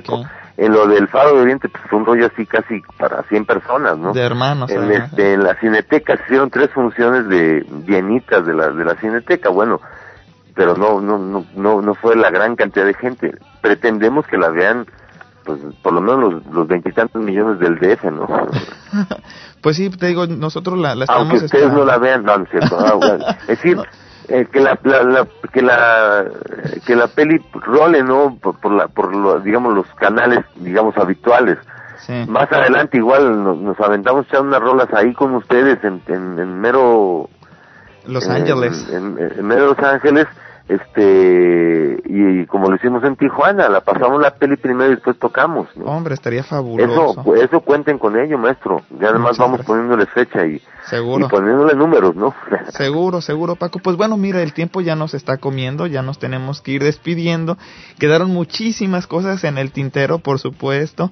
En 0.57 0.73
lo 0.73 0.86
del 0.88 1.07
Faro 1.07 1.36
de 1.36 1.41
Oriente, 1.41 1.69
pues 1.69 1.84
fue 1.90 1.99
un 1.99 2.06
rollo 2.06 2.28
así 2.28 2.45
casi 2.45 2.82
para 2.98 3.23
100 3.23 3.45
personas, 3.45 3.98
¿no? 3.98 4.14
De 4.14 4.22
hermanos. 4.22 4.69
en, 4.69 4.80
además. 4.80 5.10
este, 5.10 5.34
en 5.34 5.44
la 5.44 5.56
cineteca 5.56 6.18
se 6.18 6.23
hicieron 6.23 6.49
tres 6.49 6.69
funciones 6.72 7.28
de 7.30 7.65
llenitas 7.88 8.45
de 8.45 8.53
la 8.53 8.69
de 8.69 8.86
la 8.86 8.95
cineteca 8.95 9.49
bueno 9.49 9.80
pero 10.53 10.76
no 10.76 10.99
no 10.99 11.18
no 11.18 11.45
no 11.56 11.82
no 11.82 11.95
fue 11.95 12.15
la 12.15 12.30
gran 12.30 12.56
cantidad 12.57 12.86
de 12.86 12.94
gente 12.94 13.34
pretendemos 13.61 14.28
que 14.28 14.38
la 14.38 14.49
vean 14.49 14.86
pues 15.45 15.60
por 15.82 15.94
lo 15.94 16.02
menos 16.02 16.19
los 16.19 16.45
los 16.48 16.68
veintitantos 16.68 17.22
millones 17.23 17.57
del 17.60 17.80
DF 17.80 18.03
no 18.11 18.28
Pues 19.61 19.78
sí, 19.78 19.90
te 19.91 20.07
digo, 20.07 20.26
nosotros 20.28 20.78
la, 20.80 20.95
la 20.95 21.06
estamos 21.06 21.30
aunque 21.30 21.45
ustedes 21.45 21.72
no 21.72 21.86
la 21.86 21.98
vean 21.98 22.23
no 22.23 22.38
no 22.38 22.44
es 22.44 22.49
cierto 22.49 22.78
Ah, 22.80 22.94
bueno. 22.95 23.26
es 23.41 23.48
decir 23.48 23.78
eh, 24.30 24.48
que 24.52 24.60
la, 24.60 24.77
la- 24.84 25.03
la- 25.03 25.27
que 25.52 25.61
la 25.61 26.26
que 26.85 26.95
la 26.95 27.07
peli 27.07 27.39
role 27.53 28.03
no 28.03 28.38
por, 28.41 28.60
por 28.60 28.72
la 28.72 28.88
por 28.88 29.15
lo- 29.15 29.39
digamos 29.39 29.73
los 29.73 29.88
canales 29.95 30.45
digamos 30.56 30.98
habituales 30.98 31.57
Sí. 32.06 32.26
más 32.27 32.52
adelante 32.52 32.98
igual 32.98 33.43
nos, 33.43 33.57
nos 33.57 33.80
aventamos 33.80 34.26
echar 34.26 34.41
unas 34.41 34.60
rolas 34.60 34.88
ahí 34.93 35.14
con 35.14 35.35
ustedes 35.35 35.84
en, 35.84 36.02
en, 36.07 36.39
en 36.39 36.60
mero 36.60 37.30
Los 38.07 38.26
en- 38.26 38.31
Ángeles. 38.31 38.89
en, 38.91 39.45
mero 39.45 39.68
Los 39.68 39.80
Ángeles 39.80 40.26
este 40.68 42.02
y, 42.06 42.45
como 42.48 42.69
lo 42.69 42.76
hicimos 42.76 43.03
en 43.03 43.15
Tijuana 43.15 43.69
la 43.69 43.81
pasamos 43.81 44.22
la 44.22 44.34
peli 44.35 44.56
primero 44.57 44.91
y 44.91 44.95
después 44.95 45.18
tocamos 45.19 45.68
¿no? 45.76 45.85
Hombre, 45.85 46.14
estaría 46.15 46.43
fabuloso. 46.43 47.22
eso 47.22 47.35
eso 47.35 47.60
cuenten 47.61 47.98
con 47.99 48.18
ello 48.19 48.38
maestro 48.38 48.81
ya 48.99 49.10
además 49.10 49.38
vamos 49.38 49.61
poniéndole 49.65 50.06
fecha 50.07 50.45
y, 50.45 50.61
Seguro. 50.90 51.26
y 51.26 51.30
poniéndole 51.30 51.76
números 51.76 52.16
no 52.16 52.34
Seguro, 52.70 53.22
seguro, 53.22 53.56
Paco. 53.56 53.80
Pues 53.80 53.98
bueno, 53.98 54.18
mira, 54.18 54.41
el 54.41 54.53
tiempo 54.53 54.82
ya 54.82 54.95
nos 54.95 55.14
está 55.14 55.38
comiendo, 55.38 55.88
ya 55.88 56.02
nos 56.02 56.20
tenemos 56.20 56.62
que 56.62 56.72
ir 56.72 56.84
despidiendo. 56.84 57.58
Quedaron 57.99 58.32
muchísimas 58.32 59.08
cosas 59.08 59.44
en 59.44 59.58
el 59.58 59.72
tintero, 59.72 60.20
por 60.20 60.40
supuesto. 60.40 61.12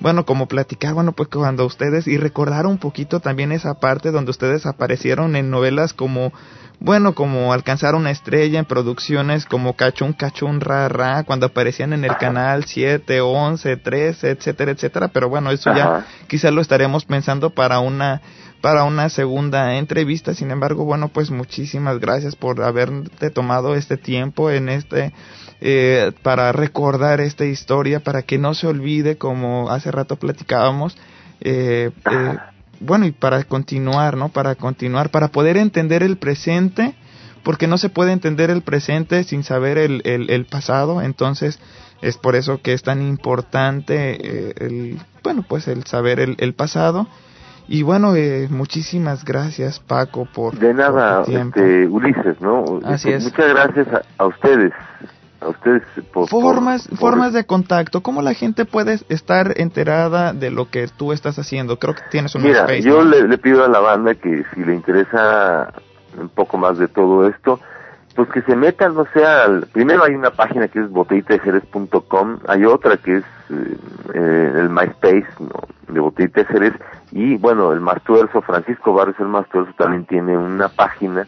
Bueno, 0.00 0.24
como 0.24 0.46
platicar, 0.46 0.94
bueno, 0.94 1.12
pues 1.12 1.28
cuando 1.28 1.66
ustedes, 1.66 2.06
y 2.06 2.16
recordar 2.16 2.66
un 2.66 2.78
poquito 2.78 3.20
también 3.20 3.52
esa 3.52 3.74
parte 3.74 4.10
donde 4.10 4.30
ustedes 4.30 4.64
aparecieron 4.64 5.36
en 5.36 5.50
novelas 5.50 5.92
como, 5.92 6.32
bueno, 6.78 7.14
como 7.14 7.52
Alcanzar 7.52 7.94
una 7.94 8.10
estrella, 8.10 8.58
en 8.58 8.64
producciones 8.64 9.44
como 9.44 9.74
Cachún, 9.74 10.14
Cachún, 10.14 10.62
Ra, 10.62 10.88
Ra, 10.88 11.24
cuando 11.24 11.46
aparecían 11.46 11.92
en 11.92 12.06
el 12.06 12.16
canal 12.16 12.64
7, 12.64 13.20
11, 13.20 13.76
13, 13.76 14.30
etcétera, 14.30 14.70
etcétera. 14.70 15.08
Pero 15.08 15.28
bueno, 15.28 15.50
eso 15.50 15.70
ya 15.74 16.06
quizás 16.28 16.50
lo 16.50 16.62
estaremos 16.62 17.04
pensando 17.04 17.50
para 17.50 17.80
una 17.80 18.22
para 18.60 18.84
una 18.84 19.08
segunda 19.08 19.76
entrevista. 19.76 20.34
Sin 20.34 20.50
embargo, 20.50 20.84
bueno, 20.84 21.08
pues 21.08 21.30
muchísimas 21.30 21.98
gracias 21.98 22.36
por 22.36 22.62
haberte 22.62 23.30
tomado 23.30 23.74
este 23.74 23.96
tiempo 23.96 24.50
en 24.50 24.68
este 24.68 25.12
eh, 25.60 26.12
para 26.22 26.52
recordar 26.52 27.20
esta 27.20 27.44
historia, 27.44 28.00
para 28.00 28.22
que 28.22 28.38
no 28.38 28.54
se 28.54 28.66
olvide, 28.66 29.16
como 29.16 29.70
hace 29.70 29.90
rato 29.90 30.16
platicábamos. 30.16 30.96
Eh, 31.40 31.90
eh, 32.10 32.36
bueno, 32.80 33.06
y 33.06 33.12
para 33.12 33.44
continuar, 33.44 34.16
¿no? 34.16 34.30
Para 34.30 34.54
continuar, 34.54 35.10
para 35.10 35.28
poder 35.28 35.56
entender 35.56 36.02
el 36.02 36.16
presente, 36.16 36.94
porque 37.42 37.66
no 37.66 37.78
se 37.78 37.88
puede 37.88 38.12
entender 38.12 38.50
el 38.50 38.62
presente 38.62 39.24
sin 39.24 39.44
saber 39.44 39.78
el, 39.78 40.46
pasado, 40.50 41.02
entonces 41.02 41.58
es 42.02 42.16
por 42.16 42.36
eso 42.36 42.62
que 42.62 42.72
es 42.72 42.82
tan 42.82 43.02
importante 43.02 44.16
eh, 44.48 44.54
el, 44.58 44.98
bueno, 45.22 45.44
pues 45.46 45.68
el 45.68 45.84
saber 45.84 46.20
el, 46.20 46.36
el 46.38 46.54
pasado. 46.54 47.06
Y 47.72 47.84
bueno, 47.84 48.16
eh, 48.16 48.48
muchísimas 48.50 49.24
gracias 49.24 49.78
Paco 49.78 50.26
por... 50.26 50.58
De 50.58 50.74
nada, 50.74 51.22
este, 51.22 51.86
Ulises, 51.86 52.40
¿no? 52.40 52.64
Así 52.84 53.10
es. 53.10 53.22
Muchas 53.22 53.48
gracias 53.48 53.86
a, 54.18 54.26
ustedes 54.26 54.72
a 55.40 55.48
ustedes 55.48 55.84
por, 56.12 56.28
formas 56.28 56.88
formas 56.98 57.32
de 57.32 57.46
contacto 57.46 58.00
cómo 58.00 58.22
la 58.22 58.34
gente 58.34 58.64
puede 58.64 58.98
estar 59.08 59.54
enterada 59.56 60.32
de 60.32 60.50
lo 60.50 60.68
que 60.68 60.88
tú 60.88 61.12
estás 61.12 61.38
haciendo 61.38 61.78
creo 61.78 61.94
que 61.94 62.02
tienes 62.10 62.34
un 62.34 62.42
mira 62.42 62.76
yo 62.80 63.04
le, 63.04 63.26
le, 63.26 63.38
pido 63.38 63.64
a 63.64 63.68
la 63.68 63.78
banda 63.78 64.14
que 64.16 64.44
si 64.52 64.62
le 64.62 64.74
interesa 64.74 65.72
un 66.20 66.28
poco 66.28 66.58
más 66.58 66.76
de 66.76 66.88
todo 66.88 67.26
esto 67.26 67.58
pues 68.26 68.44
que 68.44 68.52
se 68.52 68.54
metan, 68.54 68.94
no 68.94 69.06
sea, 69.14 69.46
primero 69.72 70.04
hay 70.04 70.14
una 70.14 70.30
página 70.30 70.68
que 70.68 70.80
es 70.80 70.90
botellitejerez.com, 70.90 72.40
hay 72.46 72.66
otra 72.66 72.98
que 72.98 73.16
es 73.16 73.24
eh, 73.48 74.52
el 74.56 74.68
MySpace 74.68 75.26
de 75.88 76.00
Botellita 76.00 76.42
y 77.12 77.38
bueno, 77.38 77.72
el 77.72 77.80
Mastuerzo, 77.80 78.42
Francisco 78.42 78.92
Barrios 78.92 79.18
el 79.20 79.28
Mastuerzo 79.28 79.72
también 79.78 80.04
tiene 80.04 80.36
una 80.36 80.68
página, 80.68 81.26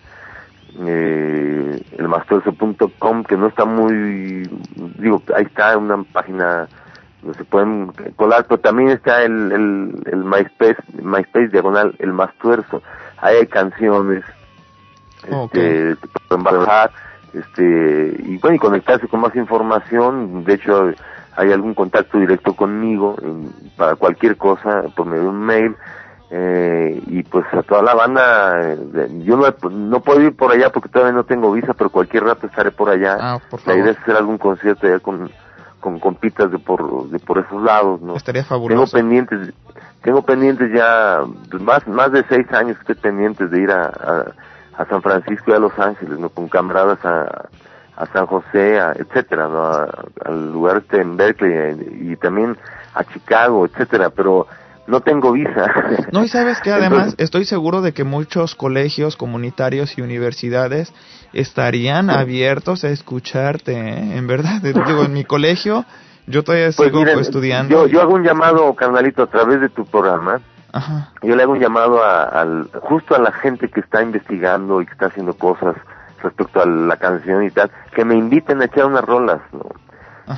eh, 0.80 1.82
el 1.96 2.08
mastuerzo.com, 2.08 3.24
que 3.24 3.38
no 3.38 3.46
está 3.46 3.64
muy, 3.64 4.42
digo, 4.98 5.22
ahí 5.34 5.44
está 5.44 5.78
una 5.78 6.02
página 6.02 6.68
no 7.22 7.32
se 7.32 7.44
pueden 7.44 7.90
colar, 8.16 8.44
pero 8.46 8.60
también 8.60 8.90
está 8.90 9.22
el, 9.22 9.50
el, 9.50 10.02
el 10.12 10.24
MySpace, 10.24 10.76
MySpace 11.00 11.48
diagonal, 11.48 11.94
el 12.00 12.12
Mastuerzo, 12.12 12.82
ahí 13.16 13.36
hay 13.36 13.46
canciones, 13.46 14.24
este, 15.24 15.96
pueden 16.28 16.44
bajar, 16.44 16.90
este, 17.32 18.16
y 18.24 18.38
bueno, 18.38 18.56
y 18.56 18.58
conectarse 18.58 19.08
con 19.08 19.20
más 19.20 19.34
información, 19.34 20.44
de 20.44 20.54
hecho 20.54 20.90
hay 21.36 21.50
algún 21.50 21.74
contacto 21.74 22.18
directo 22.18 22.54
conmigo 22.54 23.16
para 23.76 23.96
cualquier 23.96 24.36
cosa, 24.36 24.82
por 24.94 25.06
medio 25.06 25.22
de 25.22 25.28
un 25.28 25.40
mail, 25.40 25.76
eh, 26.34 27.02
y 27.08 27.22
pues 27.24 27.44
a 27.52 27.62
toda 27.62 27.82
la 27.82 27.94
banda, 27.94 28.72
eh, 28.72 29.08
yo 29.22 29.36
no, 29.36 29.46
no, 29.70 30.00
puedo 30.00 30.22
ir 30.22 30.34
por 30.34 30.50
allá 30.50 30.70
porque 30.70 30.88
todavía 30.88 31.12
no 31.12 31.24
tengo 31.24 31.52
visa, 31.52 31.74
pero 31.74 31.90
cualquier 31.90 32.24
rato 32.24 32.46
estaré 32.46 32.70
por 32.70 32.88
allá. 32.88 33.18
Ah, 33.20 33.38
por 33.50 33.66
la 33.66 33.74
idea 33.76 33.92
es 33.92 33.98
hacer 33.98 34.16
algún 34.16 34.38
concierto 34.38 34.86
allá 34.86 34.98
con, 35.00 35.30
con 35.78 36.00
compitas 36.00 36.50
de 36.50 36.58
por, 36.58 37.10
de 37.10 37.18
por 37.18 37.38
esos 37.38 37.62
lados, 37.62 38.00
¿no? 38.00 38.16
Estaría 38.16 38.44
fabuloso. 38.44 38.92
Tengo 38.92 39.02
pendientes, 39.02 39.54
tengo 40.02 40.22
pendientes 40.22 40.70
ya, 40.74 41.20
pues, 41.50 41.62
más, 41.62 41.86
más 41.86 42.10
de 42.12 42.24
seis 42.28 42.50
años 42.52 42.78
que 42.78 42.92
estoy 42.92 43.10
pendientes 43.10 43.50
de 43.50 43.60
ir 43.60 43.70
a 43.70 43.82
a 43.82 44.32
San 44.88 45.02
Francisco 45.02 45.50
y 45.50 45.54
a 45.54 45.58
Los 45.58 45.78
Ángeles, 45.78 46.18
¿no? 46.18 46.28
Con 46.30 46.48
camaradas 46.48 47.04
a, 47.04 47.48
a 47.96 48.06
San 48.06 48.26
José, 48.26 48.80
a, 48.80 48.92
etcétera, 48.92 49.48
¿no? 49.48 49.70
al 50.24 50.52
lugar 50.52 50.78
este 50.78 51.00
en 51.00 51.16
Berkeley 51.16 51.52
eh, 51.52 52.10
y 52.12 52.16
también 52.16 52.56
a 52.94 53.04
Chicago, 53.04 53.66
etcétera, 53.66 54.10
pero 54.10 54.46
no 54.86 55.00
tengo 55.00 55.32
visa. 55.32 55.66
No, 56.12 56.24
y 56.24 56.28
sabes 56.28 56.60
que 56.60 56.72
además 56.72 57.14
estoy 57.18 57.44
seguro 57.44 57.82
de 57.82 57.92
que 57.92 58.04
muchos 58.04 58.54
colegios 58.54 59.16
comunitarios 59.16 59.96
y 59.96 60.02
universidades 60.02 60.92
estarían 61.32 62.10
abiertos 62.10 62.84
a 62.84 62.88
escucharte, 62.88 63.72
¿eh? 63.72 64.16
en 64.16 64.26
verdad. 64.26 64.60
Digo, 64.62 65.04
en 65.04 65.12
mi 65.12 65.24
colegio 65.24 65.84
yo 66.26 66.42
todavía 66.44 66.70
pues 66.76 66.88
sigo 66.88 67.04
estudiando. 67.04 67.86
Yo, 67.86 67.86
yo 67.86 68.00
hago 68.00 68.14
un 68.14 68.24
llamado, 68.24 68.72
carnalito, 68.74 69.22
a 69.22 69.26
través 69.26 69.60
de 69.60 69.68
tu 69.68 69.84
programa 69.84 70.40
yo 71.22 71.36
le 71.36 71.42
hago 71.42 71.52
un 71.52 71.60
llamado 71.60 72.02
a, 72.02 72.24
al, 72.24 72.70
justo 72.80 73.14
a 73.14 73.18
la 73.18 73.32
gente 73.32 73.68
que 73.68 73.80
está 73.80 74.02
investigando 74.02 74.80
y 74.80 74.86
que 74.86 74.92
está 74.92 75.06
haciendo 75.06 75.34
cosas 75.34 75.76
respecto 76.22 76.62
a 76.62 76.66
la 76.66 76.96
canción 76.96 77.44
y 77.44 77.50
tal, 77.50 77.70
que 77.94 78.04
me 78.04 78.14
inviten 78.14 78.62
a 78.62 78.66
echar 78.66 78.86
unas 78.86 79.04
rolas, 79.04 79.40
¿no? 79.52 79.66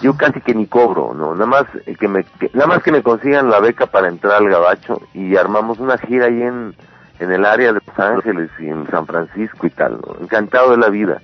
Yo 0.01 0.16
casi 0.16 0.40
que 0.40 0.55
ni 0.55 0.66
cobro, 0.66 1.12
¿no? 1.15 1.35
Nada 1.35 1.47
más 1.47 1.65
que 2.01 2.09
me 2.09 2.24
nada 2.55 2.66
más 2.66 2.82
que 2.82 2.90
me 2.90 3.02
consigan 3.02 3.51
la 3.51 3.61
beca 3.61 3.86
para 3.86 4.09
entrar 4.09 4.36
al 4.36 4.48
Gabacho 4.48 5.01
y 5.12 5.36
armamos 5.36 5.78
una 5.78 5.98
gira 5.98 6.27
ahí 6.27 6.43
en 6.43 6.74
en 7.20 7.32
el 7.32 7.44
área 7.44 7.73
de 7.73 7.81
Los 7.86 7.98
Ángeles 7.98 8.51
y 8.59 8.69
en 8.69 8.89
San 8.90 9.06
Francisco 9.06 9.66
y 9.66 9.70
tal, 9.70 10.01
¿no? 10.01 10.16
Encantado 10.20 10.73
de 10.73 10.78
la 10.78 10.89
vida. 10.89 11.20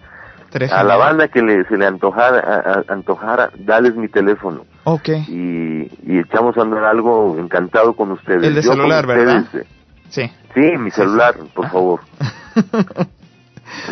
A 0.71 0.83
la 0.83 0.97
banda 0.97 1.29
que 1.29 1.43
le, 1.43 1.65
se 1.65 1.77
le 1.77 1.87
antojara, 1.87 2.85
antojara, 2.89 3.51
dales 3.59 3.95
mi 3.95 4.09
teléfono. 4.09 4.65
Ok. 4.85 5.09
Y, 5.29 5.91
y 6.05 6.19
echamos 6.19 6.57
a 6.57 6.63
andar 6.63 6.85
algo 6.85 7.39
encantado 7.39 7.95
con 7.95 8.11
ustedes. 8.13 8.43
El 8.43 8.55
de 8.55 8.63
celular, 8.63 9.07
¿verdad? 9.07 9.45
Sí. 10.09 10.31
Sí, 10.55 10.61
mi 10.79 10.91
celular, 10.91 11.37
por 11.55 11.71
favor. 11.71 12.01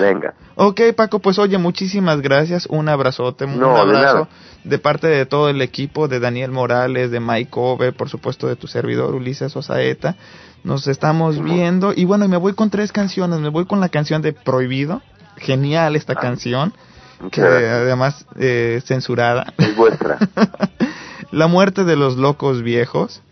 Venga. 0.00 0.34
Ok, 0.56 0.80
Paco, 0.96 1.20
pues 1.20 1.38
oye, 1.38 1.56
muchísimas 1.56 2.20
gracias. 2.20 2.66
Un 2.66 2.88
abrazote, 2.88 3.44
un 3.44 3.62
abrazo 3.62 4.26
de, 4.64 4.78
parte 4.78 5.06
de 5.06 5.24
todo 5.24 5.48
el 5.48 5.62
equipo, 5.62 6.08
de 6.08 6.18
Daniel 6.18 6.50
Morales, 6.50 7.12
de 7.12 7.20
Mike 7.20 7.52
Ove, 7.54 7.92
por 7.92 8.08
supuesto 8.08 8.48
de 8.48 8.56
tu 8.56 8.66
servidor 8.66 9.14
Ulises 9.14 9.54
Osaeta. 9.56 10.16
Nos 10.64 10.88
estamos 10.88 11.40
viendo 11.40 11.92
y 11.94 12.04
bueno, 12.04 12.26
me 12.26 12.36
voy 12.36 12.54
con 12.54 12.70
tres 12.70 12.90
canciones. 12.90 13.38
Me 13.38 13.50
voy 13.50 13.66
con 13.66 13.78
la 13.78 13.88
canción 13.88 14.20
de 14.20 14.32
Prohibido 14.32 15.00
genial 15.38 15.96
esta 15.96 16.14
ah. 16.14 16.20
canción, 16.20 16.74
que 17.30 17.40
además 17.40 18.26
eh, 18.38 18.80
censurada. 18.84 19.52
Es 19.58 19.76
vuestra. 19.76 20.18
La 21.30 21.46
muerte 21.46 21.84
de 21.84 21.96
los 21.96 22.16
locos 22.16 22.62
viejos. 22.62 23.22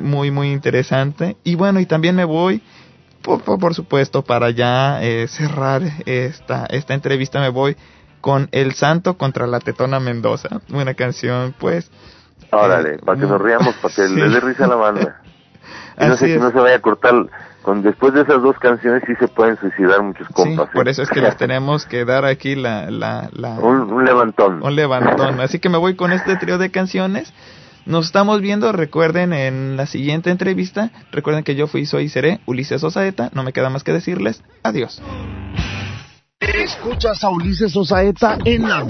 Muy, 0.00 0.30
muy 0.30 0.52
interesante. 0.52 1.36
Y 1.44 1.54
bueno, 1.56 1.80
y 1.80 1.86
también 1.86 2.16
me 2.16 2.24
voy, 2.24 2.62
por, 3.22 3.42
por, 3.42 3.74
supuesto, 3.74 4.22
para 4.22 4.50
ya 4.50 5.02
eh, 5.02 5.28
cerrar 5.28 5.82
esta, 6.06 6.64
esta 6.66 6.94
entrevista, 6.94 7.40
me 7.40 7.50
voy 7.50 7.76
con 8.22 8.48
El 8.52 8.72
Santo 8.72 9.18
contra 9.18 9.46
la 9.46 9.60
Tetona 9.60 10.00
Mendoza. 10.00 10.48
Una 10.72 10.94
canción, 10.94 11.54
pues. 11.58 11.90
Órale, 12.50 12.98
para 12.98 13.20
que 13.20 13.26
nos 13.26 13.38
riamos, 13.40 13.74
para 13.76 13.94
que 13.94 14.02
le 14.08 14.30
dé 14.30 14.40
risa 14.40 14.64
a 14.64 14.68
la 14.68 14.76
banda. 14.76 15.20
Y 16.00 16.06
no 16.06 16.16
sé 16.16 16.26
que 16.26 16.38
no 16.38 16.50
se 16.50 16.58
vaya 16.58 16.74
a 16.74 16.80
cortar 16.80 17.14
con 17.64 17.82
después 17.82 18.14
de 18.14 18.20
esas 18.20 18.42
dos 18.42 18.56
canciones 18.58 19.02
sí 19.06 19.14
se 19.18 19.26
pueden 19.26 19.56
suicidar 19.56 20.02
muchos 20.02 20.28
compas. 20.28 20.66
Sí, 20.66 20.76
por 20.76 20.86
¿eh? 20.86 20.92
eso 20.92 21.02
es 21.02 21.10
que 21.10 21.20
les 21.20 21.36
tenemos 21.36 21.86
que 21.86 22.04
dar 22.04 22.24
aquí 22.24 22.54
la... 22.54 22.90
la, 22.90 23.28
la 23.32 23.58
un, 23.58 24.04
levantón. 24.04 24.62
Un 24.62 24.76
levantón. 24.76 25.40
Así 25.40 25.58
que 25.58 25.68
me 25.68 25.78
voy 25.78 25.96
con 25.96 26.12
este 26.12 26.36
trío 26.36 26.58
de 26.58 26.70
canciones. 26.70 27.32
Nos 27.86 28.06
estamos 28.06 28.40
viendo, 28.40 28.70
recuerden 28.72 29.32
en 29.32 29.76
la 29.76 29.86
siguiente 29.86 30.30
entrevista, 30.30 30.90
recuerden 31.10 31.42
que 31.42 31.54
yo 31.54 31.66
fui, 31.66 31.84
soy 31.84 32.04
y 32.04 32.08
seré 32.08 32.40
Ulises 32.46 32.82
Osaeta, 32.82 33.30
no 33.34 33.42
me 33.42 33.52
queda 33.52 33.68
más 33.68 33.82
que 33.82 33.92
decirles 33.92 34.42
adiós. 34.62 35.02
Escuchas 36.40 37.24
a 37.24 37.30
Ulises 37.30 37.76
Osaeta 37.76 38.38
en 38.44 38.68
la 38.68 38.84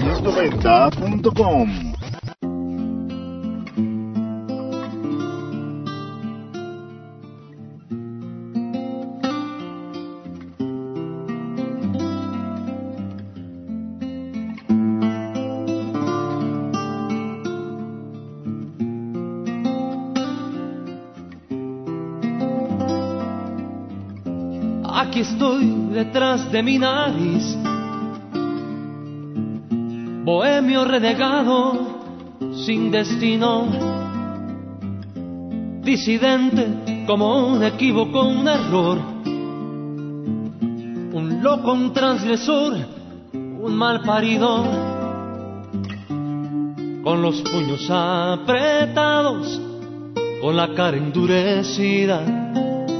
detrás 25.95 26.51
de 26.51 26.61
mi 26.61 26.77
nariz. 26.77 27.57
Bohemio 30.25 30.83
renegado, 30.83 31.55
sin 32.65 32.91
destino, 32.91 33.67
disidente 35.81 37.05
como 37.07 37.47
un 37.47 37.63
equívoco, 37.63 38.23
un 38.23 38.47
error, 38.47 38.97
un 41.13 41.39
loco, 41.41 41.71
un 41.71 41.93
transgresor, 41.93 42.73
un 43.33 43.73
mal 43.75 44.01
parido, 44.01 44.65
con 47.03 47.21
los 47.21 47.41
puños 47.41 47.87
apretados, 47.89 49.61
con 50.41 50.57
la 50.57 50.73
cara 50.73 50.97
endurecida 50.97 52.21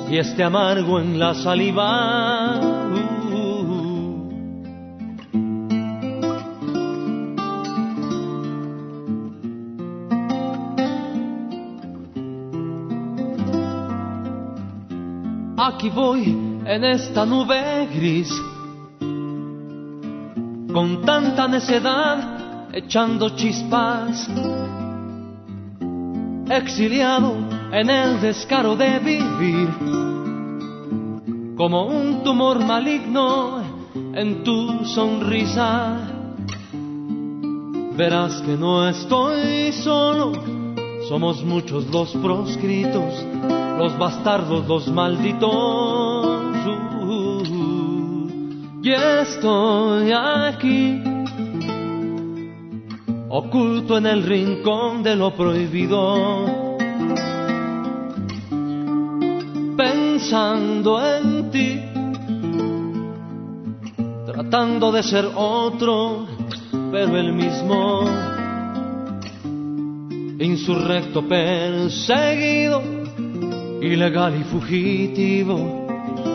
y 0.09 0.17
este 0.17 0.43
amargo 0.43 0.99
en 1.01 1.19
la 1.19 1.33
saliva. 1.33 2.74
Voy 15.89 16.23
en 16.65 16.83
esta 16.83 17.25
nube 17.25 17.87
gris, 17.93 18.29
con 20.73 21.03
tanta 21.05 21.47
necedad, 21.47 22.73
echando 22.73 23.29
chispas, 23.35 24.27
exiliado 26.49 27.35
en 27.71 27.89
el 27.89 28.19
descaro 28.19 28.75
de 28.75 28.99
vivir, 28.99 29.69
como 31.55 31.85
un 31.85 32.23
tumor 32.23 32.65
maligno 32.65 33.61
en 34.13 34.43
tu 34.43 34.85
sonrisa. 34.85 35.99
Verás 37.95 38.41
que 38.41 38.57
no 38.57 38.87
estoy 38.87 39.71
solo, 39.71 40.33
somos 41.07 41.43
muchos 41.43 41.85
los 41.87 42.11
proscritos, 42.13 43.25
los 43.77 43.97
bastardos, 43.97 44.67
los 44.67 44.87
malditos. 44.87 46.35
y 48.81 48.91
estoy 48.91 50.11
aquí, 50.11 51.01
oculto 53.29 53.97
en 53.97 54.05
el 54.05 54.23
rincón 54.23 55.03
de 55.03 55.15
lo 55.15 55.35
prohibido, 55.35 56.55
pensando 59.75 61.15
en 61.15 61.51
ti, 61.51 61.81
tratando 64.25 64.91
de 64.91 65.03
ser 65.03 65.25
otro, 65.35 66.27
pero 66.91 67.17
el 67.17 67.33
mismo 67.33 68.34
insurrecto 70.39 71.23
perseguido, 71.23 72.81
ilegal 73.81 74.39
y 74.39 74.43
fugitivo. 74.43 75.85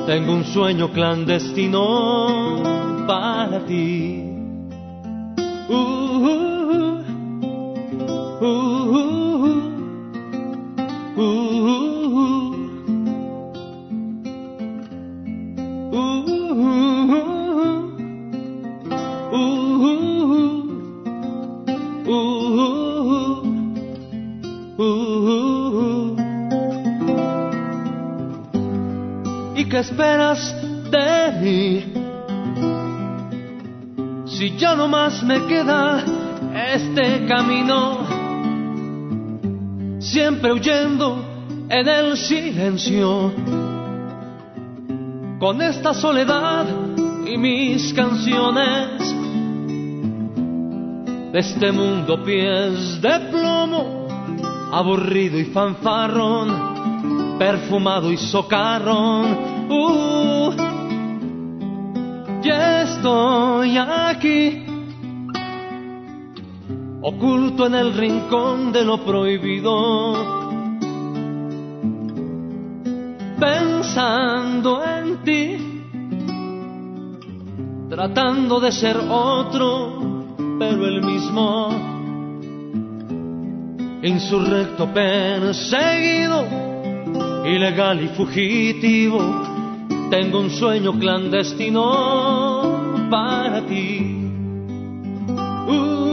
Tengo 0.07 0.33
un 0.33 0.45
sueño 0.45 0.91
clandestino 0.91 2.63
para 3.07 3.65
ti. 3.67 4.25
Uh, 5.69 5.75
uh, 5.75 7.05
uh, 8.41 8.89
uh, 11.17 11.27
uh, 11.87 11.90
esperas 29.81 30.55
de 30.91 31.33
mí? 31.41 31.85
Si 34.27 34.57
ya 34.57 34.75
no 34.75 34.89
más 34.89 35.23
me 35.23 35.45
queda 35.47 36.05
este 36.73 37.27
camino, 37.27 38.07
siempre 39.99 40.53
huyendo 40.53 41.25
en 41.69 41.89
el 41.89 42.17
silencio, 42.17 43.33
con 45.39 45.63
esta 45.63 45.95
soledad 45.95 46.67
y 47.27 47.39
mis 47.39 47.93
canciones, 47.95 49.01
de 51.33 51.39
este 51.39 51.71
mundo 51.73 52.23
pies 52.25 53.01
de 53.01 53.21
plomo, 53.31 54.09
aburrido 54.73 55.39
y 55.39 55.45
fanfarrón, 55.45 57.39
perfumado 57.39 58.13
y 58.13 58.17
socarrón. 58.17 59.60
Uh, 59.73 60.51
estoy 63.01 63.79
aquí, 63.79 64.67
oculto 67.01 67.67
en 67.67 67.75
el 67.75 67.95
rincón 67.95 68.73
de 68.73 68.85
lo 68.85 69.05
prohibido, 69.05 70.17
pensando 73.39 74.85
en 74.85 75.25
ti, 75.25 75.57
tratando 77.89 78.59
de 78.61 78.73
ser 78.73 78.97
otro, 79.09 80.37
pero 80.59 80.87
el 80.87 81.03
mismo, 81.03 81.69
insurrecto 84.03 84.93
perseguido, 84.93 86.45
ilegal 87.47 88.03
y 88.03 88.09
fugitivo 88.09 89.50
tengo 90.11 90.41
un 90.41 90.51
sueño 90.51 90.99
clandestino 90.99 91.87
para 93.11 93.65
ti. 93.67 94.17
Uh, 95.69 96.10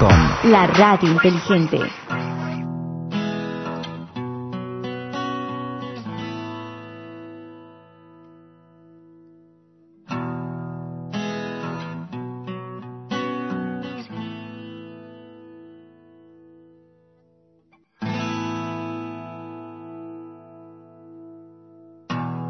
Corporativo9.com 0.00 0.50
La 0.50 0.66
radio 0.66 1.10
inteligente. 1.10 1.78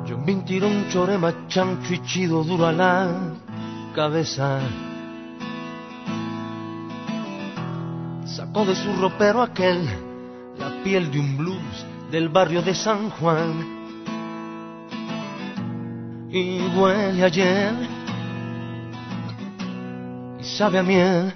Yo 0.07 0.17
un 0.17 0.45
tirón 0.45 0.89
chorema 0.89 1.49
chancho 1.49 1.95
y 1.95 1.99
chido 2.03 2.45
duro 2.45 2.67
a 2.67 2.73
la 2.73 3.09
cabeza. 3.95 4.61
Sacó 8.41 8.65
de 8.65 8.75
su 8.75 8.91
ropero 8.95 9.43
aquel 9.43 9.87
la 10.57 10.83
piel 10.83 11.11
de 11.11 11.21
un 11.21 11.37
blues 11.37 11.87
del 12.11 12.31
barrio 12.31 12.63
de 12.63 12.75
San 12.75 13.11
Juan. 13.11 13.53
Y 16.31 16.63
huele 16.75 17.23
ayer 17.23 17.75
y 20.41 20.45
sabe 20.45 20.79
a 20.79 20.83
miel. 20.83 21.35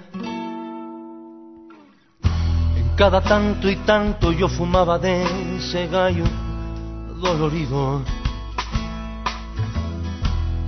En 2.75 2.95
cada 2.95 3.21
tanto 3.21 3.69
y 3.69 3.75
tanto 3.75 4.31
yo 4.31 4.49
fumaba 4.49 4.97
de 4.97 5.57
ese 5.57 5.85
gallo 5.85 6.25
dolorido 7.21 8.01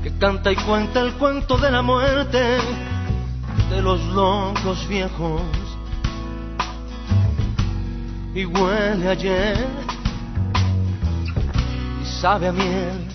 que 0.03 0.15
canta 0.19 0.51
y 0.51 0.55
cuenta 0.55 1.01
el 1.01 1.13
cuento 1.13 1.57
de 1.57 1.71
la 1.71 1.81
muerte 1.81 2.59
de 3.71 3.81
los 3.81 3.99
locos 4.13 4.87
viejos 4.87 5.66
y 8.37 8.45
huele 8.45 9.09
ayer 9.09 9.57
y 12.03 12.05
sabe 12.05 12.49
a 12.49 12.51
miel. 12.51 13.07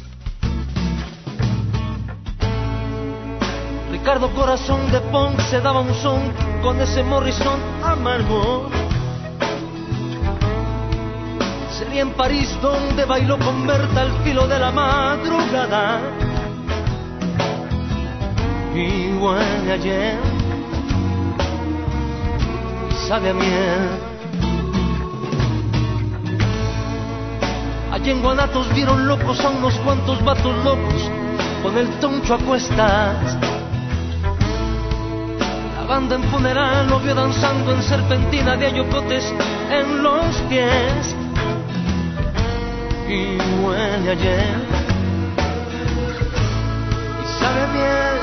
Ricardo 3.92 4.34
Corazón 4.34 4.90
de 4.90 4.98
Ponce 5.12 5.60
daba 5.60 5.80
un 5.80 5.94
son 5.94 6.20
con 6.60 6.80
ese 6.80 7.04
Morrison 7.04 7.60
amargo. 7.84 8.68
Sería 11.78 12.02
en 12.02 12.10
París 12.14 12.58
donde 12.60 13.04
bailó 13.04 13.38
con 13.38 13.64
Berta 13.64 14.00
al 14.02 14.24
filo 14.24 14.48
de 14.48 14.58
la 14.58 14.72
madrugada. 14.72 16.00
Y 18.74 19.12
huele 19.12 19.72
ayer 19.72 20.18
y 22.90 23.06
sabe 23.06 23.30
a 23.30 23.34
miel. 23.34 24.01
Allí 28.02 28.10
en 28.10 28.20
Guanatos 28.20 28.66
vieron 28.74 29.06
locos 29.06 29.38
a 29.44 29.50
unos 29.50 29.74
cuantos 29.74 30.24
vatos 30.24 30.64
locos 30.64 31.08
con 31.62 31.78
el 31.78 31.88
toncho 32.00 32.34
a 32.34 32.38
cuestas. 32.38 33.38
La 35.76 35.84
banda 35.86 36.16
en 36.16 36.24
funeral 36.24 36.88
lo 36.88 36.98
vio 36.98 37.14
danzando 37.14 37.72
en 37.72 37.80
serpentina 37.80 38.56
de 38.56 38.66
ayocotes 38.66 39.32
en 39.70 40.02
los 40.02 40.34
pies. 40.48 41.14
Y 43.08 43.38
huele 43.64 44.10
ayer 44.10 44.56
y 47.22 47.38
sabe 47.38 47.72
bien 47.72 48.21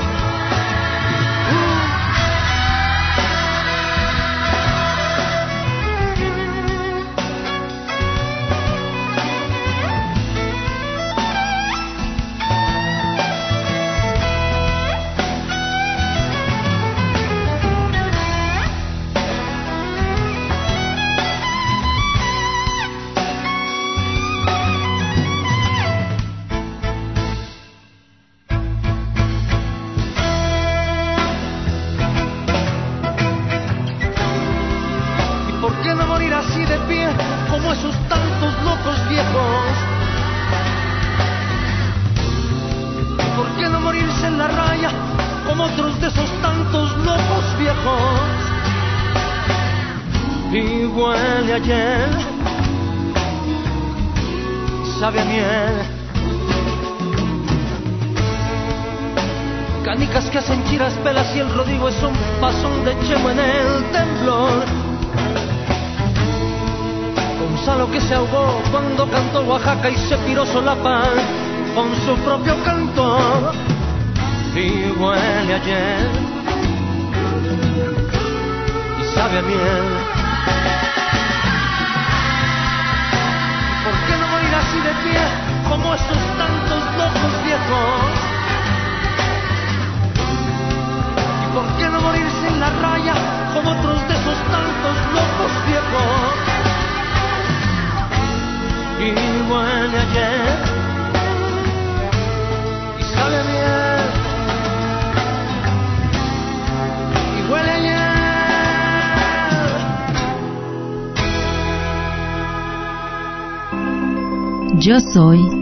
Yo 114.90 114.98
soy 114.98 115.59